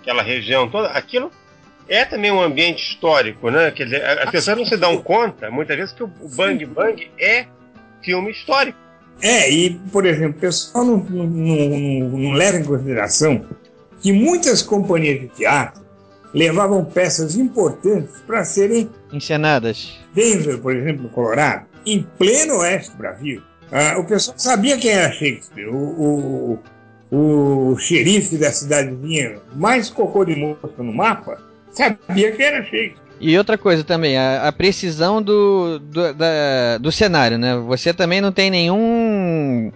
aquela 0.00 0.22
região 0.22 0.68
toda, 0.70 0.88
aquilo 0.88 1.30
é 1.88 2.04
também 2.04 2.30
um 2.30 2.40
ambiente 2.40 2.82
histórico, 2.82 3.50
né? 3.50 3.70
Quer 3.70 3.84
dizer, 3.84 4.04
as 4.04 4.30
pessoas 4.30 4.56
não 4.58 4.64
se 4.64 4.76
dão 4.76 4.96
conta, 5.02 5.50
muitas 5.50 5.76
vezes, 5.76 5.92
que 5.92 6.02
o 6.02 6.10
Bang 6.36 6.64
Bang 6.66 7.10
é 7.18 7.46
filme 8.02 8.30
histórico. 8.30 8.78
É, 9.20 9.50
e, 9.50 9.78
por 9.92 10.06
exemplo, 10.06 10.36
o 10.38 10.40
pessoal 10.40 10.84
não, 10.84 10.96
não, 10.96 11.24
não- 11.26 12.08
não 12.18 12.32
leva 12.32 12.58
em 12.58 12.64
consideração 12.64 13.44
que 14.00 14.12
muitas 14.12 14.62
companhias 14.62 15.20
de 15.20 15.28
teatro 15.28 15.83
levavam 16.34 16.84
peças 16.84 17.36
importantes 17.36 18.20
para 18.26 18.44
serem 18.44 18.90
Encenadas. 19.12 19.96
Denver, 20.12 20.58
por 20.58 20.74
exemplo, 20.74 21.04
no 21.04 21.08
Colorado, 21.08 21.66
em 21.86 22.02
pleno 22.18 22.56
oeste 22.58 22.90
do 22.90 22.96
Brasil. 22.98 23.40
Ah, 23.72 23.96
o 23.98 24.04
pessoal 24.04 24.36
sabia 24.38 24.76
quem 24.76 24.90
era 24.90 25.10
Shakespeare. 25.12 25.68
O, 25.68 26.58
o, 27.10 27.70
o 27.72 27.78
xerife 27.78 28.36
da 28.36 28.50
cidadezinha 28.52 29.36
mais 29.54 29.88
cocô 29.88 30.24
de 30.24 30.34
moço 30.36 30.68
no 30.78 30.92
mapa 30.92 31.38
sabia 31.72 32.32
quem 32.32 32.46
era 32.46 32.62
Shakespeare. 32.62 33.04
E 33.20 33.38
outra 33.38 33.56
coisa 33.56 33.84
também, 33.84 34.18
a, 34.18 34.48
a 34.48 34.52
precisão 34.52 35.22
do, 35.22 35.78
do, 35.78 36.12
da- 36.14 36.78
do 36.78 36.90
cenário, 36.90 37.38
né? 37.38 37.56
Você 37.66 37.94
também 37.94 38.20
não 38.20 38.32
tem 38.32 38.50
nenhum 38.50 39.70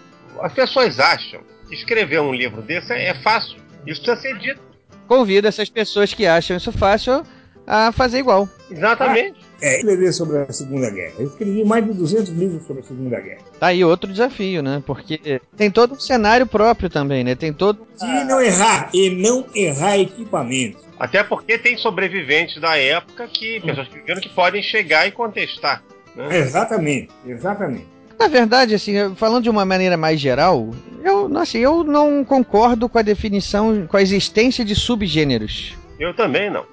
as 0.41 0.51
pessoas 0.53 0.99
acham 0.99 1.41
que 1.67 1.75
escrever 1.75 2.19
um 2.19 2.33
livro 2.33 2.61
desse 2.61 2.91
é 2.91 3.09
é 3.09 3.13
fácil. 3.13 3.57
Isso 3.85 4.01
precisa 4.01 4.21
ser 4.21 4.37
dito. 4.39 4.61
Convido 5.07 5.47
essas 5.47 5.69
pessoas 5.69 6.13
que 6.13 6.25
acham 6.25 6.57
isso 6.57 6.71
fácil 6.71 7.23
a 7.65 7.91
fazer 7.91 8.19
igual. 8.19 8.49
Exatamente. 8.69 9.36
É, 9.61 9.77
escrever 9.77 10.13
sobre 10.13 10.37
a 10.37 10.51
Segunda 10.53 10.89
Guerra. 10.89 11.13
Eu 11.19 11.27
escrevi 11.27 11.63
mais 11.63 11.85
de 11.85 11.93
200 11.93 12.29
livros 12.29 12.65
sobre 12.65 12.83
a 12.83 12.85
Segunda 12.85 13.19
Guerra. 13.19 13.39
Tá 13.59 13.67
aí 13.67 13.83
outro 13.83 14.11
desafio, 14.11 14.61
né? 14.61 14.83
Porque 14.85 15.41
tem 15.55 15.71
todo 15.71 15.95
um 15.95 15.99
cenário 15.99 16.45
próprio 16.45 16.89
também, 16.89 17.23
né? 17.23 17.35
Tem 17.35 17.51
todo. 17.51 17.87
E 18.01 18.23
não 18.25 18.39
errar, 18.41 18.89
e 18.93 19.09
não 19.09 19.45
errar 19.55 19.97
equipamento. 19.97 20.85
Até 20.99 21.23
porque 21.23 21.57
tem 21.57 21.77
sobreviventes 21.77 22.59
da 22.61 22.77
época 22.77 23.27
que, 23.27 23.59
pessoas 23.61 23.87
que 23.87 23.95
viveram 23.95 24.21
que 24.21 24.29
podem 24.29 24.61
chegar 24.61 25.07
e 25.07 25.11
contestar. 25.11 25.83
né? 26.15 26.37
Exatamente, 26.39 27.09
exatamente. 27.25 27.85
Na 28.19 28.27
verdade, 28.27 28.73
assim, 28.73 28.93
falando 29.15 29.43
de 29.43 29.49
uma 29.49 29.63
maneira 29.63 29.95
mais 29.95 30.19
geral, 30.19 30.71
eu, 31.03 31.35
assim, 31.37 31.59
eu 31.59 31.83
não 31.83 32.25
concordo 32.25 32.89
com 32.89 32.97
a 32.97 33.03
definição, 33.03 33.85
com 33.87 33.95
a 33.95 34.01
existência 34.01 34.65
de 34.65 34.73
subgêneros. 34.73 35.75
Eu 35.99 36.15
também 36.15 36.49
não. 36.49 36.65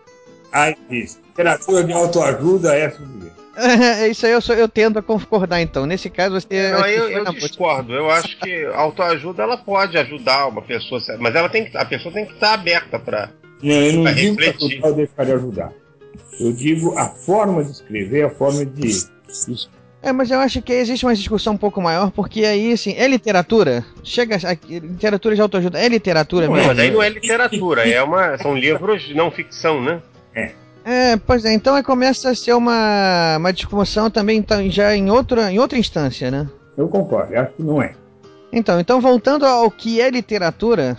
Aí 0.50 0.74
diz, 0.88 1.20
literatura 1.34 1.84
de 1.84 1.92
autoajuda 1.92 2.74
é 2.76 2.90
subir. 2.90 3.32
É 3.56 4.08
isso 4.08 4.26
aí 4.26 4.32
eu, 4.32 4.40
sou, 4.40 4.54
eu 4.56 4.68
tendo 4.68 4.98
a 4.98 5.02
concordar, 5.02 5.60
então. 5.60 5.86
Nesse 5.86 6.10
caso, 6.10 6.34
você. 6.40 6.72
Não, 6.72 6.78
acho 6.80 6.92
que 6.92 6.98
eu, 6.98 7.08
eu 7.10 7.32
discordo. 7.34 7.92
Eu 7.94 8.10
acho 8.10 8.36
que 8.40 8.64
a 8.66 8.76
autoajuda 8.76 9.44
ela 9.44 9.56
pode 9.56 9.96
ajudar 9.96 10.48
uma 10.48 10.60
pessoa, 10.60 11.00
mas 11.20 11.34
ela 11.36 11.48
tem 11.48 11.64
que, 11.66 11.76
a 11.76 11.84
pessoa 11.84 12.12
tem 12.12 12.26
que 12.26 12.32
estar 12.32 12.54
aberta 12.54 12.98
para. 12.98 13.30
Não, 13.62 13.72
eu 13.76 13.92
não 13.92 14.02
Pra 14.02 14.12
digo 14.12 14.36
que 14.36 14.44
refletir. 14.44 14.72
ajudar 14.74 14.88
ou 14.88 14.94
deixar 14.94 15.24
de 15.24 15.32
ajudar. 15.32 15.72
Eu 16.40 16.52
digo 16.52 16.98
a 16.98 17.08
forma 17.10 17.62
de 17.64 17.70
escrever, 17.70 18.24
a 18.24 18.30
forma 18.30 18.64
de. 18.66 18.80
de- 18.82 19.68
É, 20.02 20.10
mas 20.12 20.32
eu 20.32 20.40
acho 20.40 20.60
que 20.60 20.72
existe 20.72 21.06
uma 21.06 21.14
discussão 21.14 21.52
um 21.54 21.56
pouco 21.56 21.80
maior, 21.80 22.10
porque 22.10 22.44
aí, 22.44 22.72
assim, 22.72 22.94
é 22.98 23.06
literatura? 23.06 23.84
Chega. 24.02 24.34
A, 24.36 24.52
literatura 24.68 25.32
de 25.36 25.40
autoajuda 25.40 25.78
é 25.78 25.88
literatura 25.88 26.46
Não, 26.46 26.54
mesmo? 26.54 26.68
mas 26.70 26.78
aí 26.80 26.90
não 26.90 27.00
é 27.00 27.08
literatura, 27.08 27.88
é 27.88 28.02
uma, 28.02 28.36
são 28.38 28.56
livros 28.56 29.02
de 29.04 29.14
não 29.14 29.30
ficção, 29.30 29.80
né? 29.80 30.02
É, 30.34 30.50
pois 31.26 31.44
é, 31.44 31.52
então 31.52 31.80
começa 31.82 32.30
a 32.30 32.34
ser 32.34 32.52
uma, 32.52 33.36
uma 33.38 33.52
discussão 33.52 34.10
também 34.10 34.38
então, 34.38 34.68
já 34.70 34.94
em 34.94 35.10
outra, 35.10 35.50
em 35.50 35.58
outra 35.58 35.78
instância, 35.78 36.30
né? 36.30 36.48
Eu 36.76 36.88
concordo, 36.88 37.32
eu 37.32 37.40
acho 37.40 37.52
que 37.52 37.62
não 37.62 37.80
é. 37.82 37.94
Então, 38.52 38.78
então 38.78 39.00
voltando 39.00 39.46
ao 39.46 39.70
que 39.70 40.00
é 40.00 40.10
literatura, 40.10 40.96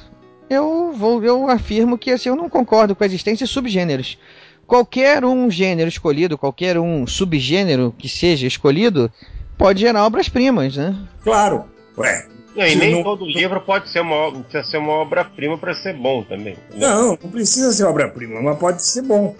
eu 0.49 0.91
vou 0.91 1.23
eu 1.23 1.49
afirmo 1.49 1.97
que 1.97 2.11
assim, 2.11 2.29
eu 2.29 2.35
não 2.35 2.49
concordo 2.49 2.95
com 2.95 3.03
a 3.03 3.07
existência 3.07 3.45
de 3.45 3.51
subgêneros. 3.51 4.17
Qualquer 4.65 5.23
um 5.23 5.49
gênero 5.51 5.87
escolhido, 5.87 6.37
qualquer 6.37 6.79
um 6.79 7.05
subgênero 7.05 7.93
que 7.97 8.09
seja 8.09 8.47
escolhido, 8.47 9.11
pode 9.57 9.81
gerar 9.81 10.05
obras-primas, 10.05 10.75
né? 10.75 10.95
Claro, 11.23 11.65
ué. 11.97 12.25
Não, 12.55 12.65
e 12.65 12.75
nem 12.75 12.95
não- 12.95 13.03
todo 13.03 13.25
livro 13.25 13.59
pode 13.61 13.89
ser 13.89 13.99
uma, 13.99 14.31
precisa 14.31 14.63
ser 14.63 14.77
uma 14.77 14.93
obra-prima 14.93 15.57
para 15.57 15.75
ser 15.75 15.93
bom 15.93 16.23
também. 16.23 16.55
entendeu? 16.69 16.89
Não, 16.89 17.07
não 17.21 17.29
precisa 17.29 17.71
ser 17.71 17.83
obra-prima, 17.83 18.41
mas 18.41 18.57
pode 18.57 18.83
ser 18.83 19.01
bom. 19.03 19.35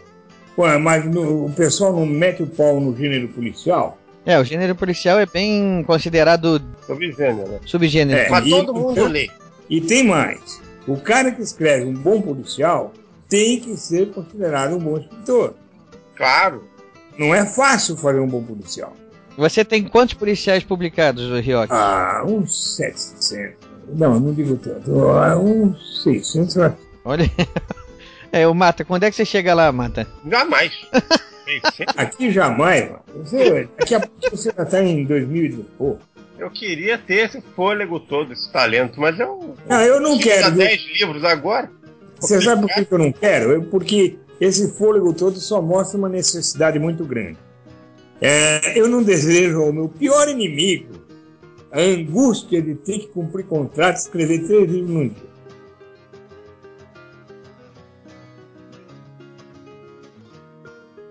Ué, 0.58 0.78
mas 0.78 1.06
no- 1.06 1.46
o 1.46 1.52
pessoal 1.52 1.94
não 1.94 2.06
mete 2.06 2.42
o 2.44 2.48
pau 2.48 2.80
no 2.80 2.96
gênero 2.96 3.28
policial? 3.30 3.98
É, 4.26 4.40
o 4.40 4.44
gênero 4.44 4.74
policial 4.76 5.20
é 5.20 5.26
bem 5.26 5.84
considerado 5.86 6.62
Subgênero, 6.88 7.48
né? 7.50 7.60
subgênero. 7.66 8.20
É. 8.20 8.30
Mas 8.30 8.46
e- 8.48 8.50
todo 8.50 8.74
mundo 8.74 8.92
então- 8.94 9.08
lê. 9.08 9.30
E 9.70 9.82
tem 9.82 10.04
mais. 10.04 10.62
O 10.88 10.98
cara 10.98 11.32
que 11.32 11.42
escreve 11.42 11.86
um 11.86 11.94
bom 11.94 12.22
policial 12.22 12.94
tem 13.28 13.60
que 13.60 13.76
ser 13.76 14.12
considerado 14.12 14.76
um 14.76 14.80
bom 14.80 14.98
escritor. 14.98 15.54
Claro. 16.16 16.64
Não 17.18 17.34
é 17.34 17.46
fácil 17.46 17.96
fazer 17.98 18.20
um 18.20 18.28
bom 18.28 18.44
policial. 18.44 18.94
Você 19.38 19.66
tem 19.66 19.84
quantos 19.84 20.14
policiais 20.14 20.64
publicados, 20.64 21.30
Ryoki? 21.42 21.74
Ah, 21.74 22.24
uns 22.26 22.76
700. 22.78 23.56
Não, 23.94 24.20
não 24.20 24.34
digo 24.34 24.56
tanto. 24.58 25.10
Ah, 25.10 25.38
Uns 25.38 26.04
600. 26.04 26.56
eu 26.56 26.64
acho. 26.64 26.76
Olha. 27.04 27.30
É, 28.36 28.46
o 28.46 28.54
Mata, 28.54 28.84
quando 28.84 29.04
é 29.06 29.10
que 29.10 29.16
você 29.16 29.24
chega 29.24 29.54
lá, 29.54 29.72
Mata? 29.72 30.06
Jamais. 30.30 30.74
Aqui 31.96 32.32
jamais, 32.32 32.90
mano. 32.92 33.00
Você, 33.24 33.70
daqui 33.78 33.96
a 33.96 34.00
pouco 34.02 34.36
você 34.38 34.52
já 34.58 34.64
está 34.64 34.84
em 34.84 35.06
2000 35.06 35.46
e 35.46 35.52
pouco. 35.78 36.02
Eu 36.38 36.52
queria 36.52 36.98
ter 36.98 37.28
esse 37.28 37.42
fôlego 37.56 37.98
todo, 37.98 38.34
esse 38.34 38.52
talento, 38.52 39.00
mas 39.00 39.18
eu. 39.18 39.56
Não, 39.70 39.82
eu 39.82 40.02
não 40.02 40.18
quero. 40.20 40.48
a 40.48 40.50
10 40.50 40.82
livros 41.00 41.24
agora. 41.24 41.72
Você 42.20 42.42
sabe 42.42 42.64
por 42.64 42.74
que 42.74 42.84
que 42.84 42.94
eu 42.94 42.98
não 42.98 43.12
quero? 43.14 43.52
Eu- 43.54 43.64
porque 43.68 44.18
esse 44.42 44.74
fôlego 44.78 45.14
todo 45.14 45.40
só 45.40 45.62
mostra 45.62 45.98
uma 45.98 46.10
necessidade 46.10 46.78
muito 46.78 47.06
grande. 47.06 47.38
É, 48.20 48.78
eu 48.78 48.90
não 48.90 49.02
desejo 49.02 49.62
ao 49.62 49.72
meu 49.72 49.88
pior 49.88 50.28
inimigo 50.28 50.94
a 51.72 51.80
angústia 51.80 52.62
de 52.62 52.76
ter 52.76 53.00
que 53.00 53.08
cumprir 53.08 53.46
contrato 53.46 53.96
e 53.96 54.00
escrever 54.00 54.46
três 54.46 54.70
livros 54.70 54.90
num 54.94 55.08
dia. 55.08 55.35